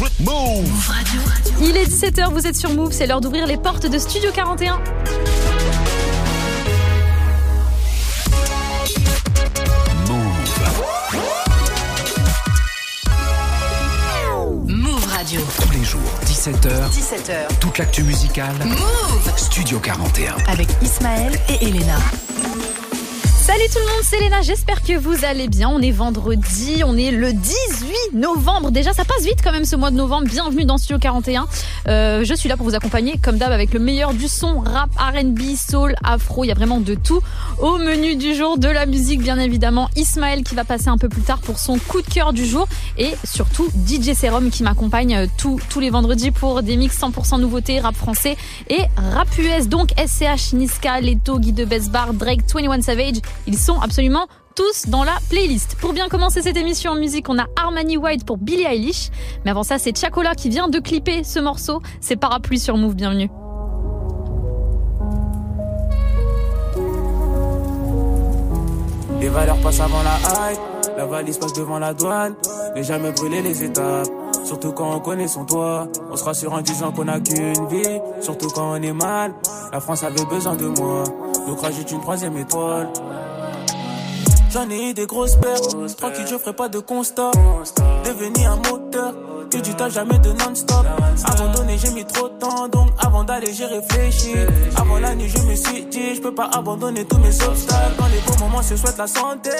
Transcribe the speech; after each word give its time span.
Move 0.00 0.88
Radio. 0.88 1.20
Il 1.60 1.76
est 1.76 1.84
17h, 1.84 2.32
vous 2.32 2.48
êtes 2.48 2.56
sur 2.56 2.72
Move, 2.72 2.90
c'est 2.90 3.06
l'heure 3.06 3.20
d'ouvrir 3.20 3.46
les 3.46 3.56
portes 3.56 3.86
de 3.86 3.96
Studio 3.96 4.30
41. 4.34 4.80
Move 14.66 15.06
Radio. 15.06 15.40
Tous 15.62 15.70
les 15.70 15.84
jours, 15.84 16.00
17h. 16.26 16.90
17h. 16.90 17.58
Toute 17.60 17.78
l'actu 17.78 18.02
musicale. 18.02 18.54
Move 18.64 19.32
Studio 19.36 19.78
41. 19.78 20.34
Avec 20.48 20.68
Ismaël 20.82 21.38
et 21.48 21.66
Elena. 21.66 21.98
Salut 23.46 23.68
tout 23.70 23.78
le 23.78 23.84
monde, 23.84 24.02
c'est 24.02 24.18
Léna, 24.20 24.40
j'espère 24.40 24.82
que 24.82 24.96
vous 24.96 25.24
allez 25.24 25.48
bien. 25.48 25.68
On 25.68 25.80
est 25.80 25.90
vendredi, 25.90 26.82
on 26.82 26.96
est 26.96 27.10
le 27.10 27.34
18 27.34 27.83
novembre. 28.14 28.70
Déjà, 28.70 28.92
ça 28.92 29.04
passe 29.04 29.24
vite 29.24 29.40
quand 29.42 29.52
même 29.52 29.64
ce 29.64 29.76
mois 29.76 29.90
de 29.90 29.96
novembre. 29.96 30.26
Bienvenue 30.26 30.64
dans 30.64 30.78
Studio 30.78 30.98
41. 30.98 31.46
Euh, 31.88 32.24
je 32.24 32.34
suis 32.34 32.48
là 32.48 32.56
pour 32.56 32.66
vous 32.66 32.74
accompagner, 32.74 33.18
comme 33.22 33.36
d'hab, 33.36 33.52
avec 33.52 33.72
le 33.72 33.80
meilleur 33.80 34.14
du 34.14 34.28
son, 34.28 34.60
rap, 34.60 34.90
RB, 34.96 35.40
soul, 35.56 35.94
afro. 36.02 36.44
Il 36.44 36.48
y 36.48 36.50
a 36.50 36.54
vraiment 36.54 36.80
de 36.80 36.94
tout. 36.94 37.20
Au 37.58 37.76
menu 37.78 38.16
du 38.16 38.34
jour, 38.34 38.58
de 38.58 38.68
la 38.68 38.86
musique, 38.86 39.20
bien 39.20 39.38
évidemment. 39.38 39.90
Ismaël 39.96 40.44
qui 40.44 40.54
va 40.54 40.64
passer 40.64 40.88
un 40.88 40.98
peu 40.98 41.08
plus 41.08 41.22
tard 41.22 41.38
pour 41.38 41.58
son 41.58 41.78
coup 41.78 42.00
de 42.00 42.06
cœur 42.06 42.32
du 42.32 42.46
jour. 42.46 42.68
Et 42.96 43.14
surtout, 43.24 43.68
DJ 43.86 44.14
Serum 44.14 44.50
qui 44.50 44.62
m'accompagne 44.62 45.16
euh, 45.16 45.26
tous 45.36 45.80
les 45.80 45.90
vendredis 45.90 46.30
pour 46.30 46.62
des 46.62 46.76
mix 46.76 46.98
100% 46.98 47.40
nouveautés, 47.40 47.80
rap 47.80 47.96
français 47.96 48.36
et 48.68 48.82
rap 48.96 49.28
US. 49.38 49.68
Donc 49.68 49.90
SCH, 49.98 50.52
Niska, 50.54 51.00
Leto, 51.00 51.38
Guy 51.38 51.52
de 51.52 51.64
Besbar, 51.64 52.14
Drake, 52.14 52.42
21 52.52 52.82
Savage. 52.82 53.16
Ils 53.46 53.58
sont 53.58 53.80
absolument 53.80 54.28
tous 54.54 54.88
dans 54.88 55.04
la 55.04 55.16
playlist. 55.28 55.76
Pour 55.80 55.92
bien 55.92 56.08
commencer 56.08 56.42
cette 56.42 56.56
émission 56.56 56.92
en 56.92 56.94
musique, 56.94 57.28
on 57.28 57.38
a 57.38 57.46
Armani 57.56 57.96
White 57.96 58.24
pour 58.24 58.38
Billie 58.38 58.64
Eilish. 58.64 59.10
Mais 59.44 59.50
avant 59.50 59.62
ça, 59.62 59.78
c'est 59.78 59.96
Chacola 59.96 60.34
qui 60.34 60.48
vient 60.48 60.68
de 60.68 60.78
clipper 60.78 61.24
ce 61.24 61.40
morceau. 61.40 61.82
C'est 62.00 62.16
Parapluie 62.16 62.58
sur 62.58 62.76
Move, 62.76 62.94
bienvenue. 62.94 63.30
Les 69.20 69.28
valeurs 69.28 69.56
passent 69.58 69.80
avant 69.80 70.02
la 70.02 70.18
hype, 70.52 70.60
la 70.98 71.06
valise 71.06 71.38
passe 71.38 71.54
devant 71.54 71.78
la 71.78 71.94
douane. 71.94 72.34
Ne 72.76 72.82
jamais 72.82 73.10
brûler 73.12 73.40
les 73.40 73.64
étapes, 73.64 74.06
surtout 74.44 74.72
quand 74.72 74.94
on 74.94 75.00
connaît 75.00 75.28
son 75.28 75.46
toit. 75.46 75.88
On 76.10 76.16
se 76.16 76.24
rassure 76.24 76.52
en 76.52 76.60
disant 76.60 76.92
qu'on 76.92 77.08
a 77.08 77.18
qu'une 77.20 77.66
vie, 77.68 78.00
surtout 78.20 78.48
quand 78.48 78.72
on 78.72 78.82
est 78.82 78.92
mal. 78.92 79.32
La 79.72 79.80
France 79.80 80.02
avait 80.02 80.24
besoin 80.26 80.56
de 80.56 80.66
moi, 80.66 81.04
donc 81.46 81.60
rajoute 81.60 81.90
une 81.90 82.00
troisième 82.00 82.36
étoile. 82.36 82.92
J'en 84.54 84.70
ai 84.70 84.90
eu 84.90 84.94
des 84.94 85.06
grosses 85.06 85.34
pertes, 85.34 85.76
tranquille 85.96 86.26
je 86.30 86.38
ferai 86.38 86.52
pas 86.52 86.68
de 86.68 86.78
constat. 86.78 87.32
Devenir 88.04 88.52
un 88.52 88.56
moteur, 88.58 89.12
que 89.50 89.58
du 89.58 89.74
temps 89.74 89.90
jamais 89.90 90.16
de 90.20 90.30
non-stop. 90.30 90.86
Abandonner 91.24 91.76
j'ai 91.76 91.90
mis 91.90 92.04
trop 92.04 92.28
de 92.28 92.34
temps, 92.34 92.68
donc 92.68 92.90
avant 93.04 93.24
d'aller 93.24 93.52
j'ai 93.52 93.64
réfléchi. 93.64 94.32
Avant 94.76 94.98
la 94.98 95.16
nuit 95.16 95.28
je 95.28 95.38
me 95.38 95.56
suis 95.56 95.86
dit, 95.86 96.14
je 96.14 96.20
peux 96.20 96.32
pas 96.32 96.48
abandonner 96.52 97.04
tous 97.04 97.18
mes 97.18 97.34
obstacles. 97.42 97.96
Dans 97.98 98.06
les 98.06 98.20
bons 98.20 98.44
moments 98.44 98.62
se 98.62 98.76
souhaite 98.76 98.96
la 98.96 99.08
santé, 99.08 99.50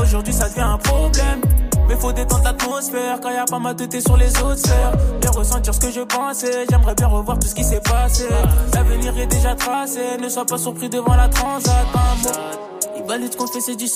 aujourd'hui 0.00 0.32
ça 0.32 0.48
devient 0.48 0.60
un 0.60 0.78
problème. 0.78 1.42
Mais 1.86 1.96
faut 1.96 2.12
détendre 2.12 2.44
l'atmosphère 2.44 3.20
quand 3.20 3.28
y 3.28 3.36
a 3.36 3.44
pas 3.44 3.58
ma 3.58 3.74
tête 3.74 4.00
sur 4.00 4.16
les 4.16 4.30
autres 4.38 4.60
sphères. 4.60 4.92
Bien 5.20 5.30
ressentir 5.30 5.74
ce 5.74 5.80
que 5.80 5.90
je 5.90 6.00
pensais, 6.00 6.64
j'aimerais 6.70 6.94
bien 6.94 7.08
revoir 7.08 7.38
tout 7.38 7.48
ce 7.48 7.54
qui 7.54 7.64
s'est 7.64 7.82
passé. 7.82 8.24
L'avenir 8.72 9.12
est 9.18 9.26
déjà 9.26 9.54
tracé, 9.54 10.16
ne 10.18 10.28
sois 10.30 10.46
pas 10.46 10.56
surpris 10.56 10.88
devant 10.88 11.16
la 11.16 11.28
transat. 11.28 11.86
Un 11.92 12.22
mot. 12.22 12.67
Il 13.08 13.12
valide 13.12 13.36
qu'on 13.36 13.46
fait 13.46 13.62
c'est 13.62 13.74
du. 13.74 13.86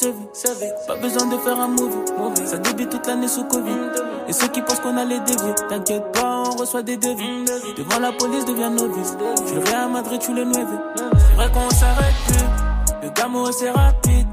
Pas 0.86 0.96
besoin 0.96 1.26
de 1.26 1.36
faire 1.36 1.60
un 1.60 1.68
movie. 1.68 2.46
Ça 2.46 2.56
débute 2.56 2.88
toute 2.88 3.06
l'année 3.06 3.28
sous 3.28 3.44
Covid. 3.44 3.90
Et 4.26 4.32
ceux 4.32 4.48
qui 4.48 4.62
pensent 4.62 4.80
qu'on 4.80 4.96
a 4.96 5.04
les 5.04 5.20
dévier, 5.20 5.54
t'inquiète 5.68 6.12
pas, 6.12 6.44
on 6.46 6.56
reçoit 6.56 6.82
des 6.82 6.96
devis. 6.96 7.44
Devant 7.76 7.98
la 8.00 8.12
police 8.12 8.46
devient 8.46 8.70
novice. 8.70 9.14
Je 9.46 9.54
le 9.54 9.76
à 9.76 9.86
Madrid, 9.86 10.18
tu 10.18 10.32
le 10.32 10.44
9. 10.44 10.56
C'est 10.96 11.34
vrai 11.34 11.50
qu'on 11.52 11.68
s'arrête 11.68 12.14
plus. 12.26 13.02
Le 13.02 13.10
gamo 13.10 13.52
c'est 13.52 13.70
rapide. 13.70 14.28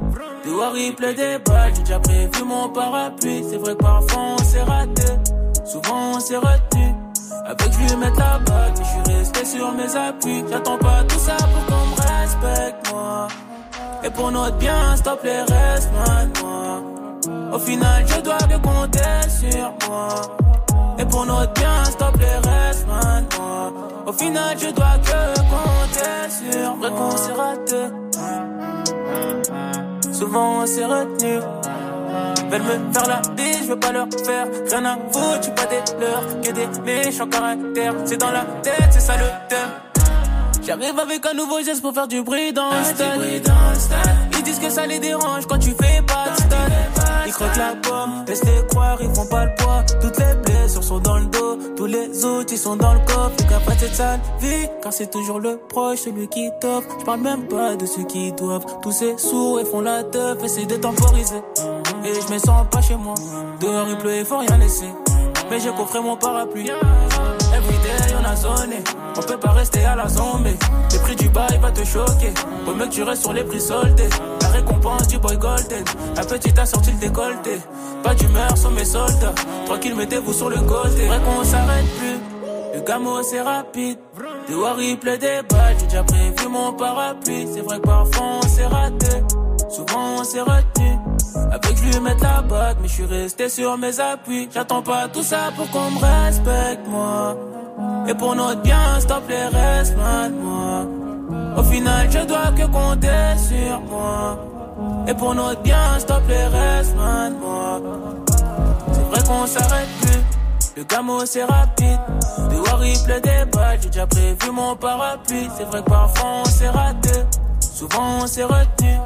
Dehors 0.46 0.78
il 0.78 0.96
pleut 0.96 1.14
des 1.14 1.40
balles, 1.40 1.74
j'ai 1.76 1.82
déjà 1.82 2.00
prévu 2.00 2.44
mon 2.46 2.70
parapluie. 2.70 3.44
C'est 3.50 3.58
vrai 3.58 3.76
que 3.76 3.84
parfois 3.84 4.22
on 4.22 4.38
s'est 4.38 4.64
raté. 4.64 5.04
Souvent 5.66 6.14
on 6.16 6.20
s'est 6.22 6.38
retenu. 6.38 6.96
Avec 7.46 7.78
lui 7.78 7.98
mettre 7.98 8.20
la 8.20 8.40
bague, 8.40 8.78
je 8.78 8.84
suis 8.84 9.14
resté 9.14 9.44
sur 9.44 9.74
mes 9.74 9.94
appuis. 9.94 10.46
J'attends 10.50 10.78
pas 10.78 11.04
tout 11.06 11.20
ça 11.20 11.36
pour 11.36 11.66
qu'on 11.66 11.86
me 11.86 12.22
respecte, 12.22 12.94
moi. 12.94 13.28
Et 14.04 14.10
pour 14.10 14.32
notre 14.32 14.56
bien, 14.58 14.96
stop 14.96 15.20
les 15.24 15.42
restes, 15.42 15.90
moi. 15.94 16.82
Au 17.54 17.60
final, 17.60 18.06
je 18.08 18.22
dois 18.22 18.38
que 18.38 18.58
compter 18.58 19.30
sur 19.30 19.74
moi. 19.90 20.10
Et 20.98 21.06
pour 21.06 21.26
notre 21.26 21.54
bien, 21.54 21.84
stop 21.86 22.16
les 22.18 22.50
restes, 22.50 22.88
moi. 22.88 23.72
Au 24.06 24.14
final, 24.14 24.58
je 24.58 24.70
dois 24.70 24.98
que 25.04 25.40
compter 25.54 26.30
sur 26.30 26.76
moi. 26.76 26.90
Vrai 26.90 26.98
qu'on 26.98 27.18
s'est 27.18 27.34
raté. 27.34 27.84
Souvent, 30.14 30.62
on 30.62 30.66
s'est 30.66 30.86
retenu. 30.86 31.40
Veulent 32.50 32.64
me 32.64 32.94
faire 32.94 33.08
la 33.08 33.22
bise, 33.36 33.64
je 33.64 33.70
veux 33.70 33.80
pas 33.80 33.92
leur 33.92 34.08
faire 34.26 34.48
rien 34.72 34.86
à 34.86 34.98
foutre, 35.12 35.44
suis 35.44 35.52
pas 35.52 35.66
des 35.66 35.84
leurs, 36.00 36.42
que 36.42 36.52
des 36.52 36.68
méchants 36.82 37.28
caractères. 37.28 37.94
C'est 38.06 38.18
dans 38.18 38.32
la 38.32 38.44
tête, 38.64 38.90
c'est 38.92 39.00
ça 39.00 39.14
le 39.18 39.26
thème. 39.48 39.89
J'arrive 40.70 41.00
avec 41.00 41.26
un 41.26 41.34
nouveau 41.34 41.64
geste 41.64 41.82
pour 41.82 41.96
faire 41.96 42.08
du 42.08 42.22
bruit 42.22 42.54
dans 42.54 42.70
le 42.70 42.84
stade. 42.84 43.20
Ils 44.38 44.44
disent 44.44 44.60
que 44.60 44.70
ça 44.70 44.86
les 44.86 45.00
dérange 45.00 45.48
quand 45.48 45.58
tu 45.58 45.72
fais 45.72 46.00
pas 46.04 46.30
de 46.30 46.36
stade. 46.36 46.72
Ils 47.26 47.34
croquent 47.34 47.58
la 47.58 47.76
pomme, 47.76 48.24
laisse 48.28 48.44
les 48.44 48.68
croire, 48.68 49.00
ils 49.02 49.10
font 49.16 49.26
pas 49.26 49.46
le 49.46 49.56
poids. 49.56 49.84
Toutes 50.00 50.20
les 50.20 50.36
blessures 50.46 50.84
sont 50.84 51.00
dans 51.00 51.18
le 51.18 51.26
dos, 51.26 51.58
tous 51.76 51.88
les 51.88 52.24
autres 52.24 52.54
ils 52.54 52.60
sont 52.60 52.76
dans 52.76 52.94
le 52.94 53.00
coffre. 53.00 53.32
Faut 53.40 53.48
qu'après 53.50 53.78
cette 53.80 53.96
sale 53.96 54.20
vie, 54.40 54.68
car 54.84 54.94
c'est 54.94 55.10
toujours 55.10 55.40
le 55.40 55.58
proche, 55.58 56.02
celui 56.02 56.28
qui 56.28 56.48
t'offre. 56.62 56.88
Je 57.00 57.04
parle 57.04 57.22
même 57.22 57.48
pas 57.48 57.76
de 57.76 57.88
ceux 57.88 58.04
qui 58.04 58.32
doivent. 58.34 58.66
Tous 58.84 58.92
ces 58.92 59.18
sourds 59.18 59.60
et 59.60 59.66
font 59.66 59.82
la 59.82 60.04
teuf, 60.04 60.44
essaient 60.44 60.68
de 60.68 60.76
temporiser. 60.76 61.42
Et 62.06 62.14
je 62.14 62.32
me 62.32 62.38
sens 62.38 62.68
pas 62.70 62.82
chez 62.84 62.96
moi. 62.96 63.16
Dehors 63.60 63.88
il 63.90 63.98
pleut 63.98 64.14
et 64.14 64.24
faut 64.24 64.38
rien 64.38 64.58
laisser. 64.60 64.90
Mais 65.50 65.60
j'ai 65.60 65.72
coffré 65.72 66.00
mon 66.00 66.16
parapluie. 66.16 66.70
On 67.62 68.26
a. 68.26 68.30
On 69.18 69.22
peut 69.22 69.38
pas 69.38 69.52
rester 69.52 69.84
à 69.84 69.96
la 69.96 70.08
zombie. 70.08 70.56
Le 70.94 71.00
prix 71.00 71.16
du 71.16 71.30
bail 71.30 71.60
va 71.62 71.72
te 71.72 71.84
choquer. 71.84 72.34
Faut 72.66 72.74
mieux 72.74 72.90
tu 72.90 73.04
restes 73.04 73.24
sur 73.24 73.34
les 73.34 73.44
prix 73.44 73.60
soldés. 73.60 74.10
La 74.42 74.48
récompense 74.50 75.08
du 75.08 75.18
boy 75.18 75.38
golden. 75.38 75.84
La 76.16 76.24
petite 76.24 76.58
a 76.58 76.66
sorti 76.66 76.92
le 76.92 77.00
décolleté. 77.00 77.60
Pas 78.04 78.16
d'humeur 78.16 78.58
sur 78.58 78.72
mes 78.72 78.86
soldats. 78.86 79.36
Tranquille, 79.66 79.96
mettez-vous 79.96 80.34
sur 80.34 80.50
le 80.50 80.58
côté. 80.62 81.08
Vrai 81.08 81.20
qu'on 81.20 81.44
s'arrête 81.44 81.86
plus. 81.98 82.18
Le 82.76 82.82
gamo 82.82 83.22
c'est 83.24 83.42
rapide. 83.42 84.00
Il 84.80 84.98
pleut 84.98 85.18
des 85.18 85.42
balles. 85.50 85.76
J'ai 85.80 85.86
déjà 85.86 86.04
prévu 86.04 86.48
mon 86.50 86.74
parapluie. 86.74 87.48
C'est 87.54 87.62
vrai 87.62 87.78
que 87.78 87.88
parfois 87.88 88.26
on 88.42 88.48
s'est 88.48 88.66
raté. 88.66 89.24
Souvent 89.70 90.20
on 90.20 90.24
s'est 90.24 90.42
retenu. 90.42 90.79
Avec 91.52 91.78
je 91.78 91.84
lui 91.84 92.00
mettre 92.00 92.24
la 92.24 92.42
bague, 92.42 92.78
mais 92.82 92.88
je 92.88 92.94
suis 92.94 93.06
resté 93.06 93.50
sur 93.50 93.78
mes 93.78 94.00
appuis. 94.00 94.50
J'attends 94.54 94.82
pas 94.82 95.08
tout 95.08 95.24
ça 95.24 95.52
pour 95.56 95.70
qu'on 95.70 95.92
me 95.92 96.00
respecte, 96.00 96.88
moi. 96.88 97.38
Et 98.08 98.14
pour 98.14 98.36
notre 98.36 98.62
bien, 98.62 99.00
stop 99.00 99.24
les 99.30 99.46
restes, 99.46 99.96
man, 99.98 100.34
moi. 100.42 100.86
Au 101.58 101.64
final, 101.64 102.10
je 102.12 102.26
dois 102.26 102.52
que 102.58 102.66
compter 102.66 103.38
sur 103.38 103.82
moi. 103.82 104.38
Et 105.08 105.14
pour 105.14 105.36
notre 105.36 105.62
bien, 105.62 106.00
stop 106.00 106.24
les 106.28 106.48
restes, 106.48 106.96
man, 106.96 107.36
moi. 107.40 107.82
C'est 108.94 109.02
vrai 109.02 109.24
qu'on 109.28 109.48
s'arrête 109.48 109.90
plus. 110.02 110.22
Le 110.78 110.84
gamo 110.84 111.26
c'est 111.26 111.44
rapide. 111.44 112.00
Il 112.82 113.04
pleut 113.04 113.20
des 113.22 113.46
balles, 113.52 113.78
j'ai 113.82 113.90
déjà 113.90 114.08
prévu 114.08 114.52
mon 114.52 114.76
parapluie. 114.76 115.50
C'est 115.58 115.66
vrai 115.66 115.82
que 115.84 115.90
parfois 115.90 116.30
on 116.42 116.46
s'est 116.46 116.70
raté. 116.70 117.10
Souvent 117.80 118.24
on 118.24 118.28
s'est 118.28 118.44
retenu. 118.44 118.98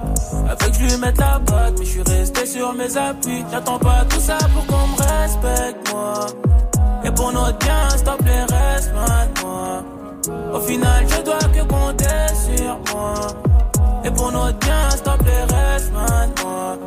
Avec 0.50 0.73
je 0.73 0.79
lui 0.79 0.97
mettre 0.97 1.19
la 1.22 1.38
bague, 1.38 1.75
mais 1.78 1.85
je 1.85 1.91
suis 1.91 2.01
resté 2.01 2.44
sur 2.47 2.73
mes 2.73 2.97
appuis. 2.97 3.45
J'attends 3.51 3.78
pas 3.78 4.03
tout 4.09 4.19
ça 4.19 4.39
pour 4.51 4.66
qu'on 4.66 4.88
me 4.88 5.22
respecte, 5.22 5.94
moi. 5.94 6.25
Et 7.06 7.12
pour 7.12 7.31
notre 7.31 7.59
bien, 7.59 7.89
stop 7.89 8.19
les 8.25 8.56
restes, 8.56 8.92
man, 8.95 9.30
moi. 9.44 9.83
Au 10.56 10.59
final, 10.59 11.06
je 11.07 11.21
dois 11.21 11.38
que 11.38 11.63
compter 11.68 12.06
sur 12.47 12.80
moi. 12.95 13.13
Et 14.03 14.09
pour 14.09 14.31
notre 14.31 14.57
bien, 14.57 14.89
stop 14.89 15.21
les 15.24 15.56
restes, 15.56 15.94
man, 15.94 16.31
moi. 16.44 16.77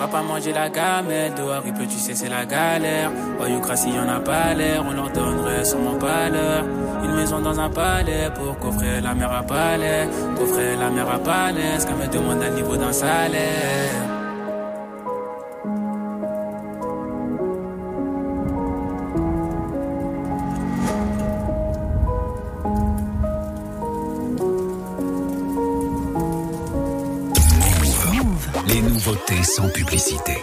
Papa 0.00 0.22
manger 0.22 0.54
la 0.54 0.70
gamelle, 0.70 1.34
dehors 1.34 1.62
il 1.66 1.74
pleut, 1.74 1.86
tu 1.86 1.98
sais, 1.98 2.14
c'est 2.14 2.30
la 2.30 2.46
galère. 2.46 3.10
Voyoucratie, 3.36 3.90
y'en 3.90 4.08
a 4.08 4.18
pas 4.18 4.54
l'air, 4.54 4.82
on 4.88 4.92
leur 4.92 5.10
donnerait 5.10 5.62
sûrement 5.62 5.96
pas 5.96 6.30
l'heure. 6.30 6.64
Une 7.04 7.16
maison 7.16 7.38
dans 7.38 7.60
un 7.60 7.68
palais 7.68 8.30
pour 8.34 8.58
coffrer 8.58 9.02
la 9.02 9.12
mer 9.12 9.30
à 9.30 9.42
palais. 9.42 10.08
Coffrer 10.38 10.74
la 10.76 10.88
mer 10.88 11.06
à 11.06 11.18
palais, 11.18 11.78
ce 11.78 11.86
qu'elle 11.86 11.96
me 11.96 12.06
demande 12.06 12.42
à 12.42 12.48
niveau 12.48 12.78
d'un 12.78 12.92
salaire. 12.92 14.19
nouveauté 29.00 29.42
sans 29.42 29.68
publicité. 29.70 30.36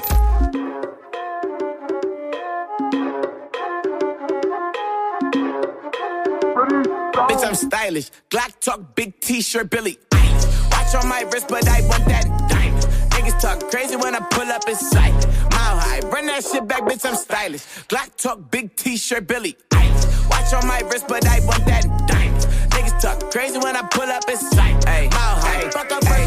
Bitch, 7.27 7.44
I'm 7.44 7.56
stylish. 7.56 8.09
Glock 8.31 8.59
talk, 8.59 8.95
big 8.95 9.19
t-shirt, 9.19 9.69
Billy. 9.69 10.00
Ice. 10.13 10.48
Watch 10.71 10.95
on 10.95 11.07
my 11.07 11.24
wrist, 11.31 11.48
but 11.50 11.68
I 11.68 11.81
want 11.88 12.06
that 12.06 12.25
diamond. 12.50 12.83
Niggas 13.12 13.39
talk 13.39 13.69
crazy 13.69 13.95
when 13.95 14.15
I 14.15 14.19
pull 14.31 14.50
up 14.51 14.68
in 14.68 14.75
sight. 14.75 15.13
Mile 15.51 15.77
high, 15.77 16.00
run 16.12 16.25
that 16.25 16.44
shit 16.44 16.68
back, 16.68 16.81
bitch, 16.81 17.06
I'm 17.06 17.15
stylish. 17.15 17.63
Glock 17.89 18.15
talk, 18.15 18.50
big 18.50 18.75
t-shirt, 18.75 19.27
Billy. 19.27 19.56
Ice. 19.74 20.27
Watch 20.30 20.53
on 20.53 20.68
my 20.68 20.80
wrist, 20.89 21.07
but 21.07 21.27
I 21.27 21.39
want 21.45 21.63
that 21.65 21.83
diamond. 22.07 22.48
Niggas 22.71 23.01
talk 23.01 23.31
crazy 23.31 23.60
when 23.60 23.75
I 23.75 23.83
pull 23.83 24.10
up 24.10 24.27
in 24.27 24.38
sight. 24.38 24.83
Mile 24.86 25.12
high, 25.12 25.69
fuck 25.69 25.92
up, 25.92 26.03
ay, 26.06 26.26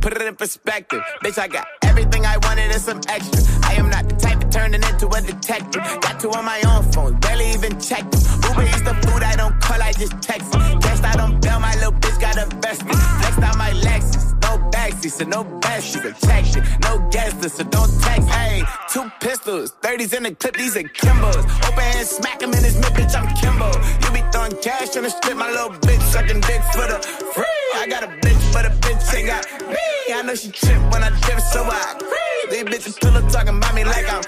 Put 0.00 0.12
it 0.12 0.22
in 0.22 0.36
perspective. 0.36 1.02
Bitch, 1.24 1.38
I 1.38 1.48
got 1.48 1.66
everything 1.82 2.24
I 2.24 2.36
wanted 2.38 2.70
and 2.70 2.80
some 2.80 3.00
extra. 3.08 3.42
I 3.64 3.74
am 3.74 3.90
not 3.90 4.08
the 4.08 4.14
type 4.14 4.42
of 4.42 4.50
turning 4.50 4.82
into 4.82 5.08
a 5.08 5.20
detective. 5.20 5.82
Got 6.00 6.20
two 6.20 6.30
on 6.30 6.44
my 6.44 6.62
own 6.68 6.84
phone, 6.92 7.18
barely 7.20 7.50
even 7.50 7.80
checked 7.80 8.12
them. 8.12 8.22
Uber 8.48 8.62
is 8.62 8.82
the 8.82 8.94
food 9.02 9.22
I 9.22 9.34
don't 9.36 9.60
call, 9.60 9.82
I 9.82 9.92
just 9.92 10.20
text 10.22 10.52
them. 10.52 10.78
Guessed 10.78 11.04
I 11.04 11.16
don't 11.16 11.40
bail, 11.42 11.58
my 11.58 11.74
little 11.74 11.92
bitch 11.92 12.20
got 12.20 12.36
a 12.36 12.46
vested. 12.56 12.88
Flexed 12.88 13.42
out 13.42 13.58
my 13.58 13.70
Lexus, 13.70 14.27
backseat, 14.70 15.12
so 15.12 15.24
no 15.24 15.44
bestie. 15.44 16.00
Protection, 16.00 16.64
no 16.82 17.08
guesses, 17.10 17.52
so 17.54 17.64
don't 17.64 17.90
text. 18.02 18.28
Hey, 18.28 18.62
two 18.92 19.10
pistols, 19.20 19.72
30s 19.82 20.14
in 20.16 20.22
the 20.24 20.34
clip, 20.34 20.56
these 20.56 20.76
are 20.76 20.82
Kimbos. 20.82 21.44
Open 21.68 21.84
hand, 21.84 22.06
smack 22.06 22.42
him 22.42 22.52
in 22.52 22.64
his 22.64 22.76
mid, 22.76 22.92
bitch, 22.92 23.14
I'm 23.14 23.28
Kimbo. 23.36 23.70
You 24.04 24.12
be 24.12 24.22
throwing 24.32 24.56
cash 24.62 24.96
on 24.96 25.04
the 25.04 25.10
strip, 25.10 25.36
my 25.36 25.50
little 25.50 25.70
bitch 25.70 26.02
sucking 26.12 26.40
dick 26.40 26.62
for 26.72 26.86
the 26.86 26.98
free. 27.34 27.44
I 27.74 27.86
got 27.88 28.02
a 28.02 28.08
bitch, 28.08 28.52
but 28.52 28.66
a 28.66 28.70
bitch 28.70 29.14
ain't 29.14 29.28
got 29.28 29.44
me. 29.68 30.14
I 30.14 30.22
know 30.22 30.34
she 30.34 30.50
trip 30.50 30.80
when 30.92 31.02
I 31.02 31.10
dip, 31.10 31.40
so 31.40 31.62
I 31.64 31.94
agree. 31.96 32.18
These 32.50 32.64
bitches 32.64 33.16
up 33.16 33.30
talking 33.30 33.56
about 33.56 33.74
me 33.74 33.84
like 33.84 34.10
I'm. 34.12 34.22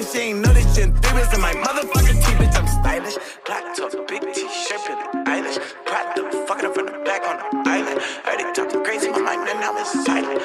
And 0.00 0.06
she 0.06 0.18
ain't 0.18 0.38
know 0.38 0.52
this 0.54 0.64
shit. 0.74 0.86
Three 1.02 1.12
bits 1.18 1.34
in 1.34 1.40
my 1.42 1.52
motherfucking 1.52 2.24
teeth, 2.24 2.38
bitch, 2.38 2.56
I'm 2.56 2.66
stylish. 2.66 3.18
Black 3.44 3.76
top, 3.76 3.92
big 4.08 4.22
t-shirt, 4.32 4.80
Billie 4.86 5.24
Eilish. 5.26 5.58
Pride 5.84 6.14
the 6.14 6.22
fucking 6.46 6.66
up 6.66 6.74
from 6.74 6.86
the 6.86 6.92
back 7.04 7.22
on 7.26 7.36
the 7.36 7.70
island. 7.70 8.00
Heard 8.24 8.38
they 8.38 8.52
talking 8.54 8.84
crazy, 8.84 9.09
and 9.50 9.60
now 9.60 9.76
it's 9.76 9.92
silent. 10.04 10.40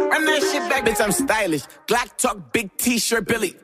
Run 0.00 0.24
that 0.24 0.42
shit 0.42 0.68
back, 0.68 0.84
bitch, 0.84 1.00
I'm 1.00 1.12
stylish. 1.12 1.62
Black 1.86 2.16
talk, 2.18 2.52
big 2.52 2.76
t-shirt, 2.76 3.26
Billy. 3.26 3.56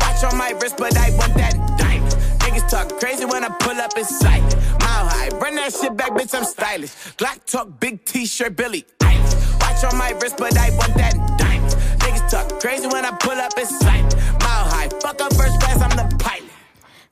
Watch 0.00 0.24
on 0.24 0.38
my 0.38 0.50
wrist, 0.60 0.76
but 0.78 0.96
I 0.96 1.10
want 1.16 1.34
that 1.34 1.54
diamond. 1.78 2.12
Niggas 2.40 2.70
talk 2.70 2.98
crazy 3.00 3.24
when 3.24 3.44
I 3.44 3.48
pull 3.48 3.78
up 3.80 3.96
in 3.96 4.04
sight. 4.04 4.42
Mile 4.80 5.06
high, 5.10 5.28
run 5.38 5.56
that 5.56 5.72
shit 5.72 5.96
back, 5.96 6.12
bitch, 6.12 6.34
I'm 6.34 6.44
stylish. 6.44 6.92
Glock 7.18 7.44
talk, 7.46 7.80
big 7.80 8.04
t-shirt, 8.04 8.56
Billy. 8.56 8.86
Watch 9.60 9.84
on 9.84 9.98
my 9.98 10.10
wrist, 10.20 10.36
but 10.38 10.56
I 10.56 10.70
want 10.76 10.94
that 10.94 11.14
diamond. 11.38 11.72
Niggas 12.00 12.30
talk 12.30 12.60
crazy 12.60 12.86
when 12.86 13.04
I 13.04 13.10
pull 13.10 13.32
up 13.32 13.58
in 13.58 13.66
sight. 13.66 14.14
Mile 14.40 14.66
high, 14.70 14.88
fuck 15.00 15.20
up 15.20 15.34
first 15.34 15.55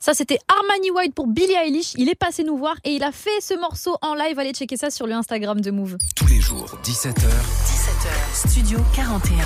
Ça, 0.05 0.13
c'était 0.13 0.37
Armani 0.47 0.91
White 0.91 1.15
pour 1.15 1.25
Billie 1.25 1.55
Eilish. 1.55 1.95
Il 1.97 2.09
est 2.09 2.15
passé 2.15 2.43
nous 2.43 2.55
voir 2.55 2.75
et 2.83 2.91
il 2.91 3.03
a 3.03 3.11
fait 3.11 3.41
ce 3.41 3.59
morceau 3.59 3.97
en 4.03 4.13
live. 4.13 4.37
Allez 4.37 4.53
checker 4.53 4.77
ça 4.77 4.91
sur 4.91 5.07
le 5.07 5.13
Instagram 5.13 5.59
de 5.59 5.71
Move. 5.71 5.97
Tous 6.15 6.27
les 6.27 6.39
jours, 6.39 6.77
17h. 6.83 7.23
17h, 7.23 8.47
Studio 8.47 8.77
41. 8.93 9.37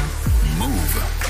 Move. 0.58 1.29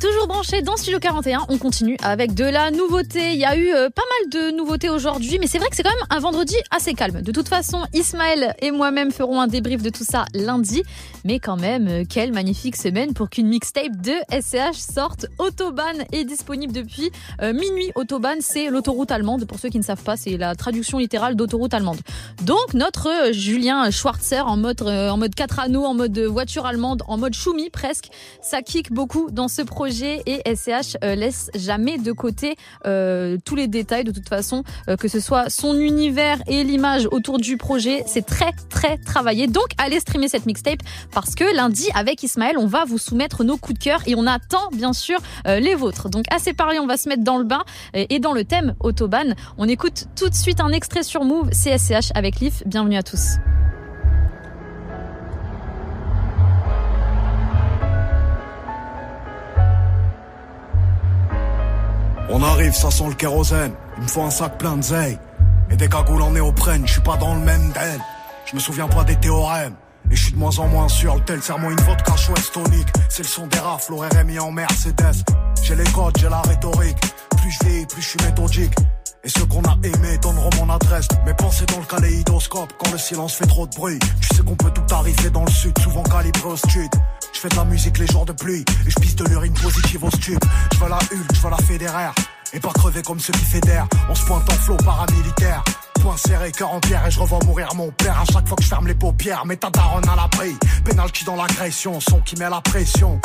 Toujours 0.00 0.28
branché 0.28 0.62
dans 0.62 0.76
Studio 0.76 1.00
41, 1.00 1.46
on 1.48 1.58
continue 1.58 1.96
avec 2.04 2.32
de 2.32 2.44
la 2.44 2.70
nouveauté. 2.70 3.32
Il 3.32 3.38
y 3.40 3.44
a 3.44 3.56
eu 3.56 3.74
euh, 3.74 3.90
pas 3.90 4.02
mal 4.02 4.30
de 4.30 4.56
nouveautés 4.56 4.88
aujourd'hui, 4.90 5.38
mais 5.40 5.48
c'est 5.48 5.58
vrai 5.58 5.68
que 5.70 5.74
c'est 5.74 5.82
quand 5.82 5.90
même 5.90 6.06
un 6.10 6.20
vendredi 6.20 6.54
assez 6.70 6.94
calme. 6.94 7.20
De 7.20 7.32
toute 7.32 7.48
façon, 7.48 7.82
Ismaël 7.92 8.54
et 8.60 8.70
moi-même 8.70 9.10
ferons 9.10 9.40
un 9.40 9.48
débrief 9.48 9.82
de 9.82 9.90
tout 9.90 10.04
ça 10.04 10.26
lundi. 10.34 10.84
Mais 11.24 11.40
quand 11.40 11.56
même, 11.56 11.88
euh, 11.88 12.04
quelle 12.08 12.32
magnifique 12.32 12.76
semaine 12.76 13.12
pour 13.12 13.28
qu'une 13.28 13.48
mixtape 13.48 14.00
de 14.00 14.12
SCH 14.30 14.78
sorte. 14.78 15.26
Autobahn 15.38 16.04
est 16.12 16.24
disponible 16.24 16.72
depuis 16.72 17.10
euh, 17.42 17.52
minuit. 17.52 17.90
Autobahn, 17.96 18.38
c'est 18.40 18.70
l'autoroute 18.70 19.10
allemande. 19.10 19.46
Pour 19.46 19.58
ceux 19.58 19.68
qui 19.68 19.78
ne 19.78 19.84
savent 19.84 20.04
pas, 20.04 20.16
c'est 20.16 20.36
la 20.36 20.54
traduction 20.54 20.98
littérale 20.98 21.34
d'autoroute 21.34 21.74
allemande. 21.74 21.98
Donc 22.44 22.72
notre 22.72 23.32
Julien 23.32 23.90
Schwarzer 23.90 24.46
en 24.46 24.56
mode, 24.56 24.80
en 24.82 25.16
mode 25.16 25.34
4 25.34 25.58
anneaux, 25.58 25.84
en 25.84 25.94
mode 25.94 26.16
voiture 26.20 26.66
allemande, 26.66 27.02
en 27.08 27.18
mode 27.18 27.34
choumi 27.34 27.68
presque, 27.68 28.10
ça 28.40 28.62
kick 28.62 28.92
beaucoup 28.92 29.32
dans 29.32 29.48
ce 29.48 29.62
projet 29.62 29.87
et 29.88 30.42
SCH 30.54 30.96
euh, 31.02 31.14
laisse 31.14 31.50
jamais 31.54 31.98
de 31.98 32.12
côté 32.12 32.56
euh, 32.86 33.38
tous 33.44 33.54
les 33.54 33.68
détails 33.68 34.04
de 34.04 34.12
toute 34.12 34.28
façon, 34.28 34.62
euh, 34.88 34.96
que 34.96 35.08
ce 35.08 35.18
soit 35.18 35.48
son 35.48 35.78
univers 35.78 36.38
et 36.46 36.62
l'image 36.62 37.08
autour 37.10 37.38
du 37.38 37.56
projet, 37.56 38.04
c'est 38.06 38.26
très 38.26 38.52
très 38.68 38.98
travaillé. 38.98 39.46
Donc 39.46 39.66
allez 39.78 40.00
streamer 40.00 40.28
cette 40.28 40.46
mixtape 40.46 40.80
parce 41.12 41.34
que 41.34 41.56
lundi 41.56 41.88
avec 41.94 42.22
Ismaël, 42.22 42.56
on 42.58 42.66
va 42.66 42.84
vous 42.84 42.98
soumettre 42.98 43.44
nos 43.44 43.56
coups 43.56 43.78
de 43.78 43.84
cœur 43.84 44.00
et 44.06 44.14
on 44.14 44.26
attend 44.26 44.68
bien 44.72 44.92
sûr 44.92 45.18
les 45.46 45.74
vôtres. 45.74 46.08
Donc 46.08 46.24
assez 46.30 46.52
parlé, 46.52 46.78
on 46.78 46.86
va 46.86 46.96
se 46.96 47.08
mettre 47.08 47.24
dans 47.24 47.38
le 47.38 47.44
bain 47.44 47.64
et, 47.94 48.14
et 48.14 48.18
dans 48.18 48.32
le 48.32 48.44
thème 48.44 48.74
Autobahn. 48.80 49.34
On 49.56 49.68
écoute 49.68 50.06
tout 50.16 50.28
de 50.28 50.34
suite 50.34 50.60
un 50.60 50.70
extrait 50.70 51.02
sur 51.02 51.24
Move, 51.24 51.50
CSCH 51.50 52.12
avec 52.14 52.40
Leaf. 52.40 52.62
Bienvenue 52.66 52.96
à 52.96 53.02
tous. 53.02 53.38
On 62.30 62.42
arrive, 62.42 62.74
ça 62.74 62.90
sent 62.90 63.08
le 63.08 63.14
kérosène. 63.14 63.72
Il 63.96 64.02
me 64.02 64.08
faut 64.08 64.22
un 64.22 64.30
sac 64.30 64.58
plein 64.58 64.76
de 64.76 64.82
zeille. 64.82 65.18
Et 65.70 65.76
des 65.76 65.88
cagoules 65.88 66.22
en 66.22 66.30
néoprène, 66.30 66.86
je 66.86 66.92
suis 66.92 67.00
pas 67.00 67.16
dans 67.16 67.34
le 67.34 67.40
même 67.40 67.72
den. 67.72 68.00
Je 68.46 68.54
me 68.54 68.60
souviens 68.60 68.88
pas 68.88 69.04
des 69.04 69.16
théorèmes. 69.16 69.74
Et 70.10 70.16
je 70.16 70.24
suis 70.24 70.32
de 70.32 70.38
moins 70.38 70.58
en 70.58 70.68
moins 70.68 70.88
sûr, 70.88 71.14
le 71.14 71.20
tel 71.22 71.42
serment 71.42 71.70
une 71.70 71.80
vodka 71.80 72.16
chouette 72.16 72.52
tonique. 72.52 72.88
C'est 73.08 73.22
le 73.22 73.28
son 73.28 73.46
des 73.46 73.58
rafles, 73.58 73.94
RMI 73.94 74.38
en 74.38 74.52
Mercedes. 74.52 75.24
J'ai 75.62 75.74
les 75.74 75.84
codes, 75.84 76.16
j'ai 76.18 76.28
la 76.28 76.40
rhétorique. 76.42 76.98
Plus 77.36 77.50
je 77.50 77.66
vieillis, 77.66 77.86
plus 77.86 78.02
je 78.02 78.08
suis 78.08 78.18
méthodique. 78.24 78.74
Et 79.24 79.28
ceux 79.28 79.44
qu'on 79.46 79.62
a 79.62 79.76
aimés 79.82 80.18
donneront 80.22 80.50
mon 80.56 80.72
adresse. 80.72 81.08
Mes 81.26 81.34
pensées 81.34 81.66
dans 81.66 81.80
le 81.80 81.86
kaléidoscope 81.86 82.72
quand 82.78 82.92
le 82.92 82.98
silence 82.98 83.34
fait 83.34 83.46
trop 83.46 83.66
de 83.66 83.74
bruit. 83.74 83.98
Tu 84.20 84.36
sais 84.36 84.42
qu'on 84.42 84.54
peut 84.54 84.70
tout 84.70 84.94
arriver 84.94 85.30
dans 85.30 85.44
le 85.44 85.50
sud, 85.50 85.78
souvent 85.78 86.02
calibré 86.04 86.48
au 86.48 86.56
street. 86.56 86.90
Je 87.32 87.40
fais 87.40 87.48
de 87.48 87.56
la 87.56 87.64
musique 87.64 87.98
les 87.98 88.06
jours 88.06 88.24
de 88.24 88.32
pluie 88.32 88.64
et 88.86 88.90
je 88.90 89.00
pisse 89.00 89.16
de 89.16 89.24
l'urine 89.24 89.54
positive 89.54 90.02
au 90.04 90.10
stup. 90.10 90.42
Je 90.74 90.80
la 90.80 90.96
Hulk, 90.96 91.34
je 91.34 91.48
la 91.48 91.56
fédéraire. 91.58 92.14
Et 92.52 92.60
pas 92.60 92.70
crever 92.70 93.02
comme 93.02 93.20
ceux 93.20 93.32
qui 93.32 93.44
fédèrent. 93.44 93.86
On 94.08 94.14
se 94.14 94.24
pointe 94.24 94.50
en 94.50 94.54
flot 94.54 94.76
paramilitaire. 94.78 95.62
Point 96.00 96.16
serré, 96.16 96.52
cœur 96.52 96.72
en 96.72 96.80
pierre 96.80 97.04
et 97.06 97.10
je 97.10 97.18
revois 97.18 97.40
mourir 97.44 97.74
mon 97.74 97.90
père 97.90 98.20
à 98.20 98.24
chaque 98.24 98.46
fois 98.46 98.56
que 98.56 98.62
je 98.62 98.68
ferme 98.68 98.86
les 98.86 98.94
paupières. 98.94 99.44
Mais 99.44 99.56
ta 99.56 99.68
daronne 99.68 100.08
à 100.08 100.16
l'abri. 100.16 100.56
Penalty 100.84 101.24
dans 101.24 101.36
l'agression, 101.36 102.00
son 102.00 102.20
qui 102.20 102.36
met 102.36 102.48
la 102.48 102.60
pression. 102.60 103.20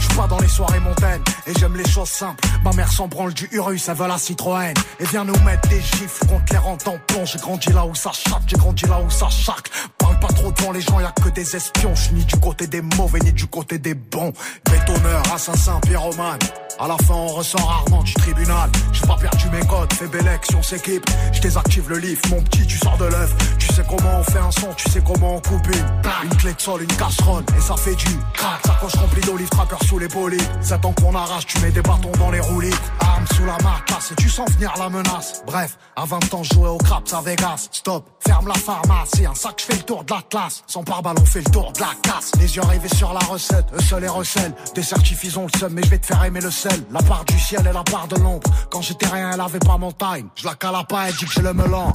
Je 0.00 0.06
suis 0.06 0.16
pas 0.16 0.26
dans 0.26 0.38
les 0.40 0.48
soirées 0.48 0.80
montaines 0.80 1.22
et 1.46 1.52
j'aime 1.58 1.76
les 1.76 1.88
choses 1.88 2.08
simples. 2.08 2.44
Ma 2.64 2.72
mère 2.72 2.90
s'en 2.90 3.06
branle 3.06 3.32
du 3.32 3.48
Urus, 3.52 3.88
elle 3.88 3.96
veut 3.96 4.08
la 4.08 4.18
Citroën. 4.18 4.74
Et 5.00 5.04
vient 5.06 5.24
nous 5.24 5.38
mettre 5.44 5.68
des 5.68 5.80
gifles 5.80 6.26
contre 6.26 6.52
les 6.52 6.58
rentes 6.58 6.88
en 6.88 6.98
plomb. 7.06 7.24
J'ai 7.24 7.38
grandi 7.38 7.72
là 7.72 7.86
où 7.86 7.94
ça 7.94 8.10
chatte, 8.12 8.42
j'ai 8.46 8.56
grandi 8.56 8.86
là 8.86 9.00
où 9.00 9.08
ça 9.08 9.28
chaque. 9.30 9.70
Parle 9.96 10.18
pas 10.18 10.28
trop 10.28 10.50
devant 10.52 10.72
les 10.72 10.80
gens, 10.80 11.00
y 11.00 11.04
a 11.04 11.12
que 11.12 11.28
des 11.28 11.56
espions. 11.56 11.94
Je 11.94 12.12
ni 12.12 12.24
du 12.24 12.36
côté 12.36 12.66
des 12.66 12.82
mauvais 12.82 13.20
ni 13.20 13.32
du 13.32 13.46
côté 13.46 13.78
des 13.78 13.94
bons. 13.94 14.32
Bétonneur, 14.68 15.22
assassin, 15.32 15.80
pyromane. 15.80 16.38
À 16.78 16.88
la 16.88 16.96
fin, 16.98 17.14
on 17.14 17.28
ressort 17.28 17.66
rarement 17.66 18.02
du 18.02 18.12
tribunal. 18.14 18.70
J'ai 18.92 19.06
pas 19.06 19.16
perdu 19.16 19.48
mes 19.50 19.66
codes, 19.66 19.90
fais 19.94 20.08
belle 20.08 20.28
action, 20.28 20.62
s'équipe. 20.62 21.08
Je 21.32 21.40
désactive 21.40 21.88
le 21.88 21.98
lift, 21.98 22.28
mon 22.28 22.42
petit, 22.42 22.66
tu 22.66 22.76
sors 22.76 22.98
de 22.98 23.06
l'œuf. 23.06 23.34
Tu 23.58 23.66
sais 23.72 23.82
comment 23.88 24.20
on 24.20 24.22
fait 24.22 24.38
un 24.38 24.50
son, 24.50 24.74
tu 24.76 24.90
sais 24.90 25.02
comment 25.04 25.36
on 25.36 25.40
coupe 25.40 25.66
une. 25.68 25.86
Une 26.24 26.36
clé 26.36 26.52
de 26.52 26.60
sol, 26.60 26.82
une 26.82 26.96
casserole, 26.96 27.44
et 27.56 27.60
ça 27.60 27.76
fait 27.76 27.94
du 27.94 28.18
crack. 28.34 28.60
Sacoche 28.66 28.94
remplie 28.94 29.22
d'olives, 29.22 29.48
tracker 29.48 29.86
sous 29.86 29.98
les 29.98 30.08
bolides. 30.08 30.42
C'est 30.60 30.80
temps 30.80 30.92
qu'on 30.92 31.14
arrache, 31.14 31.46
tu 31.46 31.58
mets 31.60 31.70
des 31.70 31.82
bâtons 31.82 32.12
dans 32.18 32.30
les 32.30 32.40
roulis. 32.40 32.74
Arme 33.00 33.24
sous 33.34 33.46
la 33.46 33.56
marcasse, 33.62 34.12
et 34.12 34.16
tu 34.16 34.28
sens 34.28 34.50
venir 34.52 34.72
la 34.78 34.90
menace. 34.90 35.42
Bref, 35.46 35.78
à 35.96 36.04
20 36.04 36.34
ans, 36.34 36.42
jouais 36.42 36.68
au 36.68 36.78
craps 36.78 37.12
à 37.14 37.22
Vegas. 37.22 37.68
Stop, 37.72 38.04
ferme 38.20 38.48
la 38.48 38.54
pharmacie, 38.54 39.24
un 39.24 39.34
sac, 39.34 39.54
je 39.60 39.64
fais 39.64 39.76
le 39.76 39.82
tour 39.82 40.04
de 40.04 40.12
la 40.12 40.20
classe. 40.28 40.62
Sans 40.66 40.82
pare-balles, 40.82 41.16
on 41.20 41.24
fait 41.24 41.42
le 41.46 41.50
tour 41.50 41.72
de 41.72 41.80
la 41.80 41.90
casse. 42.02 42.32
Les 42.38 42.54
yeux 42.54 42.62
rivés 42.62 42.94
sur 42.94 43.14
la 43.14 43.20
recette, 43.20 43.66
eux 43.74 43.82
seuls 43.82 44.04
et 44.04 44.08
recèlent. 44.08 44.54
Des 44.74 44.82
certifs, 44.82 45.36
ont 45.38 45.46
le 45.52 45.58
seum, 45.58 45.72
mais 45.72 45.82
je 45.82 45.88
vais 45.88 45.98
te 45.98 46.06
faire 46.06 46.22
aimer 46.24 46.40
le 46.40 46.50
La 46.90 47.02
part 47.02 47.24
du 47.24 47.38
ciel 47.38 47.66
et 47.68 47.72
la 47.72 47.82
part 47.82 48.08
de 48.08 48.16
l'ombre. 48.16 48.50
Quand 48.70 48.82
j'étais 48.82 49.06
rien, 49.06 49.30
elle 49.32 49.40
avait 49.40 49.58
pas 49.58 49.78
mon 49.78 49.92
time. 49.92 50.28
Je 50.34 50.44
la 50.44 50.54
cale 50.54 50.74
pas, 50.88 51.08
elle 51.08 51.14
dit 51.14 51.24
que 51.24 51.32
j'ai 51.32 51.42
le 51.42 51.52
melon. 51.52 51.92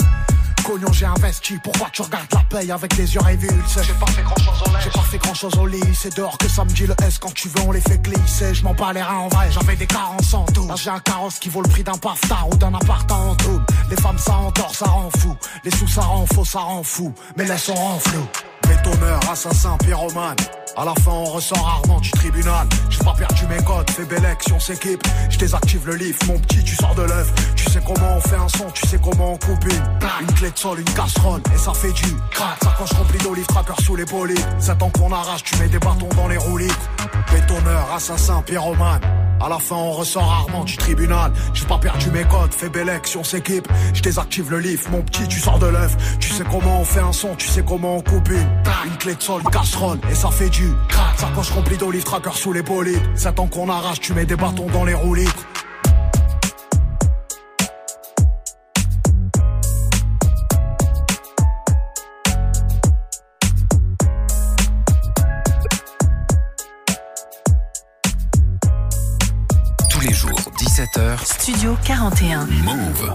Cognon, 0.64 0.92
j'ai 0.94 1.06
investi, 1.06 1.58
pourquoi 1.64 1.88
tu 1.92 2.02
regardes 2.04 2.28
la 2.34 2.42
paye 2.42 2.72
avec 2.72 2.96
les 2.96 3.14
yeux 3.14 3.22
révulsés? 3.22 3.82
J'ai 3.84 3.94
pas 3.94 4.06
fait 4.12 4.22
grand 4.22 4.38
chose 4.38 4.62
au 4.62 4.80
J'ai 4.80 4.90
pas 4.92 5.00
fait 5.00 5.18
grand 5.18 5.34
chose 5.34 5.56
au 5.56 5.66
lit, 5.66 5.82
c'est 5.96 6.16
dehors 6.16 6.38
que 6.38 6.48
ça 6.48 6.64
me 6.64 6.70
dit 6.70 6.86
le 6.86 6.96
S. 7.04 7.18
Quand 7.18 7.34
tu 7.34 7.48
veux 7.48 7.62
on 7.62 7.72
les 7.72 7.82
fait 7.82 7.98
glisser. 7.98 8.54
Je 8.54 8.64
m'en 8.64 8.74
bats 8.74 8.94
les 8.94 9.02
reins 9.02 9.18
en 9.18 9.28
vrai, 9.28 9.50
j'avais 9.52 9.76
des 9.76 9.88
carences 9.88 10.34
en 10.34 10.46
tout 10.46 10.68
Là 10.68 10.76
j'ai 10.76 10.90
un 10.90 11.00
carrosse 11.00 11.40
qui 11.40 11.50
vaut 11.50 11.62
le 11.62 11.70
prix 11.70 11.84
d'un 11.84 11.98
paftard 11.98 12.48
ou 12.52 12.56
d'un 12.58 12.74
appart 12.74 13.12
en 13.12 13.36
tout 13.36 13.62
Les 13.90 13.96
femmes 13.96 14.20
ça 14.20 14.36
endort, 14.36 14.76
ça 14.76 14.86
rend 14.86 15.10
fou. 15.18 15.36
Les 15.64 15.72
sous 15.72 15.88
ça 15.88 16.02
rend 16.02 16.26
faux, 16.28 16.46
ça 16.46 16.60
rend 16.60 16.84
fou. 16.84 17.14
Mais 17.38 17.46
laisse 17.46 17.70
on 17.70 17.76
rend 17.76 18.00
flou 18.00 18.28
Bétonneur, 18.72 19.20
assassin, 19.30 19.78
pyromane 19.84 20.38
à 20.78 20.86
la 20.86 20.94
fin, 20.96 21.12
on 21.12 21.26
ressort 21.26 21.62
rarement 21.62 22.00
du 22.00 22.10
tribunal. 22.12 22.66
J'ai 22.90 23.04
pas 23.04 23.14
perdu 23.14 23.46
mes 23.48 23.62
codes, 23.64 23.90
fais 23.90 24.06
belle 24.06 24.26
action, 24.26 24.58
s'équipe. 24.58 25.04
Je 25.30 25.38
désactive 25.38 25.86
le 25.86 25.96
lift, 25.96 26.26
mon 26.28 26.40
petit, 26.40 26.64
tu 26.64 26.76
sors 26.76 26.96
de 26.96 27.02
l'œuf. 27.02 27.30
Tu 27.56 27.70
sais 27.70 27.82
comment 27.86 28.16
on 28.16 28.22
fait 28.22 28.38
un 28.38 28.48
son, 28.48 28.72
tu 28.72 28.88
sais 28.88 28.98
comment 29.04 29.34
on 29.34 29.38
coupe 29.38 29.66
une. 29.66 29.84
Une 30.22 30.34
clé 30.34 30.50
de 30.50 30.58
sol, 30.58 30.80
une 30.80 30.94
casserole, 30.94 31.42
et 31.54 31.58
ça 31.58 31.74
fait 31.74 31.92
du 31.92 32.16
crack. 32.32 32.58
Sacoche 32.64 32.94
remplie 32.94 33.20
d'olives, 33.20 33.46
tracker 33.48 33.84
sous 33.84 33.98
les 33.98 34.06
polides. 34.06 34.40
C'est 34.60 34.78
temps 34.78 34.90
qu'on 34.92 35.12
arrache, 35.12 35.44
tu 35.44 35.58
mets 35.58 35.68
des 35.68 35.80
bâtons 35.80 36.10
dans 36.16 36.30
les 36.30 36.38
roulis. 36.38 36.72
Bétonneur, 37.32 37.92
assassin, 37.94 38.42
pyromane. 38.44 39.02
À 39.44 39.50
la 39.50 39.58
fin, 39.58 39.76
on 39.76 39.92
ressort 39.92 40.28
rarement 40.28 40.64
du 40.64 40.78
tribunal. 40.78 41.32
J'ai 41.54 41.66
pas 41.66 41.80
perdu 41.80 42.12
mes 42.12 42.24
codes, 42.26 42.54
fais 42.54 42.70
belle 42.70 42.92
si 43.04 43.18
on 43.18 43.24
s'équipe. 43.24 43.68
Je 43.94 44.02
désactive 44.02 44.52
le 44.52 44.60
lift, 44.60 44.90
mon 44.92 45.02
petit, 45.02 45.28
tu 45.28 45.40
sors 45.40 45.58
de 45.58 45.68
l'œuf. 45.68 45.96
Tu 46.20 46.30
sais 46.30 46.44
comment 46.50 46.82
on 46.82 46.86
fait 46.86 47.00
un 47.00 47.12
son, 47.12 47.36
tu 47.36 47.48
sais 47.48 47.64
comment 47.64 47.98
on 47.98 48.02
coupe 48.02 48.30
une. 48.30 48.48
Une 48.86 48.98
clé 48.98 49.16
de 49.16 49.22
sol, 49.22 49.42
casserole, 49.52 50.00
et 50.12 50.16
ça 50.16 50.30
fait 50.30 50.50
du 50.50 50.72
crack. 50.88 51.18
Sa 51.20 51.28
poche 51.28 51.52
remplie 51.52 51.78
d'olive 51.78 52.04
tracker 52.04 52.32
sous 52.34 52.54
les 52.54 52.62
bolides. 52.62 53.02
7 53.16 53.40
ans 53.40 53.48
qu'on 53.48 53.70
arrache, 53.70 54.00
tu 54.00 54.14
mets 54.14 54.26
des 54.26 54.36
bâtons 54.36 54.68
dans 54.72 54.86
les 54.86 54.94
roues 54.94 55.16
17h, 71.22 71.26
Studio 71.26 71.78
41. 71.84 72.46
Move. 72.64 73.14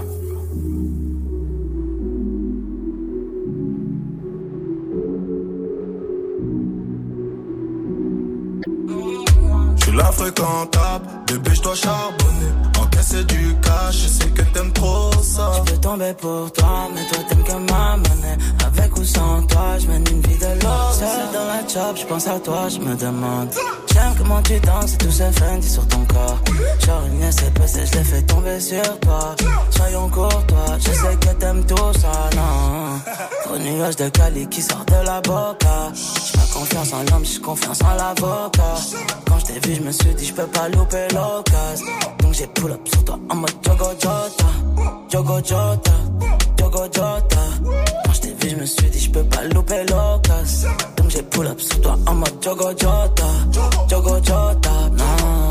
Je 9.75 9.83
suis 9.83 9.95
la 9.95 10.11
fréquentable, 10.11 11.07
bébé 11.27 11.51
je 11.53 11.61
dois 11.61 11.75
charbonner. 11.75 12.51
Encaisser 12.79 13.23
du 13.25 13.55
cash, 13.61 13.97
je 14.03 14.07
sais 14.07 14.29
que 14.29 14.41
t'aimes 14.53 14.73
trop 14.73 15.11
ça. 15.23 15.51
Je 15.57 15.71
peux 15.71 15.77
tomber 15.79 16.13
pour 16.13 16.51
toi, 16.53 16.87
mais 16.93 17.05
toi 17.07 17.23
t'aimes 17.29 17.43
que 17.43 17.71
ma 17.71 17.97
monnaie. 17.97 18.37
Avec 18.65 18.97
ou 18.97 19.03
sans 19.03 19.41
toi, 19.43 19.77
je 19.79 19.87
mène 19.87 20.03
une 20.11 20.21
vie 20.21 20.37
de 20.37 20.63
l'or. 20.63 20.93
Seul 20.93 21.27
dans 21.33 21.45
la 21.45 21.67
chop, 21.67 21.97
je 21.97 22.05
pense 22.05 22.27
à 22.27 22.39
toi, 22.39 22.67
je 22.69 22.79
me 22.79 22.95
demande. 22.95 23.49
J'aime 23.93 24.13
comment 24.17 24.41
tu 24.41 24.59
danses 24.59 24.93
et 24.93 24.97
tout 24.97 25.11
ce 25.11 25.23
Fendi 25.31 25.69
sur 25.69 25.87
ton 25.87 26.05
corps. 26.05 26.39
Genre 26.85 27.03
une 27.11 27.31
SPC, 27.31 27.85
je 27.85 27.97
l'ai 27.97 28.03
fait 28.03 28.21
tomber 28.23 28.59
sur 28.59 28.99
toi. 28.99 29.35
Soyons 29.71 30.09
courtois, 30.09 30.77
je 30.79 30.91
sais 30.91 31.15
que 31.19 31.33
t'aimes 31.39 31.65
tout 31.65 31.93
ça, 31.99 32.29
non. 32.35 32.99
Trop 33.43 33.57
nuage 33.57 33.95
de 33.95 34.09
Cali 34.09 34.47
qui 34.47 34.61
sort 34.61 34.85
de 34.85 35.05
la 35.05 35.21
boca. 35.21 35.91
J'ai 35.93 36.37
pas 36.37 36.47
confiance 36.53 36.93
en 36.93 36.99
l'homme, 37.11 37.25
j'ai 37.25 37.39
confiance 37.39 37.81
en 37.81 37.93
l'avocat. 37.95 38.75
Quand 39.27 39.39
je 39.39 39.45
t'ai 39.45 39.67
vu, 39.67 39.75
je 39.75 39.81
me 39.81 39.91
suis 39.91 40.13
dit, 40.15 40.25
je 40.25 40.33
peux 40.33 40.47
pas 40.47 40.69
louper 40.69 41.07
Donc 41.17 42.33
j'ai 42.33 42.47
pull 42.47 42.71
up 42.71 42.87
sur 42.87 43.05
toi 43.05 43.19
en 43.29 43.35
mode 43.35 43.51
Jogo 43.65 43.89
Jota. 43.99 44.45
Jogo 45.09 45.37
Jota 45.37 45.91
Jogo 46.59 46.83
Jota. 46.93 47.39
Quand 48.05 48.13
je 48.13 48.21
t'ai 48.21 48.33
vu, 48.33 48.49
je 48.49 48.55
me 48.55 48.65
suis 48.65 48.89
dit, 48.91 48.99
je 48.99 49.09
pas 49.09 49.43
louper 49.45 49.83
l'occasion 49.89 50.69
Donc 50.97 51.09
j'ai 51.09 51.23
pull 51.23 51.47
up 51.47 51.59
sur 51.59 51.81
toi 51.81 51.97
en 52.05 52.13
mode 52.13 52.43
Jogo 52.43 52.69
Jota. 52.69 53.25
Jogo 53.89 54.15
Jota 54.17 54.71
Non 54.97 55.46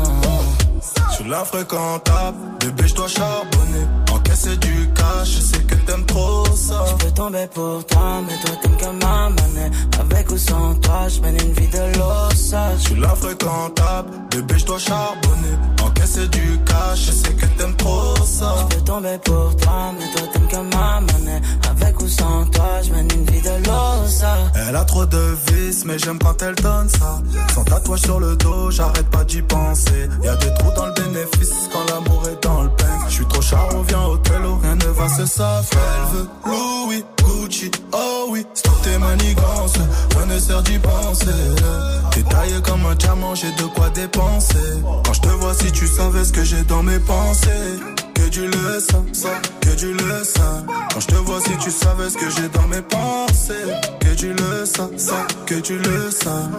suis 1.17 1.29
la 1.29 1.43
fréquentable, 1.43 2.37
bébé 2.59 2.87
je 2.87 2.95
dois 2.95 3.07
charbonner. 3.07 3.85
Encaisser 4.11 4.57
du 4.57 4.89
cash, 4.93 5.29
je 5.35 5.41
sais 5.41 5.63
que 5.63 5.75
t'aimes 5.85 6.05
trop 6.05 6.45
ça. 6.55 6.85
Je 6.89 7.05
peux 7.05 7.11
tomber 7.11 7.47
pour 7.53 7.85
toi, 7.85 8.21
mais 8.25 8.37
toi 8.43 8.55
t'aimes 8.61 8.77
que 8.77 9.03
ma 9.03 9.29
monnaie. 9.29 9.71
Avec 9.99 10.31
ou 10.31 10.37
sans 10.37 10.75
toi, 10.75 11.07
je 11.07 11.19
mène 11.21 11.37
une 11.41 11.53
vie 11.53 11.67
de 11.67 11.97
l'ossage. 11.97 12.79
Je 12.79 12.83
suis 12.89 12.99
la 12.99 13.15
fréquentable, 13.15 14.09
bébé 14.31 14.55
je 14.57 14.65
dois 14.65 14.79
charbonner. 14.79 15.55
Encaisser 15.83 16.27
du 16.27 16.59
cash, 16.65 17.05
je 17.07 17.11
sais 17.11 17.33
que 17.33 17.45
t'aimes 17.57 17.75
trop 17.75 18.15
ça. 18.23 18.55
Je 18.59 18.75
peux 18.75 18.83
tomber 18.83 19.17
pour 19.23 19.55
toi, 19.57 19.93
mais 19.97 20.07
toi 20.13 20.27
t'aimes 20.33 20.47
que 20.47 20.75
ma 20.75 21.01
monnaie. 21.01 21.41
Avec 21.69 21.86
sans 22.07 22.45
toi, 22.45 22.81
je 22.83 22.91
mène 22.91 23.07
une 23.13 23.25
vie 23.25 23.41
de 23.41 23.67
l'ossage 23.67 24.51
Elle 24.67 24.75
a 24.75 24.83
trop 24.83 25.05
de 25.05 25.37
vices, 25.51 25.85
mais 25.85 25.97
j'aime 25.99 26.19
quand 26.19 26.41
elle 26.41 26.55
donne 26.55 26.89
ça. 26.89 27.21
Sans 27.53 27.63
tatouage 27.63 28.01
sur 28.01 28.19
le 28.19 28.35
dos, 28.35 28.71
j'arrête 28.71 29.09
pas 29.09 29.23
d'y 29.23 29.41
penser. 29.41 30.09
Y'a 30.23 30.35
des 30.35 30.53
trous 30.55 30.71
dans 30.75 30.85
le 30.87 30.93
bénéfice 30.93 31.69
quand 31.71 31.85
l'amour 31.89 32.23
est 32.29 32.43
dans 32.43 32.63
le 32.63 32.69
pain 32.69 32.99
Je 33.07 33.13
suis 33.13 33.25
trop 33.25 33.41
charo, 33.41 33.83
viens 33.87 34.03
au 34.03 34.17
télo, 34.17 34.59
rien 34.61 34.75
ne 34.75 34.87
va 34.87 35.09
se 35.09 35.25
savoir. 35.25 35.63
Elle 35.73 36.17
veut 36.17 36.27
Louis, 36.45 37.03
Gucci, 37.23 37.71
oh 37.93 38.27
oui 38.29 38.45
Stop 38.53 38.81
tes 38.83 38.97
manigances, 38.97 39.73
rien 40.15 40.25
ne 40.27 40.39
sert 40.39 40.63
d'y 40.63 40.79
penser. 40.79 41.25
T'es 42.11 42.23
taillé 42.23 42.61
comme 42.63 42.85
un 42.85 42.95
diamant, 42.95 43.35
j'ai 43.35 43.51
de 43.51 43.67
quoi 43.75 43.89
dépenser. 43.89 44.57
Quand 45.05 45.13
je 45.13 45.21
te 45.21 45.29
vois, 45.29 45.53
si 45.53 45.71
tu 45.71 45.87
savais 45.87 46.23
ce 46.23 46.31
que 46.31 46.43
j'ai 46.43 46.63
dans 46.63 46.83
mes 46.83 46.99
pensées 46.99 47.79
que 48.17 48.29
tu 48.29 48.47
le 48.47 48.79
sens, 48.79 49.05
ça, 49.13 49.41
que 49.61 49.75
tu 49.75 49.93
le 49.93 50.23
sens. 50.23 50.63
Quand 50.93 50.99
je 50.99 51.07
te 51.07 51.15
vois, 51.15 51.39
si 51.41 51.57
tu 51.57 51.71
savais 51.71 52.09
ce 52.09 52.17
que 52.17 52.29
j'ai 52.29 52.49
dans 52.49 52.67
mes 52.67 52.81
pensées, 52.81 53.67
que 53.99 54.15
tu 54.15 54.33
le 54.33 54.65
sens, 54.65 54.89
ça, 54.97 55.27
que 55.45 55.55
tu 55.55 55.77
le 55.77 56.11
sens. 56.11 56.49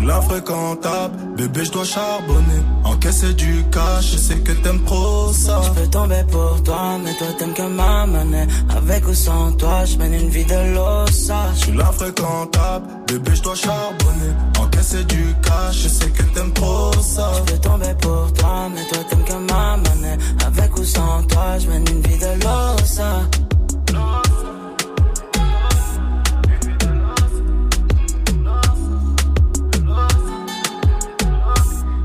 Tu 0.00 0.06
la 0.06 0.20
fréquentable, 0.22 1.14
bébé, 1.36 1.62
je 1.62 1.72
dois 1.72 1.84
charbonner. 1.84 2.62
Encaisser 2.84 3.34
du 3.34 3.62
cash, 3.70 4.12
je 4.12 4.16
sais 4.16 4.38
que 4.38 4.52
t'aimes 4.52 4.82
trop 4.84 5.30
ça. 5.32 5.60
Je 5.62 5.80
peux 5.80 5.86
tomber 5.88 6.22
pour 6.30 6.62
toi, 6.62 6.96
mais 7.04 7.12
toi 7.14 7.26
t'aimes 7.38 7.52
que 7.52 7.68
ma 7.68 8.06
monnaie 8.06 8.46
Avec 8.74 9.06
ou 9.06 9.12
sans 9.12 9.52
toi, 9.52 9.84
je 9.84 9.98
mène 9.98 10.14
une 10.14 10.30
vie 10.30 10.46
de 10.46 10.74
l'ossage 10.74 11.58
Tu 11.60 11.72
la 11.72 11.84
fréquentable, 11.84 12.86
bébé, 13.08 13.32
je 13.34 13.42
dois 13.42 13.54
charbonner. 13.54 14.32
Encaisser 14.58 15.04
du 15.04 15.34
cash, 15.42 15.82
je 15.82 15.88
sais 15.88 16.08
que 16.08 16.22
t'aimes 16.34 16.52
trop 16.54 16.92
ça. 17.02 17.32
Je 17.36 17.52
peux 17.52 17.60
tomber 17.60 17.94
pour 18.00 18.32
toi, 18.32 18.68
mais 18.74 18.86
toi 18.88 19.04
t'aimes 19.10 19.24
que 19.24 19.52
ma 19.52 19.76
monnaie 19.76 20.16
Avec 20.46 20.78
ou 20.78 20.84
sans 20.84 21.22
toi, 21.24 21.58
je 21.58 21.66
mène 21.68 21.86
une 21.86 22.00
vie 22.00 22.18
de 22.18 22.42
l'ossage 22.42 23.49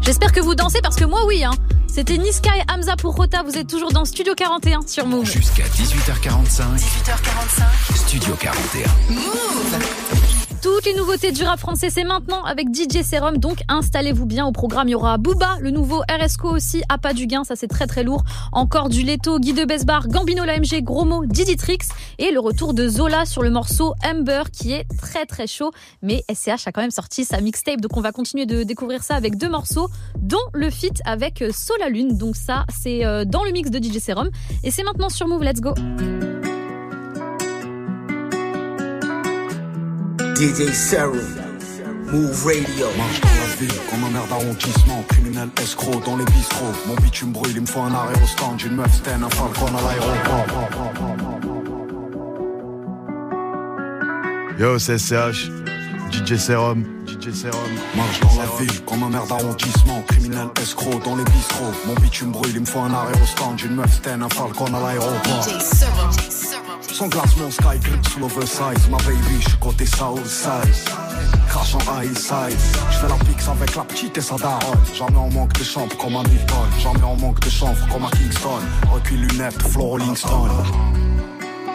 J'espère 0.06 0.32
que 0.32 0.40
vous 0.40 0.54
dansez 0.54 0.82
parce 0.84 0.96
que 0.96 1.06
moi 1.06 1.26
oui 1.26 1.44
hein. 1.44 1.50
C'était 1.88 2.18
Niska 2.18 2.52
et 2.58 2.62
Hamza 2.72 2.96
pour 2.96 3.16
Rota, 3.16 3.42
vous 3.42 3.58
êtes 3.58 3.68
toujours 3.68 3.92
dans 3.92 4.06
Studio 4.06 4.36
41 4.36 4.82
sur 4.86 5.08
Move. 5.08 5.26
Jusqu'à 5.26 5.64
18h45, 5.64 6.78
18h45. 6.78 7.96
Studio 7.96 8.36
41. 8.40 8.84
Toutes 10.66 10.86
les 10.86 10.96
nouveautés 10.96 11.32
du 11.32 11.44
rap 11.44 11.60
français, 11.60 11.92
c'est 11.92 12.04
maintenant 12.04 12.44
avec 12.44 12.74
DJ 12.74 13.04
Serum. 13.04 13.38
Donc 13.38 13.60
installez-vous 13.68 14.26
bien 14.26 14.48
au 14.48 14.52
programme. 14.52 14.88
Il 14.88 14.94
y 14.94 14.96
aura 14.96 15.20
Booba, 15.20 15.58
le 15.62 15.70
nouveau 15.70 16.02
RSCO 16.10 16.50
aussi, 16.50 16.82
à 16.90 16.98
pas 16.98 17.14
du 17.14 17.28
gain, 17.28 17.44
ça 17.44 17.56
c'est 17.56 17.68
très 17.68 17.86
très 17.86 18.04
lourd. 18.04 18.24
Encore 18.52 18.90
du 18.90 19.04
Leto, 19.04 19.38
Guy 19.38 19.54
de 19.54 19.64
Besbar, 19.64 20.08
Gambino 20.08 20.44
l'AMG, 20.44 20.82
Gros 20.82 21.06
Mot, 21.06 21.24
Diditrix 21.28 21.78
et 22.18 22.32
le 22.32 22.40
retour 22.40 22.74
de 22.74 22.88
Zola 22.88 23.28
sur 23.28 23.44
le 23.44 23.52
morceau 23.52 23.94
Amber 24.04 24.42
qui 24.52 24.74
est 24.74 24.86
très 25.00 25.28
très 25.28 25.46
chaud. 25.46 25.72
Mais 26.02 26.24
SCH 26.34 26.66
a 26.66 26.72
quand 26.72 26.82
même 26.82 26.90
sorti 26.90 27.26
sa 27.26 27.42
mixtape, 27.42 27.80
donc 27.80 27.96
on 27.96 28.02
va 28.02 28.12
continuer 28.12 28.48
de 28.48 28.64
découvrir 28.64 29.04
ça 29.04 29.14
avec 29.14 29.38
deux 29.38 29.50
morceaux, 29.50 29.88
dont 30.18 30.40
le 30.56 30.72
feat 30.72 31.00
avec 31.06 31.44
euh, 31.44 31.52
Sola 31.54 31.90
Lune. 31.90 32.18
Donc 32.18 32.36
ça, 32.36 32.66
c'est 32.76 33.06
euh, 33.06 33.24
dans 33.24 33.44
le 33.44 33.52
mix 33.52 33.70
de 33.70 33.78
DJ 33.78 34.00
Serum. 34.00 34.32
Et 34.64 34.72
c'est 34.72 34.84
maintenant 34.84 35.10
sur 35.10 35.28
Move, 35.28 35.44
let's 35.44 35.62
go. 35.62 35.76
DJ 40.36 40.74
Serum, 40.74 41.22
Move 42.12 42.46
Radio. 42.46 42.88
Marche 42.98 43.22
dans 43.22 43.30
la 43.30 43.56
ville 43.58 43.82
comme 43.90 44.04
un 44.04 44.10
maire 44.10 44.28
d'arrondissement 44.28 45.02
Criminel 45.08 45.48
escroc 45.62 46.02
dans 46.06 46.18
les 46.18 46.26
bistrots. 46.26 46.74
Mon 46.88 46.96
bitume 46.96 47.32
brûle, 47.32 47.54
il 47.56 47.62
me 47.62 47.66
faut 47.66 47.80
un 47.80 47.94
arrêt 47.94 48.22
au 48.22 48.28
stand. 48.28 48.62
Une 48.62 48.76
meuf 48.76 48.94
sten, 48.94 49.24
un 49.24 49.30
falcon 49.30 49.68
à 49.68 49.82
l'aéroport. 49.82 50.70
Yo, 54.60 54.78
c'est 54.78 54.98
SCH, 54.98 55.50
DJ 56.12 56.36
Serum, 56.36 56.84
DJ 57.08 57.32
Serum. 57.34 57.72
Marche 57.96 58.20
dans 58.20 58.36
la 58.42 58.48
ville 58.60 58.82
comme 58.84 59.04
un 59.04 59.10
maire 59.12 59.28
d'arrondissement 59.28 60.04
Criminel 60.10 60.48
escroc 60.62 61.00
dans 61.06 61.16
les 61.16 61.24
bistrots. 61.24 61.72
Mon 61.88 61.94
bitume 61.94 62.32
brûle, 62.32 62.52
il 62.56 62.60
me 62.60 62.66
faut 62.66 62.80
un 62.80 62.94
arrêt 62.94 63.22
au 63.22 63.26
stand. 63.26 63.62
Une 63.62 63.76
meuf 63.76 63.94
sten, 63.94 64.22
un 64.22 64.28
falcon 64.28 64.66
à 64.66 64.82
l'aéroport 64.82 65.48
Son 66.96 67.10
glace, 67.10 67.36
mon 67.36 67.52
sky, 67.52 67.78
grip 67.82 68.08
sous 68.08 68.22
l'oversize. 68.22 68.88
Ma 68.90 68.96
baby, 69.00 69.42
je 69.42 69.50
suis 69.50 69.58
côté 69.58 69.86
Southside 69.86 70.74
Crash 71.50 71.76
en 71.76 72.02
high 72.02 72.18
side. 72.18 72.58
Je 72.90 72.98
fais 73.00 73.10
la 73.10 73.16
pix 73.16 73.50
avec 73.50 73.76
la 73.76 73.84
petite 73.84 74.18
et 74.18 74.22
sa 74.22 74.38
daronne. 74.38 74.80
Jamais 74.94 75.18
en 75.18 75.30
manque 75.30 75.52
de 75.60 75.64
chambre 75.66 75.94
comme 75.98 76.16
à 76.16 76.24
Milton. 76.24 76.70
Jamais 76.80 77.04
en 77.04 77.18
manque 77.18 77.42
de 77.42 77.50
chanvre 77.50 77.86
comme 77.92 78.06
à 78.06 78.10
Kingston. 78.12 78.62
Recul 78.94 79.28
lunettes, 79.28 79.62
flow 79.62 79.82
Rolling 79.82 80.16
Stone 80.16 80.52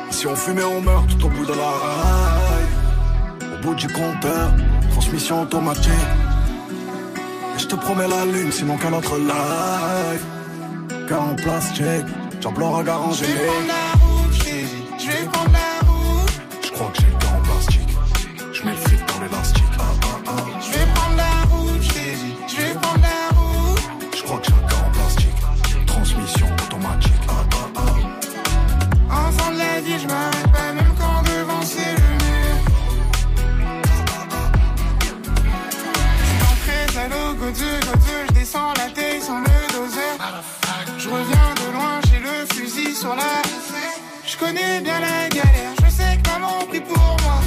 Si 0.08 0.26
on 0.26 0.34
fumait 0.34 0.64
on 0.64 0.80
meurt 0.80 1.06
tout 1.08 1.26
au 1.26 1.28
bout 1.28 1.44
de 1.44 1.52
la 1.52 1.68
rail. 1.68 2.64
Au 3.42 3.62
bout 3.62 3.74
du 3.74 3.88
compteur 3.88 4.54
Transmission 4.92 5.42
automatique. 5.42 5.92
Et 7.56 7.58
je 7.58 7.66
te 7.66 7.74
promets 7.74 8.08
la 8.08 8.24
lune 8.24 8.50
sinon 8.50 8.78
qu'un 8.78 8.94
autre 8.94 9.18
live 9.18 10.24
Car 11.06 11.20
en 11.20 11.34
plastique 11.34 12.06
Diable 12.40 12.62
aura 12.62 12.82
garanti 12.82 13.24
Je 15.02 15.06
vais 15.06 15.24
prendre 15.32 15.50
la 15.52 15.88
route, 15.88 16.30
Je 16.62 16.70
crois 16.72 16.90
que 16.90 17.00
j'ai 17.00 17.06
le 17.06 17.16
cœur 17.16 17.32
en 17.32 17.40
plastique 17.40 17.88
Je 18.52 18.62
mets 18.64 18.72
le 18.72 18.76
fric 18.76 19.00
dans 19.06 19.20
l'élastique 19.22 19.64
ah, 19.78 19.82
ah, 20.02 20.06
ah. 20.26 20.32
je 20.60 20.78
vais 20.78 20.86
prendre 20.94 21.16
la 21.16 21.32
route, 21.48 21.82
je 21.82 21.90
je 22.48 22.56
vais 22.60 22.74
prendre 22.74 23.00
la 23.00 23.38
route. 23.38 23.80
Je 24.14 24.22
crois 24.22 24.38
que 24.40 24.46
j'ai 24.46 24.52
un 24.52 24.68
cœur 24.68 24.84
en 24.86 24.90
plastique 24.90 25.86
Transmission 25.86 26.46
automatique. 26.66 27.12
Enfant 29.10 29.52
de 29.52 29.58
la 29.58 29.80
vie, 29.80 29.98
je 30.02 30.06
m'arrête 30.06 30.52
pas 30.52 30.72
même 30.74 30.94
quand 30.98 31.22
devant 31.22 31.62
c'est 31.62 31.94
le 31.94 32.10
mur. 32.20 32.54
J'suis 36.24 36.42
entré 36.52 36.92
seul 36.92 37.10
Godeux, 37.38 37.80
Godeux, 37.86 38.26
je 38.28 38.34
descends 38.34 38.74
la 38.76 38.90
tête 38.90 39.22
sans 39.22 39.40
le 39.40 39.72
doser. 39.72 40.12
Je 40.98 41.08
reviens 41.08 41.54
de 41.56 41.72
loin, 41.72 42.00
j'ai 42.10 42.18
le 42.18 42.46
fusil 42.52 42.94
sur 42.94 43.14
la. 43.16 43.49
Je 44.40 44.46
connais 44.46 44.80
bien 44.80 45.00
la 45.00 45.28
galère, 45.28 45.74
je 45.84 45.90
sais 45.90 46.16
que 46.16 46.30
maman 46.30 46.64
prie 46.66 46.80
pour 46.80 46.96
moi. 46.96 47.40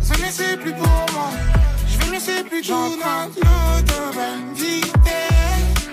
Ce 0.00 0.12
n'est 0.20 0.32
c'est 0.32 0.56
plus 0.56 0.72
pour 0.72 1.06
moi. 1.14 1.30
Je 1.86 1.98
vais 1.98 2.06
me 2.06 2.12
laisser 2.14 2.42
plus 2.42 2.64
J'emprunte 2.64 3.36
l'autobahn 3.36 4.52
vitesse. 4.52 5.86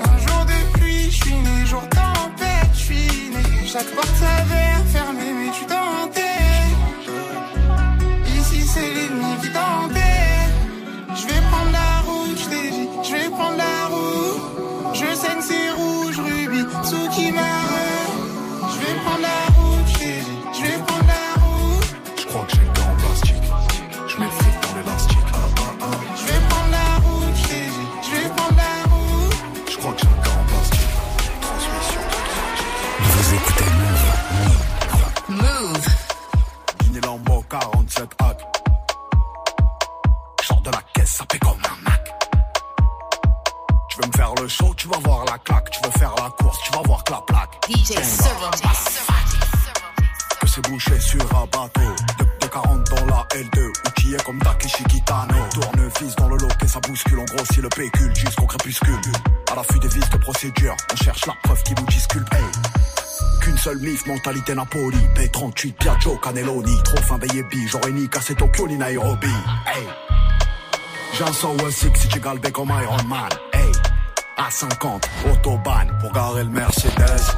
Un 0.00 0.18
jour 0.24 0.46
de 0.46 0.78
pluie, 0.78 1.10
je 1.10 1.16
suis 1.22 1.34
né, 1.34 1.66
jour 1.66 1.82
tempête, 1.90 2.70
je 2.72 2.78
suis 2.78 3.30
né. 3.30 3.42
Chaque 3.66 3.94
porte 3.94 4.16
s'avère 4.16 4.82
fermée, 4.90 5.34
mais 5.38 5.50
tu 5.52 5.66
tentais. 5.66 6.64
Ici 8.38 8.66
c'est 8.66 8.94
l'ennemi 8.94 9.34
qui 9.42 9.50
tentait. 9.50 10.48
Je 11.14 11.26
vais 11.26 11.42
prendre 11.50 11.72
la 11.72 12.00
route, 12.06 12.38
je 12.38 12.48
t'ai 12.48 12.70
dit, 12.70 12.88
je 13.04 13.12
vais 13.12 13.28
prendre 13.28 13.58
la 13.58 13.86
route. 13.88 14.94
Je 14.94 15.14
saigne 15.14 15.42
c'est 15.42 15.70
rouge, 15.72 16.18
rubis, 16.18 16.64
Tsuki 16.84 17.26
Je 18.72 18.78
vais 18.80 18.94
prendre 19.04 19.20
la 19.20 19.60
route, 19.60 19.69
mentalité 64.10 64.54
Napoli. 64.54 64.98
P38, 65.14 65.72
Piaggio, 65.74 66.16
Cannelloni. 66.16 66.76
Trop 66.82 67.02
fin 67.02 67.18
baby, 67.18 67.66
j'aurais 67.68 67.92
ni 67.92 68.08
cassé 68.08 68.34
Tokyo 68.34 68.66
ni 68.66 68.76
Nairobi. 68.76 69.28
Hey. 69.66 69.86
J'ai 71.16 71.24
un 71.24 71.32
Soul 71.32 71.56
6 71.70 71.90
si 71.94 72.08
tu 72.08 72.20
galbé 72.20 72.50
comme 72.50 72.72
Iron 72.82 73.04
Man. 73.06 73.28
Hey. 73.52 73.70
À 74.36 74.50
50, 74.50 75.08
autobahn 75.30 75.86
pour 76.00 76.12
garer 76.12 76.44
le 76.44 76.50
Mercedes. 76.50 77.36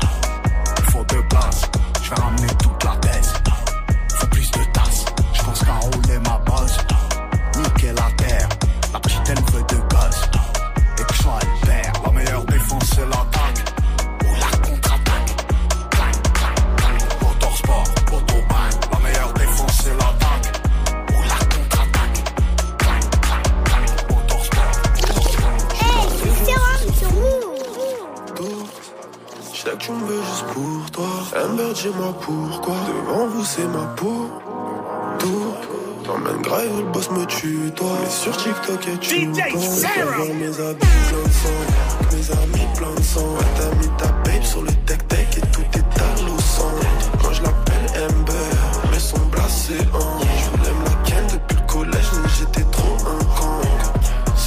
Il 0.78 0.84
faut 0.84 1.04
deux 1.04 1.22
places, 1.28 1.62
je 2.02 2.10
vais 2.10 2.20
ramener 2.20 2.48
toute 2.62 2.81
pourquoi. 32.22 32.74
Devant 32.88 33.26
vous, 33.26 33.44
c'est 33.44 33.66
ma 33.66 33.84
peau. 33.96 34.30
Tout. 35.18 35.54
T'emmènes 36.04 36.42
grave, 36.42 36.68
le 36.78 36.92
boss 36.92 37.10
me 37.10 37.24
tue, 37.26 37.70
toi. 37.76 37.88
Mais 38.02 38.10
sur 38.10 38.36
TikTok, 38.36 38.88
et 38.88 38.98
tu 38.98 39.26
me 39.28 39.34
Je 39.34 39.40
peux 39.40 40.02
voir 40.04 40.34
mes 40.34 40.60
habits 40.60 40.86
plein 41.08 41.22
de 41.22 41.32
sang. 41.42 41.60
Mes 42.12 42.30
amis 42.32 42.68
plein 42.76 42.94
de 42.94 43.02
sang. 43.02 43.34
T'as 43.56 43.74
mis 43.76 43.88
ta 43.98 44.06
babe 44.24 44.42
sur 44.42 44.62
le 44.62 44.72
tech-tech 44.86 45.28
et 45.36 45.40
tout 45.52 45.62
est 45.74 46.00
à 46.00 46.26
l'eau. 46.26 46.36
Moi, 47.22 47.32
je 47.32 47.42
l'appelle 47.42 48.04
Amber, 48.04 48.32
mais 48.90 48.98
son 48.98 49.18
blasé 49.30 49.78
en. 49.94 50.20
Je 50.20 50.50
voulais 50.50 50.74
me 50.80 50.84
la 50.84 50.96
ken 51.04 51.26
depuis 51.32 51.56
le 51.56 51.66
collège, 51.72 52.10
mais 52.22 52.30
j'étais 52.38 52.68
trop 52.70 52.96
un 53.06 53.24
con. 53.36 53.68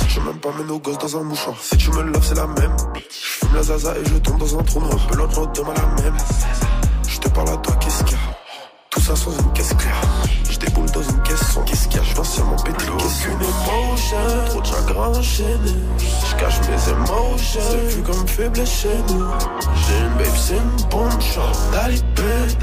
Je 0.07 0.19
même 0.19 0.39
pas 0.39 0.49
mettre 0.51 0.67
nos 0.67 0.79
gosses 0.79 0.97
dans 0.97 1.17
un 1.17 1.23
mouchoir. 1.23 1.55
Si 1.61 1.77
tu 1.77 1.89
me 1.91 2.01
loves, 2.01 2.25
c'est 2.25 2.35
la 2.35 2.47
même. 2.47 2.75
Je 2.95 3.01
fume 3.09 3.55
la 3.55 3.63
zaza 3.63 3.93
et 3.97 4.05
je 4.05 4.15
tombe 4.17 4.39
dans 4.39 4.59
un 4.59 4.63
trou 4.63 4.81
noir. 4.81 4.97
L'autre 5.15 5.51
demain 5.53 5.73
la 5.73 6.03
même. 6.03 6.17
Parle 7.35 7.49
à 7.49 7.57
toi, 7.57 7.75
qu'est-ce 7.81 8.01
qu'il 8.05 8.13
y 8.13 8.15
a 8.15 8.37
Tout 8.89 9.01
ça 9.01 9.13
sans 9.13 9.31
une 9.37 9.51
caisse 9.51 9.73
claire. 9.73 10.01
Je 10.49 10.57
déboule 10.57 10.89
dans 10.91 11.01
une 11.01 11.21
caisse 11.23 11.51
sans 11.51 11.63
qu'est-ce 11.63 11.89
qu'il 11.89 11.97
y 11.97 11.99
a 11.99 12.03
Je 12.03 12.23
seulement 12.23 12.55
péter 12.55 12.85
les 12.85 12.95
caisses. 12.95 13.25
Aucune 13.25 13.41
émotion, 13.41 14.17
trop 14.45 14.61
de 14.61 14.65
chagrin 14.65 15.07
enchaîné. 15.09 15.75
Je 15.99 16.35
cache 16.37 16.59
mes 16.61 16.93
émotions, 16.93 17.59
c'est 17.61 17.93
plus 17.93 18.03
comme 18.03 18.25
faible 18.25 18.65
chez 18.65 18.97
nous. 19.09 19.25
J'ai 19.75 19.99
une 19.99 20.13
babe, 20.17 20.37
c'est 20.37 20.55
une 20.55 20.89
bonne 20.89 21.21
chance. 21.21 21.59
Talibé. 21.73 22.55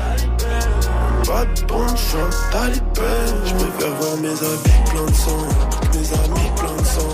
Pas 1.26 1.44
de 1.44 1.66
bonne 1.66 1.88
chance, 1.88 2.36
talibé. 2.50 3.12
Je 3.44 3.52
préfère 3.52 3.94
voir 4.00 4.16
mes 4.22 4.28
habits 4.28 4.90
plein 4.90 5.04
de 5.04 5.14
sang. 5.14 5.48
Mes 5.92 6.12
amis 6.14 6.50
plein 6.56 6.76
de 6.76 6.86
sang. 6.86 7.12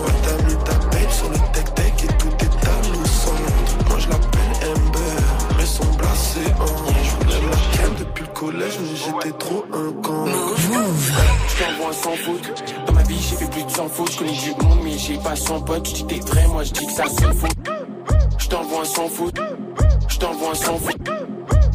J'étais 9.09 9.37
trop 9.38 9.64
un 9.73 9.92
con. 10.03 10.25
Je 10.27 11.64
t'envoie 11.64 11.92
sans 11.92 12.16
faute. 12.16 12.64
Dans 12.87 12.92
ma 12.92 13.03
vie, 13.03 13.18
j'ai 13.18 13.37
fait 13.37 13.51
plus 13.51 13.64
de 13.64 13.71
100 13.71 13.88
fautes. 13.88 14.12
Je 14.12 14.18
connais 14.18 14.33
du 14.33 14.51
monde, 14.51 14.79
mais 14.85 14.99
j'ai 14.99 15.16
pas 15.18 15.37
100 15.37 15.61
potes. 15.62 15.83
Tu 15.85 15.92
dis 15.92 16.07
t'es 16.07 16.21
vrai, 16.21 16.47
moi 16.49 16.64
je 16.64 16.73
dis 16.73 16.87
que 16.87 16.92
ça 16.92 17.05
c'est 17.09 17.33
faux. 17.35 17.49
Je 18.38 18.49
t'envoie 18.49 18.85
sans 18.85 19.09
faute. 19.09 19.38
Je 20.09 20.18
t'envoie 20.18 20.55
sans 20.55 20.79
faute. 20.79 20.97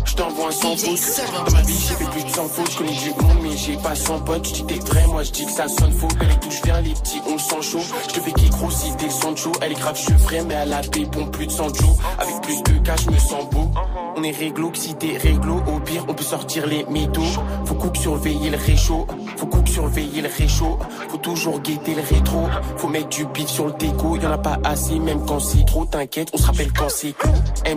Je 0.05 0.15
t'envoie 0.15 0.51
sans 0.51 0.77
faute. 0.77 0.99
Dans 1.45 1.51
ma 1.51 1.61
vie, 1.61 1.85
j'ai 1.87 1.95
fait 1.95 2.11
plus 2.11 2.23
de 2.23 2.29
100 2.29 2.47
fautes. 2.47 2.71
Je 2.71 2.77
connais 2.77 2.91
du 2.91 3.09
monde, 3.09 3.37
mais 3.41 3.57
j'ai 3.57 3.77
pas 3.77 3.95
100 3.95 4.19
potes. 4.21 4.43
Tu 4.43 4.53
dis 4.53 4.65
t'es 4.65 4.79
vrai, 4.79 5.07
moi 5.07 5.23
je 5.23 5.31
dis 5.31 5.45
que 5.45 5.51
ça 5.51 5.67
sonne 5.67 5.91
faux. 5.91 6.07
Elle 6.21 6.31
est 6.31 6.39
touche 6.39 6.61
bien, 6.61 6.81
les 6.81 6.93
petits, 6.93 7.21
on 7.27 7.37
sent 7.37 7.61
chaud. 7.61 7.81
Je 8.07 8.13
te 8.13 8.19
fais 8.19 8.31
qui 8.31 8.49
grossit 8.49 8.95
t'es 8.97 9.07
le 9.07 9.35
chaud. 9.35 9.51
Elle 9.61 9.71
est 9.71 9.75
grave 9.75 9.97
chevrée, 9.97 10.41
mais 10.43 10.55
elle 10.55 10.73
a 10.73 10.81
des 10.81 11.05
bons 11.05 11.27
plus 11.27 11.47
de 11.47 11.51
100 11.51 11.73
jours. 11.73 11.97
Avec 12.19 12.41
plus 12.41 12.61
de 12.63 12.79
cas, 12.79 12.95
je 13.03 13.09
me 13.09 13.17
sens 13.17 13.49
beau. 13.49 13.71
On 14.15 14.23
est 14.23 14.31
réglo, 14.31 14.69
que 14.69 14.77
si 14.77 14.93
t'es 14.95 15.17
réglo, 15.17 15.61
au 15.67 15.79
pire, 15.79 16.05
on 16.07 16.13
peut 16.13 16.23
sortir 16.23 16.67
les 16.67 16.85
mythos. 16.85 17.39
Faut 17.65 17.73
coupe 17.75 17.97
surveiller 17.97 18.49
le 18.49 18.57
réchaud. 18.57 19.07
Faut 19.37 19.47
coupe 19.47 19.67
surveiller 19.67 20.21
le 20.21 20.29
réchaud. 20.29 20.77
Faut 21.09 21.17
toujours 21.17 21.59
guetter 21.61 21.95
le 21.95 22.01
rétro. 22.01 22.47
Faut 22.77 22.89
mettre 22.89 23.09
du 23.09 23.25
beat 23.25 23.47
sur 23.47 23.65
le 23.65 23.73
déco. 23.73 24.15
Y'en 24.17 24.31
a 24.31 24.37
pas 24.37 24.59
assez, 24.63 24.99
même 24.99 25.25
quand 25.25 25.39
c'est 25.39 25.65
trop. 25.65 25.85
T'inquiète, 25.85 26.29
on 26.33 26.37
se 26.37 26.45
rappelle 26.45 26.71
quand 26.71 26.89
c'est 26.89 27.13
clos. 27.13 27.31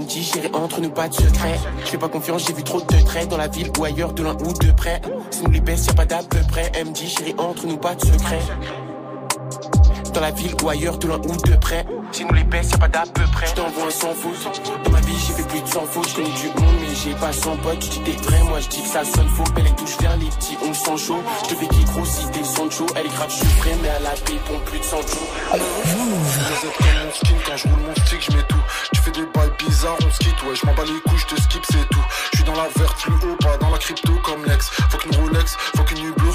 J'irai 0.08 0.50
entre 0.54 0.80
nous, 0.80 0.90
pas 0.90 1.08
de 1.08 1.14
secret. 1.14 1.58
Je 1.84 1.96
pas 1.96 2.08
confiance, 2.08 2.46
j'ai 2.46 2.52
vu 2.52 2.62
trop 2.62 2.80
de 2.80 3.04
traits 3.04 3.28
dans 3.28 3.36
la 3.36 3.48
ville 3.48 3.70
ou 3.78 3.84
ailleurs, 3.84 4.12
de 4.12 4.22
loin 4.22 4.36
ou 4.44 4.52
de 4.52 4.72
près. 4.72 5.00
Si 5.30 5.42
nous 5.42 5.50
les 5.50 5.60
baisse, 5.60 5.86
y'a 5.86 5.94
pas 5.94 6.06
d'à 6.06 6.22
peu 6.22 6.38
près. 6.48 6.70
MD, 6.84 6.96
j'irai 6.96 7.34
entre 7.38 7.66
nous, 7.66 7.76
pas 7.76 7.94
de 7.94 8.04
secret. 8.04 8.40
Dans 10.16 10.22
la 10.22 10.30
ville 10.30 10.54
ou 10.62 10.70
ailleurs, 10.70 10.96
de 10.96 11.08
loin 11.08 11.20
ou 11.28 11.36
de 11.46 11.56
près. 11.56 11.84
Si 12.10 12.24
nous 12.24 12.32
les 12.32 12.44
baisse, 12.44 12.70
y'a 12.70 12.78
pas 12.78 12.88
d'à 12.88 13.02
peu 13.02 13.20
près. 13.32 13.48
J't'envoie 13.48 13.88
un 13.88 13.90
sans 13.90 14.14
faute. 14.14 14.62
Dans 14.82 14.90
ma 14.90 15.00
vie, 15.00 15.12
j'ai 15.14 15.34
fait 15.34 15.46
plus 15.46 15.60
de 15.60 15.68
100 15.68 15.80
fautes. 15.88 16.08
J'connais 16.08 16.30
du 16.30 16.46
monde, 16.58 16.74
mais 16.80 16.94
j'ai 16.94 17.12
pas 17.16 17.34
100 17.34 17.56
potes. 17.58 17.80
Tu 17.80 17.98
dis 17.98 18.00
t'es 18.00 18.22
vrai, 18.22 18.42
moi 18.44 18.58
je 18.60 18.68
dis 18.68 18.80
que 18.80 18.88
ça 18.88 19.04
sonne 19.04 19.28
faux. 19.28 19.44
Elle 19.58 19.66
est 19.66 19.76
touche 19.76 19.98
vers 20.00 20.16
les 20.16 20.24
petits, 20.24 20.56
on 20.64 20.72
sent 20.72 20.96
chaud. 20.96 21.22
Je 21.44 21.48
te 21.50 21.54
fais 21.56 21.68
qui 21.68 21.84
grossit 21.84 22.32
t'es 22.32 22.44
son 22.44 22.70
chaud. 22.70 22.86
Elle 22.96 23.04
est 23.04 23.10
grave, 23.10 23.28
je 23.28 23.44
suis 23.44 23.58
prêt, 23.58 23.76
mais 23.82 23.88
elle 23.88 24.06
a 24.06 24.14
des 24.14 24.38
pompes 24.48 24.64
plus 24.64 24.78
de 24.78 24.84
100 24.84 24.96
jours. 25.02 25.28
Vous 25.52 26.66
êtes 26.66 26.76
comme 26.78 26.86
mon 27.04 27.12
skin 27.12 27.36
quand 27.46 27.56
je 27.58 27.68
roule 27.68 27.80
mon 27.86 27.94
stick, 28.06 28.24
je 28.24 28.36
mets 28.38 28.42
tout. 28.48 28.64
Tu 28.94 29.00
fais 29.02 29.10
des 29.10 29.26
bails 29.34 29.52
bizarres, 29.58 29.98
on 30.00 30.10
se 30.10 30.18
quitte, 30.18 30.42
ouais, 30.48 30.54
je 30.54 30.64
m'en 30.64 30.72
bats 30.72 30.84
les 30.84 31.10
couilles, 31.10 31.18
je 31.28 31.34
te 31.34 31.40
skip, 31.42 31.62
c'est 31.70 31.88
tout. 31.90 32.04
Je 32.32 32.36
suis 32.38 32.44
dans 32.46 32.56
la 32.56 32.68
verte 32.74 32.96
plus 33.02 33.12
haut, 33.12 33.36
pas 33.36 33.58
dans 33.58 33.68
la 33.68 33.76
crypto 33.76 34.12
comme 34.24 34.46
Lex. 34.46 34.70
Faut 34.88 34.96
qu'une 34.96 35.14
Rolex, 35.16 35.56
faut 35.76 35.82
qu'une 35.84 35.98
Hublot, 35.98 36.32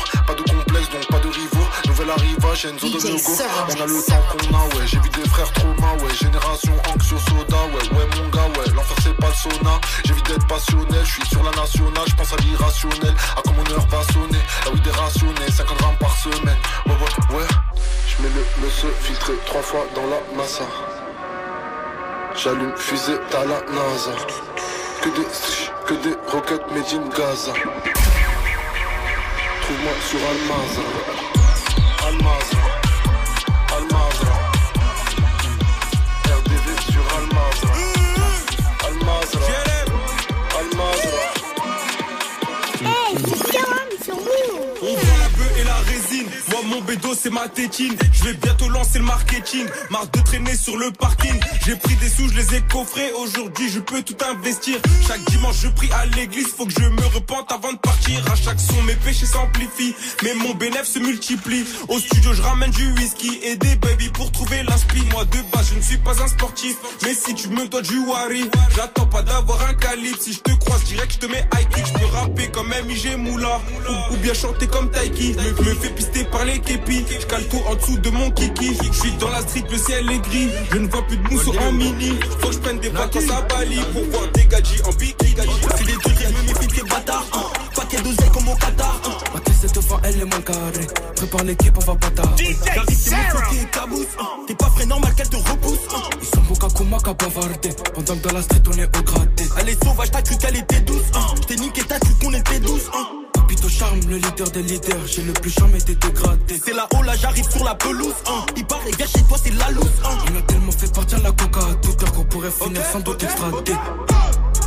rivaux. 2.15 2.41
Nouvelle 2.41 2.52
arrivage, 2.52 2.65
Enzo 2.65 2.88
de 2.89 3.08
logo. 3.08 3.32
On 3.69 3.82
a 3.82 3.86
le 3.86 4.06
temps 4.06 4.24
qu'on 4.30 4.56
a, 4.58 4.76
ouais, 4.76 4.88
j'ai 4.88 5.00
vu 5.00 5.10
des 5.10 5.30
frères 5.30 5.52
trauma, 5.54 5.93
ouais. 6.04 6.13
Génération 6.19 6.74
anxio 6.93 7.17
soda, 7.17 7.58
ouais, 7.67 7.97
ouais, 7.97 8.08
mon 8.15 8.30
gars, 8.30 8.47
ouais. 8.60 8.71
L'enfer 8.76 8.97
c'est 9.04 9.17
pas 9.17 9.28
le 9.30 9.34
sauna, 9.34 9.80
j'évite 10.06 10.26
d'être 10.28 10.47
passionnel, 10.47 11.06
je 11.06 11.12
suis 11.12 11.26
sur 11.28 11.43
la 11.43 11.52
nationale, 11.52 12.04
je 12.08 12.15
pense 12.15 12.34
à 12.34 12.38
l'irrationnel. 12.38 13.15
À 13.38 13.41
comme 13.41 13.56
mon 13.56 13.71
heure 13.71 13.88
va 13.88 14.04
sonner, 14.13 14.39
la 14.65 14.71
weed 14.71 14.88
est 14.88 14.97
rationnée, 15.00 15.52
50 15.52 15.78
grammes 15.78 15.97
par 16.00 16.15
semaine. 16.17 16.58
Ouais, 16.86 16.93
ouais, 16.93 17.38
ouais. 17.38 17.47
Je 18.08 18.24
mets 18.24 18.30
le 18.30 18.65
monsieur 18.65 18.93
filtré 19.02 19.34
trois 19.45 19.62
fois 19.62 19.86
dans 19.95 20.06
la 20.08 20.19
massa. 20.38 20.65
J'allume 22.36 22.76
fusée 22.78 23.19
à 23.34 23.45
la 23.45 23.62
NASA. 23.71 24.12
Que 25.02 25.10
des 25.10 25.28
que 25.88 25.93
des 25.95 26.15
roquettes 26.32 26.71
made 26.71 26.86
in 26.93 27.10
Gaza. 27.10 27.54
Trouve-moi 29.62 29.93
sur. 30.08 30.19
Almazra. 30.19 31.31
Ma 47.31 47.47
tétine. 47.47 47.95
Je 48.13 48.23
vais 48.23 48.34
bientôt 48.34 48.69
lancer 48.69 48.99
le 48.99 49.05
marketing. 49.05 49.65
Marre 49.89 50.07
de 50.07 50.19
traîner 50.21 50.55
sur 50.55 50.77
le 50.77 50.91
parking. 50.91 51.39
J'ai 51.65 51.75
pris 51.75 51.95
des 51.95 52.10
sous, 52.10 52.27
je 52.29 52.36
les 52.36 52.55
ai 52.55 52.62
coffrés. 52.62 53.12
Aujourd'hui, 53.21 53.69
je 53.69 53.79
peux 53.79 54.01
tout 54.01 54.17
investir. 54.29 54.77
Chaque 55.07 55.23
dimanche, 55.29 55.55
je 55.62 55.67
prie 55.69 55.89
à 55.91 56.05
l'église. 56.17 56.47
Faut 56.47 56.65
que 56.65 56.73
je 56.73 56.88
me 56.88 57.05
repente 57.13 57.51
avant 57.51 57.73
de 57.73 57.77
partir. 57.77 58.19
À 58.31 58.36
chaque 58.36 58.60
son, 58.60 58.81
mes 58.84 58.95
péchés 58.95 59.25
s'amplifient. 59.25 59.95
Mais 60.23 60.34
mon 60.36 60.53
bénéfice 60.53 60.93
se 60.93 60.99
multiplie. 60.99 61.65
Au 61.89 61.99
studio, 61.99 62.34
je 62.34 62.41
ramène 62.41 62.71
du 62.71 62.91
whisky 62.93 63.39
et 63.43 63.55
des 63.57 63.75
baby 63.75 64.10
pour 64.10 64.31
trouver 64.31 64.63
l'inspi. 64.63 65.01
Moi, 65.12 65.25
de 65.25 65.38
base, 65.53 65.69
je 65.71 65.75
ne 65.75 65.81
suis 65.81 65.97
pas 65.97 66.21
un 66.21 66.27
sportif. 66.27 66.75
Mais 67.03 67.13
si 67.13 67.36
tu 67.36 67.49
me 67.49 67.67
dois 67.67 67.81
du 67.81 67.99
wari, 67.99 68.49
j'attends 68.75 69.07
pas 69.07 69.21
d'avoir 69.21 69.62
un 69.69 69.73
calibre. 69.73 70.17
Si 70.19 70.34
je 70.34 70.39
te 70.39 70.51
croise 70.51 70.84
direct, 70.86 71.13
je 71.13 71.19
te 71.19 71.25
mets 71.27 71.45
high 71.53 71.67
kick. 71.69 71.86
Je 71.86 71.93
peux 71.93 72.05
rapper 72.15 72.47
comme 72.49 72.73
MIG 72.88 73.17
Moula. 73.17 73.62
Ou, 74.12 74.17
bien 74.17 74.34
chanter 74.34 74.67
comme 74.67 74.89
Taiki. 74.91 75.34
Me, 75.34 75.63
me 75.63 75.75
fais 75.75 75.89
pister 75.89 76.23
par 76.25 76.45
les 76.45 76.61
képis. 76.62 77.06
Je 77.19 77.26
cale 77.26 77.47
tout 77.47 77.62
en 77.67 77.76
dessous 77.76 77.97
de 77.97 78.10
mon 78.10 78.32
kiki. 78.32 78.78
Je 78.91 79.00
suis 79.00 79.12
dans 79.13 79.30
la 79.30 79.41
street, 79.41 79.63
le 79.69 79.78
ciel 79.78 80.12
est 80.12 80.19
gris. 80.19 80.50
Je 80.71 80.78
ne 80.78 80.88
vois 80.88 81.06
plus 81.08 81.17
de 81.17 81.28
mousse 81.30 81.47
en 81.47 81.71
mini. 81.71 82.19
Faut 82.39 82.47
que 82.47 82.54
je 82.54 82.60
prenne 82.60 82.80
des 82.80 82.89
vacances 82.89 83.30
à 83.30 83.41
Bali 83.41 83.80
pour 83.93 84.04
voir 84.06 84.32
des 84.34 84.45
gadgets 84.45 84.88
en 84.88 84.91
bikini. 84.91 85.36
C'est 85.78 85.86
des 85.86 85.93
trucs, 85.93 86.21
elle 86.24 86.34
me 86.34 86.41
méfie 86.43 86.67
des 86.67 86.89
bâtards. 86.89 87.28
Hein. 87.34 87.43
Paquet 87.76 88.02
d'oseille 88.02 88.30
comme 88.34 88.47
au 88.47 88.56
Qatar. 88.56 89.02
Hein. 89.06 89.10
Ma 89.34 89.39
tête 89.39 89.56
cette 89.62 89.82
fois, 89.82 90.00
elle 90.04 90.19
est 90.19 90.26
moins 90.26 90.41
carrée. 90.41 90.88
Prépare 91.15 91.43
l'équipe, 91.43 91.78
on 91.78 91.86
va 91.91 91.95
pas 91.95 92.10
tarder. 92.12 92.58
J'arrive, 92.65 92.97
c'est 92.97 93.12
mon 93.12 93.50
qui 93.50 93.58
est 93.60 93.71
cabousse. 93.71 94.06
Hein. 94.19 94.26
T'es 94.47 94.56
pas 94.56 94.69
frais, 94.69 94.86
normal 94.86 95.13
qu'elle 95.15 95.30
te 95.30 95.38
repousse. 95.38 95.80
Ils 96.21 96.28
sont 96.28 96.41
beaux 96.41 96.56
Kakuma 96.56 96.97
qu'à 96.97 97.13
bavarder. 97.13 97.69
Pendant 97.93 98.15
que 98.15 98.28
dans 98.28 98.34
la 98.34 98.41
street, 98.41 98.63
on 98.67 98.78
est 98.78 98.97
au 98.97 99.04
gratté. 99.04 99.43
Elle 99.60 99.69
est 99.69 99.84
sauvage, 99.84 100.12
t'as 100.12 100.21
cru 100.21 100.38
qu'elle 100.38 100.58
était 100.58 100.82
douce. 100.82 101.06
J't'ai 101.41 101.56
niqué, 101.56 101.82
t'as 101.88 102.00
cru 102.00 102.13
qu'on 102.21 102.34
était 102.34 102.60
douce. 102.60 102.89
Charme, 103.71 103.99
le 104.10 104.17
leader 104.17 104.49
des 104.51 104.63
leaders. 104.63 105.07
J'ai 105.07 105.23
le 105.23 105.34
plus 105.34 105.51
et 105.51 105.81
t'es 105.81 105.95
dégradé. 105.95 106.62
C'est 106.63 106.73
là-haut, 106.73 107.03
là, 107.03 107.13
j'arrive 107.15 107.49
sur 107.49 107.63
la 107.63 107.75
pelouse. 107.75 108.13
Hein. 108.27 108.45
Il 108.57 108.65
paraît, 108.65 108.91
gars, 108.91 109.05
chez 109.05 109.23
toi, 109.23 109.38
c'est 109.41 109.53
la 109.53 109.71
loose. 109.71 109.86
Hein. 110.03 110.17
On 110.31 110.38
a 110.38 110.41
tellement 110.41 110.71
fait 110.71 110.93
partir 110.93 111.21
la 111.21 111.31
coca 111.31 111.62
à 111.62 111.73
toute 111.75 112.03
heure 112.03 112.12
qu'on 112.12 112.25
pourrait 112.25 112.51
finir 112.51 112.81
sans 112.91 112.99
doute 112.99 113.23
extradé. 113.23 113.73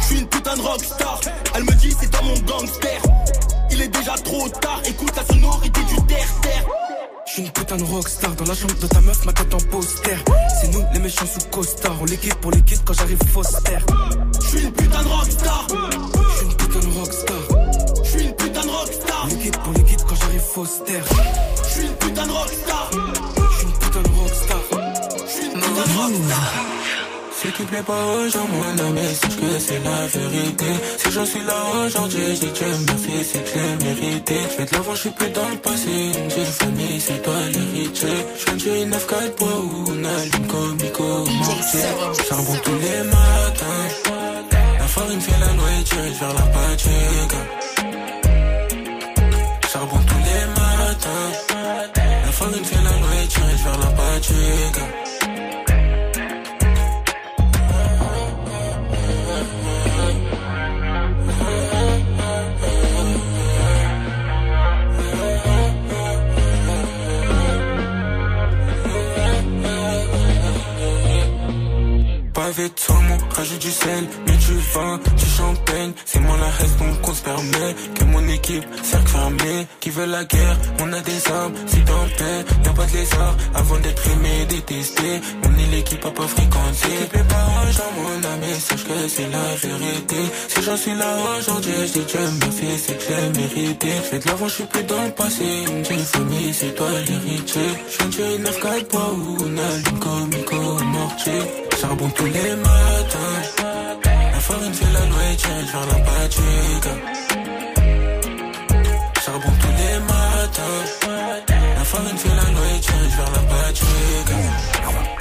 J'suis 0.01 0.21
une 0.21 0.27
putain 0.27 0.57
de 0.57 0.63
rockstar. 0.63 1.21
Elle 1.55 1.65
me 1.65 1.73
dit, 1.73 1.95
c'est 2.01 2.11
toi 2.11 2.23
mon 2.23 2.39
gangster. 2.41 3.01
Il 3.71 3.83
est 3.83 3.89
déjà 3.89 4.15
trop 4.15 4.49
tard. 4.49 4.81
Écoute 4.87 5.13
la 5.17 5.25
sonorité 5.25 5.81
du 5.83 5.97
terre-terre. 6.07 6.67
J'suis 7.27 7.43
une 7.43 7.51
putain 7.51 7.77
de 7.77 7.85
rockstar 7.85 8.35
dans 8.35 8.45
la 8.45 8.55
chambre 8.55 8.79
de 8.79 8.87
ta 8.87 9.01
meuf, 9.01 9.25
ma 9.25 9.33
tête 9.33 9.53
en 9.55 9.59
poster. 9.71 10.17
C'est 10.61 10.69
nous 10.69 10.85
les 10.93 11.01
méchants 11.01 11.27
sous 11.27 11.47
costard. 11.51 11.97
On 12.01 12.05
les 12.05 12.17
quitte 12.17 12.35
pour 12.37 12.51
les 12.51 12.63
quitte 12.63 12.83
quand 12.85 12.95
j'arrive 12.95 13.19
Foster. 13.33 13.79
J'suis 14.43 14.63
une 14.63 14.73
putain 14.73 15.03
de 15.03 15.09
rockstar. 15.09 15.67
J'suis 15.69 16.47
une 16.47 16.55
putain 16.55 16.81
de 16.81 16.99
rockstar. 16.99 17.44
Foster. 20.55 21.03
J'suis 21.69 21.87
une 21.87 21.95
putain 21.95 22.27
de 22.29 22.31
rockstar. 22.31 22.89
J'suis 22.93 23.67
une 23.67 23.73
putain 23.73 24.03
de 24.03 24.09
rockstar. 24.21 24.61
J'suis 25.27 25.47
une 25.47 25.53
putain 25.53 25.69
de 25.69 25.99
rockstar. 25.99 26.53
Ce 27.43 27.49
qui 27.49 27.63
plaît 27.65 27.83
pas 27.83 28.05
aux 28.15 28.29
gens, 28.29 28.47
mon 28.53 28.85
ami, 28.87 29.15
sache 29.21 29.37
que 29.37 29.59
c'est 29.59 29.81
la 29.81 30.07
vérité. 30.07 30.71
Si 30.99 31.11
j'en 31.11 31.27
suis 31.27 31.43
là 31.43 31.57
aujourd'hui, 31.85 32.37
je 32.37 32.41
dis 32.47 32.53
Dieu 32.53 32.67
merci, 32.87 33.25
c'est 33.33 33.43
que 33.43 33.51
j'ai 33.53 33.85
mérité. 33.85 34.35
Je 34.53 34.57
vais 34.59 34.67
te 34.67 34.75
l'avoir, 34.77 34.95
je 34.95 35.01
suis 35.01 35.11
plus 35.11 35.31
dans 35.31 35.49
le 35.49 35.57
passé. 35.57 36.13
J'ai 36.29 36.41
une 36.41 36.47
famille, 36.47 37.01
c'est 37.01 37.21
toi 37.21 37.35
l'héritier. 37.53 38.17
Je 38.39 38.45
viens 38.55 38.87
du 38.87 38.91
9-4 38.93 39.37
bois 39.37 39.59
où 39.59 39.85
on 39.89 40.05
allume 40.05 40.47
comme 40.47 40.77
Nico. 40.77 41.25
Charbon 42.29 42.57
tous 42.63 42.79
les 42.79 43.03
matins. 43.03 43.89
La 44.79 44.87
farine 44.87 45.21
fait 45.21 45.41
la 45.41 45.53
nourriture, 45.53 45.99
je 46.15 46.21
vers 46.21 46.35
la 46.35 46.47
pâture. 46.55 47.54
Rajoute 73.45 73.61
du 73.61 73.71
sel, 73.71 74.05
mais 74.27 74.37
du 74.37 74.57
vin, 74.73 74.99
du 75.17 75.27
champagne. 75.27 75.93
C'est 76.07 76.21
moi 76.21 76.37
la 76.41 76.51
reste, 76.59 76.79
donc 76.79 77.01
qu'on 77.03 77.15
se 77.15 77.23
permet. 77.23 77.71
Que 77.95 78.05
mon 78.05 78.27
équipe, 78.29 78.65
cercle 78.83 79.09
fermé, 79.09 79.67
qui 79.81 79.91
veut 79.91 80.07
la 80.07 80.25
guerre, 80.25 80.57
on 80.81 80.93
a 80.93 81.01
des 81.01 81.21
armes, 81.31 81.53
c'est 81.67 81.91
en 81.91 82.07
paix. 82.17 82.41
Y'a 82.65 82.73
pas 82.73 82.87
de 82.87 82.93
lézard, 82.97 83.37
avant 83.55 83.79
d'être 83.79 84.07
aimé, 84.13 84.47
détesté. 84.49 85.21
On 85.45 85.53
est 85.59 85.71
l'équipe 85.77 86.05
à 86.07 86.11
pas 86.11 86.27
fréquenter. 86.27 86.97
Pas 87.13 87.47
aux 87.61 87.73
gens, 87.73 87.93
mon 87.99 88.29
ami, 88.33 88.53
sache 88.59 88.85
que 88.85 89.09
c'est 89.09 89.29
la 89.29 89.47
vérité. 89.63 90.21
Si 90.49 90.63
j'en 90.63 90.77
suis 90.77 90.95
là 90.95 91.11
aujourd'hui, 91.39 91.73
je 91.87 91.93
dis 91.99 92.07
Dieu 92.07 92.21
merci, 92.41 92.69
c'est 92.79 92.97
que 92.99 93.05
j'ai 93.09 93.41
mérité. 93.41 93.89
Je 93.97 94.09
fais 94.09 94.19
de 94.21 94.27
l'avant, 94.29 94.49
je 94.49 94.55
suis 94.55 94.65
plus 94.65 94.85
dans 94.85 95.05
le 95.05 95.11
passé. 95.11 95.45
J'ai 95.87 95.95
une 95.95 96.11
famille, 96.17 96.55
c'est 96.55 96.75
toi 96.75 96.89
l'héritier. 97.07 97.69
Je 97.91 97.97
viens 97.99 98.37
du 98.39 98.43
9-4 98.45 98.91
bois 98.91 99.13
où 99.13 99.37
on 99.41 99.59
allume 99.59 99.99
comme 100.01 100.29
Nico 100.31 100.85
mortier. 100.85 101.64
Charbon 101.81 102.09
tous 102.11 102.25
les 102.27 102.57
matins. 102.57 103.41
La 104.05 104.41
farine 104.41 104.75
fait 104.75 104.93
la 104.93 105.07
nourriture, 105.07 105.51
je 105.67 105.73
vers 105.73 105.87
la 105.87 106.01
pâture. 106.05 106.45
Charbon 109.25 109.53
tous 109.61 109.75
les 109.79 109.99
matins. 110.01 110.85
La 111.77 111.85
farine 111.85 112.17
fait 112.17 112.29
la 112.29 112.51
nourriture, 112.51 112.95
je 113.11 113.17
vers 113.17 113.33
la 113.33 113.43
pâture. 113.55 114.65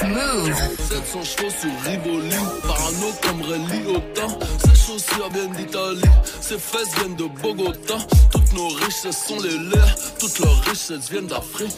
Move 0.05 0.53
700 0.89 1.23
chevaux 1.23 1.49
sur 1.49 1.71
Rivoli 1.85 2.35
Parano 2.63 3.13
comme 3.21 3.41
Ray 3.43 3.59
Liotta 3.83 4.27
Ses 4.59 4.75
chaussures 4.75 5.29
viennent 5.31 5.53
d'Italie 5.53 6.01
Ses 6.41 6.57
fesses 6.57 6.93
viennent 6.97 7.15
de 7.15 7.25
Bogota 7.41 7.97
Toutes 8.29 8.53
nos 8.53 8.67
richesses 8.67 9.25
sont 9.25 9.39
les 9.39 9.57
leurs 9.57 9.95
Toutes 10.19 10.39
leurs 10.39 10.59
richesses 10.65 11.09
viennent 11.09 11.27
d'Afrique 11.27 11.77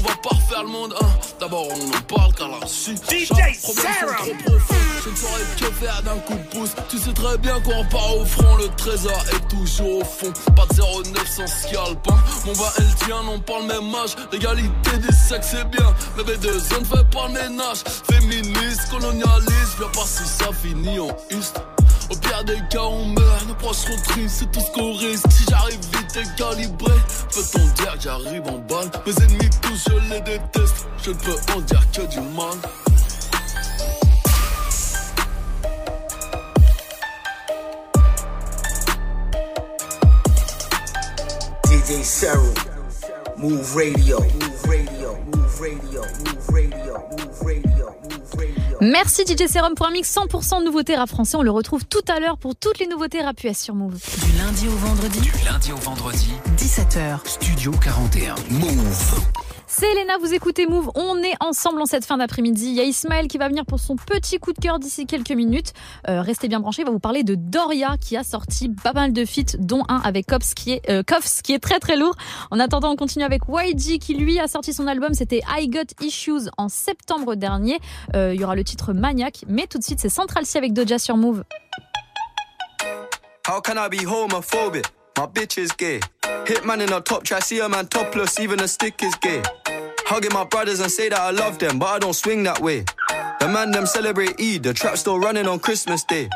on 0.00 0.08
va 0.08 0.16
pas 0.16 0.36
refaire 0.36 0.62
le 0.62 0.68
monde 0.68 0.94
hein. 1.00 1.06
D'abord 1.38 1.66
on 1.68 1.88
en 1.88 2.16
parle 2.16 2.34
qu'à 2.34 2.48
la 2.48 2.66
suite. 2.66 3.02
DJ 3.10 3.28
Sarah. 3.28 4.18
sont 4.18 4.24
trop 4.24 4.34
profonds 4.44 4.74
Je 5.04 5.10
ne 5.10 5.16
saurais 5.16 5.40
que 5.58 5.74
faire 5.76 6.02
d'un 6.02 6.18
coup 6.18 6.34
de 6.34 6.58
pouce. 6.58 6.70
Tu 6.88 6.98
sais 6.98 7.12
très 7.12 7.38
bien 7.38 7.60
qu'on 7.60 7.84
part 7.86 8.16
au 8.16 8.24
front. 8.24 8.56
Le 8.56 8.68
trésor 8.76 9.24
est 9.32 9.48
toujours 9.48 10.00
au 10.00 10.04
fond. 10.04 10.32
Pas 10.54 10.66
de 10.66 11.08
09 11.10 11.28
sans 11.28 11.46
scalp 11.46 12.08
hein. 12.10 12.18
Mon 12.46 12.52
va 12.52 12.72
elle 12.78 12.94
tient, 13.06 13.22
on 13.28 13.40
parle 13.40 13.64
même 13.66 13.94
âge. 13.94 14.16
L'égalité 14.32 14.98
des 14.98 15.14
sexes 15.14 15.48
c'est 15.52 15.70
bien. 15.70 15.94
Mais 16.16 16.22
B2 16.24 16.48
on 16.76 16.80
ne 16.80 16.84
fait 16.84 17.10
pas 17.10 17.26
le 17.28 17.34
ménage. 17.34 17.78
Féministe, 18.10 18.90
colonialiste 18.90 19.76
Viens 19.78 19.88
pas 19.88 20.06
si 20.06 20.26
ça 20.26 20.50
finit 20.52 21.00
en 21.00 21.08
ust 21.30 21.60
au 22.10 22.16
pire 22.16 22.44
des 22.44 22.60
cas, 22.70 22.82
on 22.82 23.06
meurt, 23.06 23.46
nos 23.46 23.54
proches 23.54 23.76
sont 23.76 24.02
tristes, 24.04 24.36
c'est 24.40 24.50
tout 24.50 24.60
ce 24.60 24.70
qu'on 24.72 24.92
risque. 24.94 25.26
Si 25.30 25.44
j'arrive 25.48 25.80
vite 25.80 26.16
et 26.16 26.36
calibré, 26.36 26.92
peut-on 27.32 27.64
dire 27.82 27.94
que 27.94 28.00
j'arrive 28.00 28.42
en 28.46 28.58
balle? 28.58 28.90
Mes 29.06 29.24
ennemis 29.24 29.50
tous, 29.62 29.88
je 29.88 30.14
les 30.14 30.20
déteste, 30.20 30.86
je 31.02 31.10
ne 31.10 31.16
peux 31.16 31.36
en 31.54 31.60
dire 31.60 31.86
que 31.92 32.02
du 32.02 32.20
mal. 32.20 32.56
DJ 41.66 42.02
Serum. 42.02 42.54
Move 43.36 43.74
radio. 43.74 44.20
Move 44.20 44.66
radio. 44.66 45.16
Move 45.32 45.60
radio. 45.60 46.02
Move 46.24 46.48
radio. 46.52 46.94
Move 47.16 47.42
radio. 47.42 47.99
Merci 48.80 49.24
DJ 49.26 49.46
Serum 49.46 49.74
pour 49.74 49.86
un 49.86 49.90
mix 49.90 50.10
100% 50.14 50.60
de 50.60 50.64
nouveautés 50.64 50.96
rap 50.96 51.08
français. 51.08 51.36
On 51.36 51.42
le 51.42 51.50
retrouve 51.50 51.84
tout 51.84 52.00
à 52.08 52.18
l'heure 52.18 52.38
pour 52.38 52.56
toutes 52.56 52.78
les 52.78 52.86
nouveautés 52.86 53.20
rap 53.20 53.42
US 53.44 53.58
sur 53.58 53.74
Move. 53.74 53.98
Du 54.24 54.38
lundi 54.38 54.68
au 54.68 54.76
vendredi, 54.86 55.20
Du 55.20 55.32
lundi 55.44 55.72
au 55.72 55.76
vendredi, 55.76 56.32
17h. 56.56 57.18
Studio 57.26 57.72
41. 57.72 58.34
Move. 58.50 59.39
C'est 59.72 59.86
Elena, 59.92 60.18
vous 60.18 60.34
écoutez 60.34 60.66
Move. 60.66 60.90
On 60.96 61.22
est 61.22 61.36
ensemble 61.38 61.80
en 61.80 61.86
cette 61.86 62.04
fin 62.04 62.16
d'après-midi. 62.16 62.66
Il 62.66 62.74
y 62.74 62.80
a 62.80 62.82
Ismaël 62.82 63.28
qui 63.28 63.38
va 63.38 63.46
venir 63.46 63.64
pour 63.64 63.78
son 63.78 63.94
petit 63.94 64.40
coup 64.40 64.52
de 64.52 64.58
cœur 64.58 64.80
d'ici 64.80 65.06
quelques 65.06 65.30
minutes. 65.30 65.74
Euh, 66.08 66.22
restez 66.22 66.48
bien 66.48 66.58
branchés. 66.58 66.82
Il 66.82 66.86
va 66.86 66.90
vous 66.90 66.98
parler 66.98 67.22
de 67.22 67.36
Doria 67.36 67.94
qui 67.96 68.16
a 68.16 68.24
sorti 68.24 68.68
pas 68.68 68.92
mal 68.92 69.12
de 69.12 69.24
feats, 69.24 69.56
dont 69.60 69.84
un 69.88 70.00
avec 70.00 70.26
Kops 70.26 70.54
qui 70.54 70.72
est, 70.72 70.90
euh, 70.90 71.04
très 71.62 71.78
très 71.78 71.96
lourd. 71.96 72.16
En 72.50 72.58
attendant, 72.58 72.90
on 72.90 72.96
continue 72.96 73.24
avec 73.24 73.42
YG 73.48 74.00
qui 74.00 74.14
lui 74.14 74.40
a 74.40 74.48
sorti 74.48 74.72
son 74.72 74.88
album. 74.88 75.14
C'était 75.14 75.40
I 75.56 75.68
Got 75.68 75.94
Issues 76.04 76.50
en 76.58 76.68
septembre 76.68 77.36
dernier. 77.36 77.78
Euh, 78.16 78.34
il 78.34 78.40
y 78.40 78.44
aura 78.44 78.56
le 78.56 78.64
titre 78.64 78.92
Maniac. 78.92 79.44
Mais 79.46 79.68
tout 79.68 79.78
de 79.78 79.84
suite, 79.84 80.00
c'est 80.00 80.08
Central 80.08 80.46
C 80.46 80.58
avec 80.58 80.72
Doja 80.72 80.98
sur 80.98 81.16
Move. 81.16 81.44
How 83.48 83.60
can 83.60 83.74
I 83.76 83.88
be 83.88 84.04
homophobic? 84.04 84.86
My 85.16 85.26
bitch 85.32 85.58
is 85.58 85.68
gay. 85.78 86.00
Hitman 86.44 86.80
in 86.80 86.92
a 86.92 87.00
top 87.00 87.22
even 88.40 88.60
a 88.60 88.66
stick 88.66 89.00
is 89.04 89.14
gay. 89.22 89.42
Hugging 90.10 90.32
my 90.32 90.42
brothers 90.42 90.80
and 90.80 90.90
say 90.90 91.08
that 91.08 91.20
I 91.20 91.30
love 91.30 91.60
them, 91.60 91.78
but 91.78 91.86
I 91.86 92.00
don't 92.00 92.14
swing 92.14 92.42
that 92.42 92.58
way. 92.58 92.84
The 93.38 93.48
man 93.48 93.70
them 93.70 93.86
celebrate 93.86 94.40
Eid, 94.40 94.64
the 94.64 94.74
trap 94.74 94.96
still 94.96 95.20
running 95.20 95.46
on 95.46 95.60
Christmas 95.60 96.02
Day. 96.02 96.28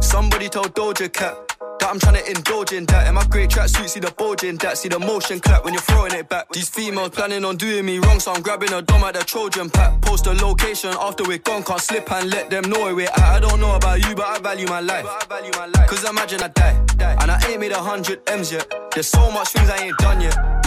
Somebody 0.00 0.48
told 0.48 0.74
Doja 0.74 1.12
Cat 1.12 1.36
That 1.80 1.90
I'm 1.90 1.98
trying 1.98 2.14
to 2.14 2.30
indulge 2.30 2.72
in 2.72 2.86
that. 2.86 3.06
In 3.06 3.14
my 3.14 3.24
great 3.26 3.50
tracksuit, 3.50 3.90
see 3.90 4.00
the 4.00 4.10
bulge 4.12 4.44
in 4.44 4.56
that. 4.56 4.78
See 4.78 4.88
the 4.88 4.98
motion 4.98 5.38
clap 5.38 5.66
when 5.66 5.74
you're 5.74 5.82
throwing 5.82 6.14
it 6.14 6.30
back. 6.30 6.48
These 6.48 6.70
females 6.70 7.10
planning 7.10 7.44
on 7.44 7.58
doing 7.58 7.84
me 7.84 7.98
wrong, 7.98 8.20
so 8.20 8.32
I'm 8.32 8.40
grabbing 8.40 8.72
a 8.72 8.80
dome 8.80 9.04
at 9.04 9.12
the 9.12 9.20
Trojan 9.22 9.68
pack. 9.68 10.00
Post 10.00 10.26
a 10.26 10.32
location 10.32 10.94
after 10.98 11.24
we're 11.24 11.44
gone, 11.44 11.62
can't 11.62 11.82
slip 11.82 12.10
and 12.10 12.30
let 12.30 12.48
them 12.48 12.70
know 12.70 12.84
where 12.84 12.94
we're 12.94 13.08
at. 13.08 13.18
I 13.18 13.38
don't 13.38 13.60
know 13.60 13.74
about 13.74 14.00
you, 14.08 14.14
but 14.14 14.24
I 14.24 14.38
value 14.38 14.66
my 14.66 14.80
life. 14.80 15.04
Cause 15.88 16.08
imagine 16.08 16.40
I 16.40 16.48
die, 16.48 17.16
and 17.20 17.30
I 17.30 17.38
ain't 17.50 17.60
made 17.60 17.72
a 17.72 17.82
hundred 17.82 18.22
M's 18.30 18.50
yet. 18.50 18.66
There's 18.92 19.08
so 19.08 19.30
much 19.30 19.48
things 19.48 19.68
I 19.68 19.76
ain't 19.76 19.98
done 19.98 20.22
yet. 20.22 20.53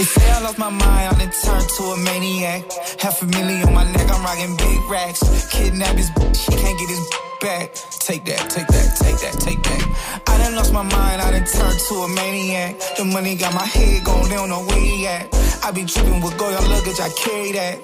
They 0.00 0.06
say 0.06 0.30
I 0.30 0.40
lost 0.40 0.56
my 0.56 0.70
mind, 0.70 0.82
I 0.82 1.12
done 1.12 1.30
turned 1.44 1.68
to 1.76 1.82
a 1.92 1.98
maniac. 1.98 2.64
Half 3.00 3.20
a 3.20 3.26
million 3.26 3.68
on 3.68 3.74
my 3.74 3.84
neck, 3.92 4.08
I'm 4.10 4.24
rocking 4.24 4.56
big 4.56 4.80
racks. 4.88 5.20
Kidnap 5.52 5.94
his 5.94 6.08
bitch, 6.12 6.36
she 6.40 6.52
can't 6.56 6.78
get 6.80 6.88
his 6.88 7.06
back. 7.42 7.74
Take 8.00 8.24
that, 8.24 8.48
take 8.48 8.66
that, 8.68 8.96
take 8.96 9.18
that, 9.20 9.34
take 9.44 9.62
that. 9.62 10.22
I 10.26 10.38
done 10.38 10.54
lost 10.54 10.72
my 10.72 10.84
mind, 10.84 11.20
I 11.20 11.32
done 11.32 11.44
turned 11.44 11.78
to 11.88 11.94
a 11.96 12.08
maniac. 12.08 12.80
The 12.96 13.04
money 13.04 13.36
got 13.36 13.52
my 13.52 13.66
head 13.66 14.02
going, 14.02 14.30
they 14.30 14.36
don't 14.36 14.48
know 14.48 14.64
where 14.64 14.80
he 14.80 15.06
at. 15.06 15.28
I 15.62 15.70
be 15.70 15.84
tripping 15.84 16.22
with 16.22 16.38
Goya 16.38 16.62
luggage, 16.72 16.98
I 16.98 17.10
carry 17.10 17.52
that. 17.52 17.76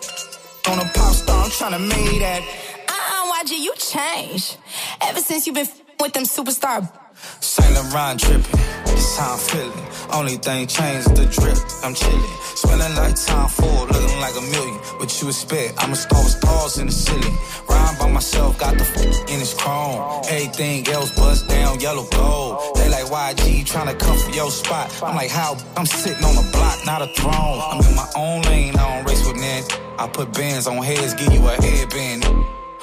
On 0.71 0.79
a 0.79 0.89
pop 0.95 1.13
star, 1.13 1.45
I'm 1.45 1.51
tryna 1.51 1.87
make 1.87 2.21
that. 2.21 2.41
Uh-uh, 2.89 3.45
YG, 3.45 3.61
you 3.61 3.75
changed. 3.77 4.57
Ever 5.03 5.21
since 5.21 5.47
you 5.47 5.53
been 5.53 5.69
with 6.01 6.15
them 6.15 6.25
superstar 6.25 7.06
Saint 7.41 7.73
Laurent 7.75 8.19
tripping, 8.21 8.61
This 8.87 9.17
how 9.19 9.33
I'm 9.33 9.39
feeling. 9.39 9.87
Only 10.13 10.37
thing 10.37 10.67
changed 10.67 11.15
the 11.17 11.27
drip. 11.27 11.59
I'm 11.83 11.95
chilling, 11.95 12.37
smelling 12.55 12.95
like 12.97 13.15
Tom 13.27 13.49
Ford, 13.49 13.91
looking 13.91 14.21
like 14.21 14.37
a 14.37 14.41
million. 14.53 14.75
What 14.99 15.11
you 15.21 15.29
expect? 15.29 15.75
I'm 15.79 15.93
a 15.93 15.97
star 15.97 16.23
with 16.23 16.33
stars 16.33 16.79
in 16.79 16.87
the 16.87 16.93
ceiling. 16.93 17.37
Rhyme 17.69 17.97
by 17.99 18.11
myself, 18.11 18.59
got 18.59 18.75
the 18.79 18.85
f- 18.85 19.29
in 19.31 19.41
its 19.41 19.55
chrome. 19.55 20.23
Everything 20.29 20.87
else 20.89 21.11
bust 21.15 21.49
down, 21.49 21.81
yellow 21.81 22.07
gold. 22.11 22.77
They 22.77 22.89
like 22.89 23.07
YG 23.07 23.67
trying 23.67 23.89
to 23.89 24.05
come 24.05 24.19
for 24.19 24.31
your 24.31 24.51
spot. 24.51 24.91
I'm 25.03 25.17
like, 25.17 25.31
how? 25.31 25.57
I'm 25.77 25.87
sitting 25.87 26.25
on 26.25 26.37
a 26.37 26.51
block, 26.53 26.79
not 26.87 27.03
a 27.03 27.09
throne. 27.15 27.61
I'm 27.71 27.81
in 27.85 27.95
my 27.97 28.09
own 28.17 28.43
lane, 28.43 28.77
I 28.77 28.97
don't 28.97 29.05
race 29.09 29.27
with 29.27 29.37
Ned. 29.37 29.65
I 29.99 30.09
put 30.09 30.33
bands 30.33 30.67
on 30.67 30.83
heads, 30.83 31.15
give 31.15 31.33
you 31.33 31.47
a 31.49 31.53
headband. 31.63 32.25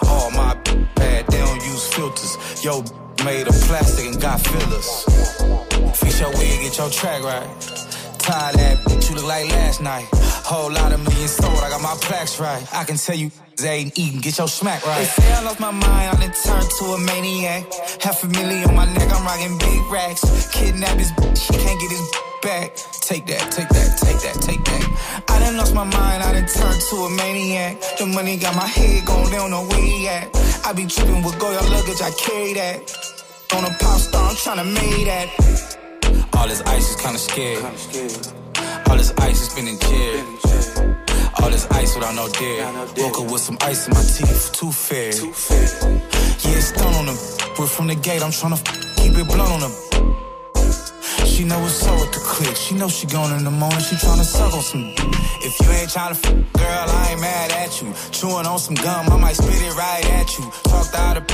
All 0.01 0.31
my 0.31 0.55
bad, 0.95 1.27
they 1.27 1.37
don't 1.37 1.61
use 1.65 1.87
filters. 1.93 2.37
Yo, 2.63 2.83
made 3.23 3.47
of 3.47 3.55
plastic 3.61 4.05
and 4.05 4.21
got 4.21 4.39
fillers. 4.41 5.03
Fix 5.97 6.19
your 6.19 6.29
wig, 6.31 6.61
get 6.61 6.77
your 6.77 6.89
track 6.89 7.23
right. 7.23 7.47
Tie 8.19 8.51
that 8.53 8.77
bitch, 8.85 9.09
you 9.09 9.15
look 9.15 9.25
like 9.25 9.49
last 9.49 9.81
night. 9.81 10.07
Whole 10.43 10.71
lot 10.71 10.91
of 10.91 10.99
millions 10.99 11.31
sold, 11.31 11.57
I 11.59 11.69
got 11.69 11.81
my 11.81 11.95
plaques 12.01 12.39
right. 12.39 12.61
I 12.73 12.83
can 12.83 12.97
tell 12.97 13.15
you, 13.15 13.31
they 13.57 13.79
ain't 13.79 13.97
eating, 13.97 14.19
get 14.19 14.37
your 14.37 14.47
smack 14.47 14.85
right. 14.85 14.99
They 14.99 15.05
say 15.05 15.33
I 15.33 15.43
lost 15.43 15.59
my 15.59 15.71
mind, 15.71 15.83
I 15.83 16.13
done 16.19 16.33
turned 16.43 16.69
to 16.79 16.85
a 16.85 16.99
maniac. 16.99 17.63
Half 18.01 18.23
a 18.23 18.27
million 18.27 18.69
on 18.69 18.75
my 18.75 18.85
neck, 18.93 19.09
I'm 19.11 19.25
rocking 19.25 19.57
big 19.57 19.91
racks. 19.91 20.23
Kidnap 20.51 20.97
his 20.97 21.11
bitch, 21.11 21.37
she 21.37 21.53
can't 21.53 21.79
get 21.79 21.91
his 21.91 22.32
back. 22.43 22.75
Take 23.01 23.25
that, 23.27 23.51
take 23.51 23.69
that, 23.69 23.97
take 23.97 24.19
that, 24.19 24.35
take 24.43 24.63
that. 24.63 25.23
I 25.29 25.39
done 25.39 25.57
lost 25.57 25.73
my 25.73 25.83
mind, 25.83 26.21
I 26.21 26.33
done 26.33 26.47
turned 26.47 26.81
to 26.89 26.95
a 27.07 27.09
maniac. 27.09 27.79
The 27.97 28.05
money 28.05 28.37
got 28.37 28.55
my 28.55 28.67
head 28.67 29.05
going, 29.05 29.31
they 29.31 29.37
don't 29.37 29.51
know 29.51 29.65
where 29.65 29.81
he 29.81 30.07
at. 30.07 30.29
I 30.65 30.73
be 30.73 30.85
tripping 30.85 31.23
with 31.23 31.39
Goya 31.39 31.61
luggage, 31.71 32.01
I 32.01 32.11
carry 32.11 32.53
that. 32.53 32.79
On 33.55 33.63
a 33.63 33.69
pop 33.79 33.99
star, 33.99 34.29
I'm 34.29 34.35
tryna 34.35 34.67
make 34.73 35.05
that. 35.07 35.27
All 36.35 36.47
this 36.47 36.61
ice 36.61 36.89
is 36.91 36.95
kinda 37.01 37.19
scary. 37.19 37.63
All 38.89 38.97
this 38.97 39.13
ice 39.17 39.41
is 39.41 39.53
been 39.55 39.67
in 39.67 39.79
jail. 39.79 40.19
All 41.41 41.49
this 41.49 41.65
ice 41.71 41.95
without 41.95 42.15
no 42.15 42.27
dare. 42.29 42.67
Woke 42.97 43.19
up 43.21 43.31
with 43.31 43.41
some 43.41 43.57
ice 43.61 43.87
in 43.87 43.93
my 43.93 44.03
teeth, 44.03 44.51
too 44.53 44.71
fair. 44.71 45.13
Yeah, 46.43 46.59
it's 46.59 46.71
done 46.73 46.93
on 46.95 47.05
them. 47.07 47.17
We're 47.57 47.67
from 47.67 47.87
the 47.87 47.95
gate, 47.95 48.21
I'm 48.21 48.31
tryna 48.31 48.59
keep 48.97 49.17
it 49.17 49.27
blunt 49.27 49.51
on 49.51 49.59
them. 49.61 50.22
She 51.33 51.43
know 51.45 51.59
what's 51.61 51.83
up 51.87 51.99
with 51.99 52.11
the 52.11 52.19
click. 52.19 52.55
She 52.55 52.75
know 52.75 52.87
she 52.87 53.07
gone 53.07 53.35
in 53.35 53.43
the 53.43 53.49
morning. 53.49 53.79
She 53.79 53.95
tryna 53.95 54.23
suck 54.23 54.53
on 54.53 54.61
some. 54.61 54.93
If 55.41 55.59
you 55.61 55.71
ain't 55.71 55.89
tryna, 55.89 56.21
girl, 56.53 56.85
I 56.87 57.07
ain't 57.09 57.21
mad 57.21 57.51
at 57.53 57.81
you. 57.81 57.91
Chewing 58.11 58.45
on 58.45 58.59
some 58.59 58.75
gum, 58.75 59.09
I 59.09 59.17
might 59.17 59.35
spit 59.35 59.49
it 59.49 59.75
right 59.75 60.05
at 60.11 60.37
you. 60.37 60.45
Talked 60.69 60.93
out 60.93 61.17
of 61.17 61.25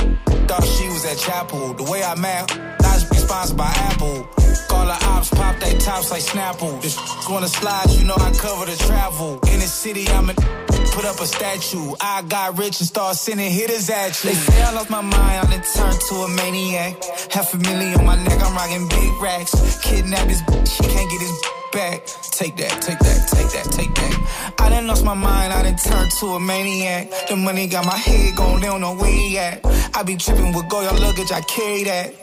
thought 0.48 0.64
she 0.64 0.88
was 0.88 1.04
at 1.04 1.18
chapel. 1.18 1.74
The 1.74 1.82
way 1.82 2.02
I 2.02 2.14
mad, 2.14 2.50
I 2.50 2.94
just 2.96 3.10
be 3.10 3.18
sponsored 3.18 3.58
by 3.58 3.70
Apple. 3.90 4.26
Call 4.68 4.86
the 4.86 4.98
ops, 5.12 5.28
pop 5.28 5.60
they 5.60 5.76
tops 5.76 6.10
like 6.10 6.22
Snapple. 6.22 6.80
This 6.80 6.96
gonna 7.28 7.46
slide, 7.46 7.90
you 7.90 8.06
know 8.06 8.16
I 8.16 8.32
cover 8.32 8.64
the 8.64 8.76
travel. 8.76 9.38
In 9.52 9.60
the 9.60 9.68
city, 9.68 10.08
I'm 10.08 10.30
a 10.30 10.69
put 11.00 11.08
up 11.08 11.20
a 11.20 11.26
statue. 11.26 11.94
I 12.00 12.22
got 12.22 12.58
rich 12.58 12.80
and 12.80 12.88
start 12.88 13.16
sending 13.16 13.50
hitters 13.50 13.88
at 13.88 14.22
you. 14.22 14.30
They 14.30 14.36
say 14.36 14.62
I 14.62 14.72
lost 14.72 14.90
my 14.90 15.00
mind, 15.00 15.48
I 15.48 15.58
turned 15.74 16.00
to 16.08 16.14
a 16.14 16.28
maniac. 16.28 17.02
Half 17.30 17.54
a 17.54 17.56
million 17.56 18.00
on 18.00 18.04
my 18.04 18.16
neck, 18.16 18.38
I'm 18.42 18.54
rocking 18.54 18.86
big 18.88 19.12
racks. 19.22 19.52
Kidnap 19.82 20.28
his 20.28 20.42
bitch, 20.42 20.68
she 20.76 20.82
can't 20.82 21.10
get 21.10 21.20
his 21.20 21.36
back. 21.72 22.06
Take 22.32 22.56
that, 22.56 22.82
take 22.82 22.98
that, 22.98 23.28
take 23.32 23.50
that, 23.54 23.66
take 23.72 23.94
that. 23.94 24.54
I 24.58 24.68
done 24.68 24.86
lost 24.88 25.04
my 25.04 25.14
mind, 25.14 25.52
I 25.52 25.62
done 25.62 25.76
turned 25.76 26.10
to 26.20 26.26
a 26.26 26.40
maniac. 26.40 27.08
The 27.28 27.36
money 27.36 27.66
got 27.66 27.86
my 27.86 27.96
head 27.96 28.36
going, 28.36 28.60
they 28.60 28.66
don't 28.66 28.82
know 28.82 28.94
where 28.94 29.10
he 29.10 29.38
at. 29.38 29.64
I 29.94 30.02
be 30.02 30.16
tripping 30.16 30.52
with 30.52 30.68
Goya 30.68 30.92
luggage, 30.92 31.32
I 31.32 31.40
carry 31.40 31.84
that. 31.84 32.14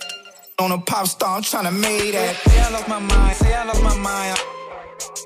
On 0.60 0.72
a 0.72 0.78
pop 0.78 1.08
star, 1.08 1.38
I'm 1.38 1.42
tryna 1.42 1.74
make 1.74 2.14
that. 2.14 2.36
Say 2.36 2.60
I 2.60 2.70
lost 2.72 2.88
my 2.88 3.00
mind, 3.00 3.36
say 3.38 3.54
I 3.56 3.66
lost 3.66 3.84
my 3.84 3.98
mind. 3.98 4.57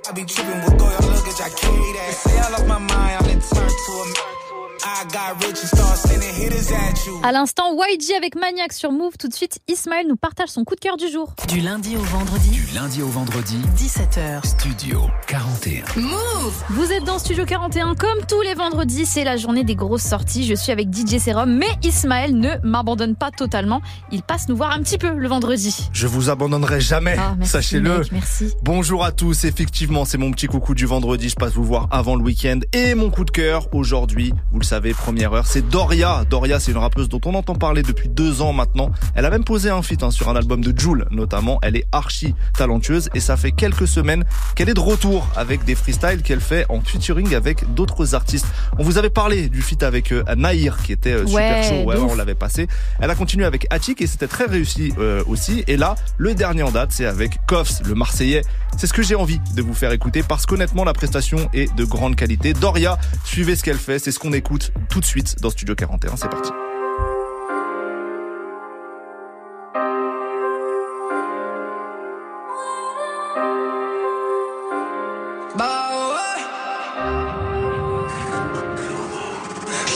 I 0.07 0.11
be 0.13 0.25
tripping 0.25 0.63
with 0.63 0.77
Goya 0.77 0.99
luggage, 1.01 1.41
I 1.41 1.49
carry 1.49 1.91
that. 1.93 2.07
They 2.07 2.13
Say 2.13 2.39
I 2.39 2.49
lost 2.49 2.67
my 2.67 2.77
mind, 2.79 2.91
I 2.91 3.21
done 3.27 3.41
turned 3.41 3.71
to 3.71 3.91
a 4.03 4.40
I 4.83 5.03
got 5.13 5.43
rich 5.45 5.57
and 5.61 5.67
start 5.67 5.97
sending 5.97 6.33
hitters 6.33 6.71
at 6.71 7.05
you. 7.05 7.19
À 7.23 7.31
l'instant, 7.31 7.75
YG 7.77 8.13
avec 8.17 8.35
Maniac 8.35 8.73
sur 8.73 8.91
Move. 8.91 9.13
Tout 9.19 9.27
de 9.27 9.33
suite, 9.33 9.59
Ismaël 9.67 10.07
nous 10.07 10.15
partage 10.15 10.49
son 10.49 10.63
coup 10.63 10.73
de 10.73 10.79
cœur 10.79 10.97
du 10.97 11.07
jour. 11.07 11.33
Du 11.47 11.59
lundi 11.61 11.95
au 11.95 11.99
vendredi, 12.01 12.49
Du 12.49 12.65
lundi 12.73 13.01
au 13.03 13.07
vendredi, 13.07 13.57
17h. 13.77 14.43
Studio 14.45 15.01
41. 15.27 15.83
Move 16.01 16.63
Vous 16.71 16.91
êtes 16.91 17.03
dans 17.03 17.19
Studio 17.19 17.45
41 17.45 17.93
comme 17.93 18.25
tous 18.27 18.41
les 18.41 18.55
vendredis, 18.55 19.05
c'est 19.05 19.23
la 19.23 19.37
journée 19.37 19.63
des 19.63 19.75
grosses 19.75 20.01
sorties. 20.03 20.45
Je 20.47 20.55
suis 20.55 20.71
avec 20.71 20.87
DJ 20.91 21.19
Serum, 21.19 21.53
mais 21.55 21.69
Ismaël 21.83 22.35
ne 22.35 22.49
m'abandonne 22.63 23.15
pas 23.15 23.29
totalement. 23.29 23.81
Il 24.11 24.23
passe 24.23 24.47
nous 24.49 24.55
voir 24.57 24.71
un 24.71 24.79
petit 24.81 24.97
peu 24.97 25.09
le 25.13 25.27
vendredi. 25.27 25.89
Je 25.93 26.07
vous 26.07 26.31
abandonnerai 26.31 26.81
jamais, 26.81 27.17
Ah, 27.19 27.35
sachez-le. 27.45 28.01
merci. 28.11 28.51
Bonjour 28.63 29.03
à 29.03 29.11
tous, 29.11 29.43
effectivement, 29.43 30.05
c'est 30.05 30.17
mon 30.17 30.31
petit 30.31 30.47
coucou 30.47 30.73
du 30.73 30.87
vendredi, 30.87 31.29
je 31.29 31.35
passe 31.35 31.53
vous 31.53 31.63
voir 31.63 31.87
avant 31.91 32.15
le 32.15 32.23
week-end. 32.23 32.59
Et 32.73 32.95
mon 32.95 33.11
coup 33.11 33.25
de 33.25 33.31
cœur, 33.31 33.67
aujourd'hui, 33.73 34.33
vous 34.51 34.59
le 34.59 34.65
savez, 34.71 34.93
première 34.93 35.33
heure, 35.33 35.47
c'est 35.47 35.67
Doria. 35.67 36.23
Doria, 36.29 36.57
c'est 36.57 36.71
une 36.71 36.77
rappeuse 36.77 37.09
dont 37.09 37.19
on 37.25 37.33
entend 37.33 37.55
parler 37.55 37.83
depuis 37.83 38.07
deux 38.07 38.41
ans 38.41 38.53
maintenant. 38.53 38.89
Elle 39.15 39.25
a 39.25 39.29
même 39.29 39.43
posé 39.43 39.69
un 39.69 39.81
feat 39.81 40.01
hein, 40.01 40.11
sur 40.11 40.29
un 40.29 40.35
album 40.37 40.63
de 40.63 40.73
Joule, 40.79 41.07
notamment. 41.11 41.59
Elle 41.61 41.75
est 41.75 41.83
archi 41.91 42.35
talentueuse 42.57 43.09
et 43.13 43.19
ça 43.19 43.35
fait 43.35 43.51
quelques 43.51 43.85
semaines 43.85 44.23
qu'elle 44.55 44.69
est 44.69 44.73
de 44.73 44.79
retour 44.79 45.27
avec 45.35 45.65
des 45.65 45.75
freestyles 45.75 46.21
qu'elle 46.21 46.39
fait 46.39 46.65
en 46.69 46.79
featuring 46.79 47.35
avec 47.35 47.73
d'autres 47.73 48.15
artistes. 48.15 48.45
On 48.79 48.83
vous 48.83 48.97
avait 48.97 49.09
parlé 49.09 49.49
du 49.49 49.61
feat 49.61 49.83
avec 49.83 50.13
euh, 50.13 50.23
Naïr, 50.37 50.77
qui 50.81 50.93
était 50.93 51.15
euh, 51.15 51.27
super 51.27 51.63
chaud, 51.65 51.83
ouais, 51.83 51.97
ouais, 51.97 52.07
on 52.09 52.15
l'avait 52.15 52.33
passé. 52.33 52.67
Elle 53.01 53.11
a 53.11 53.15
continué 53.15 53.43
avec 53.43 53.67
Attic 53.71 54.01
et 54.01 54.07
c'était 54.07 54.29
très 54.29 54.45
réussi 54.45 54.93
euh, 54.99 55.21
aussi. 55.27 55.65
Et 55.67 55.75
là, 55.75 55.95
le 56.17 56.33
dernier 56.33 56.63
en 56.63 56.71
date, 56.71 56.93
c'est 56.93 57.05
avec 57.05 57.45
Koffs, 57.45 57.81
le 57.85 57.93
Marseillais. 57.93 58.43
C'est 58.77 58.87
ce 58.87 58.93
que 58.93 59.03
j'ai 59.03 59.15
envie 59.15 59.41
de 59.53 59.61
vous 59.61 59.73
faire 59.73 59.91
écouter 59.91 60.23
parce 60.23 60.45
qu'honnêtement, 60.45 60.85
la 60.85 60.93
prestation 60.93 61.49
est 61.53 61.75
de 61.75 61.83
grande 61.83 62.15
qualité. 62.15 62.53
Doria, 62.53 62.97
suivez 63.25 63.57
ce 63.57 63.63
qu'elle 63.63 63.77
fait, 63.77 63.99
c'est 63.99 64.13
ce 64.13 64.19
qu'on 64.19 64.31
écoute 64.31 64.60
tout 64.89 64.99
de 64.99 65.05
suite 65.05 65.35
dans 65.41 65.49
Studio 65.49 65.75
41. 65.75 66.15
C'est 66.17 66.29
parti. 66.29 66.51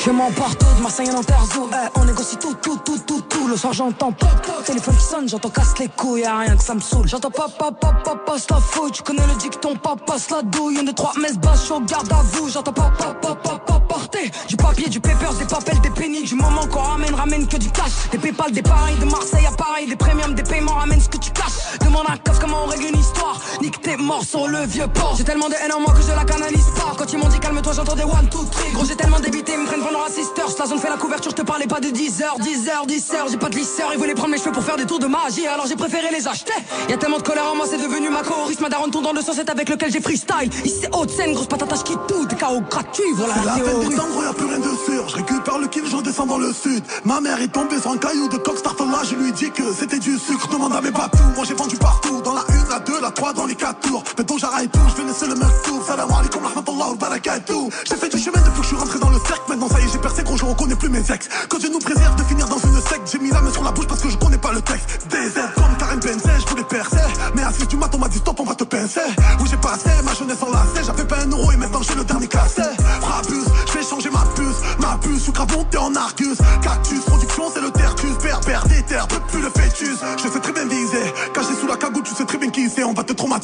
Chez 0.06 0.12
moi, 0.12 0.28
partout, 0.38 0.68
de 0.78 0.84
Marseille 0.84 1.10
en 1.10 1.24
Terzo. 1.24 1.68
Eh, 1.74 2.00
on 2.00 2.06
négocie 2.06 2.38
tout, 2.38 2.54
tout, 2.62 2.78
tout, 2.86 3.00
tout, 3.08 3.22
tout. 3.22 3.48
Le 3.48 3.58
soir, 3.58 3.74
j'entends 3.74 4.12
pop, 4.12 4.30
pop. 4.46 4.64
Téléphone 4.64 4.96
qui 4.96 5.04
sonne, 5.04 5.28
j'entends 5.28 5.50
casse 5.50 5.80
les 5.80 5.88
couilles. 5.88 6.22
Y'a 6.22 6.38
rien 6.38 6.56
que 6.56 6.64
ça 6.64 6.76
me 6.76 6.80
saoule. 6.80 7.08
J'entends 7.08 7.32
papa, 7.32 7.72
papa, 7.72 8.16
passe 8.24 8.46
la 8.52 8.58
fouille. 8.58 8.92
Tu 8.92 9.02
connais 9.02 9.26
le 9.26 9.34
dicton, 9.34 9.76
papa, 9.76 10.00
passe 10.06 10.30
la 10.30 10.44
douille. 10.44 10.78
Une, 10.78 10.86
deux, 10.86 10.94
trois, 10.94 11.12
messe 11.20 11.40
basse, 11.40 11.68
je 11.68 11.86
garde 11.88 12.14
à 12.14 12.22
vous. 12.22 12.50
J'entends 12.50 12.72
papa, 12.72 13.16
papa, 13.20 13.36
papa, 13.36 13.80
porter. 13.90 14.32
Du 14.48 14.56
papier, 14.56 14.90
du 14.90 15.00
papers, 15.00 15.34
des 15.34 15.46
papels, 15.46 15.82
des 15.82 15.90
pennies. 15.90 16.22
Du 16.22 16.36
moment 16.36 16.68
qu'on 16.68 16.82
ramène, 16.84 17.16
ramène 17.16 17.48
que 17.48 17.58
du 17.58 17.72
cash. 17.72 18.08
Des 18.12 18.20
paypal, 18.20 18.52
des 18.52 18.62
pareils, 18.62 19.00
de 19.00 19.06
Marseille 19.06 19.48
à 19.48 19.56
Paris. 19.56 19.88
Des 19.88 19.96
premiums, 19.96 20.36
des 20.36 20.44
paiements, 20.44 20.76
ramène 20.76 21.02
ce 21.02 21.10
que 21.10 21.18
tu 21.18 21.32
caches. 21.32 21.80
Demande 21.84 22.06
un 22.10 22.18
coffre 22.18 22.42
comment 22.42 22.66
on 22.66 22.68
règle 22.68 22.86
une 22.94 23.00
histoire. 23.00 23.42
Nique 23.60 23.82
tes 23.82 23.98
morts 23.98 24.24
sur 24.24 24.48
le 24.48 24.68
vieux 24.68 24.88
port. 24.88 25.16
J'ai 25.18 25.24
tellement 25.24 25.50
de 25.50 25.56
haine 25.56 25.74
en 25.74 25.80
moi 25.80 25.96
que 25.96 26.04
je 26.04 26.16
la 26.16 26.26
canalise 26.26 26.70
pas. 26.76 26.94
Quand 26.96 27.12
ils 27.12 27.18
m'ont 27.18 27.28
dit 27.28 27.40
calme-toi, 27.40 27.74
j'entends 27.74 27.96
des 27.96 28.04
one, 28.04 28.30
two, 28.30 28.46
three. 28.52 28.72
Gros, 28.72 28.86
j'ai 28.86 28.96
tellement 28.96 29.20
débité, 29.20 29.54
ils 29.54 29.62
me 29.62 29.66
prennent 29.66 29.82
pendant 29.96 30.06
assisteurs. 30.06 30.50
La 30.60 30.66
zone 30.66 30.80
fait 30.80 30.90
la 30.90 30.98
couverture, 30.98 31.32
je 31.32 31.36
te 31.36 31.42
parlais 31.42 31.68
pas 31.68 31.80
de 31.80 31.90
10 31.90 32.22
heures, 32.22 32.38
10 32.40 32.70
heures, 32.70 32.86
10 32.86 33.14
heures. 33.14 33.28
J'ai 33.30 33.38
pas 33.38 33.50
de 33.50 33.56
lisseur, 33.56 33.90
ils 33.94 33.98
voulaient 33.98 34.14
prendre 34.14 34.32
mes 34.32 34.38
cheveux 34.38 34.52
pour 34.52 34.64
faire 34.64 34.78
des 34.78 34.86
tours 34.86 35.00
de 35.00 35.08
magie. 35.08 35.48
Alors 35.48 35.68
j'ai 35.68 35.76
préféré 35.76 36.08
les 36.12 36.28
acheter. 36.28 36.54
Y 36.90 36.94
a 36.94 36.98
tellement 36.98 37.18
de 37.18 37.24
colère 37.24 37.46
en 37.52 37.56
moi, 37.56 37.66
c'est 37.70 37.78
devenu 37.78 38.10
ma 38.10 38.24
choriste. 38.24 38.62
Ma 38.62 38.70
daronne 38.70 38.92
tourne 38.92 39.04
dans 39.04 39.14
le 39.14 39.22
sens 39.22 39.38
avec 39.40 39.70
lequel 39.70 39.92
j'ai 39.92 40.02
freestyle. 40.02 40.50
Ici 40.64 40.78
c'est 40.82 40.96
haute 40.96 41.12
scène, 41.12 41.34
grosse 41.34 41.48
patatache 41.48 41.84
qui 41.84 41.94
tout. 42.08 42.26
Des 42.26 42.36
KO 42.36 42.62
gratuits, 42.70 43.04
voilà 43.16 43.34
C'est 43.36 43.46
la 43.46 43.56
la 43.56 43.64
peine 43.64 43.90
des 43.90 43.96
temps, 43.96 44.22
y'a 44.22 44.34
plus 44.34 44.46
rien 44.46 44.60
de 44.60 44.76
sûr. 44.86 45.10
Je 45.10 45.16
récupère 45.16 45.58
le 45.60 45.68
kill, 45.68 45.84
je 45.86 45.96
redescends 45.96 46.26
dans 46.26 46.38
le 46.38 46.54
sud. 46.54 46.84
Ma 47.04 47.22
mère 47.22 47.40
est 47.42 47.52
tombée 47.52 47.80
sur 47.80 47.92
un 47.92 47.98
caillou 47.98 48.28
de 48.28 48.38
coq 48.38 48.56
là, 48.64 49.02
je 49.04 49.16
lui 49.16 49.32
dis 49.32 49.52
que 49.52 49.64
c'était 49.78 50.00
du 50.00 50.18
sucre. 50.18 50.48
Demande 50.50 50.74
à 50.74 50.82
mes 50.82 50.92
papous, 50.92 51.18
moi 51.36 51.46
j'ai 51.48 51.54
vendu 51.54 51.76
partout. 51.78 52.22
Dans 52.22 52.34
la 52.34 52.42
1, 52.42 52.70
la 52.70 52.80
2, 52.80 53.02
la 53.02 53.12
3, 53.12 53.34
dans 53.34 53.46
les 53.46 53.56
4 53.56 53.80
tours. 53.80 54.04
Béton, 54.18 54.38
j'arrête 54.38 54.72
tout, 54.72 54.80
je 54.90 55.02
vais 55.02 55.08
laisser 55.08 55.28
le 55.28 55.36
mec 55.36 55.50
tout. 55.64 55.82
Salam 55.86 56.10
alaikum, 56.12 56.44
rahmatullah, 56.44 56.96
barakatuh. 57.00 57.70
J'ai 57.88 57.96
fait 57.96 58.10
du 58.10 58.18
chemin 58.18 58.40
depuis 58.40 58.58
que 58.58 58.64
je 58.64 58.68
suis 58.68 58.78
rentré 58.78 59.00
dans 59.00 59.10
le 59.10 59.20
cercle. 59.20 59.44
Maintenant 59.50 59.70
ça 59.70 59.80
y 59.80 59.85
j'ai 59.92 60.00
percé, 60.00 60.24
gros, 60.24 60.38
je 60.38 60.46
reconnais 60.46 60.76
plus 60.76 60.90
mes 60.90 61.00
ex. 61.00 61.28
Que 61.50 61.58
Dieu 61.58 61.70
nous 61.70 61.80
préserve 61.80 62.16
de 62.16 62.24
finir 62.24 62.48
dans 62.48 62.58
une 62.58 62.82
secte. 62.82 63.10
J'ai 63.12 63.20
mis 63.20 63.32
la 63.32 63.42
main 63.42 63.52
sur 63.52 63.64
la 63.64 63.72
bouche 63.72 63.88
parce 63.88 64.02
que 64.02 64.10
je 64.10 64.18
connais 64.18 64.38
pas 64.38 64.52
le 64.52 64.62
texte. 64.62 65.08
Désert 65.10 65.54
comme 65.56 65.76
Karim 65.78 66.00
Benzé, 66.00 66.32
je 66.40 66.48
voulais 66.50 66.64
percer. 66.64 67.08
Mais 67.36 67.44
à 67.44 67.52
6 67.52 67.68
du 67.68 67.78
matin, 67.78 67.98
on 67.98 68.02
m'a 68.02 68.08
dit 68.08 68.18
stop, 68.18 68.40
on 68.40 68.44
va 68.44 68.56
te 68.56 68.64
pincer. 68.64 69.02
Où 69.40 69.46
j'ai 69.46 69.58
passé 69.58 69.90
ma 70.04 70.14
jeunesse 70.14 70.42
enlacée. 70.42 70.86
J'avais 70.86 71.06
pas 71.06 71.20
un 71.22 71.30
euro 71.30 71.52
et 71.52 71.58
maintenant 71.58 71.82
j'ai 71.82 71.96
le 71.96 72.04
dernier 72.04 72.28
classé. 72.28 72.64
Frabus, 73.02 73.46
je 73.68 73.74
vais 73.74 73.84
changer 73.84 74.10
ma 74.10 74.26
puce. 74.36 74.62
Ma 74.80 74.98
puce, 74.98 75.26
je 75.26 75.32
suis 75.32 75.78
en 75.78 75.96
Argus. 75.96 76.38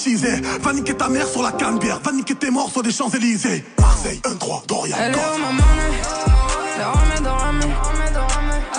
Va 0.01 0.17
te 0.17 0.41
traumatiser. 0.41 0.41
Va 0.61 0.73
niquer 0.73 0.95
ta 0.95 1.09
mère 1.09 1.27
sur 1.27 1.41
la 1.41 1.51
canne 1.51 1.79
bière. 1.79 1.99
Va 2.03 2.11
niquer 2.11 2.35
tes 2.35 2.49
morts 2.49 2.71
sur 2.71 2.81
les 2.81 2.91
Champs-Élysées. 2.91 3.63
Marseille, 3.79 4.21
1-3, 4.23 4.65
Dorian. 4.67 4.95
Elle 4.99 5.13
est 5.13 5.15
où 5.15 5.39
ma 5.39 5.51
monnaie 5.51 6.01
C'est 6.75 6.83
ramé 6.83 7.19
dans 7.23 7.37
ramé. 7.37 7.65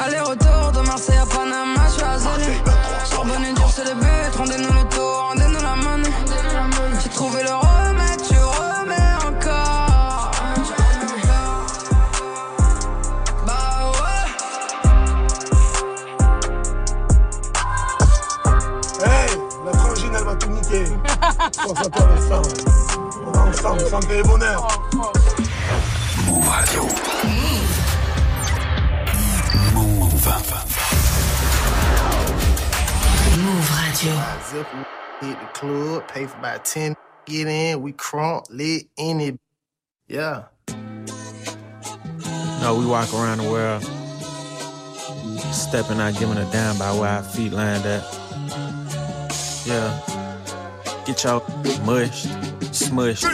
Aller-retour 0.05 0.73
de 0.73 0.87
Marseille 0.87 1.19
à 1.19 1.27
Panama, 1.27 1.81
je 1.87 1.93
suis 1.93 2.03
à 2.03 2.19
Zélé. 2.19 2.57
Sorbonne 3.05 3.45
et 3.45 3.53
dur, 3.53 3.71
c'est 3.75 3.85
le 3.85 3.95
but. 3.95 4.12
Toi, 21.63 21.75
Vincent. 21.75 22.43
On 23.25 23.33
est 23.33 23.39
ensemble, 23.39 23.81
santé 23.83 24.19
et 24.19 24.23
bonheur. 24.23 24.67
Move 26.27 26.49
Radio. 26.49 26.83
Move. 26.83 27.83
Move 33.39 33.71
Radio. 33.71 34.13
Zip, 34.51 34.67
hit 35.21 35.39
the 35.39 35.47
club, 35.55 36.09
pay 36.09 36.27
for 36.27 36.39
about 36.39 36.65
10, 36.65 36.97
get 37.27 37.47
in, 37.47 37.81
we 37.81 37.93
crunk, 37.93 38.45
lit 38.51 38.89
in 38.97 39.21
it. 39.21 39.39
Yeah. 40.09 40.45
No, 42.61 42.75
we 42.77 42.87
walk 42.87 43.13
around 43.15 43.39
the 43.39 43.49
world, 43.49 43.83
stepping 45.53 46.01
out, 46.01 46.19
giving 46.19 46.39
a 46.39 46.51
damn 46.51 46.77
by 46.77 46.93
where 46.93 47.11
our 47.11 47.23
feet 47.23 47.53
land 47.53 47.87
at. 47.87 48.03
Yeah. 49.65 50.12
Get 51.05 51.25
y'all 51.25 51.43
mushed, 51.85 52.29
smushed. 52.71 53.25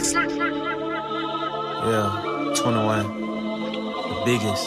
Yeah, 1.85 2.54
21. 2.57 3.07
The 4.09 4.22
biggest. 4.24 4.64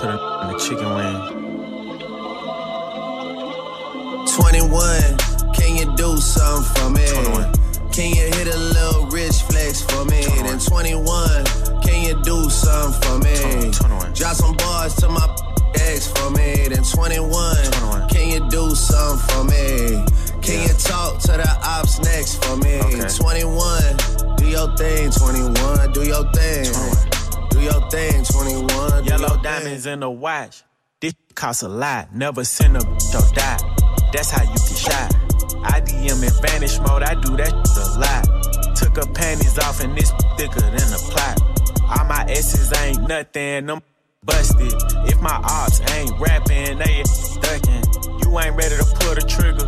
Put 0.00 0.08
a 0.08 0.16
in 0.40 0.46
the 0.48 0.58
chicken 0.58 0.88
wing. 0.96 1.18
21, 4.36 5.52
can 5.52 5.76
you 5.76 5.86
do 5.96 6.16
something 6.16 6.74
for 6.74 6.88
me? 6.90 7.06
21. 7.06 7.52
Can 7.92 8.08
you 8.14 8.24
hit 8.38 8.48
a 8.48 8.56
little 8.56 9.06
rich 9.08 9.42
flex 9.42 9.82
for 9.82 10.04
me? 10.06 10.24
Then 10.24 10.58
21, 10.58 11.44
can 11.82 12.04
you 12.04 12.14
do 12.22 12.48
something 12.48 13.02
for 13.02 13.18
me? 13.18 13.70
21. 13.70 14.12
Drop 14.14 14.34
some 14.34 14.56
bars 14.56 14.94
to 14.94 15.08
my 15.10 15.26
ex 15.74 16.06
for 16.06 16.30
me. 16.30 16.68
Then 16.68 16.82
21, 16.82 18.08
can 18.08 18.28
you 18.28 18.48
do 18.50 18.74
something 18.74 19.18
for 19.28 19.44
me? 19.44 20.04
Can 20.42 20.62
you 20.62 20.74
talk 20.74 21.20
to 21.22 21.32
the 21.32 21.58
ops 21.62 21.98
next 22.00 22.42
for 22.44 22.56
me? 22.56 22.80
21, 22.80 24.36
do 24.36 24.46
your 24.46 24.76
thing, 24.76 25.10
21, 25.10 25.92
do 25.92 26.04
your 26.04 26.24
thing. 26.32 27.18
Do 27.50 27.60
your 27.60 27.90
thing, 27.90 28.24
21. 28.24 29.04
do 29.04 29.10
Yellow 29.10 29.42
diamonds 29.42 29.86
in 29.86 30.00
the 30.00 30.10
watch. 30.10 30.62
This 31.00 31.14
costs 31.34 31.62
a 31.62 31.68
lot. 31.68 32.14
Never 32.14 32.44
send 32.44 32.76
a 32.76 32.80
or 32.80 33.34
die. 33.34 33.58
That's 34.12 34.30
how 34.30 34.42
you 34.42 34.58
get 34.58 34.76
shot. 34.76 35.14
I 35.64 35.80
DM 35.80 36.22
in 36.22 36.42
vanish 36.42 36.78
mode. 36.80 37.02
I 37.02 37.14
do 37.14 37.36
that 37.36 37.52
a 37.52 37.98
lot. 37.98 38.76
Took 38.76 38.96
her 38.96 39.12
panties 39.12 39.58
off 39.58 39.80
and 39.82 39.96
this 39.96 40.10
thicker 40.36 40.60
than 40.60 40.92
a 40.92 40.98
plot. 41.10 41.40
All 41.82 42.04
my 42.04 42.24
S's 42.28 42.72
ain't 42.80 43.08
nothing. 43.08 43.66
Them 43.66 43.82
busted. 44.24 44.72
If 45.08 45.20
my 45.20 45.40
ops 45.44 45.80
ain't 45.92 46.12
rapping, 46.18 46.78
they 46.78 47.02
ducking. 47.40 47.84
You 48.22 48.38
ain't 48.40 48.56
ready 48.56 48.76
to 48.76 48.84
pull 49.00 49.14
the 49.14 49.24
trigger. 49.26 49.64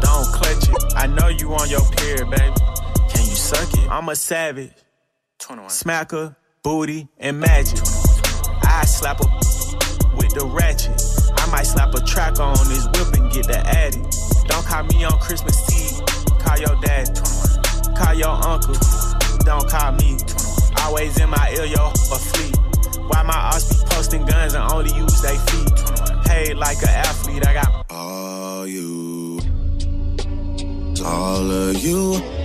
Don't 0.00 0.26
clutch 0.32 0.68
it. 0.68 0.94
I 0.96 1.06
know 1.06 1.28
you 1.28 1.52
on 1.54 1.68
your 1.68 1.84
period, 1.92 2.30
baby. 2.30 2.54
Can 3.10 3.24
you 3.24 3.36
suck 3.36 3.72
it? 3.74 3.90
I'm 3.90 4.08
a 4.08 4.16
savage. 4.16 4.72
Smacker, 5.40 6.36
booty, 6.62 7.08
and 7.18 7.40
magic. 7.40 7.78
I 8.62 8.84
slap 8.86 9.20
a 9.20 9.26
with 10.16 10.32
the 10.34 10.46
ratchet. 10.46 11.00
I 11.38 11.50
might 11.50 11.66
slap 11.66 11.94
a 11.94 12.00
track 12.00 12.38
on 12.40 12.56
this 12.68 12.86
whip 12.86 13.14
and 13.14 13.32
get 13.32 13.46
the 13.46 13.58
addy. 13.58 14.00
Don't 14.48 14.64
call 14.64 14.84
me 14.84 15.04
on 15.04 15.18
Christmas 15.18 15.56
Eve. 15.74 16.04
Call 16.38 16.58
your 16.58 16.80
dad. 16.80 17.08
Call 17.96 18.14
your 18.14 18.28
uncle. 18.28 18.74
Don't 19.44 19.68
call 19.68 19.92
me. 19.92 20.16
Always 20.80 21.18
in 21.20 21.30
my 21.30 21.50
ear, 21.56 21.66
yo, 21.66 21.88
a 21.88 22.18
fleet. 22.18 22.73
Why 23.08 23.22
my 23.22 23.34
ops 23.34 23.82
be 23.82 23.88
posting 23.90 24.24
guns 24.26 24.54
and 24.54 24.70
only 24.72 24.94
use 24.94 25.20
they 25.20 25.36
feet? 25.36 26.24
Paid 26.26 26.56
like 26.56 26.82
an 26.82 26.88
athlete, 26.88 27.46
I 27.46 27.54
got 27.54 27.86
All 27.90 28.66
you, 28.66 29.40
all 31.04 31.50
of 31.50 31.76
you 31.76 32.44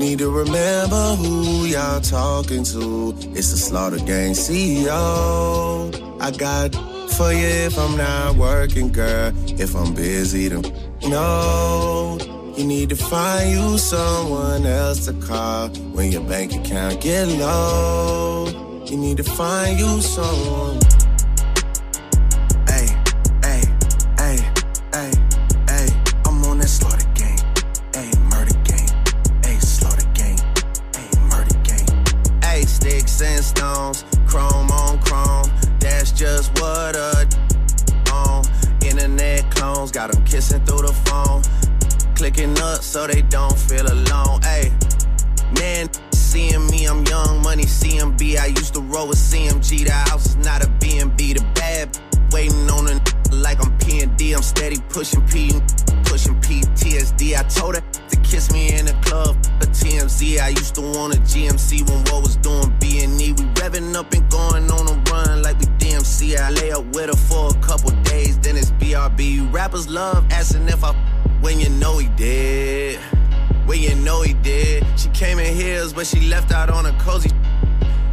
need 0.00 0.18
to 0.18 0.30
remember 0.30 1.14
who 1.16 1.66
y'all 1.66 2.00
talking 2.00 2.64
to. 2.64 3.14
It's 3.36 3.50
the 3.50 3.58
Slaughter 3.58 3.98
Gang 3.98 4.32
CEO. 4.32 5.92
I 6.20 6.30
got 6.30 6.74
for 7.12 7.32
you 7.32 7.46
if 7.68 7.78
I'm 7.78 7.98
not 7.98 8.36
working, 8.36 8.92
girl. 8.92 9.32
If 9.46 9.74
I'm 9.76 9.92
busy, 9.92 10.48
then 10.48 10.62
no. 11.02 12.18
You 12.56 12.64
need 12.64 12.88
to 12.88 12.96
find 12.96 13.50
you 13.50 13.78
someone 13.78 14.64
else 14.64 15.04
to 15.04 15.12
call 15.12 15.68
when 15.68 16.10
your 16.12 16.24
bank 16.24 16.54
account 16.54 17.02
get 17.02 17.28
low. 17.28 18.69
You 18.86 18.96
need 18.96 19.18
to 19.18 19.22
find 19.24 19.78
you 19.78 20.00
someone. 20.00 20.80
Hey, 22.66 22.86
hey, 23.42 23.62
hey, 24.18 24.36
hey, 24.92 25.12
hey. 25.68 25.88
I'm 26.26 26.42
on 26.44 26.58
that 26.58 26.68
slaughter 26.68 27.06
gang. 27.14 27.38
Hey, 27.94 28.10
murder 28.30 28.56
gang. 28.64 28.88
Hey, 29.44 29.58
slaughter 29.60 30.06
gang. 30.14 30.38
Hey, 30.96 31.08
murder 31.28 31.56
gang. 31.62 31.86
Hey, 32.42 32.62
sticks 32.62 33.20
and 33.22 33.44
stones, 33.44 34.04
chrome 34.26 34.70
on 34.70 34.98
chrome. 35.02 35.46
That's 35.78 36.10
just 36.10 36.50
what 36.58 36.96
a 36.96 37.28
on. 38.12 38.44
Internet 38.82 39.50
clones 39.54 39.92
got 39.92 40.10
them 40.10 40.24
kissing 40.24 40.64
through 40.64 40.86
the 40.86 40.92
phone. 41.04 41.42
Clicking 42.16 42.58
up 42.60 42.82
so 42.82 43.06
they 43.06 43.22
don't 43.22 43.56
feel 43.56 43.86
alone. 43.86 44.40
Hey, 44.42 44.72
man, 45.58 45.88
seeing 46.30 46.64
me, 46.68 46.86
I'm 46.86 47.04
young 47.06 47.42
money 47.42 47.64
CMB. 47.64 48.38
I 48.38 48.46
used 48.46 48.74
to 48.74 48.80
roll 48.80 49.08
with 49.08 49.18
CMG. 49.18 49.84
The 49.84 49.92
house 49.92 50.26
is 50.26 50.36
not 50.36 50.64
a 50.64 50.68
B&B. 50.78 51.32
The 51.32 51.44
bad 51.54 51.98
waiting 52.30 52.70
on 52.70 52.86
a 52.86 53.00
like 53.34 53.58
I'm 53.64 53.76
P&D. 53.78 54.32
I'm 54.32 54.42
steady 54.42 54.78
pushing 54.90 55.26
P, 55.26 55.50
pushing 56.04 56.36
PTSD. 56.40 57.36
I 57.36 57.42
told 57.48 57.74
her 57.74 57.82
to 58.10 58.16
kiss 58.20 58.52
me 58.52 58.78
in 58.78 58.86
the 58.86 58.92
club. 59.02 59.36
A 59.60 59.66
TMZ, 59.66 60.38
I 60.38 60.50
used 60.50 60.76
to 60.76 60.82
want 60.82 61.16
a 61.16 61.18
GMC 61.18 61.88
when 61.88 61.98
what 62.10 62.22
was 62.22 62.36
doing 62.36 62.72
B&E. 62.78 63.32
We 63.32 63.44
revving 63.58 63.96
up 63.96 64.12
and 64.12 64.30
going 64.30 64.70
on 64.70 64.86
a 64.86 64.94
run 65.10 65.42
like 65.42 65.58
we 65.58 65.66
DMC. 65.82 66.38
I 66.38 66.50
lay 66.50 66.70
up 66.70 66.84
with 66.94 67.10
her 67.10 67.20
for 67.28 67.50
a 67.50 67.60
couple 67.60 67.90
days, 68.02 68.38
then 68.38 68.56
it's 68.56 68.70
BRB. 68.72 69.52
Rappers 69.52 69.88
love 69.88 70.24
asking 70.30 70.68
if 70.68 70.84
I 70.84 70.92
when 71.40 71.58
you 71.58 71.70
know 71.70 71.98
he 71.98 72.06
did. 72.10 73.00
When 73.70 73.82
you 73.82 73.94
know 73.94 74.20
he 74.22 74.34
did. 74.34 74.84
She 74.96 75.08
came 75.10 75.38
in 75.38 75.54
heels, 75.54 75.92
but 75.92 76.04
she 76.04 76.18
left 76.22 76.50
out 76.50 76.70
on 76.70 76.86
a 76.86 76.92
cozy. 76.98 77.30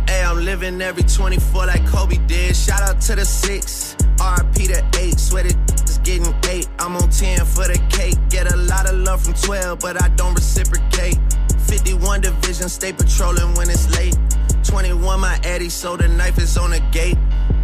Hey, 0.08 0.24
I'm 0.24 0.46
living 0.46 0.80
every 0.84 1.02
24 1.02 1.66
like 1.66 1.84
Kobe 1.88 2.18
did. 2.28 2.56
Shout 2.56 2.84
out 2.84 3.02
to 3.02 3.16
the 3.16 3.26
six, 3.26 3.96
RP 4.18 4.68
to 4.68 5.00
eight. 5.00 5.20
Sweated 5.20 5.58
is 5.84 5.98
getting 6.04 6.32
eight. 6.48 6.70
I'm 6.78 6.96
on 6.96 7.10
10 7.10 7.40
for 7.40 7.66
the 7.66 7.82
cake. 7.90 8.18
Get 8.30 8.54
a 8.54 8.56
lot 8.56 8.88
of 8.88 9.00
love 9.00 9.24
from 9.24 9.34
12, 9.34 9.80
but 9.80 10.00
I 10.00 10.10
don't 10.10 10.36
reciprocate. 10.36 11.18
51 11.66 12.22
division, 12.22 12.70
stay 12.70 12.94
patrolling 12.94 13.56
when 13.56 13.68
it's 13.68 13.90
late. 13.98 14.16
21, 14.62 15.20
my 15.20 15.40
Eddie, 15.44 15.70
so 15.70 15.98
the 15.98 16.08
knife 16.08 16.38
is 16.38 16.56
on 16.60 16.70
the 16.70 16.82
gate. 16.92 17.18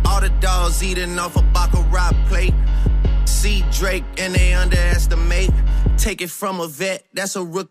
All 0.06 0.20
the 0.20 0.30
dogs 0.39 0.82
eating 0.82 1.20
off 1.20 1.36
a 1.36 1.44
Baccarat 1.54 2.14
plate. 2.28 2.56
See 3.26 3.64
Drake 3.70 4.04
and 4.18 4.34
they 4.34 4.56
underestimate. 4.56 5.52
Take 5.96 6.24
it 6.24 6.32
from 6.32 6.60
a 6.60 6.68
vet, 6.68 7.06
that's 7.14 7.36
a 7.36 7.44
rook 7.44 7.70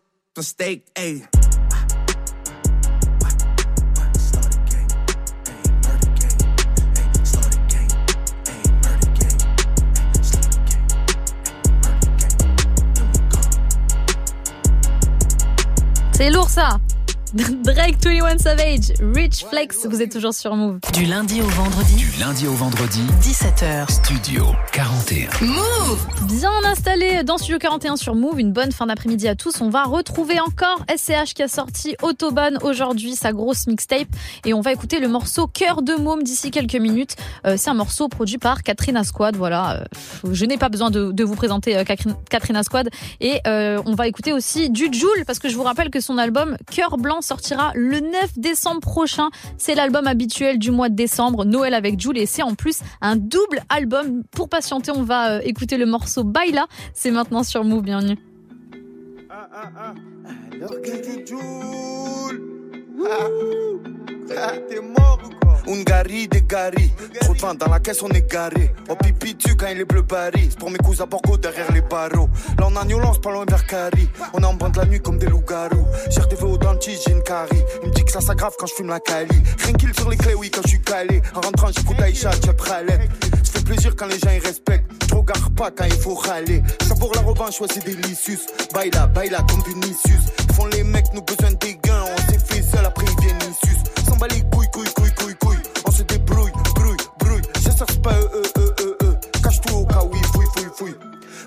C'est 16.15 16.31
lourd 16.31 16.49
ça 16.49 16.79
Drake 17.65 17.97
21 18.05 18.37
Savage, 18.37 18.93
Rich 19.01 19.47
Flex, 19.49 19.87
vous 19.87 20.03
êtes 20.03 20.13
toujours 20.13 20.35
sur 20.35 20.55
Move. 20.55 20.81
Du 20.93 21.07
lundi 21.07 21.41
au 21.41 21.47
vendredi. 21.47 21.95
Du 21.97 22.21
lundi 22.21 22.47
au 22.47 22.53
vendredi. 22.53 23.01
17h. 23.23 23.91
Studio 23.91 24.49
41. 24.75 25.31
Move 25.41 26.07
Bien 26.29 26.51
installé 26.67 27.23
dans 27.25 27.39
Studio 27.39 27.59
41 27.59 27.97
sur 27.97 28.15
Move, 28.15 28.39
une 28.39 28.53
bonne 28.53 28.71
fin 28.71 28.87
d'après-midi 28.87 29.29
à 29.29 29.35
tous. 29.35 29.63
On 29.63 29.71
va 29.71 29.85
retrouver 29.85 30.41
encore 30.41 30.85
SCH 30.95 31.33
qui 31.33 31.43
a 31.43 31.49
sorti 31.49 31.97
Autobahn 32.03 32.59
aujourd'hui, 32.63 33.15
sa 33.15 33.33
grosse 33.33 33.67
mixtape. 33.67 34.09
Et 34.45 34.53
on 34.53 34.61
va 34.61 34.73
écouter 34.73 35.01
le 35.01 35.09
morceau 35.09 35.47
Cœur 35.47 35.81
de 35.81 35.95
Môme 35.95 36.25
d'ici 36.25 36.51
quelques 36.51 36.77
minutes. 36.77 37.17
Euh, 37.47 37.55
c'est 37.57 37.71
un 37.71 37.75
morceau 37.75 38.09
produit 38.09 38.37
par 38.37 38.63
Katrina 38.63 39.05
Squad. 39.05 39.37
Voilà, 39.37 39.77
euh, 39.79 39.85
je 40.31 40.45
n'ai 40.45 40.59
pas 40.59 40.69
besoin 40.69 40.91
de, 40.91 41.13
de 41.13 41.25
vous 41.25 41.37
présenter 41.37 41.79
euh, 41.79 41.85
Katrina 42.29 42.63
Squad. 42.63 42.91
Et 43.23 43.41
euh, 43.47 43.81
on 43.87 43.95
va 43.95 44.07
écouter 44.07 44.35
aussi 44.35 44.69
du 44.69 44.93
Joule 44.93 45.25
parce 45.27 45.39
que 45.39 45.49
je 45.49 45.57
vous 45.57 45.63
rappelle 45.63 45.89
que 45.89 46.01
son 46.01 46.19
album 46.19 46.59
Cœur 46.71 46.99
Blanc 46.99 47.22
sortira 47.23 47.73
le 47.75 48.01
9 48.01 48.39
décembre 48.39 48.81
prochain. 48.81 49.31
C'est 49.57 49.75
l'album 49.75 50.07
habituel 50.07 50.59
du 50.59 50.71
mois 50.71 50.89
de 50.89 50.95
décembre, 50.95 51.45
Noël 51.45 51.75
avec 51.75 51.99
Jules, 52.01 52.19
et 52.19 52.27
c'est 52.27 52.43
en 52.43 52.55
plus 52.55 52.81
un 53.01 53.17
double 53.17 53.63
album. 53.69 54.23
Pour 54.31 54.49
patienter, 54.49 54.93
on 54.95 55.03
va 55.03 55.37
euh, 55.37 55.41
écouter 55.45 55.77
le 55.77 55.87
morceau 55.87 56.25
Baila. 56.25 56.67
C'est 56.95 57.11
maintenant 57.11 57.43
sur 57.43 57.65
Move, 57.65 57.83
bienvenue. 57.83 58.19
Alors 59.31 60.81
t'es 60.83 61.25
Joule 61.27 61.39
Ah, 61.41 62.62
T'es 64.69 64.81
mort 64.81 65.21
ou 65.25 65.29
quoi? 65.45 65.59
Ungari. 65.67 66.29
Trop 67.21 67.35
de 67.35 67.41
vin 67.41 67.55
dans 67.55 67.69
la 67.69 67.81
caisse, 67.81 68.03
on 68.03 68.11
est 68.11 68.31
garé. 68.31 68.75
Oh 68.89 68.95
pipi 68.95 69.35
tu 69.37 69.57
quand 69.57 69.69
il 69.69 69.81
est 69.81 69.85
bleu 69.85 70.03
Paris. 70.03 70.49
C'est 70.51 70.59
pour 70.59 70.71
mes 70.71 70.79
cousins 70.79 71.07
Borgo 71.07 71.39
derrière 71.39 71.73
les 71.73 71.81
barreaux. 71.81 72.29
Là 72.59 72.69
on 72.69 72.77
a 72.77 72.85
Lance, 72.85 73.21
pas 73.21 73.33
loin 73.33 73.47
vers 73.49 73.67
Cari. 73.67 74.09
On 74.35 74.43
est 74.43 74.45
en 74.45 74.55
bande 74.55 74.77
la 74.77 74.85
nuit 74.85 75.01
comme 75.01 75.19
des 75.19 75.27
loups-garous. 75.27 75.87
J'ai 76.11 76.21
des 76.29 76.43
au 76.43 76.59
dentiste, 76.59 77.05
j'ai 77.07 77.13
une 77.13 77.23
carie. 77.23 77.63
Il 77.83 77.89
me 77.89 77.95
dit 77.95 78.05
que 78.05 78.13
ça 78.13 78.21
s'aggrave 78.21 78.53
quand 78.59 78.67
je 78.67 78.75
fume 78.75 78.89
la 78.89 79.01
cali. 79.01 79.43
Tranquille 79.57 79.93
sur 79.97 80.11
les 80.11 80.17
clés, 80.19 80.35
oui, 80.35 80.51
quand 80.51 80.61
je 80.65 80.69
suis 80.69 80.83
calé. 80.83 81.23
En 81.35 81.41
rentrant, 81.41 81.69
j'écoute 81.75 82.01
Aïcha, 82.01 82.31
tu 82.43 82.53
pralette. 82.53 83.09
Ça 83.43 83.53
fait 83.59 83.65
plaisir 83.65 83.97
quand 83.97 84.07
les 84.07 84.19
gens 84.19 84.31
ils 84.31 84.47
respectent. 84.47 84.91
Je 85.09 85.15
regarde 85.15 85.55
pas 85.55 85.71
quand 85.71 85.87
il 85.87 85.93
faut 85.93 86.15
râler. 86.15 86.63
Savoure 86.87 87.13
la 87.15 87.23
revanche, 87.23 87.61
ouais, 87.61 87.69
c'est 87.73 87.85
délicieux. 87.85 88.39
Baila, 88.75 89.07
baila 89.07 89.39
comme 89.49 89.63
Vinicius. 89.67 90.25
Font 90.55 90.67
les 90.67 90.85
mecs, 90.85 91.07
nous 91.15 91.23
besoin 91.23 91.53
des 91.53 91.79
gains. 91.83 92.05
On 92.05 92.22
On 94.23 95.91
se 95.91 96.03
débrouille, 96.05 96.53
brouille, 96.75 96.97
brouille. 97.19 97.43
Je 97.57 97.71
cherche 97.71 97.99
pas 98.03 98.13
eux, 98.13 98.31
eux, 98.37 98.53
eux, 98.59 98.75
eux, 98.81 98.99
eux. 99.03 99.17
Cache 99.43 99.61
tout 99.63 99.75
au 99.75 99.85
cas 99.85 100.05
où 100.05 100.11
il 100.15 100.25
fouille, 100.27 100.47
fouille, 100.55 100.71
fouille. 100.77 100.95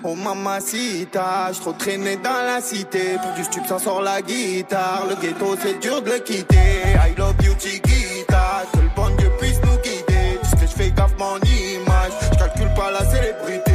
Oh 0.04 0.14
mamacita, 0.14 1.52
je 1.54 1.60
trop 1.60 1.72
traîné 1.72 2.16
dans 2.16 2.44
la 2.46 2.60
cité. 2.60 3.16
Pour 3.22 3.32
du 3.32 3.44
stup, 3.44 3.66
ça 3.66 3.78
sort 3.78 4.02
la 4.02 4.20
guitare. 4.20 5.06
Le 5.08 5.14
ghetto, 5.16 5.56
c'est 5.62 5.80
dur 5.80 6.02
de 6.02 6.10
le 6.10 6.18
quitter. 6.18 6.54
I 6.54 7.14
love 7.16 7.36
you, 7.42 7.54
Chiquita. 7.58 8.64
Que 8.74 8.80
le 8.80 8.90
bon 8.94 9.08
Dieu 9.16 9.30
puisse 9.40 9.60
nous 9.62 9.78
guider. 9.78 10.38
Dis 10.42 10.50
que 10.50 10.66
je 10.66 10.76
fais 10.76 10.90
gaffe 10.90 11.16
mon 11.18 11.38
image. 11.38 12.12
Je 12.30 12.38
calcule 12.38 12.74
pas 12.74 12.90
la 12.90 13.10
célébrité. 13.10 13.65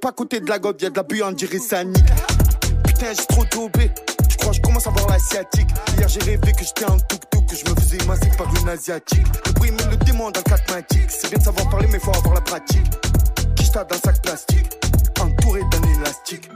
Pas 0.00 0.08
à 0.08 0.12
côté 0.12 0.40
de 0.40 0.48
la 0.48 0.58
gobe, 0.58 0.80
y'a 0.80 0.90
de 0.90 0.96
la 0.96 1.02
buée, 1.02 1.22
ça 1.58 1.84
nique. 1.84 2.04
Putain, 2.86 3.06
j'ai 3.16 3.26
trop 3.26 3.44
dobé. 3.44 3.90
Je 4.28 4.36
crois 4.36 4.52
je 4.52 4.60
commence 4.60 4.86
à 4.86 4.90
voir 4.90 5.08
l'asiatique? 5.08 5.68
Hier, 5.96 6.08
j'ai 6.08 6.20
rêvé 6.20 6.52
que 6.52 6.64
j'étais 6.64 6.84
un 6.84 6.96
tuk-tuk, 6.96 7.46
que 7.46 7.56
je 7.56 7.70
me 7.70 7.74
faisais 7.78 7.98
masser 8.06 8.30
par 8.38 8.46
une 8.62 8.68
asiatique. 8.68 9.26
Le 9.46 9.52
bruit 9.52 9.70
me 9.70 9.90
le 9.90 9.96
démon 9.98 10.30
dans 10.30 10.40
le. 10.40 11.06
C'est 11.08 11.28
bien 11.28 11.38
de 11.38 11.44
savoir 11.44 11.68
parler, 11.68 11.88
mais 11.92 11.98
faut 11.98 12.14
avoir 12.16 12.34
la 12.34 12.40
pratique. 12.40 12.86
Quicheta 13.56 13.84
dans 13.84 13.98
sac 13.98 14.22
plastique? 14.22 14.66
Entouré 15.20 15.60
d'un 15.70 16.00
élastique. 16.00 16.48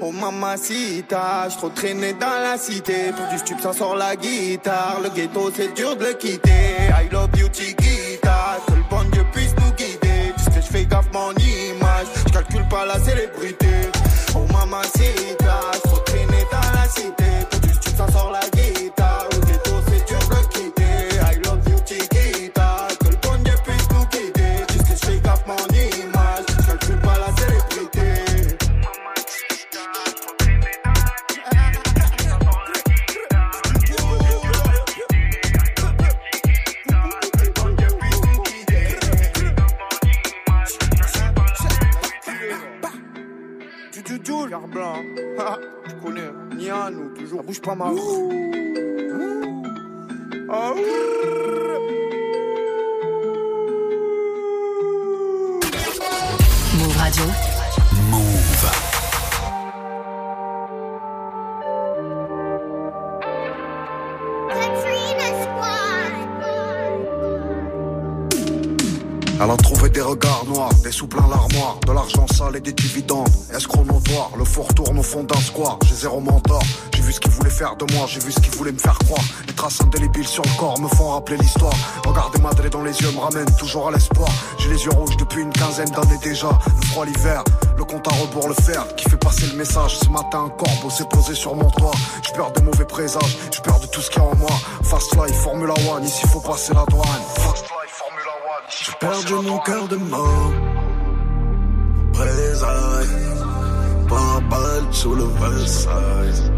Oh 0.00 0.12
mamacita, 0.12 1.48
trop 1.56 1.70
traîné 1.70 2.12
dans 2.12 2.40
la 2.42 2.56
cité. 2.56 3.10
Pour 3.16 3.26
du 3.28 3.38
stup, 3.38 3.60
ça 3.60 3.72
sort 3.72 3.96
la 3.96 4.14
guitare. 4.14 5.00
Le 5.02 5.08
ghetto, 5.08 5.50
c'est 5.54 5.74
dur 5.74 5.96
de 5.96 6.04
le 6.04 6.12
quitter. 6.12 6.88
I 6.90 7.08
love 7.10 7.30
you, 7.36 7.48
Chiquita. 7.52 8.58
Que 8.66 8.74
le 8.74 8.84
bon 8.88 9.02
Dieu 9.10 9.24
puisse 9.32 9.54
nous 9.56 9.72
guider. 9.72 10.32
Dis 10.36 10.44
que 10.44 10.60
je 10.60 10.66
fais 10.66 10.84
gaffe 10.84 11.10
mon 11.12 11.32
calcule 12.32 12.66
pas 12.68 12.86
la 12.86 12.98
célébrité. 12.98 13.68
Oh 14.34 14.46
mamacita, 14.52 15.60
trop 15.84 15.98
traîné 15.98 16.46
dans 16.50 16.72
la 16.72 16.88
cité. 16.88 17.21
là. 44.82 45.58
Tu 45.88 45.94
connais. 45.96 46.20
Hein. 46.20 46.56
Niano, 46.56 47.00
euh, 47.00 47.14
toujours. 47.18 47.42
Bouge 47.42 47.60
pas 47.60 47.74
ma. 47.74 47.90
Ah, 50.54 50.74
Elle 69.42 69.50
a 69.50 69.56
trouvé 69.56 69.90
des 69.90 70.00
regards 70.00 70.44
noirs, 70.46 70.72
des 70.84 70.92
sous 70.92 71.08
plein 71.08 71.26
l'armoire, 71.26 71.80
de 71.84 71.90
l'argent 71.90 72.28
sale 72.28 72.54
et 72.54 72.60
des 72.60 72.72
dividendes. 72.72 73.26
Escroc 73.52 73.82
notoire, 73.84 74.30
le 74.38 74.44
four 74.44 74.72
tourne 74.72 74.96
au 74.96 75.02
fond 75.02 75.24
d'un 75.24 75.40
square. 75.40 75.80
J'ai 75.84 75.96
zéro 75.96 76.20
mentor, 76.20 76.62
j'ai 76.94 77.02
vu 77.02 77.12
ce 77.12 77.18
qu'il 77.18 77.32
voulait 77.32 77.50
faire 77.50 77.74
de 77.74 77.92
moi, 77.92 78.06
j'ai 78.06 78.20
vu 78.20 78.30
ce 78.30 78.38
qu'il 78.38 78.54
voulait 78.54 78.70
me 78.70 78.78
faire 78.78 78.96
croire. 79.00 79.24
Les 79.48 79.52
traces 79.52 79.80
indélébiles 79.80 80.28
sur 80.28 80.44
le 80.44 80.58
corps 80.60 80.78
me 80.80 80.86
font 80.86 81.10
rappeler 81.10 81.38
l'histoire. 81.38 81.74
Regarder 82.06 82.40
Madré 82.40 82.70
dans 82.70 82.84
les 82.84 82.96
yeux 83.00 83.10
me 83.10 83.18
ramène 83.18 83.52
toujours 83.58 83.88
à 83.88 83.90
l'espoir. 83.90 84.28
J'ai 84.58 84.68
les 84.68 84.84
yeux 84.84 84.92
rouges 84.92 85.16
depuis 85.16 85.42
une 85.42 85.50
quinzaine 85.50 85.90
d'années 85.90 86.20
déjà. 86.22 86.50
Le 86.80 86.86
froid 86.86 87.04
l'hiver, 87.04 87.42
le 87.76 87.82
compte 87.82 88.06
à 88.06 88.12
rebours 88.12 88.46
le 88.46 88.54
fer 88.54 88.86
qui 88.94 89.10
fait 89.10 89.16
passer 89.16 89.46
le 89.50 89.58
message. 89.58 89.98
Ce 89.98 90.08
matin 90.08 90.44
un 90.46 90.50
corbeau 90.50 90.88
s'est 90.88 91.08
posé 91.10 91.34
sur 91.34 91.56
mon 91.56 91.68
toit. 91.70 91.90
J'ai 92.24 92.32
peur 92.32 92.52
des 92.52 92.62
mauvais 92.62 92.84
présages, 92.84 93.38
j'ai 93.50 93.60
peur 93.60 93.80
de 93.80 93.86
tout 93.88 94.02
ce 94.02 94.08
qu'il 94.08 94.22
y 94.22 94.24
a 94.24 94.28
en 94.28 94.36
moi. 94.36 94.50
Fast 94.84 95.16
life, 95.16 95.34
Formula 95.34 95.74
One, 95.92 96.04
ici 96.04 96.28
faut 96.28 96.40
passer 96.40 96.72
la 96.74 96.84
douane. 96.84 97.22
Fast 97.38 97.64
life, 97.64 97.90
Formula 97.90 98.31
J'ai 98.80 98.92
perdu 98.98 99.34
mon 99.34 99.58
cœur 99.58 99.86
de 99.88 99.96
mort. 99.96 100.52
Présailles, 102.12 103.06
par 104.08 104.40
balle 104.42 104.86
sous 104.90 105.14
le 105.14 105.24
Versailles. 105.24 106.50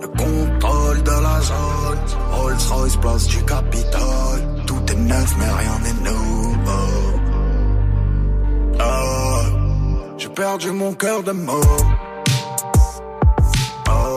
Le 0.00 0.06
contrôle 0.06 1.02
de 1.02 1.10
la 1.10 1.40
zone. 1.40 1.98
Rolls 2.32 2.66
Royce, 2.70 2.96
place 2.96 3.26
du 3.26 3.44
Capitole. 3.44 4.42
Tout 4.66 4.82
est 4.92 4.96
neuf, 4.96 5.34
mais 5.38 5.52
rien 5.62 5.78
n'est 5.84 6.10
nouveau. 6.10 7.18
J'ai 10.16 10.28
perdu 10.30 10.70
mon 10.70 10.94
cœur 10.94 11.22
de 11.22 11.32
mort. 11.32 11.84
Ah, 13.88 14.16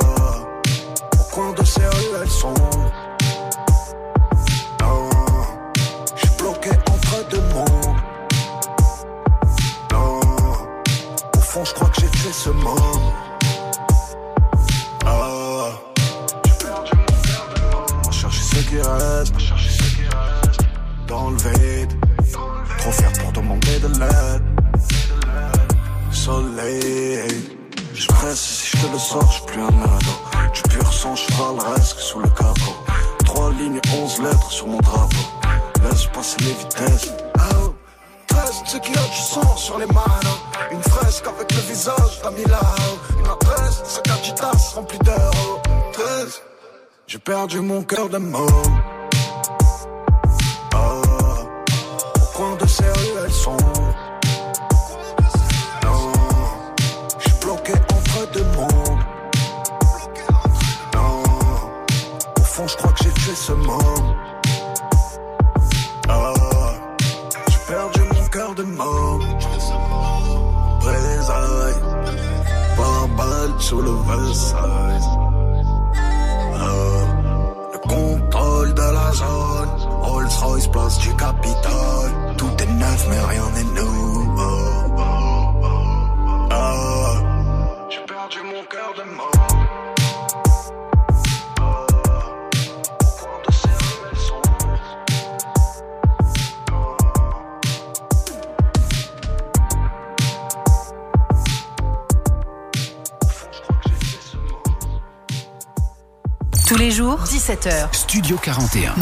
17h. 107.52 107.90
Studio 107.92 108.38
41. 108.38 108.96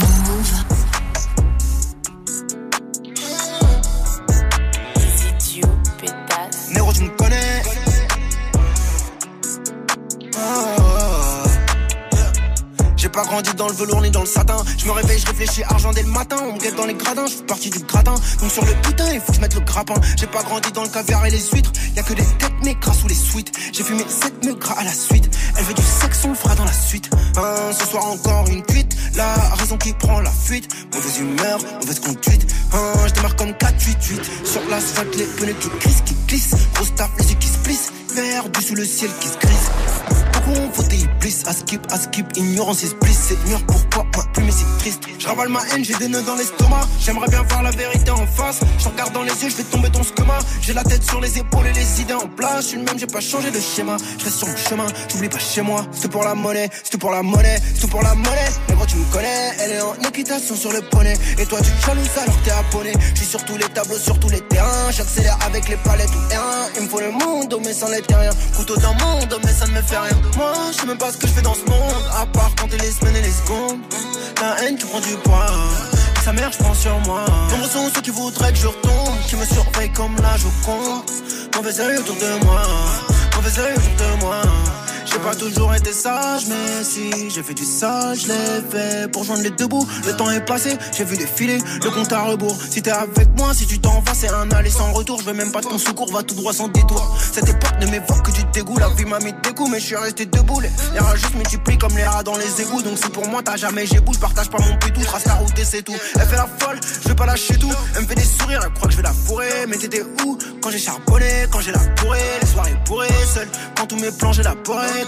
Néro, 6.74 6.92
tu 6.92 7.04
me 7.04 7.10
connais. 7.10 7.62
J'ai 12.98 13.10
pas 13.10 13.24
grandi 13.24 13.54
dans 13.54 13.68
le 13.68 13.74
velours 13.74 14.02
ni 14.02 14.10
dans 14.10 14.22
le 14.22 14.26
satin. 14.26 14.58
Je 14.80 14.86
me 14.88 14.92
réveille, 14.94 15.20
je 15.20 15.28
réfléchis 15.28 15.62
argent 15.66 15.92
dès 15.92 16.02
le 16.02 16.10
matin. 16.10 16.38
On 16.42 16.54
me 16.54 16.60
guette 16.60 16.76
dans 16.76 16.88
les 16.88 16.96
gradins, 16.96 17.28
je 17.28 17.34
suis 17.34 17.44
parti 17.44 17.70
du 17.70 17.78
gratin. 17.80 18.16
Donc 18.42 18.50
sur 18.52 18.66
le 18.66 18.74
putain, 18.82 19.12
il 19.14 19.20
faut 19.22 19.28
que 19.28 19.36
je 19.36 19.42
mette 19.42 19.54
le 19.54 19.62
grappin. 19.62 19.94
J'ai 20.18 20.26
pas 20.26 20.42
grandi 20.42 20.72
dans 20.72 20.84
le 20.84 20.90
caviar 20.90 21.24
et 21.28 21.30
les 21.30 21.50
huîtres. 21.54 21.72
Y'a 21.96 22.02
que 22.02 22.14
des 22.14 22.26
têtes 22.26 22.52
mais 22.64 22.74
gras 22.74 22.94
sous 22.94 23.08
les 23.08 23.14
suites. 23.14 23.52
J'ai 23.74 23.84
fumé 23.84 24.04
7 24.08 24.44
mecs 24.44 24.58
gras 24.58 24.80
à 24.80 24.84
la 24.84 24.94
suite. 24.94 25.30
Elle 25.56 25.66
veut 25.66 25.76
du 25.76 25.84
sexe, 25.84 26.26
on 26.26 26.30
le 26.30 26.36
fera 26.36 26.56
dans 26.56 26.66
la 26.66 26.74
suite. 26.74 27.12
Ce 27.72 27.86
soir 27.86 28.06
encore 28.06 28.46
une 28.50 28.62
cuite. 28.64 28.96
La 29.16 29.34
raison 29.56 29.78
qui 29.78 29.94
prend 29.94 30.20
la 30.20 30.32
fuite. 30.32 30.70
Mauvaise 30.94 31.20
humeur, 31.20 31.60
mauvaise 31.80 32.00
conduite. 32.00 32.48
Hein, 32.74 32.94
je 33.08 33.14
démarre 33.14 33.36
comme 33.36 33.52
4-8-8. 33.52 34.46
Sur 34.46 34.62
l'asphalte, 34.70 35.16
les 35.16 35.26
pneus 35.26 35.56
qui 35.60 35.70
crissent, 35.80 36.02
qui 36.06 36.16
glissent. 36.28 36.56
Grosse 36.74 36.94
taf, 36.96 37.10
les 37.18 37.30
yeux 37.30 37.38
qui 37.40 37.48
se 37.48 37.58
plissent. 37.60 37.92
Perdu 38.14 38.62
sous 38.62 38.76
le 38.76 38.86
ciel 38.86 39.12
qui 39.20 39.28
se 39.28 39.38
grise. 39.38 40.19
Ont 40.50 40.70
voté 40.74 40.98
Iblis, 40.98 41.44
à 41.46 41.54
skip, 41.54 41.82
à 41.92 41.98
skip, 41.98 42.26
ignorance 42.36 42.84
is 42.84 42.96
bliss. 43.02 43.20
C'est 43.30 43.38
pourquoi 43.68 44.06
moi 44.16 44.26
plus 44.34 44.44
mais 44.44 44.52
c'est 44.52 44.78
triste. 44.80 45.04
Je 45.20 45.28
ravale 45.28 45.50
ma 45.50 45.60
haine, 45.72 45.86
j'ai 45.86 45.96
des 45.96 46.08
nœuds 46.08 46.24
dans 46.24 46.36
l'estomac. 46.36 46.82
J'aimerais 47.00 47.28
bien 47.28 47.44
voir 47.44 47.64
la 47.64 47.72
vérité 47.72 48.10
en 48.12 48.26
face. 48.26 48.62
Je 48.80 48.90
regarde 48.90 49.14
dans 49.14 49.24
les 49.24 49.32
yeux, 49.44 49.50
je 49.50 49.58
vais 49.58 49.64
tomber 49.64 49.90
ton 49.92 50.02
schéma. 50.04 50.40
J'ai 50.62 50.74
la 50.74 50.84
tête 50.84 51.04
sur 51.04 51.22
les 51.22 51.38
épaules 51.38 51.68
et 51.68 51.74
les 51.74 52.02
idées 52.02 52.14
en 52.14 52.28
place. 52.28 52.64
Je 52.64 52.68
suis 52.70 52.78
le 52.78 52.84
même, 52.84 52.98
j'ai 52.98 53.08
pas 53.08 53.22
changé 53.22 53.52
de 53.52 53.60
schéma. 53.60 53.98
Je 54.18 54.26
reste 54.26 54.38
sur 54.38 54.48
mon 54.48 54.58
chemin, 54.58 54.88
j'oublie 55.10 55.30
pas 55.30 55.40
chez 55.40 55.62
moi. 55.62 55.86
C'est 55.92 56.10
pour 56.10 56.24
la 56.24 56.34
monnaie, 56.34 56.70
c'est 56.84 56.98
pour 56.98 57.12
la 57.12 57.22
monnaie, 57.22 57.60
c'est 57.76 57.90
pour 57.90 58.02
la 58.02 58.16
monnaie. 58.16 58.50
Tu 59.12 59.18
elle 59.62 59.72
est 59.72 59.82
en 59.82 59.94
équitation 60.08 60.56
sur 60.56 60.72
le 60.72 60.82
poney. 60.82 61.14
Et 61.38 61.46
toi 61.46 61.60
tu 61.62 61.72
jalouses 61.86 62.18
alors 62.22 62.38
t'es 62.44 62.52
abonné. 62.52 62.94
Je 63.14 63.20
suis 63.20 63.26
sur 63.26 63.44
tous 63.46 63.56
les 63.56 63.66
tableaux, 63.66 63.98
sur 63.98 64.20
tous 64.20 64.30
les 64.30 64.42
terrains. 64.42 64.92
J'accélère 64.92 65.38
avec 65.46 65.70
les 65.70 65.78
palettes 65.78 66.10
ou 66.10 66.34
R1. 66.34 66.70
Il 66.78 66.84
me 66.84 66.90
faut 66.90 67.00
le 67.00 67.12
monde, 67.12 67.56
mais 67.64 67.74
sans 67.74 67.90
les 67.90 68.02
terriens. 68.02 68.34
Couteau 68.56 68.76
dans 68.78 68.94
le 68.94 69.00
monde, 69.00 69.40
mais 69.44 69.54
ça 69.54 69.68
ne 69.68 69.72
me 69.72 69.82
fait 69.82 69.98
rien. 69.98 70.18
Moi, 70.36 70.54
je 70.72 70.82
sais 70.82 70.86
même 70.86 70.98
pas 70.98 71.12
ce 71.12 71.18
que 71.18 71.28
je 71.28 71.32
fais 71.32 71.42
dans 71.42 71.54
ce 71.54 71.66
monde. 71.70 72.04
À 72.22 72.26
part 72.26 72.54
compter 72.56 72.78
les 72.78 72.92
semaines 72.92 73.16
et 73.16 73.22
les 73.22 73.32
secondes. 73.32 73.80
La 74.42 74.64
haine 74.64 74.78
qui 74.78 74.86
prend 74.86 75.00
du 75.00 75.16
poids. 75.24 75.48
Sa 76.24 76.34
mère, 76.34 76.52
je 76.52 76.58
prends 76.58 76.74
sur 76.74 77.00
moi. 77.02 77.24
Nombreux 77.52 77.70
sont 77.70 77.90
ceux 77.94 78.02
qui 78.02 78.12
voudraient 78.12 78.52
que 78.52 78.60
je 78.60 78.68
retombe. 78.68 79.16
Qui 79.28 79.36
me 79.38 79.46
surveillent 79.46 79.94
comme 79.94 80.16
la 80.18 80.36
Joconde. 80.38 81.04
Mauvais 81.56 81.80
œil 81.80 81.98
autour 81.98 82.16
de 82.16 82.46
moi. 82.46 82.62
Mauvais 83.36 83.62
œil 83.62 83.74
autour 83.74 84.08
de 84.08 84.26
moi. 84.26 84.42
J'ai 85.12 85.20
pas 85.20 85.34
toujours 85.34 85.74
été 85.74 85.92
sage, 85.92 86.44
mais 86.48 86.84
si 86.84 87.30
j'ai 87.30 87.42
fait 87.42 87.56
du 87.56 87.66
sage, 87.66 88.20
je 88.24 88.28
l'ai 88.28 88.62
fait 88.70 89.12
pour 89.12 89.24
joindre 89.24 89.42
les 89.42 89.50
deux 89.50 89.68
bouts. 89.68 89.88
Le 90.06 90.14
temps 90.16 90.30
est 90.30 90.46
passé, 90.46 90.78
j'ai 90.96 91.04
vu 91.04 91.18
défiler 91.18 91.58
le 91.84 91.90
compte 91.90 92.14
à 92.14 92.22
rebours. 92.22 92.56
Si 92.70 92.82
t'es 92.82 92.92
avec 92.92 93.28
moi, 93.36 93.54
si 93.56 93.66
tu 93.66 93.80
t'en 93.80 94.02
vas, 94.02 94.14
c'est 94.14 94.30
un 94.30 94.50
aller 94.52 94.70
sans 94.70 94.92
retour. 94.92 95.20
Je 95.20 95.26
veux 95.26 95.34
même 95.34 95.52
pas 95.52 95.62
ton 95.62 95.80
secours, 95.80 96.12
va 96.12 96.22
tout 96.22 96.36
droit 96.36 96.54
sans 96.54 96.68
détour. 96.68 97.18
Cette 97.32 97.50
époque 97.50 97.74
ne 97.82 97.88
m'évoque 97.88 98.22
que 98.24 98.32
du 98.32 98.44
dégoût. 98.54 98.78
La 98.78 98.90
vie 98.90 99.06
m'a 99.06 99.20
mis 99.20 99.34
des 99.34 99.54
coups, 99.56 99.72
mais 99.72 99.80
je 99.80 99.86
suis 99.86 99.96
resté 99.96 100.26
debout. 100.28 100.60
Les, 100.60 100.70
rats 101.00 101.16
juste 101.16 101.34
multiplient 101.34 101.78
comme 101.80 101.96
les 101.96 102.06
rats 102.06 102.24
dans 102.24 102.38
les 102.38 102.62
égouts. 102.62 102.84
Donc 102.84 102.98
si 102.98 103.10
pour 103.10 103.28
moi 103.28 103.42
t'as 103.44 103.58
jamais 103.58 103.88
j'ai 103.88 104.00
bout, 104.00 104.14
je 104.14 104.20
partage 104.20 104.50
pas 104.50 104.60
mon 104.60 104.78
pétou, 104.78 105.02
trace 105.02 105.26
la 105.26 105.36
route 105.36 105.58
et 105.58 105.66
c'est 105.66 105.82
tout. 105.82 105.98
Elle 106.16 106.28
fait 106.28 106.38
la 106.38 106.48
folle, 106.60 106.80
je 107.02 107.08
vais 107.08 107.16
pas 107.16 107.26
lâcher 107.26 107.58
tout. 107.58 107.72
Elle 107.96 108.04
me 108.04 108.08
fait 108.08 108.16
des 108.16 108.24
sourires, 108.24 108.62
elle 108.64 108.74
croit 108.74 108.88
que 108.88 108.92
je 108.92 108.98
vais 108.98 109.04
la 109.04 109.14
fourrer. 109.14 109.66
Mais 109.68 109.78
t'étais 109.78 110.04
où 110.24 110.38
quand 110.62 110.70
j'ai 110.70 110.80
charbonné, 110.80 111.48
quand 111.52 111.62
j'ai 111.62 111.72
la 111.72 111.80
bourrée, 112.02 112.20
les 112.42 112.48
soirées 112.48 112.78
bourrées, 112.86 113.08
seul. 113.34 113.48
Quand 113.76 113.88
tous 113.88 113.96
mes 113.96 114.12
plans 114.12 114.34
j'ai 114.34 114.44
la 114.44 114.56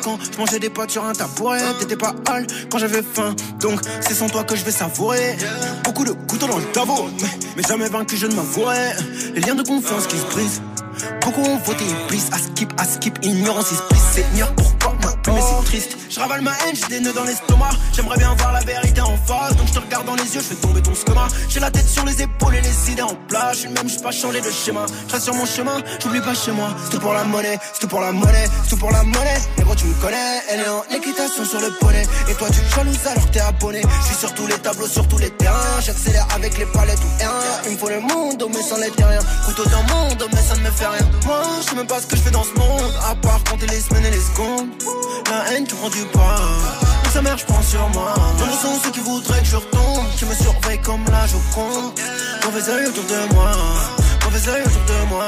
quand 0.01 0.17
je 0.21 0.37
mangeais 0.37 0.59
des 0.59 0.69
pâtes 0.69 0.91
sur 0.91 1.05
un 1.05 1.13
tabouret, 1.13 1.61
t'étais 1.79 1.95
pas 1.95 2.13
hal 2.29 2.45
quand 2.69 2.77
j'avais 2.77 3.01
faim. 3.01 3.35
Donc 3.59 3.79
c'est 4.01 4.13
sans 4.13 4.29
toi 4.29 4.43
que 4.43 4.55
je 4.55 4.63
vais 4.63 4.71
savourer. 4.71 5.37
Beaucoup 5.83 6.03
de 6.03 6.11
couteaux 6.11 6.47
dans 6.47 6.57
le 6.57 6.65
tabou, 6.65 7.09
mais, 7.21 7.29
mais 7.57 7.63
jamais 7.63 7.89
vaincu 7.89 8.17
je 8.17 8.27
ne 8.27 8.35
m'avouerai. 8.35 8.91
Les 9.35 9.41
liens 9.41 9.55
de 9.55 9.63
confiance 9.63 10.07
qui 10.07 10.17
se 10.17 10.25
brisent. 10.25 10.61
Beaucoup 11.23 11.41
ont 11.41 11.57
voté 11.57 11.83
iblis, 11.85 12.23
à 12.31 12.37
skip, 12.37 12.73
à 12.77 12.85
skip, 12.85 13.17
ignorance 13.23 13.71
is 13.71 13.79
bliss, 13.89 14.03
Seigneur, 14.13 14.53
pourquoi 14.55 14.90
mais 15.33 15.41
c'est 15.41 15.65
triste. 15.65 15.97
Je 16.09 16.19
ravale 16.19 16.41
ma 16.41 16.51
haine, 16.51 16.75
j'ai 16.75 16.87
des 16.87 16.99
nœuds 16.99 17.13
dans 17.13 17.23
l'estomac. 17.23 17.69
J'aimerais 17.93 18.17
bien 18.17 18.33
voir 18.35 18.51
la 18.53 18.59
vérité 18.61 19.01
en 19.01 19.17
face, 19.17 19.55
donc 19.55 19.67
je 19.67 19.73
te 19.73 19.79
regarde 19.79 20.05
dans 20.05 20.15
les 20.15 20.35
yeux, 20.35 20.41
je 20.41 20.53
fais 20.53 20.55
tomber 20.55 20.81
ton 20.81 20.93
schéma. 20.93 21.27
J'ai 21.49 21.59
la 21.59 21.71
tête 21.71 21.87
sur 21.87 22.05
les 22.05 22.21
épaules 22.21 22.55
et 22.55 22.61
les 22.61 22.91
idées 22.91 23.01
en 23.01 23.15
place. 23.27 23.63
Je 23.63 23.67
même, 23.67 23.87
j'ai 23.87 24.01
pas 24.01 24.11
changé 24.11 24.41
de 24.41 24.51
schéma. 24.51 24.85
Je 25.11 25.19
sur 25.19 25.33
mon 25.35 25.45
chemin, 25.45 25.77
j'oublie 26.01 26.21
pas 26.21 26.33
chez 26.33 26.51
moi. 26.51 26.69
C'est 26.83 26.91
tout 26.91 26.99
pour 26.99 27.13
la 27.13 27.23
monnaie, 27.23 27.57
c'est 27.73 27.81
tout 27.81 27.87
pour 27.87 28.01
la 28.01 28.11
monnaie, 28.11 28.47
c'est 28.63 28.69
tout 28.71 28.77
pour 28.77 28.91
la 28.91 29.03
monnaie. 29.03 29.41
Et 29.57 29.61
gros, 29.61 29.75
tu 29.75 29.85
me 29.85 29.93
connais, 30.01 30.41
elle 30.49 30.61
est 30.61 30.69
en 30.69 30.83
équitation 30.95 31.45
sur 31.45 31.59
le 31.59 31.71
poney. 31.79 32.03
Et 32.29 32.33
toi, 32.35 32.47
tu 32.49 32.59
te 32.59 32.75
jalouses 32.75 33.07
alors 33.07 33.31
t'es 33.31 33.39
abonné. 33.39 33.81
Je 34.01 34.05
suis 34.07 34.15
sur 34.15 34.33
tous 34.33 34.47
les 34.47 34.57
tableaux, 34.59 34.87
sur 34.87 35.07
tous 35.07 35.17
les 35.17 35.29
terrains. 35.31 35.79
J'accélère 35.81 36.27
avec 36.35 36.57
les 36.57 36.65
palettes 36.65 36.99
ou 36.99 37.23
un. 37.23 37.61
Il 37.65 37.73
me 37.73 37.77
faut 37.77 37.89
le 37.89 37.99
monde, 38.01 38.43
mais 38.53 38.61
sans 38.61 38.77
les 38.77 38.91
terriens. 38.91 39.23
Couteau 39.45 39.63
dans 39.69 39.81
le 39.81 39.93
monde, 39.93 40.29
mais 40.33 40.41
ça 40.41 40.55
ne 40.55 40.61
me 40.61 40.71
fait 40.71 40.87
rien. 40.87 41.07
Moi, 41.25 41.41
je 41.61 41.69
sais 41.69 41.75
même 41.75 41.87
pas 41.87 41.99
ce 42.01 42.07
que 42.07 42.15
je 42.15 42.21
fais 42.21 42.31
dans 42.31 42.43
ce 42.43 42.53
monde. 42.59 42.93
À 43.09 43.15
part 43.15 43.43
compter 43.49 43.67
les 43.67 43.79
semaines 43.79 44.05
et 44.05 44.11
les 44.11 44.19
secondes. 44.19 44.69
La 45.29 45.51
haine, 45.51 45.65
tu 45.65 45.75
prends 45.75 45.89
du 45.89 46.03
pain. 46.13 46.35
Mais 47.03 47.09
sa 47.09 47.21
mère, 47.21 47.37
je 47.37 47.45
prends 47.45 47.61
sur 47.61 47.87
moi. 47.89 48.13
Nombreux 48.17 48.57
sont 48.57 48.79
ceux 48.83 48.91
qui 48.91 48.99
voudraient 48.99 49.39
que 49.39 49.45
je 49.45 49.55
retombe. 49.55 50.05
Qui 50.17 50.25
me 50.25 50.33
surveillent 50.33 50.81
comme 50.81 51.03
la 51.05 51.25
Joconde. 51.27 51.93
Mauvais 52.43 52.69
oeil 52.69 52.87
autour 52.87 53.03
de 53.03 53.33
moi. 53.33 53.51
Mauvais 54.23 54.49
oeil 54.49 54.61
autour 54.61 54.81
de 54.81 55.09
moi. 55.09 55.25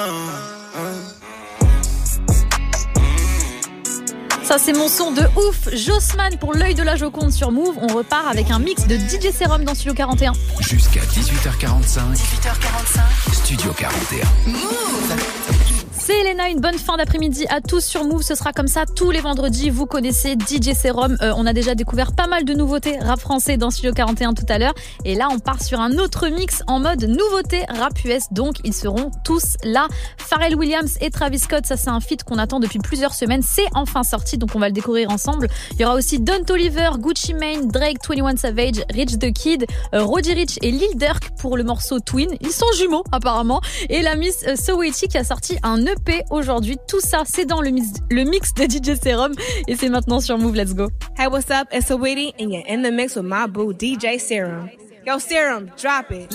Ça 4.44 4.58
c'est 4.60 4.74
mon 4.74 4.90
son 4.90 5.12
de 5.12 5.22
ouf, 5.22 5.74
Jossman 5.74 6.38
pour 6.38 6.54
l'œil 6.54 6.76
de 6.76 6.84
la 6.84 6.98
Joconde 6.98 7.32
sur 7.32 7.52
Move. 7.52 7.76
On 7.82 7.88
repart 7.88 8.28
avec 8.30 8.52
un 8.52 8.60
mix 8.60 8.86
de 8.88 8.96
DJ 8.96 9.32
Serum 9.32 9.64
dans 9.64 9.74
Studio 9.74 9.94
41. 9.94 10.34
Jusqu'à 10.60 11.00
18h45. 11.00 12.14
18h45. 12.14 13.34
Studio 13.34 13.74
41. 13.74 14.52
Move. 14.52 15.63
C'est 16.06 16.20
Elena, 16.20 16.50
une 16.50 16.60
bonne 16.60 16.78
fin 16.78 16.98
d'après-midi 16.98 17.46
à 17.48 17.62
tous 17.62 17.80
sur 17.80 18.04
Move. 18.04 18.24
Ce 18.24 18.36
sera 18.36 18.52
comme 18.52 18.68
ça 18.68 18.84
tous 18.86 19.10
les 19.10 19.22
vendredis. 19.22 19.70
Vous 19.70 19.86
connaissez 19.86 20.34
DJ 20.34 20.74
Serum. 20.74 21.16
Euh, 21.22 21.32
on 21.38 21.46
a 21.46 21.54
déjà 21.54 21.76
découvert 21.76 22.12
pas 22.12 22.28
mal 22.28 22.44
de 22.44 22.54
nouveautés 22.54 23.00
rap 23.00 23.22
français 23.22 23.56
dans 23.56 23.70
Studio 23.70 23.94
41 23.94 24.34
tout 24.34 24.44
à 24.50 24.58
l'heure. 24.58 24.74
Et 25.06 25.16
là, 25.16 25.30
on 25.32 25.40
part 25.40 25.64
sur 25.64 25.80
un 25.80 25.98
autre 26.00 26.28
mix 26.28 26.62
en 26.68 26.82
mode 26.82 27.06
nouveauté 27.06 27.64
rap 27.70 27.94
US. 28.04 28.24
Donc, 28.32 28.56
ils 28.66 28.74
seront 28.74 29.12
tous 29.24 29.56
là. 29.64 29.88
Pharrell 30.18 30.58
Williams 30.58 30.98
et 31.00 31.10
Travis 31.10 31.40
Scott, 31.40 31.66
ça 31.66 31.78
c'est 31.78 31.90
un 31.90 32.02
feat 32.02 32.26
qu'on 32.26 32.38
attend 32.38 32.60
depuis 32.60 32.80
plusieurs 32.80 33.14
semaines. 33.14 33.42
C'est 33.42 33.68
enfin 33.74 34.04
sorti, 34.04 34.38
donc 34.38 34.50
on 34.56 34.60
va 34.60 34.68
le 34.68 34.74
découvrir 34.74 35.10
ensemble. 35.10 35.48
Il 35.72 35.80
y 35.80 35.86
aura 35.86 35.96
aussi 35.96 36.20
Don 36.20 36.44
Toliver, 36.46 36.90
Gucci 36.98 37.34
Mane, 37.34 37.70
Drake, 37.70 38.00
21 38.06 38.36
Savage, 38.36 38.84
Rich 38.94 39.20
the 39.20 39.32
Kid, 39.32 39.66
euh, 39.94 40.04
Roddy 40.04 40.34
Rich 40.34 40.60
et 40.64 40.72
Lil 40.72 40.98
Durk 40.98 41.30
pour 41.40 41.56
le 41.56 41.64
morceau 41.64 42.02
Twin. 42.02 42.28
Ils 42.42 42.52
sont 42.52 42.66
jumeaux 42.78 43.06
apparemment. 43.14 43.62
Et 43.88 44.02
la 44.02 44.18
Miss 44.18 44.44
euh, 44.50 44.58
Sowechi 44.58 45.08
qui 45.08 45.18
a 45.18 45.24
sorti 45.24 45.56
un 45.64 45.93
Aujourd'hui. 46.30 46.78
Tout 46.88 47.00
ça, 47.00 47.24
c'est 47.26 47.46
dans 47.46 47.62
le 47.62 47.70
mix, 47.72 48.54
de 48.54 48.64
DJ 48.64 49.00
Serum 49.02 49.34
et 49.68 49.76
c'est 49.76 49.90
maintenant 49.90 50.20
sur 50.20 50.38
Move. 50.38 50.56
Let's 50.56 50.74
go. 50.74 50.90
Hey, 51.18 51.28
what's 51.28 51.50
up? 51.50 51.68
It's 51.72 51.90
Saweetie, 51.90 52.34
and 52.40 52.52
you're 52.52 52.66
in 52.68 52.82
the 52.84 52.92
mix 52.92 53.16
with 53.16 53.26
my 53.26 53.48
boo, 53.48 53.74
DJ 53.74 54.20
Serum. 54.20 54.70
Yo, 55.06 55.20
Serum, 55.20 55.70
drop 55.78 56.12
it. 56.12 56.34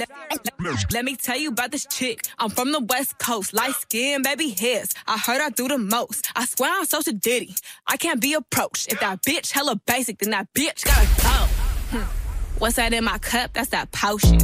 Let 0.93 1.05
me 1.05 1.17
tell 1.17 1.39
you 1.39 1.49
about 1.49 1.71
this 1.71 1.87
chick. 1.87 2.27
I'm 2.39 2.51
from 2.51 2.71
the 2.73 2.81
West 2.81 3.19
Coast, 3.19 3.55
light 3.55 3.75
skin, 3.75 4.23
baby 4.23 4.51
hairs. 4.51 4.91
I 5.07 5.17
heard 5.17 5.41
I 5.41 5.51
do 5.51 5.69
the 5.69 5.79
most. 5.79 6.31
I 6.37 6.45
swear 6.45 6.71
I'm 6.79 6.85
social 6.85 7.15
ditty. 7.15 7.55
I 7.87 7.97
can't 7.97 8.21
be 8.21 8.35
approached. 8.35 8.93
If 8.93 9.01
that 9.01 9.23
bitch 9.23 9.53
hella 9.53 9.81
basic, 9.87 10.19
then 10.19 10.31
that 10.31 10.53
bitch 10.53 10.85
gotta 10.85 11.07
go. 11.23 11.99
Hmm. 11.99 12.59
What's 12.59 12.77
that 12.77 12.93
in 12.93 13.05
my 13.05 13.19
cup? 13.19 13.55
That's 13.55 13.71
that 13.71 13.91
potion. 13.93 14.39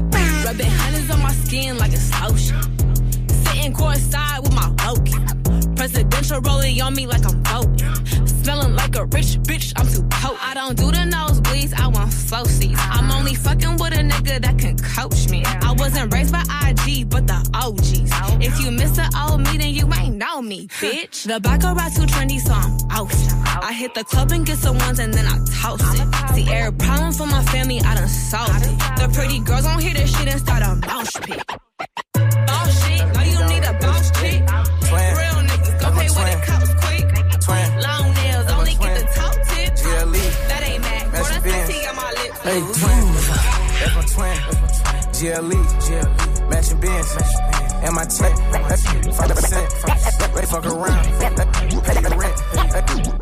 Rubbing 0.44 0.70
hundreds 0.70 1.10
on 1.10 1.22
my 1.22 1.32
skin 1.32 1.76
like 1.78 1.92
it's 1.92 2.10
lotion. 2.22 2.93
Sitting 3.54 3.72
courtside 3.72 4.42
with 4.42 4.52
my 4.52 4.68
Loki. 4.84 5.14
Presidential 5.76 6.40
rolling 6.40 6.80
on 6.82 6.92
me 6.94 7.06
like 7.06 7.24
I'm 7.24 7.42
voting. 7.44 8.26
Smelling 8.26 8.74
like 8.74 8.96
a 8.96 9.04
rich 9.06 9.38
bitch, 9.46 9.72
I'm 9.76 9.86
too 9.86 10.02
potent. 10.10 10.44
I 10.44 10.54
don't 10.54 10.76
do 10.76 10.90
the 10.90 11.04
nosebleeds, 11.16 11.72
I 11.72 11.86
want 11.86 12.12
flow 12.12 12.42
seats. 12.44 12.80
I'm 12.90 13.12
only 13.12 13.34
fucking 13.34 13.76
with 13.76 13.92
a 13.92 14.02
nigga 14.02 14.42
that 14.42 14.58
can 14.58 14.76
coach 14.76 15.28
me. 15.28 15.44
I 15.44 15.72
wasn't 15.78 16.12
raised 16.12 16.32
by 16.32 16.42
IG, 16.66 17.08
but 17.08 17.28
the 17.28 17.38
OGs. 17.54 18.44
If 18.44 18.60
you 18.60 18.72
miss 18.72 18.96
the 18.96 19.06
old 19.22 19.40
me, 19.42 19.56
then 19.56 19.72
you 19.72 19.88
ain't 19.94 20.16
know 20.16 20.42
me, 20.42 20.66
bitch. 20.80 21.24
The 21.24 21.38
baccarat 21.38 21.90
too 21.94 22.06
trendy, 22.06 22.40
so 22.40 22.52
I'm 22.52 22.76
out. 22.90 23.12
I 23.62 23.72
hit 23.72 23.94
the 23.94 24.02
club 24.02 24.32
and 24.32 24.44
get 24.44 24.58
some 24.58 24.78
ones 24.78 24.98
and 24.98 25.14
then 25.14 25.26
I 25.26 25.36
toast 25.62 25.84
it. 25.94 26.34
See, 26.34 26.52
every 26.52 26.76
problem 26.76 27.12
for 27.12 27.26
my 27.26 27.42
family, 27.44 27.80
I 27.80 27.94
done 27.94 28.08
solved 28.08 28.66
it. 28.66 28.78
The 28.98 29.08
pretty 29.14 29.38
girls 29.38 29.62
don't 29.62 29.80
hear 29.80 29.94
this 29.94 30.10
shit 30.10 30.26
and 30.26 30.40
start 30.40 30.62
a 30.62 30.74
mouse 30.86 31.12
pit. 31.22 31.40
Hey, 42.44 42.60
twin. 42.60 43.04
That's 43.80 43.94
my 43.96 44.04
twin. 44.12 44.36
GLE. 45.16 45.56
GLE. 45.80 46.48
Matching 46.50 46.78
Benz. 46.78 47.16
And 47.82 47.94
my. 47.94 48.04
Five 48.04 49.30
percent. 49.30 49.70
They 50.34 50.44
fuck 50.44 50.66
around. 50.66 51.04
Pay 51.84 52.00
the 52.04 52.14
rent. 52.20 52.38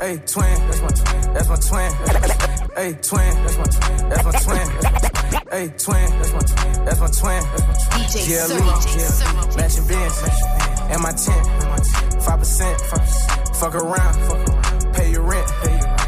Hey, 0.00 0.18
twin. 0.26 0.58
That's 0.66 0.80
my 0.82 0.88
twin. 0.88 1.34
That's 1.34 1.48
my 1.48 1.54
twin. 1.54 1.92
Hey, 2.74 2.92
twin. 3.00 3.32
That's 3.44 3.58
my 3.58 3.64
twin. 3.70 4.08
That's 4.08 4.24
my 4.24 4.32
twin. 4.42 4.66
Hey, 5.52 5.66
twin. 5.78 6.10
That's 6.18 6.32
my 6.32 6.40
twin. 6.40 6.84
That's 6.84 7.00
my 7.00 7.10
twin. 7.14 7.42
GLE. 8.26 8.58
Matching 9.56 9.86
Benz. 9.86 10.18
And 10.90 11.00
my 11.00 11.12
tent. 11.12 11.46
Five 12.24 12.40
percent. 12.40 12.80
Fuck 13.54 13.76
around. 13.76 14.18
Pay 14.94 15.12
your 15.12 15.22
rent. 15.22 16.01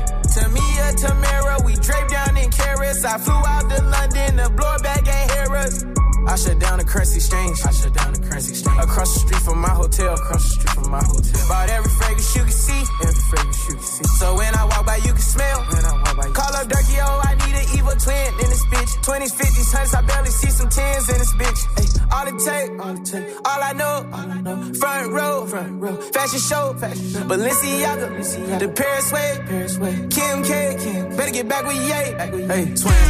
Tamia, 0.84 0.96
Tamara, 0.96 1.56
we 1.64 1.74
draped 1.76 2.10
down 2.10 2.36
in 2.36 2.50
carrots. 2.50 3.04
I 3.04 3.18
flew 3.18 3.34
out 3.34 3.70
to 3.70 3.82
London 3.84 4.36
to 4.36 4.50
blow 4.50 4.76
back 4.82 5.06
at 5.06 5.30
Harris. 5.30 5.84
I 6.26 6.36
shut 6.36 6.58
down 6.58 6.78
the 6.78 6.84
currency 6.84 7.16
exchange. 7.16 7.58
I 7.64 7.70
shut 7.70 7.92
down 7.92 8.12
the 8.14 8.20
currency 8.20 8.50
exchange. 8.50 8.80
Across 8.82 9.14
the 9.14 9.20
street 9.20 9.42
from 9.42 9.58
my 9.60 9.68
hotel. 9.68 10.14
Across 10.14 10.42
the 10.42 10.50
street 10.60 10.70
from 10.70 10.90
my 10.90 11.02
hotel. 11.04 11.48
Bought 11.48 11.68
every 11.70 11.90
fragrance 11.90 12.36
you 12.36 12.42
can 12.42 12.52
see. 12.52 12.82
Every 13.04 13.22
fragrance 13.28 13.68
you 13.68 13.74
can 13.74 13.84
see. 13.84 14.04
So 14.18 14.34
when 14.36 14.54
I 14.54 14.64
walk 14.64 14.86
by, 14.86 14.96
you 14.96 15.12
can 15.12 15.26
smell. 15.34 15.58
When 15.68 15.84
I 15.84 15.92
walk 15.92 16.16
by, 16.16 16.26
you 16.26 16.32
Call 16.32 16.54
up 16.54 16.68
Durkee, 16.68 17.00
oh, 17.00 17.20
I 17.22 17.34
need 17.44 17.54
an 17.54 17.66
evil 17.76 17.96
twin 18.00 18.28
in 18.40 18.48
this 18.48 18.64
bitch. 18.66 18.92
20s, 19.04 19.32
50s, 19.36 19.68
100s, 19.74 19.94
I 19.94 20.02
barely 20.02 20.30
see 20.30 20.50
some 20.50 20.68
10s 20.68 21.12
in 21.12 21.18
this 21.18 21.34
bitch. 21.34 21.60
Ay, 21.76 21.86
all 22.14 22.26
it 22.26 22.38
take, 22.40 22.70
all 22.80 22.94
it 22.96 23.04
take, 23.04 23.28
all 23.44 23.60
I 23.62 23.72
know, 23.72 24.08
all 24.12 24.30
I 24.30 24.40
know. 24.40 24.74
Front 24.74 25.12
row, 25.12 25.46
front 25.46 25.82
row. 25.82 25.96
Fashion 25.96 26.40
show, 26.40 26.74
fashion 26.78 27.10
show. 27.10 27.20
Balenciaga, 27.20 28.08
Balenciaga. 28.08 28.58
the 28.60 28.68
Paris 28.68 29.12
way, 29.12 29.40
Paris 29.46 29.78
way. 29.78 29.94
Kim 30.10 30.42
K, 30.42 30.76
Kim. 30.80 31.16
better 31.16 31.32
get 31.32 31.48
back 31.48 31.66
with 31.66 31.76
Ye. 31.76 32.00
Hey, 32.48 32.64
twin, 32.74 33.04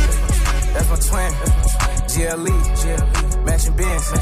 that's 0.74 0.88
my 0.90 0.96
twin. 0.96 1.83
GLE, 2.14 2.46
GLE, 2.46 3.44
matching 3.44 3.74
Benz, 3.76 4.12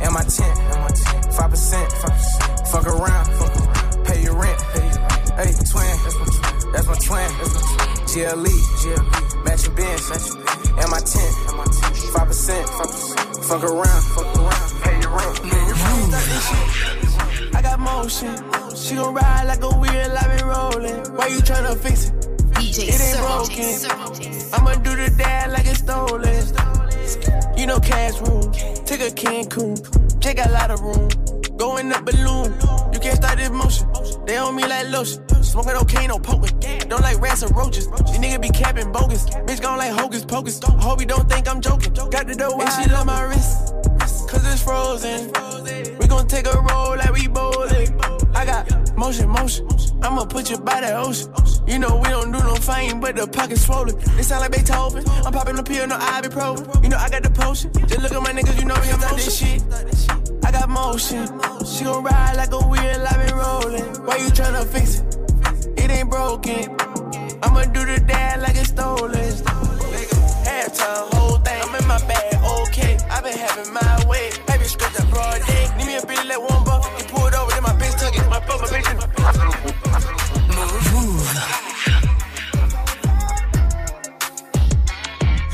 and 0.00 0.10
my 0.14 0.22
tent, 0.22 0.56
five 1.34 1.50
percent, 1.50 1.92
fuck 2.72 2.86
around, 2.86 3.26
pay 4.06 4.22
your 4.22 4.34
rent. 4.34 4.58
Hey, 5.36 5.52
twin, 5.52 5.96
that's 6.72 6.86
my 6.86 6.96
twin. 6.96 7.28
GLE, 8.08 8.56
GLE, 8.80 9.44
matching 9.44 9.74
Benz, 9.74 10.08
and 10.80 10.90
my 10.90 10.98
tent, 11.00 11.34
five 12.14 12.26
percent, 12.26 12.66
fuck 13.44 13.62
around, 13.62 14.02
fuck 14.16 14.36
around, 14.38 14.80
pay 14.80 14.98
your 15.02 15.10
rent. 15.10 15.40
I 17.54 17.60
got 17.60 17.78
motion. 17.78 18.34
She 18.74 18.94
gon' 18.94 19.12
ride 19.12 19.44
like 19.44 19.62
a 19.62 19.68
wheel, 19.76 19.92
I 19.92 20.36
been 20.36 20.46
rolling. 20.46 21.14
Why 21.14 21.26
you 21.26 21.40
tryna 21.40 21.76
fix 21.76 22.08
it? 22.08 22.14
DJ 22.54 22.88
it 22.88 23.00
ain't 23.02 23.18
broken. 23.18 24.54
I'ma 24.54 24.74
do 24.82 24.96
the 24.96 25.14
dad 25.18 25.52
like 25.52 25.66
it's 25.66 25.80
stolen. 25.80 26.85
You 27.56 27.66
know 27.66 27.80
cash 27.80 28.20
room. 28.20 28.52
Take 28.84 29.00
a 29.00 29.10
Cancun. 29.10 30.22
Check 30.22 30.44
a 30.44 30.50
lot 30.50 30.70
of 30.70 30.80
room. 30.80 31.08
Go 31.56 31.78
in 31.78 31.88
the 31.88 32.00
balloon. 32.02 32.52
You 32.92 33.00
can't 33.00 33.16
start 33.16 33.38
this 33.38 33.50
motion. 33.50 33.86
They 34.26 34.36
on 34.36 34.54
me 34.54 34.66
like 34.66 34.88
lotion. 34.88 35.26
Smoking 35.42 35.72
cocaine, 35.72 36.08
no 36.08 36.18
poking. 36.18 36.58
Don't 36.88 37.00
like 37.00 37.20
rats 37.20 37.42
or 37.42 37.48
roaches. 37.48 37.88
These 37.88 38.18
niggas 38.18 38.42
be 38.42 38.50
capping 38.50 38.92
bogus. 38.92 39.24
Bitch 39.46 39.62
gon' 39.62 39.78
like 39.78 39.92
hocus 39.92 40.24
pocus. 40.24 40.60
Hope 40.62 41.00
you 41.00 41.06
don't 41.06 41.28
think 41.28 41.48
I'm 41.48 41.60
joking. 41.60 41.94
Got 41.94 42.26
the 42.26 42.34
dough 42.34 42.58
and 42.60 42.70
she 42.72 42.90
love 42.90 43.06
my 43.06 43.22
wrist. 43.22 43.72
Cause 44.28 44.44
it's 44.52 44.62
frozen. 44.62 45.28
We 45.98 46.06
gon' 46.08 46.26
take 46.28 46.46
a 46.46 46.60
roll 46.60 46.96
like 46.96 47.12
we 47.12 47.26
bowling. 47.26 48.00
I 48.34 48.44
got 48.44 48.85
motion, 48.96 49.28
motion. 49.28 49.66
I'ma 50.02 50.24
put 50.24 50.50
you 50.50 50.58
by 50.58 50.80
the 50.80 50.96
ocean. 50.96 51.32
You 51.66 51.78
know 51.78 51.96
we 51.96 52.08
don't 52.08 52.32
do 52.32 52.38
no 52.38 52.54
fame, 52.54 53.00
but 53.00 53.16
the 53.16 53.26
pocket's 53.26 53.64
swollen. 53.64 53.96
They 54.16 54.22
sound 54.22 54.42
like 54.42 54.52
Beethoven. 54.52 55.04
I'm 55.24 55.32
popping 55.32 55.56
the 55.56 55.62
pill, 55.62 55.86
no 55.86 55.96
ibuprofen. 55.96 56.82
You 56.82 56.88
know 56.88 56.96
I 56.96 57.08
got 57.08 57.22
the 57.22 57.30
potion. 57.30 57.72
Just 57.86 58.00
look 58.00 58.12
at 58.12 58.22
my 58.22 58.32
niggas, 58.32 58.58
you 58.58 58.64
know 58.64 58.76
me, 58.76 58.90
I'm 58.90 59.00
this 59.16 59.38
shit. 59.38 59.62
I 60.44 60.52
got 60.52 60.68
motion. 60.68 61.26
She 61.64 61.84
gon' 61.84 62.04
ride 62.04 62.36
like 62.36 62.52
a 62.52 62.58
wheel, 62.58 63.06
I 63.10 63.16
been 63.24 63.34
rolling. 63.34 64.06
Why 64.06 64.16
you 64.16 64.28
tryna 64.28 64.64
fix 64.64 65.00
it? 65.00 65.82
It 65.82 65.90
ain't 65.90 66.10
broken. 66.10 66.70
I'ma 67.42 67.64
do 67.64 67.84
the 67.84 68.02
dad 68.06 68.40
like 68.42 68.56
it's 68.56 68.68
stolen. 68.68 69.12
Halftime, 70.46 71.14
whole 71.14 71.38
thing. 71.38 71.62
I'm 71.62 71.74
in 71.74 71.86
my 71.86 71.98
bag, 72.06 72.34
okay. 72.62 72.96
I 73.10 73.20
been 73.20 73.36
having 73.36 73.72
my 73.72 74.04
way. 74.08 74.30
Baby, 74.46 74.64
straight 74.64 74.92
that 74.94 75.08
broad 75.10 75.42
day. 75.46 75.68
Need 75.76 75.86
me 75.86 75.96
a 75.96 76.00
bitch 76.00 76.28
like 76.28 76.50
one 76.50 76.64
buck. 76.64 76.76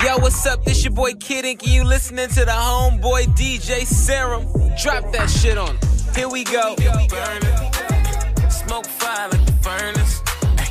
Yo, 0.02 0.18
what's 0.18 0.44
up? 0.46 0.64
This 0.64 0.84
your 0.84 0.92
boy 0.92 1.14
Kid 1.14 1.44
Ink, 1.44 1.66
you 1.66 1.84
listening 1.84 2.28
to 2.28 2.44
the 2.44 2.50
homeboy 2.50 3.26
DJ 3.36 3.86
Serum. 3.86 4.46
Drop 4.76 5.12
that 5.12 5.30
shit 5.30 5.56
on. 5.56 5.78
Here 6.14 6.28
we 6.28 6.44
go. 6.44 6.74
Here. 6.76 6.92
Smoke 8.50 8.86
fire 8.86 9.28
like 9.30 9.46
the 9.46 9.52
furnace. 9.62 10.22
Ay, 10.58 10.68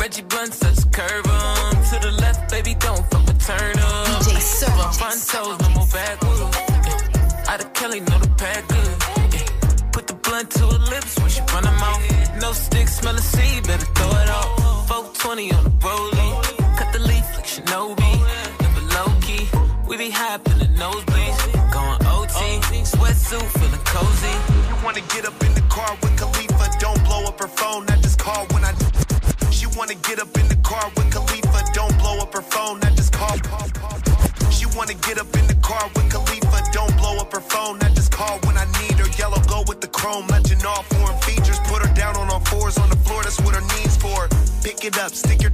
Reggie 0.00 0.22
Blunt, 0.22 0.54
such 0.54 0.90
curve 0.92 1.26
on. 1.26 1.72
To 1.90 1.98
the 2.00 2.10
left, 2.20 2.50
baby, 2.50 2.74
don't 2.74 3.04
fuck 3.10 3.26
with 3.26 3.46
turn 3.46 3.78
up. 3.78 4.06
DJ 4.22 4.40
Serum. 4.40 4.78
My 4.78 4.92
front 4.92 5.26
toes, 5.28 5.60
no 5.60 5.68
more 5.74 5.86
back. 5.88 6.18
Out 7.48 7.60
of 7.60 7.72
Kelly, 7.74 8.00
know 8.00 8.18
the 8.18 8.28
pack 8.36 8.66
good. 8.68 8.99
Blunt 10.30 10.50
to 10.50 10.66
her 10.66 10.78
lips 10.94 11.18
when 11.18 11.28
she 11.28 11.40
run 11.52 11.64
her 11.64 11.76
mouth. 11.84 12.40
No 12.40 12.52
stick, 12.52 12.86
smell 12.86 13.14
the 13.14 13.20
seed, 13.20 13.66
better 13.66 13.79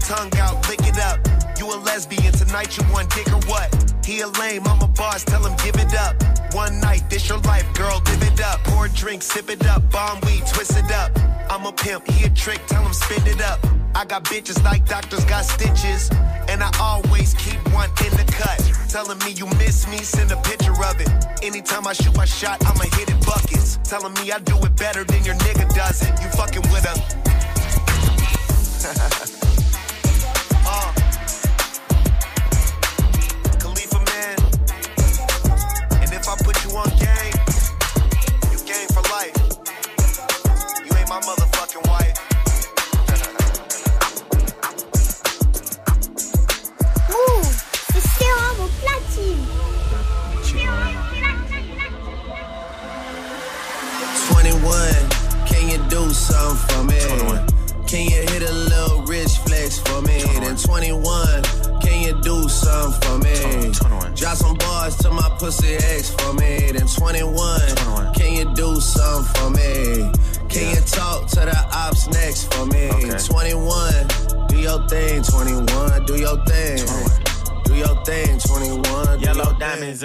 tongue 0.07 0.31
out, 0.39 0.69
lick 0.69 0.87
it 0.87 0.99
up. 0.99 1.19
You 1.59 1.67
a 1.67 1.79
lesbian, 1.83 2.33
tonight 2.33 2.77
you 2.77 2.85
want 2.93 3.13
dick 3.13 3.27
or 3.29 3.43
what? 3.51 3.69
He 4.05 4.21
a 4.21 4.29
lame, 4.29 4.63
I'm 4.67 4.81
a 4.81 4.87
boss, 4.87 5.25
tell 5.25 5.45
him 5.45 5.57
give 5.65 5.75
it 5.75 5.95
up. 5.99 6.15
One 6.55 6.81
night, 6.81 7.11
this 7.11 7.29
your 7.29 7.39
life, 7.39 7.67
girl, 7.75 8.01
live 8.07 8.23
it 8.23 8.41
up. 8.41 8.63
Pour 8.65 8.87
a 8.87 8.89
drink, 8.89 9.23
sip 9.23 9.51
it 9.51 9.67
up, 9.67 9.91
bomb 9.91 10.21
weed, 10.21 10.47
twist 10.47 10.77
it 10.79 10.93
up. 10.93 11.11
I'm 11.51 11.67
a 11.67 11.73
pimp, 11.73 12.09
he 12.09 12.25
a 12.25 12.31
trick, 12.31 12.61
tell 12.69 12.85
him 12.85 12.93
spin 12.93 13.27
it 13.27 13.43
up. 13.43 13.59
I 13.97 14.05
got 14.05 14.23
bitches 14.25 14.63
like 14.63 14.87
doctors 14.87 15.25
got 15.25 15.45
stitches, 15.45 16.09
and 16.49 16.63
I 16.63 16.71
always 16.79 17.35
keep 17.35 17.59
one 17.75 17.91
in 18.05 18.13
the 18.15 18.25
cut. 18.31 18.63
Telling 18.89 19.19
me 19.19 19.33
you 19.33 19.47
miss 19.59 19.89
me, 19.89 19.99
send 19.99 20.31
a 20.31 20.37
picture 20.43 20.71
of 20.73 21.01
it. 21.01 21.11
Anytime 21.43 21.85
I 21.89 21.95
shoot 21.95 22.17
my 22.17 22.27
shot, 22.27 22.65
I'ma 22.65 22.85
hit 22.97 23.11
it 23.11 23.27
buckets. 23.27 23.79
Telling 23.83 24.15
me 24.15 24.31
I 24.31 24.39
do 24.39 24.57
it 24.65 24.77
better 24.77 25.03
than 25.03 25.25
your 25.25 25.35
nigga 25.35 25.69
does 25.75 26.03
it. 26.03 26.13
You 26.23 26.29
fucking 26.31 26.63
with 26.71 26.87
a. 26.87 26.95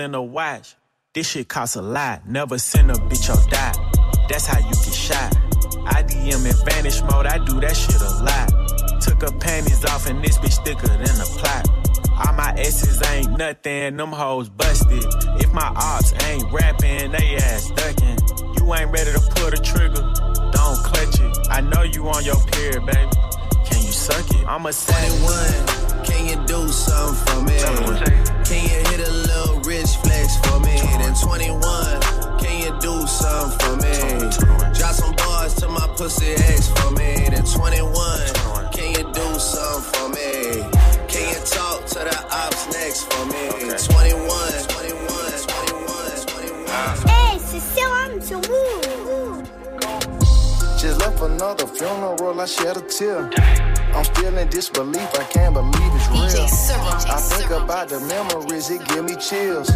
in 0.02 0.16
a 0.16 0.22
watch. 0.22 0.76
This 1.14 1.30
shit 1.30 1.48
costs 1.48 1.76
a 1.76 1.82
lot. 1.82 2.28
Never 2.28 2.58
send 2.58 2.92
a 2.92 2.96
bitch 2.96 3.30
or 3.30 3.50
die. 3.50 3.74
That's 4.28 4.46
how 4.46 4.60
you 4.60 4.74
get 4.74 4.94
shot. 4.94 5.32
IDM 5.98 6.46
in 6.46 6.66
vanish 6.66 7.02
mode, 7.04 7.26
I 7.26 7.38
do 7.44 7.60
that 7.62 7.76
shit 7.76 8.02
a 8.02 8.12
lot. 8.24 9.02
Took 9.02 9.22
her 9.22 9.38
panties 9.40 9.84
off 9.86 10.08
and 10.08 10.24
this 10.24 10.38
bitch 10.38 10.64
thicker 10.66 10.88
than 10.88 11.16
a 11.20 11.28
plot. 11.40 11.68
All 12.12 12.34
my 12.34 12.54
S's 12.58 13.02
ain't 13.10 13.38
nothing, 13.38 13.98
them 13.98 14.12
hoes 14.12 14.50
busted. 14.50 15.04
If 15.42 15.52
my 15.54 15.72
ops 15.76 16.14
ain't 16.26 16.52
rapping, 16.52 17.12
they 17.12 17.36
ass 17.38 17.72
ducking. 17.72 18.18
You 18.58 18.74
ain't 18.74 18.92
ready 18.92 19.12
to 19.12 19.22
pull 19.36 19.50
the 19.50 19.62
trigger, 19.64 20.02
don't 20.52 20.80
clutch 20.86 21.20
it. 21.20 21.48
I 21.50 21.62
know 21.62 21.84
you 21.84 22.08
on 22.10 22.24
your 22.24 22.40
period, 22.52 22.86
baby. 22.86 23.10
Can 23.66 23.82
you 23.82 23.92
suck 23.92 24.30
it? 24.32 24.48
I'm 24.48 24.66
a 24.66 24.72
21, 24.72 26.06
can 26.06 26.28
you 26.30 26.48
do 26.48 26.68
something 26.68 27.26
for 27.26 27.42
me? 27.44 27.58
Can 28.46 28.64
you 28.64 28.80
hit 28.92 29.08
a 29.08 29.31
little 29.92 30.12
rich 30.12 30.12
flex 30.12 30.38
for 30.38 30.60
me? 30.60 30.78
Then 30.98 31.14
21, 31.14 32.02
can 32.40 32.60
you 32.62 32.80
do 32.80 33.08
something 33.08 33.60
for 33.60 33.76
me? 33.78 34.30
Drop 34.74 34.94
some 34.94 35.16
bars 35.16 35.56
to 35.56 35.68
my 35.68 35.88
pussy 35.98 36.34
ex 36.34 36.68
for 36.68 36.92
me. 36.92 37.28
Then 37.30 37.44
21, 37.44 38.72
can 38.72 38.92
you 38.92 39.12
do 39.14 39.40
something 39.40 39.94
for 39.94 40.10
me? 40.10 40.64
Can 41.08 41.28
you 41.30 41.40
talk 41.46 41.86
to 41.88 42.00
the 42.00 42.26
ops 42.32 42.68
next 42.74 43.12
for 43.12 43.26
me? 43.26 43.50
21, 43.50 44.28
21, 44.68 45.32
21, 45.48 46.26
21. 46.26 47.08
Hey, 47.08 47.40
c'est 47.40 47.60
sérum 47.60 48.22
sur 48.22 48.40
Move. 48.50 49.44
Just 50.78 51.00
left 51.00 51.22
another 51.22 51.68
funeral, 51.68 52.40
I 52.40 52.46
shed 52.46 52.78
a 52.78 52.82
tear. 52.82 53.30
I'm 53.94 54.04
still 54.06 54.38
in 54.38 54.48
disbelief, 54.50 55.10
I 55.16 55.24
can't 55.26 55.54
believe 55.54 55.92
it's 55.96 56.10
real. 56.10 56.46
I 57.12 57.18
think 57.20 57.52
about 57.52 57.90
the 57.90 58.00
memories, 58.02 58.70
it 58.70 58.86
give 58.88 59.06
me 59.06 59.16
chills. 59.16 59.70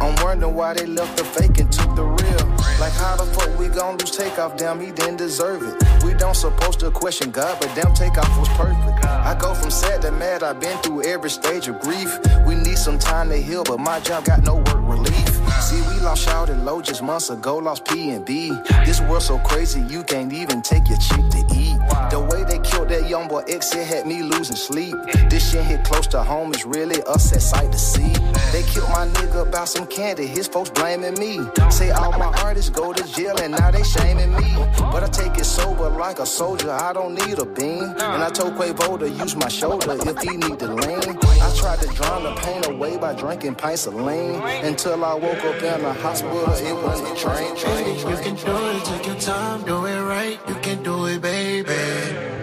I'm 0.00 0.14
wondering 0.24 0.54
why 0.54 0.74
they 0.74 0.86
left 0.86 1.16
the 1.18 1.24
fake 1.24 1.58
and 1.58 1.70
took 1.70 1.94
the 1.94 2.04
real. 2.04 2.46
Like 2.80 2.94
how 2.94 3.16
the 3.16 3.26
fuck 3.26 3.58
we 3.58 3.68
gon' 3.68 3.98
lose 3.98 4.10
takeoff? 4.10 4.56
Damn, 4.56 4.80
he 4.80 4.90
didn't 4.90 5.18
deserve 5.18 5.62
it. 5.62 6.04
We 6.04 6.14
don't 6.14 6.34
supposed 6.34 6.80
to 6.80 6.90
question 6.90 7.30
God, 7.30 7.58
but 7.60 7.74
damn, 7.74 7.92
takeoff 7.92 8.38
was 8.38 8.48
perfect. 8.50 9.04
I 9.04 9.36
go 9.38 9.54
from 9.54 9.70
sad 9.70 10.00
to 10.02 10.12
mad, 10.12 10.42
I've 10.42 10.60
been 10.60 10.78
through 10.78 11.04
every 11.04 11.30
stage 11.30 11.68
of 11.68 11.78
grief. 11.80 12.18
We 12.46 12.54
need 12.54 12.78
some 12.78 12.98
time 12.98 13.28
to 13.28 13.36
heal, 13.36 13.64
but 13.64 13.78
my 13.78 14.00
job 14.00 14.24
got 14.24 14.42
no 14.42 14.56
work 14.56 14.80
relief. 14.80 15.29
See, 15.70 15.80
we 15.82 16.00
lost 16.00 16.24
Shout 16.24 16.50
and 16.50 16.64
Low 16.64 16.82
just 16.82 17.00
months 17.00 17.30
ago, 17.30 17.58
lost 17.58 17.84
P 17.84 18.10
and 18.10 18.24
B. 18.24 18.50
This 18.84 19.00
world 19.02 19.22
so 19.22 19.38
crazy, 19.38 19.80
you 19.82 20.02
can't 20.02 20.32
even 20.32 20.62
take 20.62 20.88
your 20.88 20.98
chick 20.98 21.24
to 21.30 21.38
eat. 21.54 21.78
The 22.10 22.18
way 22.28 22.42
they 22.42 22.58
killed 22.58 22.88
that 22.88 23.08
young 23.08 23.28
boy 23.28 23.44
X, 23.46 23.72
it 23.76 23.86
had 23.86 24.04
me 24.04 24.24
losing 24.24 24.56
sleep. 24.56 24.96
This 25.30 25.52
shit 25.52 25.64
hit 25.64 25.84
close 25.84 26.08
to 26.08 26.24
home, 26.24 26.52
it's 26.52 26.66
really 26.66 27.00
us 27.04 27.32
at 27.32 27.40
sight 27.40 27.70
to 27.70 27.78
see. 27.78 28.12
They 28.50 28.64
killed 28.64 28.90
my 28.90 29.06
nigga 29.06 29.46
about 29.46 29.68
some 29.68 29.86
candy, 29.86 30.26
his 30.26 30.48
folks 30.48 30.70
blaming 30.70 31.14
me. 31.20 31.38
Say 31.70 31.90
all 31.90 32.18
my 32.18 32.32
artists 32.42 32.70
go 32.70 32.92
to 32.92 33.04
jail 33.14 33.36
and 33.40 33.52
now 33.52 33.70
they 33.70 33.84
shaming 33.84 34.34
me. 34.34 34.56
But 34.90 35.04
I 35.04 35.08
take 35.08 35.38
it 35.38 35.44
sober 35.44 35.88
like 35.88 36.18
a 36.18 36.26
soldier, 36.26 36.72
I 36.72 36.92
don't 36.92 37.14
need 37.14 37.38
a 37.38 37.46
beam. 37.46 37.84
And 37.84 38.24
I 38.24 38.30
told 38.30 38.54
Quavo 38.54 38.98
to 38.98 39.08
use 39.08 39.36
my 39.36 39.48
shoulder 39.48 39.96
if 40.00 40.18
he 40.18 40.36
need 40.36 40.58
to 40.58 40.74
lean. 40.74 41.29
I 41.50 41.52
tried 41.52 41.80
to 41.80 41.88
drown 41.88 42.22
the 42.22 42.32
pain 42.42 42.64
away 42.72 42.96
by 42.96 43.12
drinking 43.12 43.56
pints 43.56 43.86
of 43.86 43.94
lean. 43.94 44.40
Until 44.62 45.04
I 45.04 45.14
woke 45.14 45.44
up 45.44 45.60
in 45.60 45.82
the 45.82 45.92
hospital, 45.94 46.44
it 46.44 46.74
was 46.74 47.00
a 47.00 47.14
train, 47.16 47.56
train, 47.56 47.98
You 47.98 48.16
can 48.22 48.36
do 48.36 48.56
it, 48.70 48.84
take 48.84 49.06
your 49.06 49.16
time, 49.16 49.64
do 49.64 49.84
it 49.84 50.00
right. 50.00 50.38
You 50.46 50.54
can 50.62 50.80
do 50.84 51.06
it, 51.06 51.20
baby. 51.20 51.74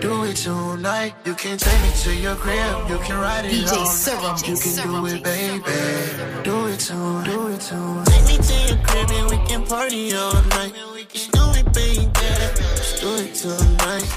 Do 0.01 0.25
it 0.25 0.35
tonight. 0.35 1.13
You 1.23 1.35
can 1.35 1.57
take 1.57 1.81
me 1.83 1.91
to 2.03 2.15
your 2.15 2.35
crib. 2.35 2.89
You 2.89 2.97
can 2.99 3.17
ride 3.17 3.45
it 3.45 3.51
DJ 3.51 3.77
all 3.77 3.85
Serum. 3.85 4.23
night. 4.23 4.47
You 4.47 4.57
can 4.57 4.75
do 4.75 5.05
it, 5.05 5.23
baby. 5.23 6.43
Do 6.43 6.67
it 6.67 6.79
tonight. 6.79 7.25
Do 7.25 7.47
it 7.47 7.61
tonight. 7.61 8.05
Take 8.07 8.27
me 8.27 8.37
to 8.43 8.55
your 8.67 8.83
crib 8.83 9.11
and 9.11 9.29
we 9.31 9.37
can 9.47 9.65
party 9.65 10.13
all 10.15 10.33
night. 10.51 10.73
Just 11.13 11.31
do 11.31 11.43
it, 11.55 11.71
baby. 11.71 12.11
Just 12.75 12.99
do 12.99 13.15
it 13.15 13.33
tonight. 13.33 14.07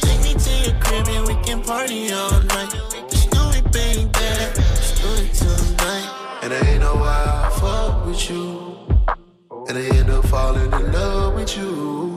Take 0.00 0.22
me 0.22 0.32
to 0.32 0.50
your 0.64 0.80
crib 0.80 1.06
and 1.08 1.26
we 1.28 1.34
can 1.44 1.62
party 1.62 2.10
all 2.14 2.40
night. 2.44 2.97
Tonight. 5.32 6.40
And 6.42 6.52
I 6.52 6.60
ain't 6.66 6.80
know 6.80 6.94
why 6.94 7.46
I 7.46 7.50
fuck 7.60 8.06
with 8.06 8.30
you. 8.30 8.86
And 9.68 9.76
I 9.76 9.82
end 9.96 10.10
up 10.10 10.24
falling 10.26 10.72
in 10.72 10.92
love 10.92 11.34
with 11.34 11.56
you. 11.56 12.16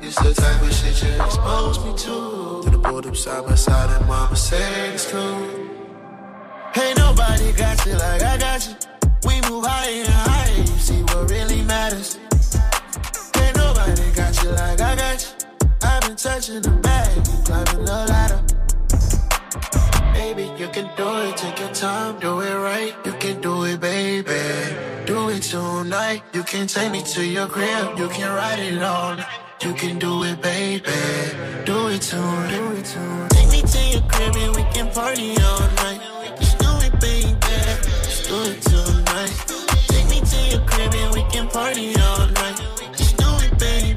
It's 0.00 0.16
the 0.16 0.32
type 0.32 0.62
of 0.62 0.72
shit 0.72 1.02
you 1.02 1.22
expose 1.24 1.84
me 1.84 1.92
to. 1.96 2.62
I 2.68 2.88
pulled 2.88 3.06
up 3.06 3.16
side 3.16 3.44
by 3.46 3.54
side 3.56 3.90
and 3.98 4.06
mama 4.06 4.36
said 4.36 4.94
it's 4.94 5.10
true. 5.10 5.70
Ain't 6.76 6.98
nobody 6.98 7.52
got 7.52 7.84
you 7.84 7.94
like 7.94 8.22
I 8.22 8.36
got 8.38 8.66
you. 8.68 8.74
We 9.26 9.40
move 9.50 9.64
higher 9.66 10.04
and 10.04 10.08
higher, 10.08 10.56
you 10.56 10.66
see 10.66 11.02
what 11.02 11.28
really 11.28 11.62
matters. 11.62 12.18
Ain't 13.36 13.56
nobody 13.56 14.12
got 14.12 14.40
you 14.42 14.50
like 14.50 14.80
I 14.80 14.94
got 14.94 15.22
you. 15.22 15.46
I've 15.82 16.02
been 16.02 16.16
touching 16.16 16.60
the 16.60 16.70
bag, 16.70 17.24
climbing 17.44 17.84
the 17.84 18.06
ladder. 18.08 18.45
Baby. 20.16 20.46
You 20.58 20.68
can 20.68 20.88
do 20.96 21.08
it, 21.26 21.36
take 21.36 21.58
your 21.60 21.74
time, 21.74 22.18
do 22.20 22.40
it 22.40 22.56
right. 22.68 22.94
You 23.04 23.12
can 23.22 23.40
do 23.40 23.64
it, 23.64 23.80
baby. 23.80 24.42
Do 25.06 25.28
it 25.28 25.42
tonight. 25.42 26.22
You 26.32 26.42
can 26.42 26.66
take 26.66 26.90
me 26.90 27.02
to 27.14 27.24
your 27.24 27.48
crib, 27.48 27.98
you 27.98 28.08
can 28.08 28.30
ride 28.34 28.58
it 28.58 28.74
night. 28.74 29.24
You 29.62 29.72
can 29.72 29.98
do 29.98 30.22
it, 30.24 30.40
baby. 30.42 31.00
Do 31.64 31.88
it 31.88 32.02
tonight. 32.02 32.50
Do 32.50 32.72
it 32.78 32.84
tonight. 32.84 33.30
Take 33.30 33.50
me 33.54 33.60
to 33.72 33.80
your 33.92 34.04
crib 34.10 34.36
and 34.36 34.54
we 34.56 34.62
can 34.74 34.88
party 34.92 35.30
all 35.48 35.66
night. 35.82 36.00
Just 36.38 36.58
do 36.58 36.70
it, 36.86 36.94
baby. 37.00 37.56
Just 38.06 38.28
do 38.28 38.36
it 38.50 38.60
tonight. 38.70 39.34
Take 39.88 40.08
me 40.12 40.20
to 40.30 40.38
your 40.52 40.62
crib 40.68 40.94
and 40.94 41.14
we 41.14 41.22
can 41.32 41.48
party 41.48 41.94
all 41.96 42.26
night. 42.40 42.56
Just 42.98 43.16
do 43.16 43.28
it, 43.46 43.58
baby. 43.58 43.96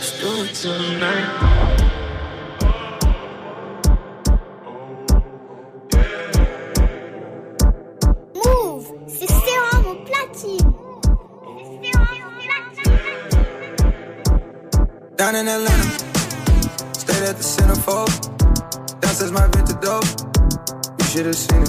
Just 0.00 0.20
do 0.20 0.30
it 0.44 0.54
tonight. 0.62 1.39
Down 15.20 15.36
in 15.36 15.48
Atlanta, 15.48 15.90
stayed 16.94 17.24
at 17.28 17.36
the 17.36 17.44
centerfold. 17.44 18.08
Downstairs 19.02 19.30
my 19.30 19.46
vintage 19.48 19.78
dope, 19.82 20.06
you 20.98 21.04
should 21.04 21.26
have 21.26 21.36
seen 21.36 21.60
it. 21.60 21.68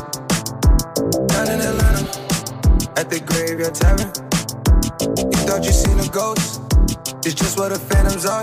Down 1.27 1.49
in 1.49 1.59
Atlanta, 1.59 2.07
at 2.95 3.09
the 3.09 3.19
graveyard 3.19 3.75
tavern. 3.75 4.07
You 5.17 5.39
thought 5.43 5.65
you 5.65 5.73
seen 5.73 5.99
a 5.99 6.07
ghost, 6.07 6.61
it's 7.25 7.33
just 7.33 7.59
what 7.59 7.73
the 7.73 7.79
phantoms 7.79 8.25
are. 8.25 8.41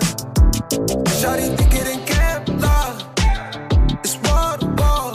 Shawty 1.16 1.56
think 1.56 1.72
it 1.72 1.86
in 1.88 2.00
Kevlar, 2.04 3.00
it's 4.04 4.16
wall 4.28 4.58
to 4.58 4.66
wall. 4.76 5.14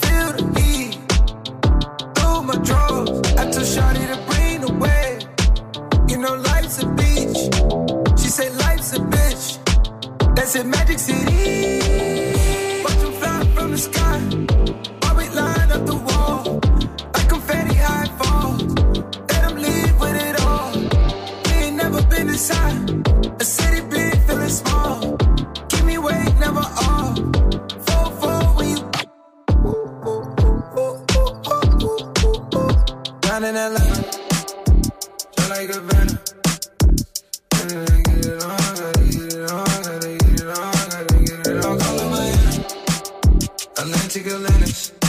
Feel 0.00 0.32
the 0.32 0.44
heat 0.58 0.94
through 2.16 2.42
my 2.44 2.54
drawers. 2.64 2.81
That's 10.34 10.56
in 10.56 10.70
Magic 10.70 10.98
City. 10.98 12.82
Watch 12.82 12.96
them 12.96 13.12
fly 13.12 13.44
from 13.54 13.70
the 13.70 13.78
sky. 13.78 14.18
While 15.00 15.16
we 15.16 15.28
line 15.28 15.70
up 15.70 15.86
the 15.86 15.96
wall. 16.06 16.60
Like 17.14 17.28
confetti 17.28 17.74
high 17.74 18.06
falls. 18.18 18.62
Let 19.30 19.40
them 19.46 19.56
leave 19.56 20.00
with 20.00 20.16
it 20.16 20.40
all. 20.40 20.72
We 21.46 21.52
ain't 21.64 21.76
never 21.76 22.02
been 22.06 22.28
inside. 22.28 22.78
A 23.40 23.44
city 23.44 23.82
big, 23.88 24.14
feeling 24.26 24.48
small. 24.48 25.16
Give 25.68 25.84
me 25.84 25.98
weight, 25.98 26.34
never 26.40 26.64
off. 26.88 27.18
Four, 27.86 28.06
four, 28.20 28.42
when 28.56 28.68
you. 28.70 28.78
Down 33.20 33.44
in 33.44 33.56
Atlanta. 33.56 34.02
Feel 35.36 35.48
like 35.50 35.68
a 35.68 35.80
venom. 35.80 36.01
Atlantic 44.14 44.34
Atlantis. 44.34 45.01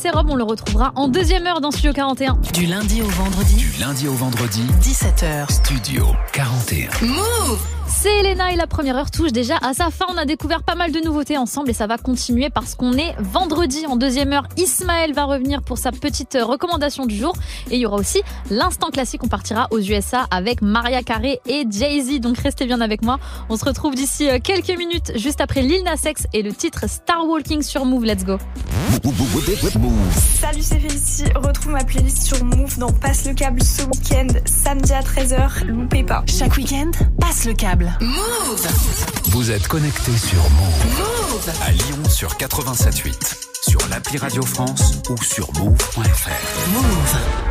Serum. 0.00 0.30
On 0.30 0.36
le 0.36 0.44
retrouvera 0.44 0.92
en 0.94 1.08
deuxième 1.08 1.46
heure 1.46 1.60
dans 1.60 1.70
Studio 1.70 1.92
41. 1.92 2.38
Du 2.54 2.66
lundi 2.66 3.02
au 3.02 3.06
vendredi. 3.06 3.56
Du 3.56 3.80
lundi 3.80 4.08
au 4.08 4.14
vendredi, 4.14 4.62
17h. 4.80 5.52
Studio 5.52 6.06
41. 6.32 6.90
Move 7.06 7.79
C'est 8.02 8.20
Elena 8.20 8.50
et 8.50 8.56
la 8.56 8.66
première 8.66 8.96
heure 8.96 9.10
touche 9.10 9.30
déjà 9.30 9.58
à 9.60 9.74
sa 9.74 9.90
fin. 9.90 10.06
On 10.08 10.16
a 10.16 10.24
découvert 10.24 10.62
pas 10.62 10.74
mal 10.74 10.90
de 10.90 11.00
nouveautés 11.00 11.36
ensemble 11.36 11.68
et 11.68 11.74
ça 11.74 11.86
va 11.86 11.98
continuer 11.98 12.48
parce 12.48 12.74
qu'on 12.74 12.94
est 12.94 13.14
vendredi 13.18 13.84
en 13.86 13.96
deuxième 13.96 14.32
heure. 14.32 14.48
Ismaël 14.56 15.12
va 15.12 15.24
revenir 15.24 15.60
pour 15.60 15.76
sa 15.76 15.92
petite 15.92 16.38
recommandation 16.40 17.04
du 17.04 17.14
jour 17.14 17.34
et 17.70 17.74
il 17.74 17.80
y 17.80 17.84
aura 17.84 17.98
aussi 17.98 18.22
l'instant 18.48 18.88
classique. 18.88 19.22
On 19.22 19.28
partira 19.28 19.68
aux 19.70 19.80
USA 19.80 20.26
avec 20.30 20.62
Maria 20.62 21.02
Carey 21.02 21.40
et 21.46 21.66
Jay-Z. 21.70 22.20
Donc 22.20 22.38
restez 22.38 22.64
bien 22.64 22.80
avec 22.80 23.02
moi. 23.02 23.18
On 23.50 23.58
se 23.58 23.66
retrouve 23.66 23.94
d'ici 23.94 24.30
euh, 24.30 24.38
quelques 24.42 24.78
minutes 24.78 25.12
juste 25.16 25.42
après 25.42 25.60
Lil 25.60 25.82
Nas 25.84 26.08
X 26.08 26.26
et 26.32 26.40
le 26.40 26.54
titre 26.54 26.88
Star 26.88 27.26
Walking 27.26 27.60
sur 27.60 27.84
Move. 27.84 28.06
Let's 28.06 28.24
go. 28.24 28.38
Salut, 30.40 30.62
c'est 30.62 30.78
Félicie. 30.78 31.24
Retrouve 31.34 31.72
ma 31.72 31.84
playlist 31.84 32.22
sur 32.22 32.42
Move 32.44 32.78
dans 32.78 32.92
Passe 32.92 33.26
le 33.26 33.34
câble 33.34 33.62
ce 33.62 33.82
week-end, 33.82 34.28
samedi 34.46 34.94
à 34.94 35.02
13h. 35.02 35.66
Loupez 35.66 36.02
pas. 36.02 36.22
Chaque 36.26 36.56
week-end, 36.56 36.90
passe 37.20 37.44
le 37.44 37.52
câble. 37.52 37.89
Move. 38.00 38.66
Vous 39.30 39.50
êtes 39.50 39.66
connecté 39.68 40.16
sur 40.16 40.42
Move. 40.50 40.86
Move. 40.98 41.52
À 41.62 41.72
Lyon 41.72 42.08
sur 42.08 42.34
87.8, 42.34 43.14
sur 43.68 43.80
l'appli 43.88 44.18
Radio 44.18 44.42
France 44.42 44.94
ou 45.08 45.22
sur 45.22 45.52
move.fr. 45.54 46.70
Move 46.72 47.49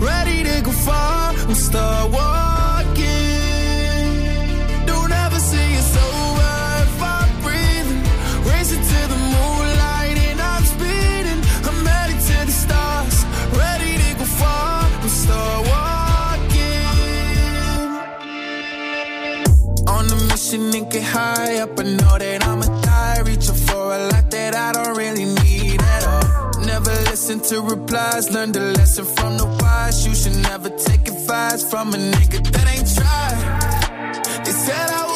ready 0.00 0.44
to 0.44 0.60
go 0.62 0.72
far. 0.72 1.32
I'm 1.32 1.54
start 1.54 2.10
walking. 2.10 3.06
Don't 4.86 5.12
ever 5.12 5.38
see 5.38 5.76
us 5.76 5.96
over 5.96 6.52
if 6.86 7.02
I'm 7.02 7.30
breathing. 7.42 8.02
Racing 8.50 8.82
to 8.82 9.00
the 9.12 9.18
moonlight 9.34 10.18
and 10.28 10.40
I'm 10.40 10.64
speeding. 10.64 11.40
I'm 11.68 11.86
headed 11.86 12.20
to 12.28 12.46
the 12.46 12.52
stars, 12.52 13.24
ready 13.62 13.96
to 14.02 14.14
go 14.18 14.24
far. 14.24 14.84
I'm 15.02 15.08
start 15.08 15.66
walking. 15.72 16.86
On 19.88 20.04
a 20.10 20.16
mission 20.30 20.74
and 20.74 20.90
get 20.90 21.04
high 21.04 21.58
up. 21.60 21.78
I 21.78 21.82
know 21.82 22.18
that 22.18 22.46
I'ma 22.46 22.66
die. 22.82 23.20
Reaching 23.24 23.54
for 23.54 23.94
a 23.94 23.98
lot 24.10 24.30
that 24.30 24.54
I 24.54 24.72
don't 24.72 24.95
listen 27.28 27.40
to 27.40 27.60
replies. 27.60 28.30
Learn 28.30 28.52
the 28.52 28.60
lesson 28.78 29.04
from 29.04 29.36
the 29.36 29.46
wise. 29.60 30.06
You 30.06 30.14
should 30.14 30.36
never 30.42 30.68
take 30.68 31.08
advice 31.08 31.68
from 31.68 31.92
a 31.92 31.96
nigga 31.96 32.40
that 32.52 32.66
ain't 32.72 32.88
tried. 32.94 34.44
They 34.44 34.52
said 34.52 34.90
I 34.90 35.15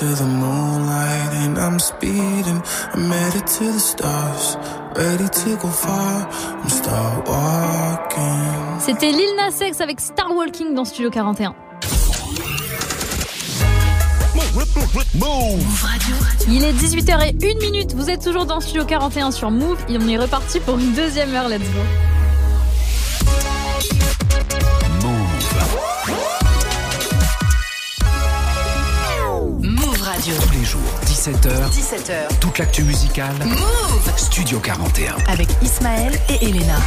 to 0.00 0.06
the 0.06 0.24
moonlight 0.24 1.32
and 1.44 1.58
I'm 1.58 1.78
speeding. 1.78 2.62
I'm 2.94 3.10
headed 3.10 3.46
to 3.46 3.64
the 3.72 3.78
stars, 3.78 4.56
ready 4.96 5.28
to 5.28 5.56
go 5.56 5.68
far. 5.68 6.26
I'm 6.62 6.70
start 6.70 7.28
walking. 7.28 8.80
C'était 8.80 9.12
Lil 9.12 9.36
Nas 9.36 9.60
X 9.60 9.80
avec 9.82 10.00
Star 10.00 10.34
Walking 10.34 10.74
dans 10.74 10.86
Studio 10.86 11.10
41. 11.10 11.54
Move 15.18 15.82
Radio. 15.82 16.16
Il 16.48 16.64
est 16.64 16.72
18h01 16.72 17.58
minute. 17.58 17.94
Vous 17.94 18.08
êtes 18.08 18.24
toujours 18.24 18.46
dans 18.46 18.60
Studio 18.60 18.86
41 18.86 19.32
sur 19.32 19.50
Move 19.50 19.78
et 19.90 19.98
on 19.98 20.08
est 20.08 20.16
reparti 20.16 20.60
pour 20.60 20.78
une 20.78 20.94
deuxième 20.94 21.34
heure. 21.34 21.48
Let's 21.48 21.60
go. 21.60 22.19
17h. 31.20 31.68
17h. 31.70 32.38
Toute 32.40 32.56
l'actu 32.56 32.82
musicale. 32.82 33.34
Move 33.44 34.10
Studio 34.16 34.58
41. 34.58 35.16
avec 35.30 35.48
Ismaël 35.60 36.18
et 36.30 36.46
Elena. 36.46 36.78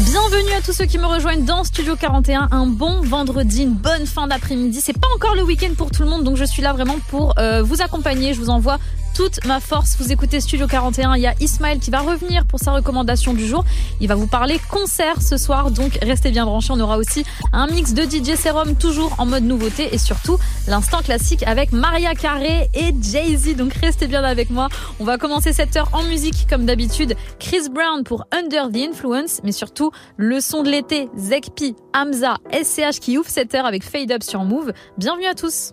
Bienvenue 0.00 0.52
à 0.52 0.60
tous 0.60 0.74
ceux 0.74 0.84
qui 0.84 0.98
me 0.98 1.06
rejoignent 1.06 1.46
dans 1.46 1.64
Studio 1.64 1.96
41. 1.96 2.48
Un 2.50 2.66
bon 2.66 3.00
vendredi, 3.00 3.62
une 3.62 3.72
bonne 3.72 4.04
fin 4.04 4.26
d'après-midi. 4.26 4.80
C'est 4.82 4.98
pas 4.98 5.08
encore 5.16 5.34
le 5.34 5.42
week-end 5.42 5.72
pour 5.78 5.90
tout 5.90 6.02
le 6.02 6.10
monde, 6.10 6.24
donc 6.24 6.36
je 6.36 6.44
suis 6.44 6.60
là 6.60 6.74
vraiment 6.74 6.98
pour 7.08 7.32
euh, 7.38 7.62
vous 7.62 7.80
accompagner. 7.80 8.34
Je 8.34 8.38
vous 8.38 8.50
envoie 8.50 8.78
toute 9.14 9.44
ma 9.46 9.60
force. 9.60 9.96
Vous 9.98 10.12
écoutez 10.12 10.40
Studio 10.40 10.66
41. 10.66 11.14
Il 11.16 11.22
y 11.22 11.26
a 11.26 11.34
Ismaël 11.40 11.78
qui 11.78 11.90
va 11.90 12.00
revenir 12.00 12.44
pour 12.46 12.58
sa 12.58 12.72
recommandation 12.72 13.34
du 13.34 13.46
jour. 13.46 13.64
Il 14.00 14.08
va 14.08 14.14
vous 14.14 14.26
parler 14.26 14.60
concert 14.70 15.20
ce 15.22 15.36
soir, 15.36 15.70
donc 15.70 15.98
restez 16.02 16.30
bien 16.30 16.44
branchés. 16.44 16.72
On 16.72 16.80
aura 16.80 16.98
aussi 16.98 17.24
un 17.52 17.66
mix 17.66 17.94
de 17.94 18.02
DJ 18.02 18.36
Serum, 18.36 18.76
toujours 18.76 19.14
en 19.18 19.26
mode 19.26 19.44
nouveauté, 19.44 19.94
et 19.94 19.98
surtout 19.98 20.38
l'instant 20.68 21.02
classique 21.02 21.42
avec 21.44 21.72
Maria 21.72 22.14
Carey 22.14 22.70
et 22.74 22.94
Jay-Z. 23.00 23.56
Donc 23.56 23.74
restez 23.74 24.06
bien 24.06 24.22
avec 24.22 24.50
moi. 24.50 24.68
On 24.98 25.04
va 25.04 25.18
commencer 25.18 25.52
cette 25.52 25.76
heure 25.76 25.88
en 25.92 26.02
musique 26.04 26.46
comme 26.48 26.66
d'habitude. 26.66 27.16
Chris 27.38 27.68
Brown 27.70 28.04
pour 28.04 28.24
Under 28.32 28.70
the 28.70 28.90
Influence, 28.90 29.40
mais 29.44 29.52
surtout 29.52 29.90
le 30.16 30.40
son 30.40 30.62
de 30.62 30.70
l'été, 30.70 31.08
Zekpi, 31.16 31.74
Hamza, 31.94 32.36
SCH 32.52 33.00
qui 33.00 33.18
ouvre 33.18 33.28
cette 33.28 33.54
heure 33.54 33.66
avec 33.66 33.82
Fade 33.84 34.12
Up 34.12 34.22
sur 34.22 34.44
Move. 34.44 34.72
Bienvenue 34.98 35.26
à 35.26 35.34
tous. 35.34 35.72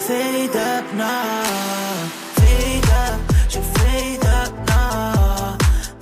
fade 0.00 0.56
up 0.56 0.84
now. 0.94 1.44
Fade 2.38 2.90
up, 3.04 3.20
je 3.48 3.60
fade 3.74 4.26
up 4.38 4.52
now. 4.66 5.56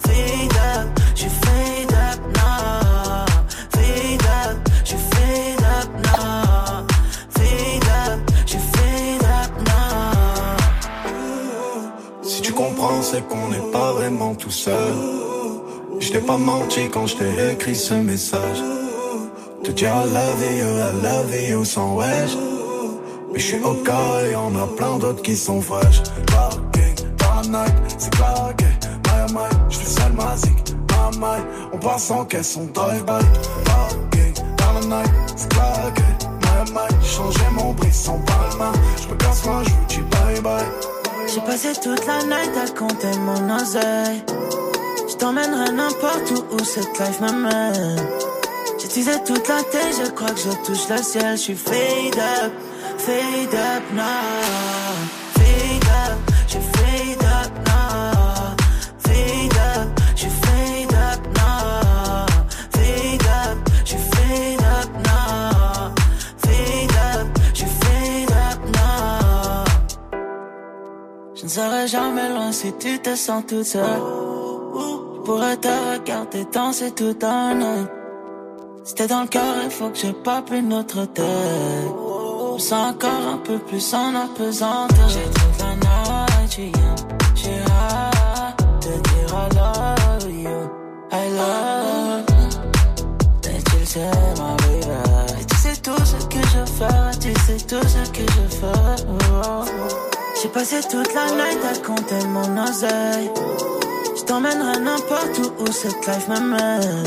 Fade 0.05 0.59
up, 0.72 0.86
je 1.14 1.28
fade 1.42 1.94
up 2.07 2.20
now. 2.36 3.26
Fade 3.74 4.26
up, 4.42 4.57
je 4.84 4.96
fade 5.11 5.64
up 5.76 5.88
now. 6.07 6.86
Fade 7.36 7.88
up, 8.05 8.18
je 8.46 8.59
fade 8.72 9.24
up 9.40 9.53
now. 9.66 10.59
Si 12.22 12.40
tu 12.42 12.53
comprends, 12.53 13.03
c'est 13.03 13.26
qu'on 13.28 13.49
n'est 13.49 13.70
pas 13.72 13.92
vraiment 13.92 14.34
tout 14.34 14.51
seul. 14.51 14.94
Je 16.01 16.12
t'ai 16.12 16.20
pas 16.20 16.38
menti 16.38 16.88
quand 16.88 17.07
je 17.07 17.16
t'ai 17.16 17.53
écrit 17.53 17.74
ce 17.74 17.94
message. 17.94 18.61
Te 19.64 19.72
dire 19.72 19.92
I 19.92 20.05
love 20.05 20.42
you, 20.61 20.68
I 20.88 20.92
love 21.03 21.34
you 21.51 21.64
sans 21.64 21.96
wesh. 21.96 22.47
Je 23.39 23.45
suis 23.45 23.62
au 23.62 23.74
cas 23.84 24.24
et 24.26 24.32
y'en 24.32 24.53
a 24.57 24.66
plein 24.66 24.99
d'autres 24.99 25.22
qui 25.22 25.36
sont 25.36 25.61
fraîches. 25.62 26.03
Parking, 26.26 27.51
night, 27.51 27.72
c'est 27.97 28.11
claqué. 28.11 28.64
My, 29.07 29.32
my, 29.32 29.49
je 29.70 29.78
fais 29.78 30.01
seul 30.01 30.12
ma 30.12 30.36
zik, 30.36 30.74
my, 30.91 31.18
my. 31.18 31.39
On 31.72 31.78
passe 31.78 32.11
en 32.11 32.24
caisse, 32.24 32.57
on 32.57 32.64
drive-by. 32.66 33.24
Parking, 33.64 34.34
dans 34.57 34.72
la 34.91 35.03
night, 35.03 35.12
c'est 35.36 35.49
claqué. 35.51 36.03
My, 36.43 36.72
my, 36.72 37.01
j'ai 37.01 37.09
changé 37.09 37.41
mon 37.53 37.72
bris 37.74 37.93
sans 37.93 38.18
palma. 38.18 38.72
Je 39.01 39.09
me 39.09 39.14
casse 39.14 39.45
moi, 39.47 39.62
je 39.64 39.70
vous 39.70 39.86
dis 39.89 40.11
bye 40.11 40.41
bye. 40.43 40.64
J'ai 41.32 41.41
passé 41.43 41.68
toute 41.80 42.07
la 42.07 42.24
night 42.24 42.53
à 42.57 42.68
compter 42.76 43.16
mon 43.20 43.55
oseille. 43.55 44.24
Je 45.09 45.14
t'emmènerai 45.14 45.72
n'importe 45.72 46.32
où 46.32 46.57
où 46.57 46.64
cette 46.64 46.99
life 46.99 47.20
m'amène. 47.20 48.05
Teasé 48.89 49.12
toute 49.26 49.47
la 49.49 49.62
tête, 49.64 49.95
je 50.03 50.11
crois 50.11 50.30
que 50.30 50.41
je 50.41 50.51
touche 50.66 50.89
le 50.89 50.97
ciel. 51.03 51.36
Je 51.36 51.43
suis 51.43 51.55
fade 51.55 52.18
up, 52.18 52.53
fade 53.09 53.54
up 53.72 53.84
now. 53.92 54.92
Fade 55.36 55.88
up, 56.02 56.16
je 56.52 56.59
fade 56.74 57.24
up 57.38 57.52
now. 57.70 58.56
Fade 59.04 59.59
up, 59.70 59.86
je 60.20 60.28
fade 60.42 60.94
up 61.09 61.20
now. 61.40 62.26
Fade 62.74 63.28
up, 63.42 63.56
je 63.90 63.98
fade 64.12 64.64
up 64.76 64.90
now. 65.09 65.94
Fade 66.44 66.96
up, 67.12 67.26
je 67.59 67.66
fade 67.80 68.34
up 68.46 68.61
now. 68.76 69.64
Je 71.34 71.44
ne 71.44 71.52
serai 71.56 71.88
jamais 71.88 72.28
loin 72.34 72.52
si 72.52 72.72
tu 72.82 72.98
te 72.98 73.14
sens 73.16 73.42
toute 73.48 73.64
seule. 73.64 74.02
Je 74.74 75.20
pourrais 75.24 75.56
te 75.56 75.72
regarder 75.92 76.44
danser 76.52 76.90
tout 76.90 77.18
un. 77.22 77.88
Si 78.84 78.94
t'es 78.94 79.06
dans 79.06 79.22
le 79.22 79.28
cœur, 79.28 79.54
il 79.64 79.70
faut 79.70 79.90
que 79.90 79.98
je 79.98 80.11
pape 80.26 80.50
une 80.52 80.72
autre 80.72 81.06
tête. 81.06 82.07
Sens 82.59 82.72
encore 82.72 83.26
un 83.34 83.38
peu 83.38 83.59
plus 83.59 83.94
en 83.94 84.14
apesanteur. 84.16 85.09
J'ai 85.09 85.22
toute 85.30 85.59
la 85.61 85.74
night. 85.76 86.74
J'ai 87.36 87.61
hâte 87.70 88.61
de 88.82 88.94
dire 89.09 89.30
I 89.32 89.48
love 89.54 90.30
you. 90.30 90.59
I 91.12 91.14
love 91.38 92.24
you. 92.28 93.50
Et 93.50 93.62
tu 93.62 93.76
le 93.78 93.86
sais, 93.86 94.11
ma 94.38 94.56
baby. 94.56 95.40
Et 95.40 95.44
tu 95.44 95.56
sais 95.56 95.76
tout 95.80 96.04
ce 96.04 96.26
que 96.26 96.42
je 96.42 96.62
fais. 96.78 97.18
Tu 97.20 97.32
sais 97.46 97.64
tout 97.64 97.86
ce 97.86 98.11
que 98.11 98.22
je 98.22 98.56
fais. 98.56 99.04
J'ai 100.42 100.48
passé 100.48 100.80
toute 100.90 101.14
la 101.14 101.26
night 101.30 101.64
à 101.64 101.78
compter 101.86 102.26
mon 102.26 102.64
oseille. 102.64 103.30
Je 104.16 104.22
t'emmènerai 104.24 104.80
n'importe 104.80 105.38
où 105.38 105.62
où 105.62 105.66
cette 105.72 106.04
life 106.06 106.28
m'amène. 106.28 107.04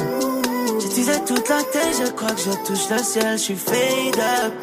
Teasé 0.95 1.23
toute 1.25 1.47
la 1.47 1.63
tête, 1.63 1.95
je 2.05 2.11
crois 2.11 2.31
que 2.31 2.41
je 2.41 2.51
touche 2.65 2.89
le 2.89 2.97
ciel. 2.97 3.37
Je 3.37 3.43
suis 3.43 3.55
fade 3.55 4.19
up, 4.45 4.53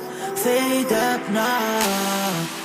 fade 0.42 0.92
up 0.92 1.28
now. 1.30 2.57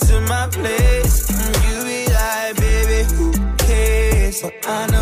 To 0.00 0.20
my 0.22 0.48
place. 0.48 1.28
And 1.30 1.56
you 1.64 1.84
be 1.84 2.12
like, 2.12 2.56
baby, 2.56 3.08
who 3.14 3.32
cares? 3.56 4.42
But 4.42 4.54
I 4.66 4.86
know 4.86 4.95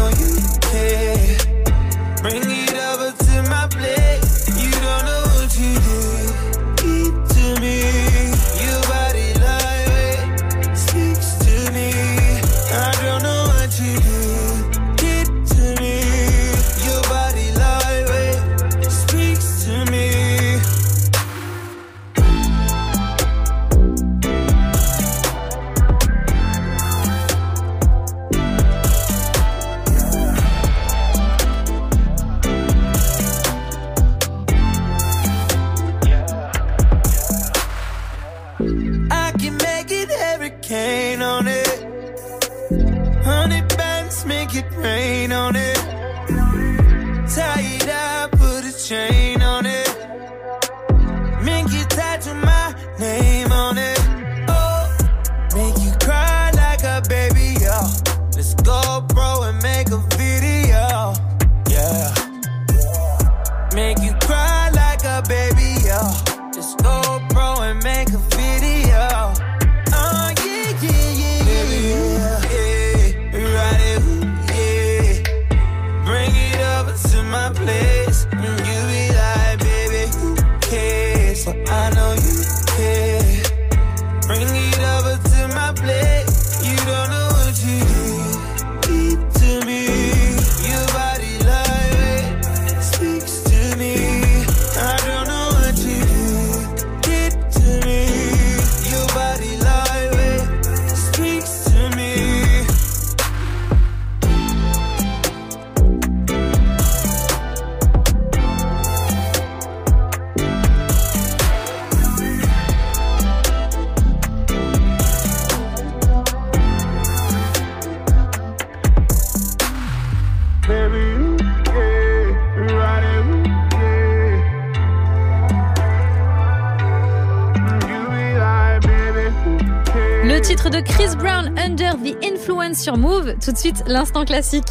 Tout 133.45 133.53
de 133.53 133.59
suite, 133.59 133.85
l'instant 133.87 134.25
classique. 134.25 134.65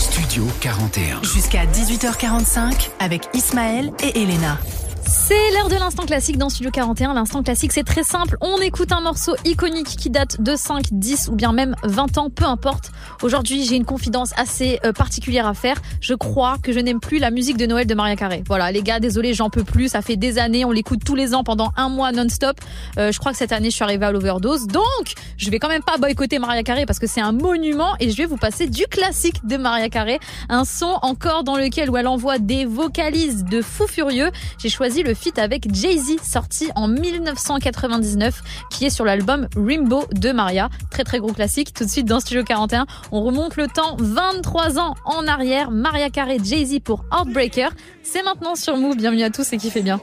Studio 0.00 0.48
41. 0.60 1.22
Jusqu'à 1.22 1.64
18h45 1.64 2.90
avec 2.98 3.28
Ismaël 3.34 3.92
et 4.02 4.20
Elena. 4.20 4.58
C'est 5.06 5.52
l'heure 5.52 5.68
de 5.68 5.74
l'instant 5.74 6.04
classique 6.04 6.38
dans 6.38 6.48
Studio 6.48 6.70
41. 6.70 7.14
L'instant 7.14 7.42
classique, 7.42 7.72
c'est 7.72 7.84
très 7.84 8.02
simple. 8.02 8.36
On 8.40 8.58
écoute 8.60 8.90
un 8.90 9.00
morceau 9.00 9.36
iconique 9.44 9.86
qui 9.86 10.08
date 10.08 10.40
de 10.40 10.56
5, 10.56 10.86
10 10.92 11.28
ou 11.28 11.36
bien 11.36 11.52
même 11.52 11.76
20 11.84 12.18
ans, 12.18 12.30
peu 12.30 12.44
importe. 12.46 12.90
Aujourd'hui, 13.22 13.64
j'ai 13.64 13.76
une 13.76 13.84
confidence 13.84 14.32
assez 14.36 14.80
euh, 14.84 14.92
particulière 14.92 15.46
à 15.46 15.54
faire. 15.54 15.76
Je 16.00 16.14
crois 16.14 16.56
que 16.62 16.72
je 16.72 16.80
n'aime 16.80 17.00
plus 17.00 17.18
la 17.18 17.30
musique 17.30 17.58
de 17.58 17.66
Noël 17.66 17.86
de 17.86 17.94
Maria 17.94 18.16
Carré. 18.16 18.42
Voilà, 18.46 18.72
les 18.72 18.82
gars, 18.82 18.98
désolé, 18.98 19.34
j'en 19.34 19.50
peux 19.50 19.64
plus. 19.64 19.88
Ça 19.88 20.00
fait 20.00 20.16
des 20.16 20.38
années, 20.38 20.64
on 20.64 20.70
l'écoute 20.70 21.04
tous 21.04 21.14
les 21.14 21.34
ans 21.34 21.44
pendant 21.44 21.70
un 21.76 21.90
mois 21.90 22.10
non-stop. 22.10 22.56
Euh, 22.98 23.12
je 23.12 23.18
crois 23.18 23.32
que 23.32 23.38
cette 23.38 23.52
année, 23.52 23.70
je 23.70 23.74
suis 23.74 23.84
arrivée 23.84 24.06
à 24.06 24.12
l'overdose. 24.12 24.66
Donc, 24.66 25.14
je 25.44 25.50
vais 25.50 25.58
quand 25.58 25.68
même 25.68 25.82
pas 25.82 25.98
boycotter 25.98 26.38
Maria 26.38 26.62
Carré 26.62 26.86
parce 26.86 26.98
que 26.98 27.06
c'est 27.06 27.20
un 27.20 27.32
monument 27.32 27.94
et 28.00 28.10
je 28.10 28.16
vais 28.16 28.24
vous 28.24 28.38
passer 28.38 28.66
du 28.66 28.86
classique 28.86 29.46
de 29.46 29.58
Maria 29.58 29.90
Carré. 29.90 30.18
Un 30.48 30.64
son 30.64 30.98
encore 31.02 31.44
dans 31.44 31.56
lequel 31.56 31.90
où 31.90 31.96
elle 31.98 32.08
envoie 32.08 32.38
des 32.38 32.64
vocalises 32.64 33.44
de 33.44 33.60
fou 33.60 33.86
furieux. 33.86 34.30
J'ai 34.58 34.70
choisi 34.70 35.02
le 35.02 35.12
feat 35.12 35.38
avec 35.38 35.72
Jay-Z 35.72 36.22
sorti 36.22 36.70
en 36.74 36.88
1999 36.88 38.42
qui 38.70 38.86
est 38.86 38.90
sur 38.90 39.04
l'album 39.04 39.46
Rainbow 39.54 40.04
de 40.12 40.32
Maria. 40.32 40.70
Très 40.90 41.04
très 41.04 41.18
gros 41.18 41.32
classique. 41.32 41.74
Tout 41.74 41.84
de 41.84 41.90
suite 41.90 42.06
dans 42.06 42.20
Studio 42.20 42.42
41, 42.42 42.86
on 43.12 43.22
remonte 43.22 43.56
le 43.56 43.66
temps 43.68 43.96
23 43.98 44.78
ans 44.78 44.94
en 45.04 45.26
arrière. 45.26 45.70
Maria 45.70 46.08
Carey, 46.08 46.38
Jay-Z 46.42 46.80
pour 46.82 47.04
Heartbreaker. 47.12 47.70
C'est 48.02 48.22
maintenant 48.22 48.54
sur 48.54 48.78
Move. 48.78 48.96
Bienvenue 48.96 49.24
à 49.24 49.30
tous 49.30 49.52
et 49.52 49.58
qui 49.58 49.70
fait 49.70 49.82
bien. 49.82 50.00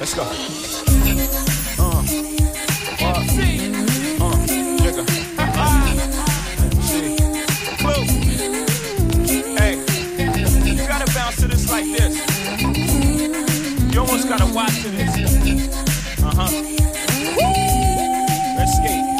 Let's 0.00 0.14
go. 0.14 0.22
Uh, 1.80 2.04
uh, 3.00 3.64
uh, 3.64 3.67
like 11.70 11.84
this. 11.86 12.16
You 13.92 14.00
almost 14.00 14.28
gotta 14.28 14.52
watch 14.54 14.82
this. 14.82 15.68
Uh 16.22 16.32
huh. 16.34 16.50
Let's 18.56 18.76
skate. 18.76 19.17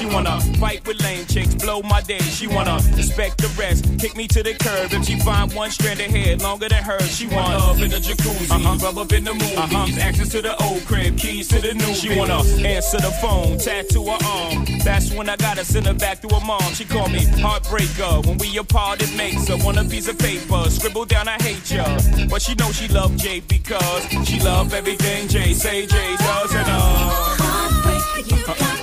She 0.00 0.06
wanna 0.06 0.40
fight 0.58 0.86
with 0.86 1.02
lame 1.02 1.26
chicks, 1.26 1.54
blow 1.54 1.82
my 1.82 2.00
day. 2.00 2.20
She 2.20 2.46
wanna 2.46 2.80
respect 2.96 3.36
the 3.36 3.48
rest, 3.60 3.84
kick 3.98 4.16
me 4.16 4.26
to 4.28 4.42
the 4.42 4.54
curb. 4.54 4.94
If 4.94 5.04
she 5.04 5.18
find 5.20 5.52
one 5.52 5.70
strand 5.70 6.00
of 6.00 6.06
hair 6.06 6.38
longer 6.38 6.70
than 6.70 6.82
hers, 6.82 7.14
she 7.14 7.26
wanna 7.26 7.58
love 7.58 7.82
in 7.82 7.90
the 7.90 7.98
jacuzzi, 7.98 8.50
uh-huh. 8.50 8.78
rub 8.82 8.96
up 8.96 9.12
in 9.12 9.24
the 9.24 9.34
movies, 9.34 9.58
uh-huh. 9.58 10.00
access 10.00 10.30
to 10.30 10.40
the 10.40 10.56
old 10.64 10.86
crib, 10.86 11.18
keys 11.18 11.48
to 11.48 11.60
the 11.60 11.74
new. 11.74 11.92
She 11.92 12.16
wanna 12.16 12.40
answer 12.64 12.96
the 12.96 13.10
phone, 13.20 13.58
tattoo 13.58 14.06
her 14.06 14.16
arm. 14.24 14.64
That's 14.82 15.12
when 15.12 15.28
I 15.28 15.36
gotta 15.36 15.66
send 15.66 15.84
her 15.84 15.92
back 15.92 16.22
to 16.22 16.28
her 16.34 16.46
mom. 16.46 16.72
She 16.72 16.86
called 16.86 17.12
me 17.12 17.26
heartbreaker. 17.36 18.24
When 18.24 18.38
we 18.38 18.56
apart, 18.56 19.02
it 19.02 19.14
makes 19.18 19.48
her 19.48 19.58
want 19.58 19.76
a 19.76 19.84
piece 19.84 20.08
of 20.08 20.18
paper, 20.18 20.64
scribble 20.70 21.04
down 21.04 21.28
I 21.28 21.36
hate 21.42 21.70
ya. 21.70 21.84
But 22.30 22.40
she 22.40 22.54
know 22.54 22.72
she 22.72 22.88
love 22.88 23.18
Jay 23.18 23.40
because 23.40 24.08
she 24.26 24.40
love 24.40 24.72
everything 24.72 25.28
Jay 25.28 25.52
say 25.52 25.84
Jay 25.84 26.16
does 26.16 26.54
and 26.54 26.68
uh. 26.68 27.36
Heartbreaker, 27.36 28.30
you 28.30 28.44
uh-uh. 28.46 28.54
got 28.54 28.79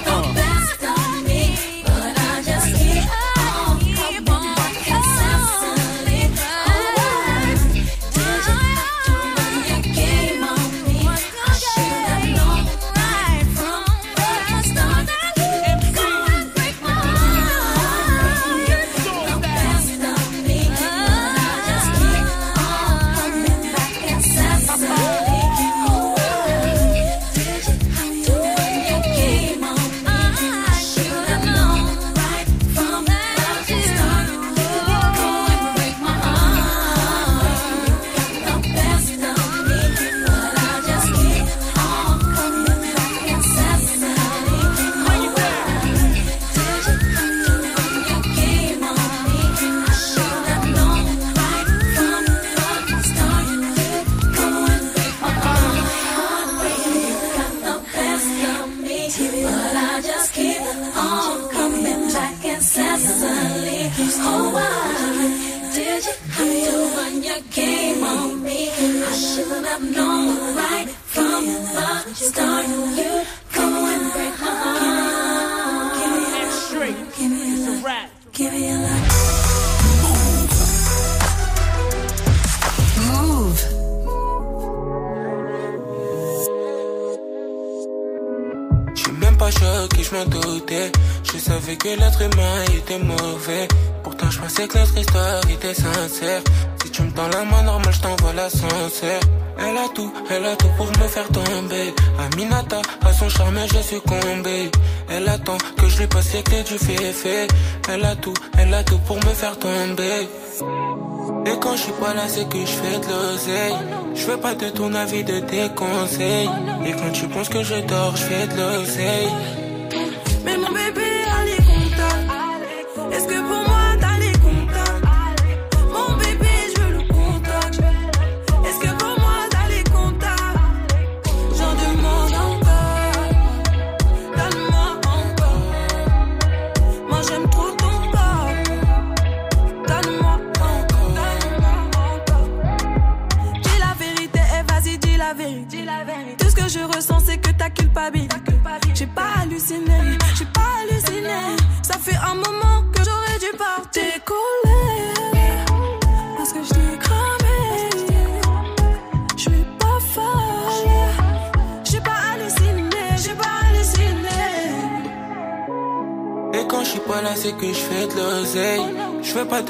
c'est 112.27 112.47
que 112.49 112.59
je 112.59 112.65
fais 112.65 112.99
de 112.99 113.07
l'oseille. 113.07 113.77
Je 114.15 114.25
veux 114.25 114.37
pas 114.37 114.55
de 114.55 114.69
ton 114.69 114.93
avis, 114.93 115.23
de 115.23 115.39
tes 115.39 115.69
conseils. 115.75 116.49
Et 116.85 116.91
quand 116.91 117.11
tu 117.13 117.27
penses 117.27 117.49
que 117.49 117.63
je 117.63 117.75
dors, 117.87 118.15
je 118.15 118.23
fais 118.23 118.47
de 118.47 118.57
l'oseille. 118.57 119.56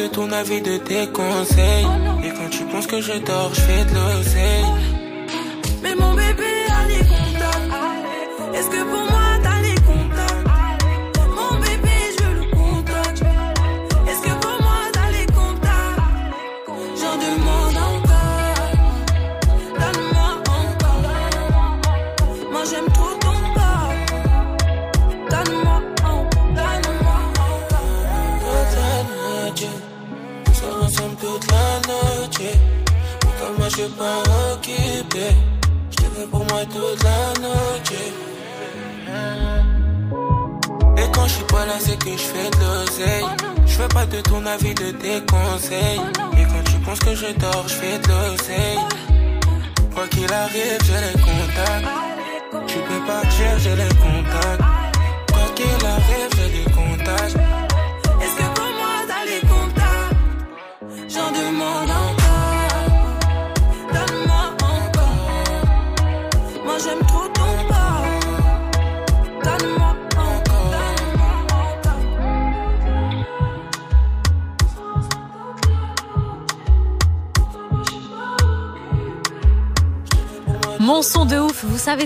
ton 0.09 0.31
avis, 0.31 0.61
de 0.61 0.77
tes 0.77 1.07
conseils. 1.07 1.87
Et 2.23 2.29
quand 2.29 2.49
tu 2.49 2.63
penses 2.65 2.87
que 2.87 3.01
je 3.01 3.13
dors, 3.25 3.53
je 3.53 3.61
fais 3.61 3.85
de 3.85 3.93
l'oseille. 3.95 4.66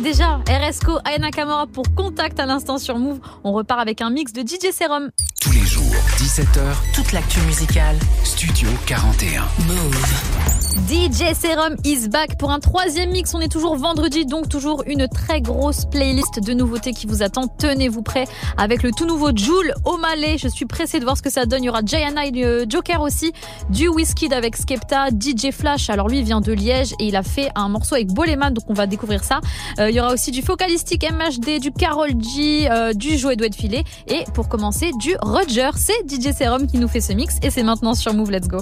déjà 0.02 0.40
RSCO 0.48 0.99
Ayana 1.06 1.32
Kamora 1.32 1.68
pour 1.68 1.84
Contact 1.95 2.40
à 2.40 2.45
l'instant 2.45 2.78
sur 2.78 2.98
Move. 2.98 3.19
On 3.44 3.53
repart 3.53 3.80
avec 3.80 4.02
un 4.02 4.10
mix 4.10 4.34
de 4.34 4.41
DJ 4.41 4.73
Serum. 4.73 5.11
Tous 5.41 5.52
les 5.52 5.65
jours, 5.65 5.94
17h, 6.18 6.94
toute 6.94 7.11
l'actu 7.11 7.40
musicale. 7.41 7.98
Studio 8.23 8.69
41. 8.86 9.44
Move. 9.68 10.40
DJ 10.91 11.34
Serum 11.34 11.77
is 11.85 12.09
back 12.09 12.38
pour 12.38 12.51
un 12.51 12.59
troisième 12.59 13.11
mix. 13.11 13.34
On 13.34 13.39
est 13.39 13.49
toujours 13.49 13.77
vendredi, 13.77 14.26
donc 14.26 14.49
toujours 14.49 14.84
une 14.85 15.07
très 15.07 15.39
grosse 15.39 15.85
playlist 15.85 16.43
de 16.43 16.51
nouveautés 16.51 16.91
qui 16.91 17.07
vous 17.07 17.23
attend. 17.23 17.47
Tenez-vous 17.47 18.01
prêts 18.01 18.26
avec 18.57 18.84
le 18.84 18.91
tout 18.91 19.05
nouveau 19.05 19.30
Joule 19.34 19.73
O'Malley. 19.85 20.38
Je 20.38 20.49
suis 20.49 20.65
pressée 20.65 20.99
de 20.99 21.05
voir 21.05 21.15
ce 21.15 21.22
que 21.22 21.30
ça 21.30 21.45
donne. 21.45 21.63
Il 21.63 21.68
y 21.68 21.69
aura 21.69 21.80
Jayana 21.85 22.26
et 22.26 22.31
le 22.31 22.65
Joker 22.68 22.99
aussi, 22.99 23.31
du 23.69 23.88
Wizkid 23.88 24.34
avec 24.34 24.57
Skepta, 24.57 25.07
DJ 25.11 25.51
Flash. 25.51 25.89
Alors 25.89 26.09
lui 26.09 26.23
vient 26.23 26.41
de 26.41 26.51
Liège 26.51 26.91
et 26.99 27.05
il 27.05 27.15
a 27.15 27.23
fait 27.23 27.51
un 27.55 27.69
morceau 27.69 27.95
avec 27.95 28.11
Boleman, 28.11 28.53
donc 28.53 28.65
on 28.68 28.73
va 28.73 28.85
découvrir 28.85 29.23
ça. 29.23 29.39
Euh, 29.80 29.89
il 29.89 29.95
y 29.95 30.01
aura 30.01 30.11
aussi 30.11 30.31
du 30.31 30.41
Focalistic 30.41 31.09
MHD, 31.09 31.61
du 31.61 31.72
Carol 31.72 32.09
G, 32.19 32.69
euh, 32.69 32.91
du 32.91 33.18
Joe 33.18 33.38
Douet 33.38 33.51
Filet 33.55 33.85
et 34.07 34.26
pour 34.34 34.49
commencer 34.49 34.91
du 34.99 35.15
Roger. 35.22 35.69
C'est 35.77 36.03
DJ 36.05 36.35
Serum 36.38 36.68
qui 36.68 36.80
nous 36.80 36.89
fait 36.89 36.99
ce 36.99 37.13
mix 37.13 37.38
et 37.43 37.49
c'est 37.49 37.63
maintenant 37.63 37.93
sur 37.93 38.13
Move. 38.13 38.31
Let's 38.31 38.49
go. 38.49 38.57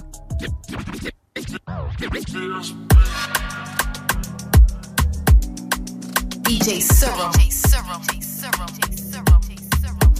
DJ. 6.44 6.80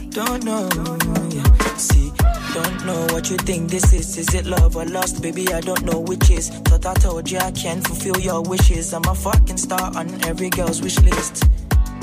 Don't 0.10 0.44
know. 0.44 0.70
See, 1.78 2.12
don't 2.54 2.86
know 2.86 3.08
what 3.12 3.30
you 3.30 3.38
think 3.38 3.70
this 3.70 3.94
is. 3.94 4.18
Is 4.18 4.34
it 4.34 4.46
love 4.48 4.76
or 4.76 4.86
lust, 4.86 5.22
baby? 5.22 5.48
I 5.54 5.62
don't 5.62 5.84
know 5.86 6.00
which 6.00 6.32
is. 6.32 6.50
Thought 6.50 6.86
I 6.88 6.94
told 6.96 7.30
you 7.30 7.38
I 7.38 7.52
can 7.52 7.82
fulfill 7.82 8.20
your 8.20 8.42
wishes. 8.42 8.92
I'm 8.94 9.06
a 9.06 9.14
fucking 9.14 9.58
star 9.58 9.96
on 9.96 10.10
every 10.26 10.50
girl's 10.50 10.82
wish 10.82 11.00
list. 11.02 11.48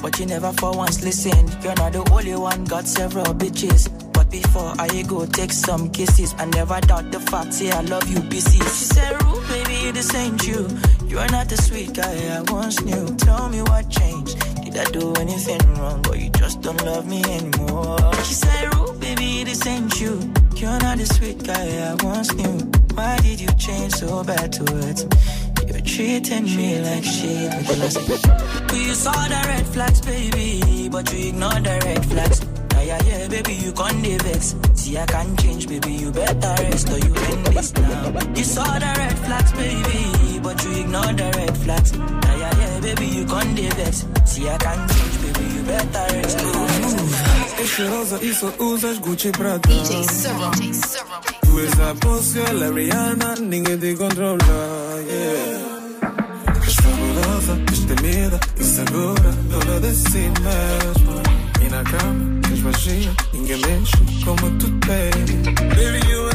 But 0.01 0.21
you 0.21 0.27
never 0.27 0.53
for 0.53 0.73
once 0.77 1.03
listen. 1.03 1.49
You're 1.63 1.75
not 1.75 1.95
the 1.95 2.09
only 2.13 2.37
one, 2.37 2.65
got 2.65 2.87
several 2.87 3.35
bitches. 3.35 4.06
Before 4.31 4.75
I 4.79 5.03
go 5.03 5.25
take 5.27 5.53
some 5.53 5.91
kisses, 5.91 6.35
I 6.39 6.47
never 6.47 6.81
doubt 6.81 7.11
the 7.13 7.21
fact, 7.21 7.55
say 7.55 7.71
I 7.71 7.81
love 7.83 8.09
you, 8.09 8.19
BC. 8.19 8.53
She 8.63 8.85
said, 8.95 9.23
Rue, 9.23 9.41
baby, 9.49 9.93
this 9.93 10.15
ain't 10.15 10.47
you. 10.47 10.69
You're 11.07 11.29
not 11.31 11.49
the 11.49 11.57
sweet 11.57 11.95
guy 11.95 12.37
I 12.37 12.43
once 12.53 12.81
knew. 12.83 13.07
Tell 13.17 13.49
me 13.49 13.63
what 13.63 13.89
changed. 13.89 14.37
Did 14.65 14.77
I 14.77 14.85
do 14.91 15.13
anything 15.15 15.61
wrong, 15.75 16.05
or 16.09 16.17
you 16.17 16.31
just 16.31 16.61
don't 16.61 16.83
love 16.85 17.07
me 17.07 17.23
anymore? 17.25 17.99
She 18.25 18.35
said, 18.35 18.75
Rue, 18.75 18.93
baby, 18.99 19.45
this 19.45 19.67
ain't 19.67 20.01
you. 20.01 20.21
You're 20.57 20.79
not 20.81 20.99
the 20.99 21.07
sweet 21.07 21.43
guy 21.45 21.91
I 21.91 21.95
once 22.05 22.35
knew. 22.35 22.59
Why 22.95 23.19
did 23.19 23.41
you 23.41 23.53
change 23.59 23.95
so 23.95 24.25
bad 24.25 24.53
towards 24.53 25.05
me? 25.05 25.11
You're 25.69 25.81
treating 25.81 26.45
me 26.45 26.81
like 26.81 27.05
shit. 27.05 27.53
You 28.73 28.95
saw 28.95 29.13
the 29.29 29.43
red 29.49 29.67
flags, 29.67 30.01
baby, 30.01 30.89
but 30.89 31.13
you 31.13 31.29
ignored 31.29 31.65
the 31.65 31.81
red 31.85 32.05
flags. 32.07 32.56
Yeah, 32.77 32.83
yeah, 32.85 33.19
yeah, 33.19 33.29
baby, 33.29 33.55
you 33.55 33.73
can't 33.73 34.03
dey 34.03 34.17
vex. 34.19 34.55
See, 34.75 34.97
I 34.99 35.07
can't 35.07 35.39
change, 35.41 35.69
baby, 35.69 35.93
you 35.93 36.11
better 36.13 36.55
rest 36.63 36.89
or 36.91 36.99
you 36.99 37.13
end 37.15 37.47
this 37.47 37.73
now. 37.75 38.13
You 38.37 38.45
saw 38.45 38.65
the 38.79 38.93
red 39.01 39.19
flags, 39.25 39.53
baby, 39.53 40.39
but 40.43 40.63
you 40.65 40.73
ignored 40.83 41.17
the 41.17 41.31
red 41.37 41.57
flags. 41.59 41.93
Yeah, 41.93 42.37
yeah, 42.43 42.59
yeah, 42.61 42.81
baby, 42.81 43.07
you 43.07 43.25
can't 43.27 43.57
dey 43.57 43.69
vex. 43.71 44.07
See, 44.25 44.49
I 44.49 44.57
can't 44.59 44.91
change, 44.91 45.17
baby, 45.23 45.45
you 45.55 45.63
better 45.65 46.07
rest. 46.15 46.39
És 47.59 47.71
cheirosa 47.75 48.19
e 48.23 48.33
só 48.35 48.49
usas 48.61 48.99
Gucci 49.01 49.31
Prada 49.31 49.59
DJ 49.67 50.05
Tu 51.41 51.59
és 51.59 51.79
a 51.81 51.95
Porsche, 51.99 52.43
a 52.43 52.71
Rihanna 52.71 53.35
Ninguém 53.41 53.79
te 53.79 53.95
controla, 53.97 54.45
yeah 55.09 56.67
És 56.67 56.75
fabulosa, 56.75 57.55
destemida 57.65 58.39
Insegura, 58.61 59.33
dona 59.51 59.81
de 59.81 59.95
si 59.95 60.29
mesma 60.45 61.23
E 61.65 61.69
na 61.71 61.83
cama, 61.83 62.36
és 62.87 62.97
magia 62.97 63.15
Ninguém 63.33 63.59
mexe 63.59 63.97
como 64.25 64.51
tu 64.59 64.71
tens 64.87 65.31
Baby, 65.75 66.11
you 66.11 66.26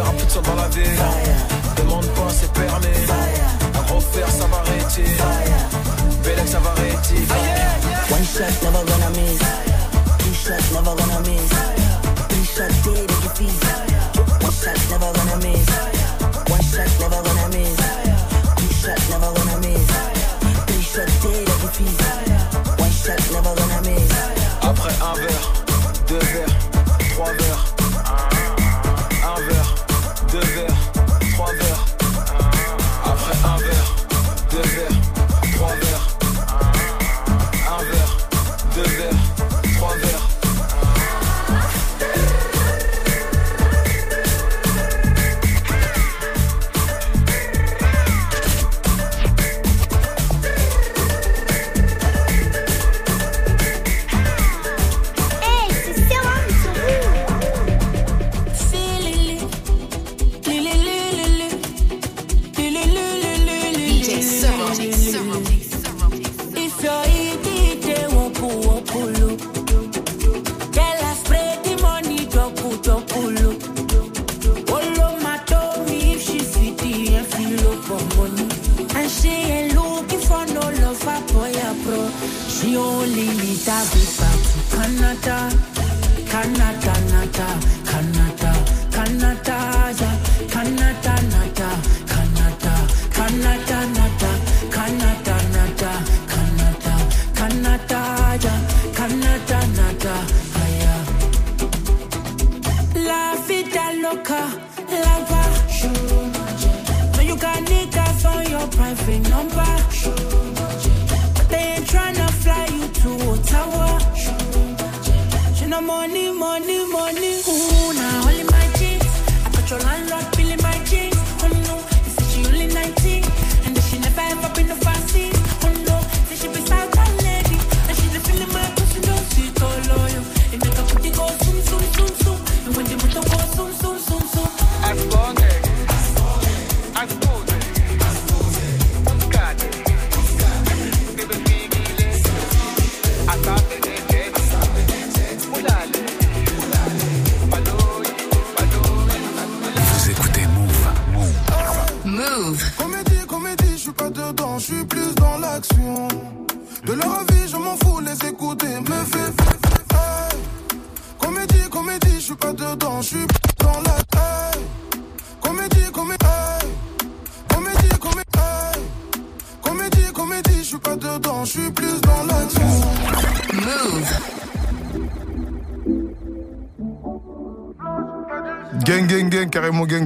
De. 0.00 0.06
Demande 1.76 2.06
pas, 2.14 2.30
c'est 2.30 2.50
permis. 2.52 2.86
Refaire, 3.92 4.30
ça 4.30 4.46
va 4.46 4.56
arrêter. 4.58 5.04
Bellec, 6.24 6.48
ça 6.48 6.58
va 6.60 6.70
arrêter. 6.70 7.26
One 8.10 8.24
shot, 8.24 8.54
never 8.62 8.84
gonna 8.86 9.10
miss. 9.10 9.40
Two 10.18 10.32
shots, 10.32 10.72
never 10.72 10.94
gonna 10.96 11.20
miss. 11.20 11.52
Three 12.28 12.44
shots, 12.44 12.76
dead. 12.84 13.10
One 14.40 14.52
shot, 14.52 14.80
never 14.90 15.12
gonna 15.12 15.36
miss. 15.44 15.68
One 16.48 16.62
shot, 16.62 16.90
never 17.00 17.22
gonna 17.22 17.48
miss. 17.50 17.69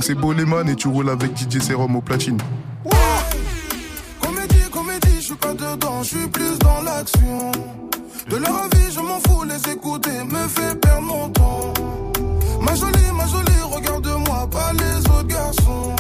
C'est 0.05 0.15
Boleman 0.15 0.69
et 0.69 0.77
tu 0.77 0.89
roules 0.89 1.09
avec 1.09 1.33
DJ 1.35 1.63
Serum 1.63 1.97
au 1.97 2.03
platine. 2.03 2.37
Comédie, 4.21 4.71
comédie, 4.71 5.17
je 5.17 5.25
suis 5.25 5.35
pas 5.35 5.55
dedans, 5.55 6.03
je 6.03 6.09
suis 6.09 6.29
plus 6.29 6.59
dans 6.59 6.83
l'action. 6.83 7.53
De 8.29 8.37
leur 8.37 8.55
avis, 8.65 8.93
je 8.93 9.01
m'en 9.01 9.19
fous, 9.21 9.45
les 9.45 9.73
écouter 9.73 10.11
me 10.31 10.47
fait 10.49 10.79
perdre 10.79 11.07
mon 11.07 11.31
temps. 11.31 11.73
Ma 12.61 12.75
jolie, 12.75 13.13
ma 13.17 13.27
jolie, 13.27 13.63
regarde-moi, 13.63 14.47
pas 14.51 14.73
les 14.75 14.99
autres 15.11 15.27
garçons. 15.27 15.97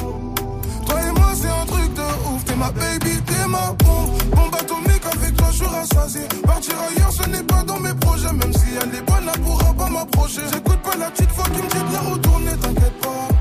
Toi 0.87 0.97
et 1.01 1.13
moi, 1.19 1.31
c'est 1.35 1.49
un 1.49 1.65
truc 1.65 1.95
de 1.95 2.03
ouf, 2.29 2.45
t'es 2.45 2.57
ma 2.57 2.71
baby, 2.73 3.23
t'es 3.25 3.49
ma 3.49 3.73
bombe. 3.73 4.11
Bombe 4.37 4.55
atomique, 4.55 5.05
avec 5.15 5.35
toi, 5.35 5.47
je 5.51 5.57
suis 5.57 5.67
rassasié. 5.67 6.23
Partir 6.47 6.75
ailleurs, 6.91 7.13
ce 7.13 7.27
n'est 7.31 7.43
pas 7.45 7.63
dans 7.63 7.81
mes 7.81 7.95
projets, 7.95 8.33
même 8.35 8.53
si 8.53 8.69
elle 8.83 8.99
est 8.99 9.03
bonne, 9.07 9.31
elle 9.35 9.41
pourra 9.41 9.73
pas 9.73 9.89
m'approcher. 9.89 10.43
J'écoute 10.53 10.83
pas 10.83 10.97
la 10.99 11.11
petite 11.11 11.31
voix 11.31 11.47
qui 11.47 11.63
me 11.63 11.71
dit 11.71 11.93
la 11.93 12.01
retourner, 12.01 12.51
t'inquiète 12.61 13.01
pas. 13.01 13.34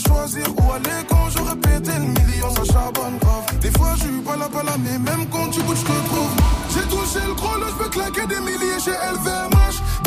Choisir 0.00 0.46
où 0.56 0.72
aller 0.72 1.06
quand 1.08 1.30
j'aurai 1.30 1.54
pété 1.56 1.92
le 1.94 2.00
million, 2.00 2.50
ça 2.50 2.64
charbonne 2.64 3.16
grave. 3.20 3.44
Des 3.60 3.70
fois, 3.70 3.92
je 3.96 4.02
suis 4.02 4.20
pas 4.26 4.36
là, 4.36 4.48
pas 4.48 4.64
là, 4.64 4.72
mais 4.78 4.98
même 4.98 5.26
quand 5.30 5.48
tu 5.50 5.62
bouges, 5.62 5.78
je 5.78 5.84
te 5.84 6.08
trouve. 6.08 6.32
J'ai 6.74 6.82
touché 6.88 7.24
le 7.24 7.34
gros, 7.34 7.56
là, 7.58 7.66
je 7.70 7.84
peux 7.84 7.90
claquer 7.90 8.26
des 8.26 8.40
milliers 8.40 8.80
chez 8.84 8.90
LVMH. 8.90 10.03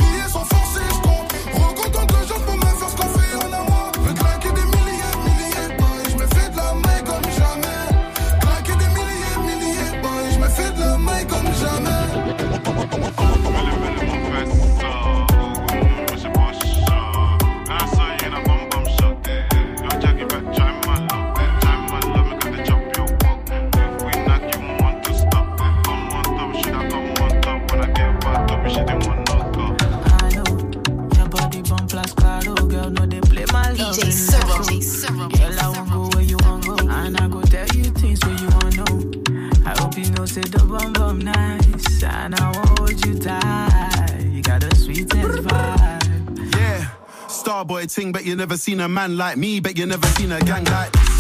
Starboy 47.67 47.93
ting, 47.93 48.13
bet 48.13 48.25
you 48.25 48.35
never 48.35 48.55
seen 48.55 48.79
a 48.79 48.87
man 48.87 49.17
like 49.17 49.35
me, 49.35 49.59
but 49.59 49.77
you 49.77 49.85
never 49.85 50.07
seen 50.07 50.31
a 50.31 50.39
gang 50.39 50.63
like 50.63 50.91
this. 50.93 51.16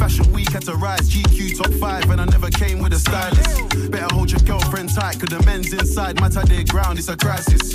Fashion 0.00 0.32
week 0.32 0.48
had 0.48 0.62
to 0.62 0.74
rise, 0.76 1.10
GQ 1.10 1.58
top 1.58 1.72
five, 1.74 2.08
and 2.08 2.22
I 2.22 2.24
never 2.24 2.48
came 2.48 2.78
with 2.78 2.94
a 2.94 2.98
stylist. 2.98 3.90
Better 3.90 4.14
hold 4.14 4.30
your 4.30 4.40
girlfriend 4.40 4.88
tight, 4.94 5.20
cause 5.20 5.28
the 5.28 5.42
men's 5.44 5.74
inside 5.74 6.18
matter 6.22 6.42
their 6.46 6.64
ground, 6.64 6.98
it's 6.98 7.10
a 7.10 7.16
crisis. 7.18 7.72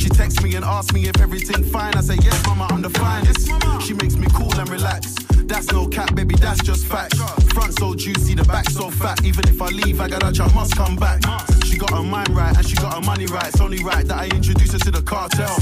She 0.00 0.08
texts 0.08 0.42
me 0.42 0.54
and 0.54 0.64
asks 0.64 0.94
me 0.94 1.06
if 1.06 1.20
everything 1.20 1.62
fine. 1.62 1.94
I 1.96 2.00
say, 2.00 2.16
yes, 2.22 2.46
mama, 2.46 2.66
I'm 2.70 2.80
the 2.80 2.88
finest. 2.88 3.46
She 3.86 3.92
makes 3.92 4.16
me 4.16 4.26
cool 4.32 4.58
and 4.58 4.70
relax. 4.70 5.14
That's 5.44 5.70
no 5.70 5.86
cap, 5.86 6.14
baby, 6.14 6.34
that's 6.36 6.62
just 6.62 6.86
fact. 6.86 7.16
Front 7.52 7.78
so 7.78 7.94
juicy, 7.94 8.34
the 8.34 8.44
back 8.44 8.70
so 8.70 8.88
fat. 8.90 9.22
Even 9.26 9.46
if 9.46 9.60
I 9.60 9.68
leave, 9.68 10.00
I 10.00 10.08
got 10.08 10.22
a 10.22 10.42
I 10.42 10.54
must 10.54 10.74
come 10.74 10.96
back. 10.96 11.20
She 11.66 11.76
got 11.76 11.90
her 11.90 12.02
mind 12.02 12.30
right 12.30 12.56
and 12.56 12.66
she 12.66 12.74
got 12.76 12.94
her 12.94 13.02
money 13.02 13.26
right. 13.26 13.48
It's 13.48 13.60
only 13.60 13.84
right 13.84 14.06
that 14.06 14.16
I 14.16 14.28
introduce 14.34 14.72
her 14.72 14.78
to 14.78 14.90
the 14.90 15.02
cartel. 15.02 15.54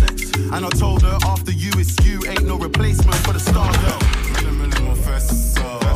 And 0.55 0.65
I 0.65 0.71
told 0.79 1.03
her 1.03 1.19
after 1.27 1.51
you, 1.51 1.73
it's 1.75 1.99
you. 2.07 2.25
Ain't 2.29 2.47
no 2.47 2.57
replacement 2.57 3.17
for 3.27 3.33
the 3.33 3.41
star 3.41 3.73
girl. 3.83 3.99
Ouh, 5.61 5.88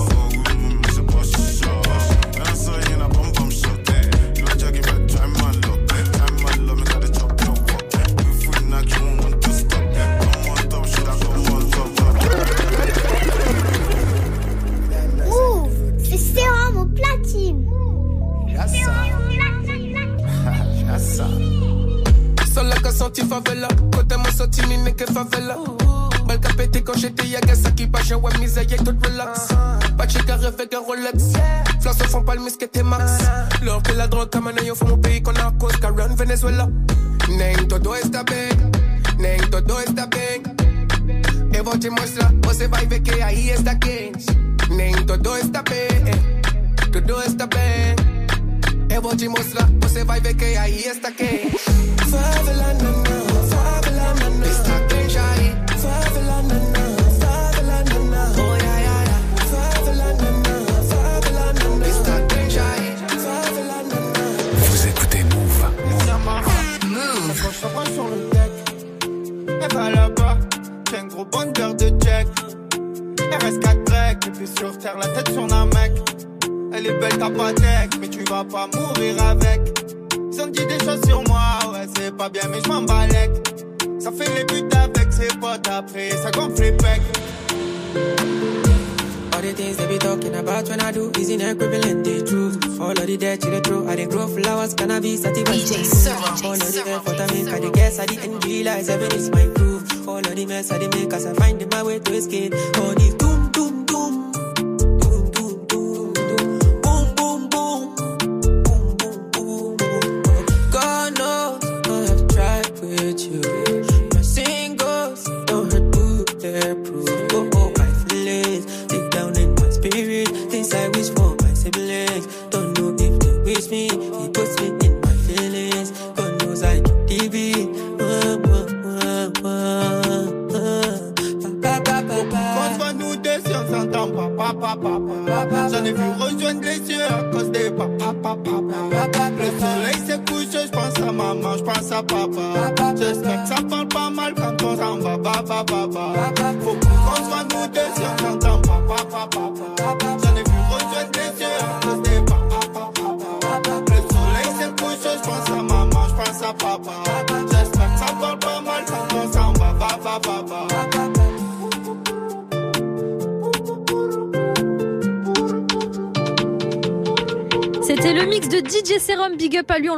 senti 22.92 23.22
favela, 23.22 23.68
côté 23.94 24.16
moi 24.16 24.30
sorti 24.30 24.60
ni 24.68 24.78
n'est 24.78 24.92
que 24.92 25.06
favela. 25.06 25.56
Mal 26.26 26.38
capété 26.38 26.82
quand 26.82 26.96
j'étais 26.96 27.26
yaga, 27.26 27.54
ça 27.54 27.70
qui 27.70 27.86
passe, 27.86 28.10
ouais, 28.10 28.38
mise 28.38 28.60
tout 28.84 28.96
relax. 29.02 29.48
Pas 29.96 30.06
carré 30.06 30.46
avec 30.46 30.74
un 30.74 30.80
Rolex. 30.80 31.32
Flas 31.80 31.94
se 31.94 32.04
font 32.04 32.22
pas 32.22 32.34
le 32.34 32.42
misque 32.42 32.68
et 32.72 32.82
max. 32.82 33.12
L'or 33.62 33.82
que 33.82 33.92
la 33.92 34.06
drogue, 34.06 34.30
comme 34.30 34.48
un 34.48 34.56
aïe, 34.56 34.72
mon 34.86 34.98
pays 34.98 35.22
qu'on 35.22 35.32
a 35.32 35.52
cause, 35.58 35.74
Venezuela. 36.16 36.68
Nem 37.28 37.66
todo 37.68 37.94
está 37.94 38.22
bem, 38.24 38.50
nem 39.18 39.38
todo 39.50 39.80
está 39.80 40.06
bem. 40.06 40.42
Eu 41.54 41.64
vou 41.64 41.78
te 41.78 41.88
mostrar, 41.90 42.32
você 42.44 42.68
vai 42.68 42.86
ver 42.86 43.00
que 43.00 43.22
aí 43.22 43.50
está 43.50 43.74
quente. 43.74 44.26
Nem 44.70 44.94
todo 45.06 45.36
está 45.36 45.62
bem, 45.62 45.88
tudo 46.92 47.22
está 47.22 47.46
bem. 47.46 48.11
Eu 48.94 49.00
vou 49.00 49.16
te 49.16 49.26
mostrar, 49.26 49.66
você 49.80 50.04
vai 50.04 50.20
ver 50.20 50.34
que 50.34 50.44
aí 50.44 50.84
está 50.84 51.10
quente. 51.10 51.56
Favela, 52.10 52.74
nanã, 52.74 53.04
favela, 53.48 54.14
nanã. 54.20 54.46
Está 54.46 54.80
quente 54.86 55.18
aí. 55.18 55.56
Favela, 55.78 56.42
nanã, 56.42 56.84
favela, 57.18 57.84
nanã. 57.84 58.32
Oh, 58.36 58.56
yeah, 58.56 58.80
yeah, 58.80 59.02
yeah. 59.04 59.20
Favela, 59.50 60.08
nanã, 60.12 60.54
favela, 60.90 61.52
nanã. 61.54 61.86
Está 61.86 62.20
quente 62.28 62.58
aí. 62.58 62.96
Favela, 63.08 63.82
nanã. 63.82 64.24
Vous 64.68 64.86
écoutez 64.86 65.24
Move. 65.24 65.64
Move. 66.86 67.42
Ça 67.60 67.68
sur 67.94 68.08
le 68.08 68.18
deck. 68.30 68.52
Elle 69.62 69.72
va 69.74 69.90
là-bas. 69.90 70.36
J'ai 70.90 70.98
un 70.98 71.06
gros 71.06 71.24
bunker 71.24 71.74
de 71.74 71.88
check. 72.04 72.28
RS4 73.40 73.84
break. 73.84 74.26
Et 74.26 74.30
puis 74.30 74.46
sur 74.46 74.76
terre, 74.78 74.98
la 74.98 75.08
tête 75.08 75.32
sur 75.32 75.50
un 75.50 75.64
mec. 75.66 75.92
Elle 76.74 76.86
est 76.86 76.98
belle, 76.98 77.18
pas 77.18 77.52
tech. 77.52 77.90
Mais 78.00 78.08
tu 78.08 78.24
vas 78.30 78.44
pas 78.44 78.68
mourir 78.74 79.22
avec. 79.22 79.60
Ils 80.32 80.40
ont 80.40 80.46
dit 80.46 80.66
des 80.66 80.78
choses 80.84 81.00
sur 81.06 81.22
moi. 81.28 81.40
Ouais, 81.72 81.86
c'est 81.96 82.14
pas 82.16 82.28
bien, 82.28 82.42
mais 82.50 82.58
je 82.64 82.68
m'en 82.68 82.82
balèque. 82.82 83.30
Ça 83.98 84.10
fait 84.10 84.28
les 84.34 84.44
buts 84.44 84.68
avec 84.76 85.12
ses 85.12 85.28
potes 85.38 85.68
après. 85.68 86.10
Ça 86.10 86.30
gonfle 86.30 86.62
les 86.62 86.72
pecs. 86.72 87.02
All 89.34 89.40
the 89.42 89.54
things 89.56 89.76
they 89.76 89.86
be 89.86 89.98
talking 89.98 90.34
about 90.34 90.68
when 90.68 90.80
I 90.80 90.92
do 90.92 91.10
is 91.18 91.28
in 91.30 91.40
equivalent 91.40 92.04
the 92.04 92.22
truth. 92.24 92.80
All 92.80 92.90
of 92.90 93.06
the 93.06 93.16
dirt 93.16 93.40
to 93.40 93.50
the 93.50 93.60
throw, 93.60 93.88
I 93.88 93.96
dey 93.96 94.06
grow 94.06 94.28
flowers, 94.28 94.74
cannabis, 94.74 95.24
I 95.24 95.32
DJ 95.32 95.84
Servo. 95.84 96.46
All 96.46 96.52
of 96.54 96.72
the 96.72 96.82
effort 96.90 97.20
I 97.20 97.26
make, 97.32 97.48
I 97.52 97.58
dey 97.60 97.70
guess, 97.72 97.98
I 97.98 98.06
didn't 98.06 98.44
realize 98.44 98.88
heaven 98.88 99.10
is 99.12 99.30
my 99.30 99.46
proof. 99.54 100.06
All 100.08 100.18
of 100.18 100.34
the 100.36 100.46
mess 100.46 100.70
I 100.70 100.78
dey 100.78 100.88
make, 100.88 101.12
as 101.12 101.26
I 101.26 101.34
find 101.34 101.64
my 101.72 101.82
way 101.82 101.98
to 101.98 102.12
escape. 102.12 102.54
All 102.78 102.94
the 102.94 103.16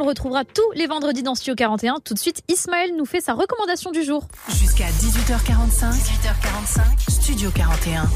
le 0.05 0.09
retrouvera 0.09 0.45
tous 0.45 0.71
les 0.75 0.87
vendredis 0.87 1.23
dans 1.23 1.35
Studio 1.35 1.55
41. 1.55 1.97
Tout 2.05 2.15
de 2.15 2.19
suite, 2.19 2.43
Ismaël 2.49 2.91
nous 2.97 3.07
fait 3.07 3.21
sa 3.21 3.33
recommandation 3.33 3.91
du 3.91 4.05
jour. 4.05 4.27
Jusqu'à 4.49 4.85
18h45. 4.85 5.93
18h45. 5.93 7.11
Studio 7.11 7.51
41. 7.51 8.09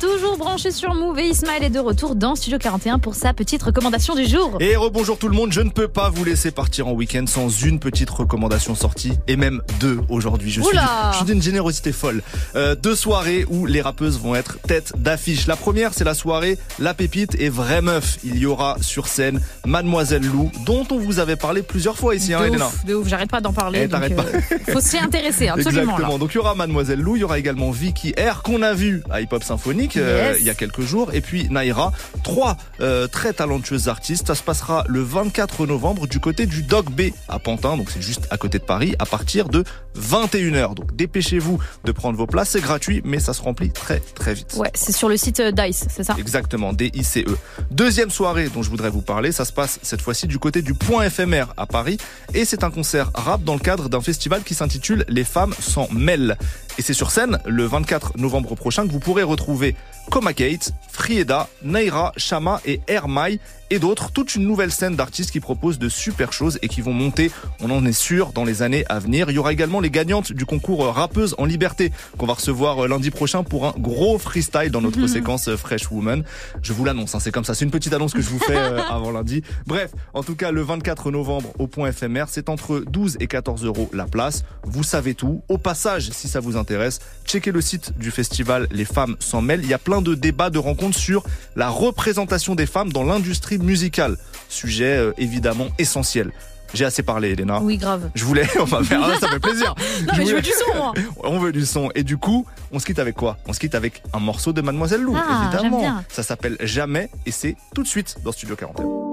Toujours 0.00 0.36
branché 0.36 0.70
sur 0.70 0.92
Move 0.92 1.18
et 1.18 1.28
Ismaël 1.28 1.64
est 1.64 1.70
de 1.70 1.78
retour 1.78 2.14
dans 2.14 2.34
Studio 2.34 2.58
41 2.58 2.98
pour 2.98 3.14
sa 3.14 3.32
petite 3.32 3.62
recommandation 3.62 4.14
du 4.14 4.26
jour. 4.26 4.58
Et 4.60 4.76
rebonjour 4.76 5.16
tout 5.18 5.28
le 5.28 5.34
monde, 5.34 5.52
je 5.52 5.60
ne 5.60 5.70
peux 5.70 5.88
pas 5.88 6.10
vous 6.10 6.24
laisser 6.24 6.50
partir 6.50 6.88
en 6.88 6.92
week-end 6.92 7.24
sans 7.26 7.48
une 7.48 7.78
petite 7.78 8.10
recommandation 8.10 8.74
sortie, 8.74 9.12
et 9.28 9.36
même 9.36 9.62
deux 9.80 10.00
aujourd'hui. 10.08 10.50
Je 10.50 10.60
suis, 10.60 10.70
Oula 10.70 11.10
je 11.12 11.16
suis 11.16 11.24
d'une 11.24 11.40
générosité 11.40 11.90
folle. 11.92 12.22
Euh, 12.54 12.74
deux 12.74 12.94
soirées 12.94 13.46
où 13.48 13.66
les 13.66 13.80
rappeuses 13.80 14.18
vont 14.18 14.34
être 14.34 14.58
tête 14.66 14.92
d'affiche. 14.96 15.46
La 15.46 15.56
première, 15.56 15.94
c'est 15.94 16.04
la 16.04 16.14
soirée 16.14 16.58
La 16.78 16.94
Pépite 16.94 17.36
et 17.38 17.48
Vraie 17.48 17.82
Meuf. 17.82 18.18
Il 18.24 18.38
y 18.38 18.46
aura 18.46 18.76
sur 18.80 19.08
scène 19.08 19.40
Mademoiselle 19.66 20.24
Lou, 20.24 20.50
dont 20.64 20.86
on 20.90 20.98
vous 20.98 21.18
avait 21.18 21.36
parlé 21.36 21.62
plusieurs 21.62 21.96
fois 21.96 22.14
ici, 22.14 22.34
hein, 22.34 22.40
de 22.40 22.46
Elena. 22.46 22.66
ouf, 22.66 22.84
de 22.84 22.94
ouf, 22.94 23.08
j'arrête 23.08 23.30
pas 23.30 23.40
d'en 23.40 23.52
parler. 23.52 23.80
Eh, 23.84 23.88
donc, 23.88 24.00
t'arrêtes 24.00 24.18
euh, 24.18 24.72
faut 24.72 24.80
s'y 24.80 24.98
intéresser, 24.98 25.48
absolument. 25.48 25.82
Exactement. 25.82 26.12
là. 26.12 26.18
Donc 26.18 26.32
il 26.32 26.36
y 26.36 26.38
aura 26.38 26.54
Mademoiselle 26.54 27.00
Lou, 27.00 27.16
il 27.16 27.20
y 27.20 27.24
aura 27.24 27.38
également 27.38 27.70
Vicky 27.70 28.14
R 28.18 28.42
qu'on 28.42 28.62
a 28.62 28.74
vu 28.74 29.02
à 29.10 29.20
Hip 29.20 29.28
Hop 29.32 29.44
Symphonique 29.44 29.96
euh, 29.96 30.34
il 30.38 30.44
y 30.44 30.50
a 30.50 30.54
quelques 30.54 30.82
jours, 30.82 31.12
et 31.12 31.20
puis 31.20 31.48
Naira. 31.50 31.92
Trois 32.22 32.56
euh, 32.80 33.06
très 33.06 33.32
talentueuses 33.32 33.88
artistes. 33.88 34.26
Ça 34.26 34.34
se 34.34 34.42
passera 34.42 34.84
le 34.88 35.02
24 35.02 35.66
novembre 35.66 36.06
du 36.06 36.20
côté 36.20 36.46
du 36.46 36.62
Doc 36.62 36.90
B 36.90 37.10
à 37.28 37.38
Pantin, 37.38 37.76
donc 37.76 37.90
c'est 37.90 38.02
juste 38.02 38.26
à 38.30 38.36
côté 38.36 38.58
de 38.58 38.64
Paris, 38.64 38.94
à 38.98 39.06
partir 39.06 39.48
de 39.48 39.64
21h. 39.98 40.74
Donc 40.74 40.94
dépêchez-vous 40.96 41.58
de 41.84 41.92
prendre 41.92 42.16
vos 42.16 42.26
places, 42.26 42.50
c'est 42.50 42.60
gratuit, 42.60 43.02
mais 43.04 43.20
ça 43.20 43.32
se 43.32 43.42
remplit 43.42 43.70
très 43.70 44.00
très 44.00 44.34
vite. 44.34 44.53
Ouais, 44.56 44.70
c'est 44.74 44.92
sur 44.92 45.08
le 45.08 45.16
site 45.16 45.40
euh, 45.40 45.50
Dice, 45.50 45.86
c'est 45.88 46.04
ça 46.04 46.14
Exactement, 46.18 46.72
DICE. 46.72 47.24
Deuxième 47.70 48.10
soirée 48.10 48.48
dont 48.48 48.62
je 48.62 48.70
voudrais 48.70 48.90
vous 48.90 49.00
parler, 49.02 49.32
ça 49.32 49.44
se 49.44 49.52
passe 49.52 49.78
cette 49.82 50.00
fois-ci 50.00 50.26
du 50.26 50.38
côté 50.38 50.62
du 50.62 50.74
Point 50.74 51.06
éphémère 51.06 51.52
à 51.56 51.66
Paris 51.66 51.98
et 52.34 52.44
c'est 52.44 52.62
un 52.62 52.70
concert 52.70 53.10
rap 53.14 53.42
dans 53.42 53.54
le 53.54 53.60
cadre 53.60 53.88
d'un 53.88 54.00
festival 54.00 54.42
qui 54.42 54.54
s'intitule 54.54 55.04
Les 55.08 55.24
femmes 55.24 55.54
s'en 55.58 55.88
mêlent. 55.90 56.36
Et 56.78 56.82
c'est 56.82 56.94
sur 56.94 57.10
scène 57.10 57.38
le 57.46 57.64
24 57.64 58.18
novembre 58.18 58.54
prochain 58.54 58.86
que 58.86 58.92
vous 58.92 59.00
pourrez 59.00 59.22
retrouver 59.22 59.76
Coma 60.10 60.32
Kate, 60.32 60.72
Frieda, 60.90 61.48
Naira, 61.62 62.12
Shama 62.16 62.60
et 62.64 62.80
Hermai 62.86 63.40
et 63.70 63.78
d'autres, 63.80 64.12
toute 64.12 64.36
une 64.36 64.44
nouvelle 64.44 64.70
scène 64.70 64.94
d'artistes 64.94 65.32
qui 65.32 65.40
proposent 65.40 65.78
de 65.80 65.88
super 65.88 66.32
choses 66.32 66.58
et 66.62 66.68
qui 66.68 66.82
vont 66.82 66.92
monter, 66.92 67.32
on 67.60 67.70
en 67.70 67.84
est 67.86 67.92
sûr, 67.92 68.32
dans 68.32 68.44
les 68.44 68.62
années 68.62 68.84
à 68.88 69.00
venir. 69.00 69.30
Il 69.30 69.34
y 69.34 69.38
aura 69.38 69.52
également 69.52 69.80
les 69.80 69.90
gagnantes 69.90 70.32
du 70.32 70.44
concours 70.46 70.84
Rappeuse 70.94 71.34
en 71.38 71.46
Liberté 71.46 71.90
qu'on 72.18 72.26
va 72.26 72.34
recevoir 72.34 72.84
euh, 72.84 72.88
lundi 72.88 73.10
prochain 73.10 73.42
pour 73.42 73.66
un 73.66 73.74
gros 73.78 74.18
freestyle 74.18 74.70
dans 74.70 74.82
notre 74.82 75.00
Mhm. 75.00 75.08
séquence 75.08 75.48
euh, 75.48 75.56
Fresh 75.56 75.90
Woman. 75.90 76.22
Je 76.62 76.72
vous 76.72 76.84
l'annonce, 76.84 77.14
hein, 77.14 77.20
c'est 77.20 77.32
comme 77.32 77.44
ça, 77.44 77.54
c'est 77.54 77.64
une 77.64 77.70
petite 77.72 77.92
annonce 77.94 78.12
que 78.12 78.20
je 78.22 78.28
vous 78.28 78.38
fais 78.38 78.56
euh, 78.56 78.80
avant 78.90 79.10
lundi. 79.10 79.42
Bref, 79.66 79.90
en 80.12 80.22
tout 80.22 80.36
cas, 80.36 80.52
le 80.52 80.60
24 80.62 81.10
novembre 81.10 81.52
au 81.58 81.66
point 81.66 81.88
éphémère, 81.88 82.28
c'est 82.28 82.48
entre 82.50 82.84
12 82.86 83.16
et 83.18 83.26
14 83.26 83.64
euros 83.64 83.90
la 83.92 84.04
place. 84.04 84.44
Vous 84.62 84.84
savez 84.84 85.14
tout. 85.14 85.42
Au 85.48 85.58
passage, 85.58 86.10
si 86.12 86.28
ça 86.28 86.38
vous 86.38 86.56
intéresse, 86.56 87.00
checker 87.24 87.50
le 87.50 87.62
site 87.62 87.98
du 87.98 88.10
festival 88.12 88.68
Les 88.70 88.84
Femmes 88.84 89.16
s'en 89.18 89.40
mêlent. 89.40 89.62
Il 89.64 89.68
y 89.70 89.74
a 89.74 89.78
plein 89.78 89.93
de 90.02 90.14
débats, 90.14 90.50
de 90.50 90.58
rencontres 90.58 90.98
sur 90.98 91.24
la 91.56 91.68
représentation 91.68 92.54
des 92.54 92.66
femmes 92.66 92.92
dans 92.92 93.04
l'industrie 93.04 93.58
musicale. 93.58 94.16
Sujet 94.48 94.96
euh, 94.96 95.12
évidemment 95.18 95.68
essentiel. 95.78 96.32
J'ai 96.72 96.84
assez 96.84 97.04
parlé, 97.04 97.30
Elena. 97.30 97.60
Oui, 97.60 97.76
grave. 97.76 98.10
Je 98.16 98.24
voulais, 98.24 98.48
on 98.60 98.64
va 98.64 98.82
faire, 98.82 99.00
ah, 99.04 99.16
ça 99.20 99.28
fait 99.28 99.38
plaisir. 99.38 99.74
Non, 100.06 100.12
mais 100.18 100.26
je 100.26 100.34
veux 100.34 100.42
du 100.42 100.50
son, 100.50 100.76
moi. 100.76 100.92
On 101.22 101.38
veut 101.38 101.52
du 101.52 101.64
son. 101.64 101.90
Et 101.94 102.02
du 102.02 102.16
coup, 102.16 102.46
on 102.72 102.78
se 102.80 102.84
quitte 102.86 102.98
avec 102.98 103.14
quoi? 103.14 103.38
On 103.46 103.52
se 103.52 103.60
quitte 103.60 103.74
avec 103.76 104.02
un 104.12 104.18
morceau 104.18 104.52
de 104.52 104.60
Mademoiselle 104.60 105.02
Lou, 105.02 105.16
Ah, 105.16 105.50
évidemment. 105.52 105.78
bien. 105.78 106.04
Ça 106.08 106.22
s'appelle 106.24 106.56
Jamais 106.60 107.10
et 107.26 107.30
c'est 107.30 107.56
tout 107.74 107.82
de 107.84 107.88
suite 107.88 108.16
dans 108.24 108.32
Studio 108.32 108.56
41. 108.56 109.03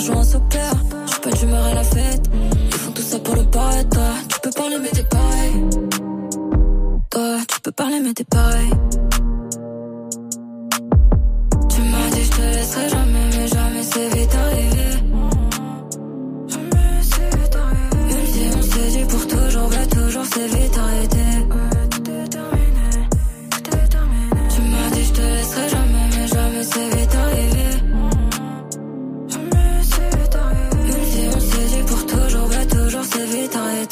Jouer 0.00 0.16
en 0.16 0.24
sopère 0.24 0.72
Je 1.06 1.10
suis 1.12 1.20
pas 1.20 1.30
d'humeur 1.30 1.64
à 1.64 1.74
la 1.74 1.84
fête. 1.84 2.30
Ils 2.66 2.72
font 2.72 2.92
tout 2.92 3.02
ça 3.02 3.18
pour 3.18 3.34
le 3.36 3.44
paraître 3.44 3.88
Toi, 3.90 4.02
Tu 4.28 4.40
peux 4.40 4.50
parler 4.50 4.76
mais 4.82 4.88
t'es 4.88 5.02
pareil. 5.02 5.52
Toi, 7.10 7.36
tu 7.48 7.60
peux 7.60 7.72
parler 7.72 8.00
mais 8.02 8.12
t'es 8.14 8.24
pareil. 8.24 8.70
Tu 11.68 11.82
m'as 11.82 12.10
dit 12.14 12.24
je 12.24 12.30
te 12.30 12.40
laisserai 12.40 12.88
jamais 12.88 13.26
mais 13.36 13.48
jamais 13.48 13.82
c'est 13.82 14.08
vite 14.14 14.34
arrivé. 14.34 14.90
Même 18.08 18.26
si 18.26 18.40
on 18.56 18.62
s'est 18.62 18.98
dit 18.98 19.04
pour 19.04 19.26
toujours, 19.26 19.68
va 19.68 19.86
toujours 19.86 20.24
c'est 20.32 20.46
vite 20.46 20.78
arrêté. 20.78 21.29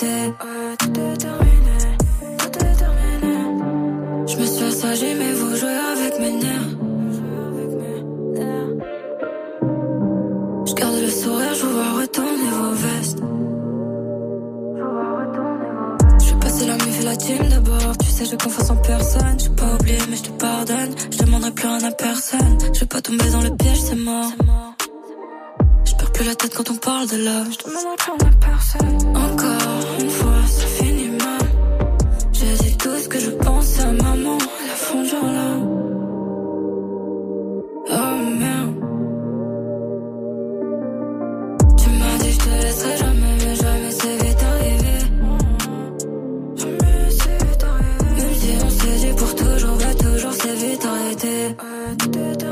Vite 0.01 1.25
arrêté. 1.25 1.69
Je 4.27 4.37
me 4.37 4.47
suis 4.47 4.65
assagi, 4.65 5.15
mais 5.19 5.33
vous 5.33 5.57
jouez 5.57 5.79
avec 5.97 6.21
mes 6.21 6.33
nerfs. 6.33 6.69
Je 10.67 10.75
garde 10.75 11.01
le 11.01 11.11
sourire, 11.11 11.55
je 11.55 11.67
vous 11.67 11.73
vois 11.73 12.01
retourner 12.01 12.51
vos 12.61 12.73
vestes. 12.73 13.19
Je 16.27 16.35
passer 16.35 16.67
la 16.67 16.77
nuit 16.77 16.97
et 17.01 17.05
la 17.05 17.17
team 17.17 17.49
d'abord. 17.49 17.97
Tu 17.99 18.07
sais, 18.07 18.25
j'ai 18.27 18.37
confiance 18.37 18.71
en 18.71 18.77
personne. 18.77 19.39
J'ai 19.39 19.51
pas 19.51 19.75
oublié, 19.75 19.99
mais 20.11 20.17
je 20.17 20.23
te 20.23 20.31
pardonne. 20.31 20.95
Je 21.11 21.19
demanderai 21.19 21.51
plus 21.53 21.67
rien 21.67 21.85
à 21.85 21.91
personne. 21.91 22.59
Je 22.75 22.81
vais 22.81 22.87
pas 22.87 23.01
tomber 23.01 23.31
dans 23.31 23.43
le 23.43 23.57
piège, 23.57 23.81
c'est 23.81 23.97
mort. 23.97 24.31
Je 26.19 26.25
plus 26.25 26.31
la 26.31 26.35
tête 26.35 26.53
quand 26.53 26.69
on 26.69 26.77
parle 26.79 27.07
de 27.07 27.17
love. 27.17 27.49
Je 27.53 27.71
rien 27.71 28.29
à 28.29 28.45
personne. 28.45 29.17
Encore 29.17 30.01
une 30.01 30.11
fois, 30.11 30.41
c'est 30.49 30.85
fini, 30.85 31.11
mal. 31.11 31.49
J'ai 32.33 32.55
dit 32.65 32.77
tout 32.77 32.99
ce 32.99 33.09
que 33.09 33.21
je 33.21 33.31
pense 33.31 33.79
à 33.79 33.93
maman. 33.93 34.39
La 34.67 35.05
jour, 35.05 35.23
là. 35.23 35.51
Oh 37.91 38.17
merde. 38.37 38.75
Tu 41.77 41.91
m'as 41.91 42.19
dit 42.19 42.33
je 42.33 42.39
te 42.39 42.51
laisserai 42.63 42.97
jamais, 42.97 43.35
mais 43.39 43.55
jamais 43.55 43.91
c'est 43.93 44.17
vite 44.25 44.43
arrivé. 44.43 44.99
Jamais 46.57 47.11
c'est 47.11 47.45
vite 47.47 47.65
arrivé. 47.71 48.05
Même 48.17 48.35
si 48.35 48.51
on 48.65 48.71
s'est 48.71 49.07
dit 49.07 49.13
pour 49.17 49.35
toujours, 49.37 49.77
va 49.77 49.95
toujours 49.95 50.33
c'est 50.33 50.55
vite 50.55 50.85
arrêté. 50.85 52.48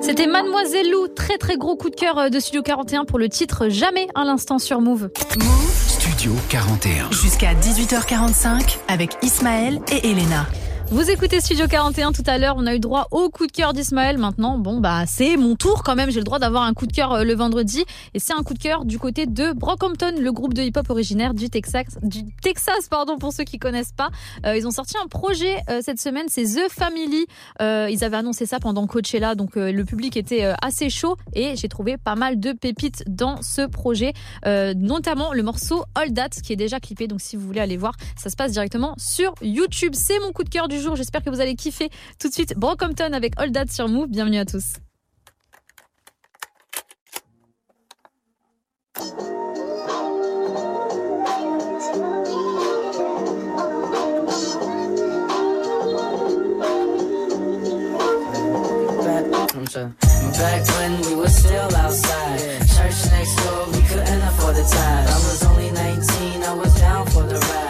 C'était 0.00 0.28
Mademoiselle 0.28 0.88
Lou, 0.88 1.08
très 1.08 1.36
très 1.36 1.56
gros 1.56 1.76
coup 1.76 1.90
de 1.90 1.96
cœur 1.96 2.16
euh, 2.18 2.28
de 2.28 2.38
Studio 2.38 2.62
41 2.62 3.04
pour 3.06 3.18
le 3.18 3.28
titre 3.28 3.68
Jamais 3.68 4.06
à 4.14 4.24
l'instant 4.24 4.60
sur 4.60 4.80
Move. 4.80 5.10
Studio 5.88 6.32
41. 6.48 7.10
Jusqu'à 7.10 7.54
18h45 7.54 8.78
avec 8.86 9.16
Ismaël 9.22 9.80
et 9.90 10.10
Elena. 10.10 10.46
Vous 10.90 11.10
écoutez 11.10 11.42
Studio 11.42 11.66
41 11.68 12.12
tout 12.12 12.22
à 12.26 12.38
l'heure, 12.38 12.54
on 12.56 12.66
a 12.66 12.74
eu 12.74 12.80
droit 12.80 13.08
au 13.10 13.28
coup 13.28 13.46
de 13.46 13.52
cœur 13.52 13.74
d'Ismaël. 13.74 14.16
Maintenant, 14.16 14.56
bon 14.56 14.80
bah 14.80 15.04
c'est 15.06 15.36
mon 15.36 15.54
tour 15.54 15.82
quand 15.82 15.94
même, 15.94 16.10
j'ai 16.10 16.20
le 16.20 16.24
droit 16.24 16.38
d'avoir 16.38 16.62
un 16.62 16.72
coup 16.72 16.86
de 16.86 16.92
cœur 16.92 17.12
euh, 17.12 17.24
le 17.24 17.34
vendredi 17.34 17.84
et 18.14 18.18
c'est 18.18 18.32
un 18.32 18.42
coup 18.42 18.54
de 18.54 18.58
cœur 18.58 18.86
du 18.86 18.98
côté 18.98 19.26
de 19.26 19.52
Brockhampton, 19.52 20.14
le 20.18 20.32
groupe 20.32 20.54
de 20.54 20.62
hip-hop 20.62 20.88
originaire 20.88 21.34
du 21.34 21.50
Texas, 21.50 21.98
du 22.02 22.24
Texas 22.40 22.88
pardon 22.88 23.18
pour 23.18 23.34
ceux 23.34 23.44
qui 23.44 23.58
connaissent 23.58 23.92
pas. 23.92 24.08
Euh, 24.46 24.56
ils 24.56 24.66
ont 24.66 24.70
sorti 24.70 24.94
un 24.96 25.08
projet 25.08 25.58
euh, 25.68 25.80
cette 25.84 26.00
semaine, 26.00 26.24
c'est 26.28 26.44
The 26.44 26.70
Family. 26.70 27.26
Ils 27.60 28.02
avaient 28.02 28.16
annoncé 28.16 28.46
ça 28.46 28.58
pendant 28.58 28.86
Coachella, 28.86 29.34
donc 29.34 29.56
le 29.56 29.84
public 29.84 30.16
était 30.16 30.54
assez 30.62 30.88
chaud 30.88 31.16
et 31.34 31.54
j'ai 31.56 31.68
trouvé 31.68 31.98
pas 31.98 32.14
mal 32.14 32.40
de 32.40 32.52
pépites 32.52 33.04
dans 33.06 33.42
ce 33.42 33.66
projet, 33.66 34.14
notamment 34.46 35.34
le 35.34 35.42
morceau 35.42 35.84
All 35.94 36.14
That 36.14 36.30
qui 36.42 36.54
est 36.54 36.56
déjà 36.56 36.80
clippé. 36.80 37.08
Donc 37.08 37.20
si 37.20 37.36
vous 37.36 37.46
voulez 37.46 37.60
aller 37.60 37.76
voir, 37.76 37.94
ça 38.16 38.30
se 38.30 38.36
passe 38.36 38.52
directement 38.52 38.94
sur 38.96 39.34
YouTube. 39.42 39.92
C'est 39.94 40.18
mon 40.20 40.32
coup 40.32 40.44
de 40.44 40.48
cœur 40.48 40.68
du 40.68 40.77
J'espère 40.96 41.22
que 41.22 41.30
vous 41.30 41.40
allez 41.40 41.54
kiffer. 41.54 41.90
Tout 42.18 42.28
de 42.28 42.32
suite, 42.32 42.54
Brockhampton 42.56 43.12
avec 43.12 43.34
All 43.36 43.52
That 43.52 43.66
sur 43.70 43.88
Move. 43.88 44.08
Bienvenue 44.08 44.38
à 44.38 44.44
tous. 44.44 44.74
back, 59.04 59.54
I'm 59.54 59.66
sorry. 59.66 59.92
back 60.38 60.66
when 60.78 61.00
we 61.02 61.14
were 61.14 61.28
still 61.28 61.76
outside. 61.76 62.38
Church 62.76 63.10
next 63.10 63.36
door, 63.36 63.66
we 63.72 63.80
couldn't 63.88 64.22
afford 64.22 64.56
the 64.56 64.62
tide. 64.62 65.08
I 65.08 65.14
was 65.14 65.44
only 65.44 65.70
19, 65.70 66.42
I 66.42 66.54
was 66.54 66.74
down 66.74 67.06
for 67.06 67.22
the 67.22 67.38
ride. 67.38 67.67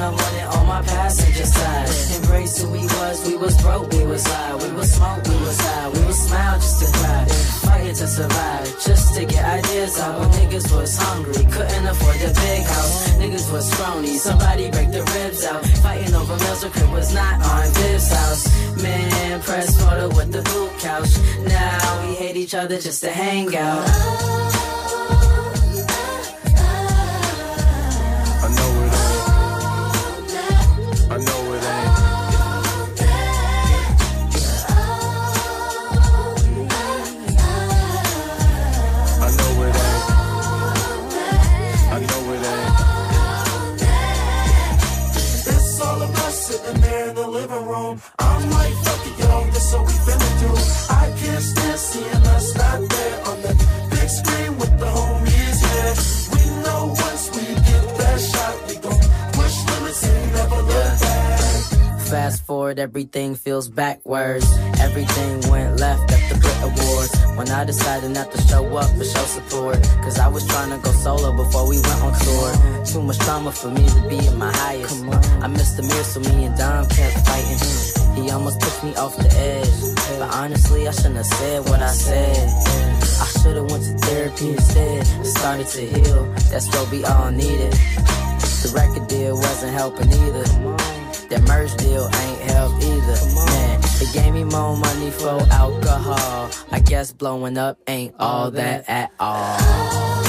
I 0.00 0.10
wanted 0.10 0.46
on 0.56 0.66
my 0.66 0.82
passenger 0.82 1.44
side. 1.44 1.88
Embrace 2.16 2.62
who 2.62 2.70
we 2.70 2.82
was, 2.82 3.26
we 3.26 3.36
was 3.36 3.60
broke, 3.60 3.90
we 3.92 4.04
was 4.04 4.24
high. 4.24 4.54
We 4.54 4.72
was 4.72 4.92
smoke, 4.92 5.24
we 5.26 5.36
was 5.36 5.60
high. 5.60 5.88
We 5.88 6.06
was 6.06 6.18
smile 6.18 6.54
just 6.54 6.78
to 6.80 6.98
cry. 6.98 7.24
Fighting 7.66 7.94
to 7.94 8.06
survive, 8.06 8.64
just 8.84 9.14
to 9.16 9.24
get 9.24 9.44
ideas 9.44 9.98
out. 9.98 10.20
When 10.20 10.30
niggas 10.30 10.72
was 10.74 10.96
hungry, 10.96 11.44
couldn't 11.50 11.86
afford 11.86 12.16
the 12.16 12.32
big 12.46 12.62
house. 12.62 13.08
Niggas 13.18 13.52
was 13.52 13.70
scrawny, 13.70 14.14
somebody 14.18 14.70
break 14.70 14.92
the 14.92 15.02
ribs 15.02 15.44
out. 15.44 15.64
Fighting 15.82 16.14
over 16.14 16.36
meals, 16.36 16.60
the 16.62 16.70
crib 16.70 16.90
was 16.92 17.12
not 17.12 17.34
on 17.42 17.72
this 17.74 18.12
house. 18.12 18.82
Man, 18.82 19.40
press 19.42 19.76
photo 19.82 20.08
with 20.14 20.30
the 20.32 20.42
blue 20.42 20.70
couch. 20.78 21.10
Now 21.46 22.06
we 22.06 22.14
hate 22.14 22.36
each 22.36 22.54
other 22.54 22.78
just 22.78 23.02
to 23.02 23.10
hang 23.10 23.54
out. 23.56 24.57
Fast 62.10 62.46
forward, 62.46 62.78
everything 62.78 63.34
feels 63.34 63.68
backwards. 63.68 64.50
Everything 64.80 65.50
went 65.50 65.78
left 65.78 66.10
at 66.10 66.32
the 66.32 66.40
Brit 66.40 66.56
Awards. 66.62 67.12
When 67.36 67.50
I 67.50 67.64
decided 67.64 68.12
not 68.12 68.32
to 68.32 68.40
show 68.48 68.64
up 68.78 68.90
or 68.96 69.04
show 69.04 69.26
support. 69.28 69.82
Cause 70.00 70.18
I 70.18 70.28
was 70.28 70.46
trying 70.46 70.70
to 70.70 70.78
go 70.78 70.90
solo 70.92 71.36
before 71.36 71.68
we 71.68 71.76
went 71.76 72.00
on 72.00 72.18
tour. 72.18 72.84
Too 72.86 73.02
much 73.02 73.18
trauma 73.18 73.52
for 73.52 73.68
me 73.68 73.86
to 73.86 74.08
be 74.08 74.26
at 74.26 74.34
my 74.36 74.50
highest. 74.50 75.04
I 75.04 75.48
missed 75.48 75.76
the 75.76 75.82
mirror, 75.82 76.02
so 76.02 76.20
me 76.20 76.46
and 76.46 76.56
Dom 76.56 76.88
kept 76.88 77.28
fighting. 77.28 78.24
He 78.24 78.30
almost 78.30 78.58
pushed 78.60 78.84
me 78.84 78.96
off 78.96 79.14
the 79.14 79.28
edge. 79.36 80.18
But 80.18 80.34
honestly, 80.34 80.88
I 80.88 80.92
shouldn't 80.92 81.16
have 81.16 81.26
said 81.26 81.68
what 81.68 81.82
I 81.82 81.90
said. 81.92 82.48
I 83.20 83.26
should 83.42 83.56
have 83.56 83.70
went 83.70 83.84
to 83.84 83.98
therapy 84.06 84.48
instead. 84.52 85.06
Started 85.26 85.66
to 85.66 85.80
heal. 85.82 86.24
That's 86.50 86.68
what 86.68 86.90
we 86.90 87.04
all 87.04 87.30
needed. 87.30 87.72
The 88.64 88.72
record 88.74 89.08
deal 89.08 89.36
wasn't 89.36 89.74
helping 89.74 90.10
either. 90.10 90.97
That 91.28 91.42
merge 91.46 91.74
deal 91.76 92.04
ain't 92.06 92.40
help 92.40 92.72
either. 92.82 93.18
Man, 93.34 93.80
it 94.00 94.12
gave 94.14 94.32
me 94.32 94.44
more 94.44 94.76
money 94.76 95.10
for 95.10 95.38
alcohol. 95.52 96.50
I 96.72 96.80
guess 96.80 97.12
blowing 97.12 97.58
up 97.58 97.78
ain't 97.86 98.14
all 98.18 98.50
that 98.52 98.88
at 98.88 99.12
all. 99.20 100.27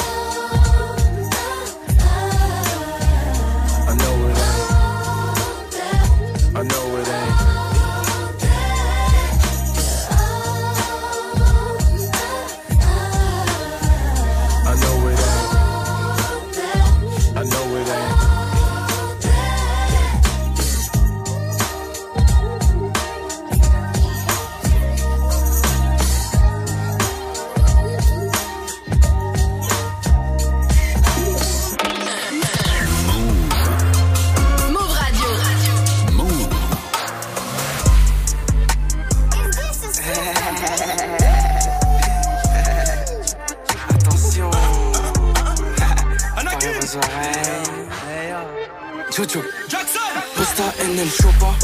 Posta 50.59 50.83
NL 50.83 51.09
Chopa. 51.09 51.55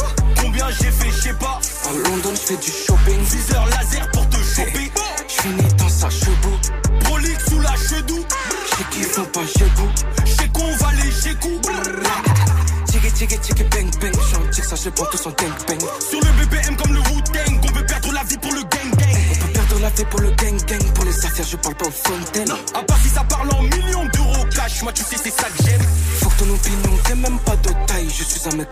Combien 0.41 0.69
j'ai 0.69 0.91
fait, 0.91 1.11
je 1.11 1.21
sais 1.21 1.33
pas. 1.33 1.59
À 1.85 1.91
London, 1.91 2.31
je 2.31 2.39
fais 2.39 2.55
du 2.55 2.71
shopping. 2.71 3.19
Viseur 3.23 3.65
laser 3.67 4.09
pour 4.11 4.27
te 4.29 4.37
choper. 4.37 4.91
Je 5.27 5.41
finis 5.41 5.73
dans 5.77 5.89
sa 5.89 6.09
chevaux. 6.09 6.57
Prolique 7.01 7.41
sous 7.49 7.59
la 7.59 7.75
chedou. 7.75 8.25
J'sais 8.65 8.83
qu'ils 8.91 9.03
font 9.03 9.25
pas 9.25 9.45
jebou. 9.45 9.89
Chez 10.25 10.47
qu'on 10.49 10.75
va 10.77 10.91
les 10.93 11.11
chez 11.11 11.35
coup. 11.35 11.59
Tchiki 12.87 13.11
tchiki 13.11 13.37
tchiki 13.37 13.63
bang 13.63 13.91
bang. 13.99 14.13
J'en 14.31 14.39
que 14.49 14.67
ça, 14.67 14.75
je 14.75 14.89
prends 14.89 15.05
tous 15.05 15.27
en 15.27 15.31
tank 15.31 15.64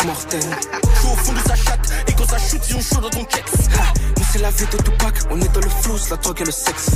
Je 0.03 0.09
suis 0.09 0.37
un 0.37 0.41
mec 0.41 0.41
mortel. 0.41 0.41
Je 0.41 0.99
suis 0.99 1.07
au 1.07 1.15
fond 1.15 1.33
de 1.33 1.39
sa 1.47 1.55
chatte. 1.55 1.93
Et 2.07 2.13
quand 2.13 2.27
ça 2.29 2.37
shoot, 2.37 2.61
ils 2.69 2.75
ont 2.75 2.81
chaud 2.81 3.01
dans 3.01 3.09
ton 3.09 3.23
checks. 3.23 3.45
Nous 4.17 4.23
c'est 4.31 4.39
la 4.39 4.51
vie 4.51 4.65
de 4.65 4.77
Tupac, 4.77 5.15
on 5.29 5.39
est 5.39 5.53
dans 5.53 5.61
le 5.61 5.69
flou, 5.69 5.95
la 6.09 6.17
drogue 6.17 6.41
et 6.41 6.45
le 6.45 6.51
sexe. 6.51 6.89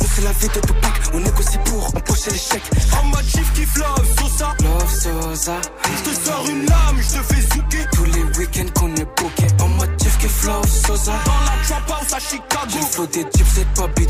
Nous 0.00 0.08
c'est 0.14 0.22
la 0.22 0.32
vie 0.32 0.48
de 0.48 0.60
Tupac, 0.60 0.92
on 1.14 1.20
négocie 1.20 1.58
pour 1.64 1.86
empocher 1.86 2.30
les 2.30 2.38
chèques. 2.38 2.70
En 3.00 3.04
mode 3.06 3.24
chief 3.24 3.52
kiff 3.54 3.76
love, 3.76 4.06
Sosa. 4.18 4.54
Love 4.62 4.94
Sosa. 4.94 5.60
Je 5.84 6.10
te 6.10 6.14
sors 6.24 6.46
une 6.48 6.66
lame, 6.66 6.98
je 6.98 7.18
te 7.18 7.22
fais 7.34 7.42
zouker. 7.54 7.86
Tous 7.92 8.04
les 8.04 8.22
week-ends 8.38 8.70
qu'on 8.78 8.94
est 8.94 9.08
booké. 9.16 9.46
En 9.62 9.68
mode 9.68 9.90
chief 10.00 10.18
qui 10.18 10.28
flow 10.28 10.62
Sosa. 10.66 11.12
Dans 11.24 11.40
la 11.44 11.66
trap 11.66 11.90
house 11.90 12.12
à 12.12 12.20
Chicago. 12.20 12.68
J'ai 12.68 12.80
flow 12.80 13.06
des 13.06 13.22
chips, 13.22 13.46
c'est 13.54 13.68
pas 13.74 13.88
bitouké. 13.88 14.03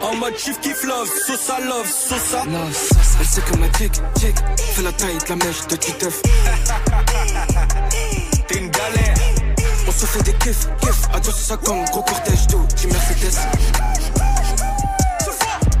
En 0.00 0.14
mode 0.14 0.38
chief 0.38 0.60
kiff 0.60 0.84
love, 0.84 1.08
Sosa 1.26 1.58
love, 1.58 1.88
Sosa. 1.88 2.44
Love 2.44 2.72
Sosa. 2.72 3.00
Elle 3.18 3.26
sait 3.26 3.40
que 3.40 3.56
ma 3.56 3.68
tic, 3.70 3.90
tic, 4.14 4.36
fait 4.56 4.82
la 4.82 4.92
taille 4.92 5.18
de 5.18 5.28
la 5.30 5.36
mèche 5.36 5.66
de 5.66 5.74
Titeuf. 5.74 6.22
T'es 8.46 8.58
une 8.58 8.70
galère. 8.70 9.16
On 9.88 9.90
se 9.90 10.06
fait 10.06 10.22
des 10.22 10.34
kiffs, 10.34 10.68
kiffs, 10.80 11.08
adieu 11.12 11.32
sur 11.32 11.44
sa 11.44 11.56
gang, 11.56 11.84
gros 11.90 12.02
cortège 12.02 12.46
d'eau, 12.46 12.64
Jim 12.76 12.90
Mercedes. 12.90 13.36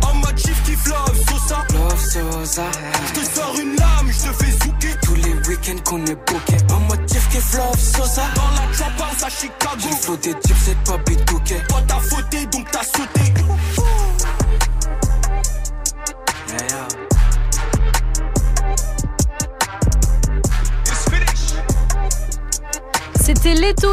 En 0.02 0.14
mode 0.14 0.36
chief 0.36 0.60
kiff 0.64 0.84
love, 0.88 1.16
Sosa. 1.28 1.64
Love 1.72 2.00
Sosa. 2.00 2.64
Je 3.06 3.12
te 3.20 3.24
sors 3.32 3.54
une 3.60 3.76
lame, 3.76 4.10
je 4.10 4.22
te 4.28 4.32
fais 4.42 4.50
zouker. 4.64 4.96
Tous 5.02 5.14
les 5.14 5.34
week-ends 5.48 5.78
qu'on 5.84 6.04
est 6.06 6.16
booké. 6.16 6.56
En 6.72 6.80
mode 6.80 7.08
chief 7.08 7.28
qui 7.28 7.38
flow 7.38 7.72
Sosa. 7.78 8.24
Dans 8.34 8.50
la 8.50 8.66
trap 8.74 9.00
house 9.00 9.22
à 9.22 9.28
Chicago. 9.28 9.88
J'ai 10.06 10.16
des 10.32 10.40
chips, 10.40 10.56
c'est 10.64 10.78
pas 10.84 10.98
bitouké. 10.98 11.56
Toi 11.68 11.80
t'as 11.86 12.00
fauté, 12.00 12.33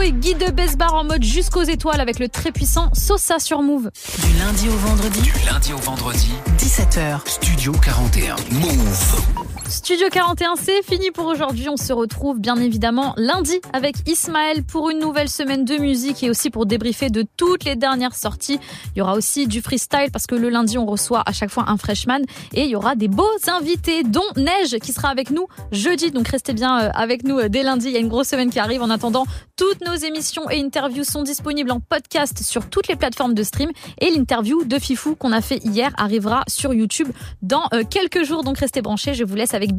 Et 0.03 0.11
Guy 0.14 0.34
de 0.34 0.49
Besbar 0.49 0.95
en 0.95 1.03
mode 1.03 1.22
jusqu'aux 1.22 1.61
étoiles 1.61 2.02
avec 2.02 2.18
le 2.18 2.28
très 2.28 2.52
puissant 2.52 2.90
Sosa 2.94 3.38
sur 3.38 3.61
Move. 3.61 3.91
Du 4.26 4.40
lundi 4.40 4.68
au 4.68 4.78
vendredi, 4.78 5.22
Du 5.22 5.34
lundi 5.45 5.73
au 5.73 5.78
vendredi, 5.78 6.32
17h. 6.57 7.19
Studio 7.28 7.72
41. 7.73 8.36
Move. 8.52 9.51
Studio 9.84 10.10
41, 10.12 10.58
c'est 10.58 10.84
fini 10.84 11.10
pour 11.10 11.26
aujourd'hui. 11.26 11.68
On 11.68 11.76
se 11.76 11.91
retrouve 11.91 12.40
bien 12.40 12.56
évidemment 12.58 13.16
lundi 13.18 13.60
avec 13.74 13.95
Ismaël 14.08 14.64
pour 14.64 14.91
une 14.91 14.99
nouvelle 14.99 15.28
semaine 15.28 15.66
de 15.66 15.76
musique 15.78 16.22
et 16.22 16.30
aussi 16.30 16.52
pour 16.52 16.68
débriefer 16.68 17.10
de 17.10 17.26
toutes 17.36 17.64
les 17.64 17.76
dernières 17.76 18.14
sorties. 18.14 18.60
Il 18.95 18.99
y 18.99 19.02
aura 19.02 19.16
aussi 19.16 19.48
du 19.48 19.60
freestyle 19.60 20.12
parce 20.14 20.28
que 20.28 20.36
le 20.36 20.49
lundi, 20.49 20.78
on 20.78 20.86
reçoit 20.86 21.24
à 21.26 21.32
chaque 21.32 21.49
fois 21.49 21.66
un 21.68 21.78
freshman 21.78 22.20
et 22.53 22.66
il 22.66 22.70
y 22.70 22.76
aura 22.76 22.94
des 22.94 23.08
beaux 23.08 23.26
invités, 23.48 24.03
dont 24.03 24.22
Neige 24.38 24.78
qui 24.84 24.94
sera 24.94 25.10
avec 25.10 25.32
nous 25.32 25.48
jeudi. 25.72 26.12
Donc 26.12 26.28
restez 26.28 26.53
bien 26.53 26.80
euh, 26.80 26.90
avec 26.94 27.24
nous 27.24 27.40
euh, 27.40 27.49
dès 27.49 27.64
lundi. 27.64 27.88
Il 27.88 27.94
y 27.94 27.98
a 27.98 28.02
une 28.02 28.08
grosse 28.08 28.28
semaine 28.28 28.52
qui 28.52 28.60
arrive. 28.60 28.84
En 28.84 28.90
attendant, 28.91 29.26
toutes 29.56 29.82
nos 29.84 29.95
émissions 29.95 30.48
et 30.52 30.62
interviews 30.62 31.03
sont 31.03 31.24
disponibles 31.24 31.72
en 31.72 31.80
podcast 31.80 32.44
sur 32.44 32.70
toutes 32.70 32.88
les 32.88 32.95
plateformes 32.95 33.34
de 33.34 33.41
stream 33.41 33.72
et 33.99 34.12
l'interview 34.12 34.64
de 34.64 34.78
Fifou 34.78 35.16
qu'on 35.16 35.32
a 35.32 35.41
fait 35.41 35.58
hier 35.66 35.91
arrivera 35.98 36.44
sur 36.48 36.72
YouTube 36.72 37.10
dans 37.41 37.64
euh, 37.74 37.82
quelques 37.90 38.24
jours. 38.24 38.44
Donc 38.44 38.60
restez 38.60 38.84
branchés. 38.84 39.16
Je 39.16 39.24
vous 39.24 39.36
laisse 39.36 39.56
avec 39.56 39.72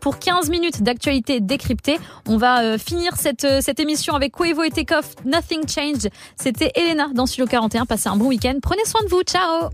Pour 0.00 0.18
15 0.18 0.50
minutes 0.50 0.82
d'actualité 0.82 1.40
décryptée. 1.40 1.98
On 2.26 2.36
va 2.36 2.62
euh, 2.62 2.78
finir 2.78 3.16
cette, 3.16 3.44
euh, 3.44 3.60
cette 3.60 3.80
émission 3.80 4.14
avec 4.14 4.32
Quavo 4.32 4.62
et 4.62 4.70
Takeoff, 4.70 5.14
Nothing 5.24 5.68
Changed. 5.68 6.10
C'était 6.36 6.72
Elena 6.74 7.08
dans 7.14 7.26
Studio 7.26 7.46
41. 7.46 7.86
Passez 7.86 8.08
un 8.08 8.16
bon 8.16 8.26
week-end. 8.26 8.54
Prenez 8.62 8.84
soin 8.84 9.02
de 9.04 9.08
vous. 9.08 9.22
Ciao 9.22 9.70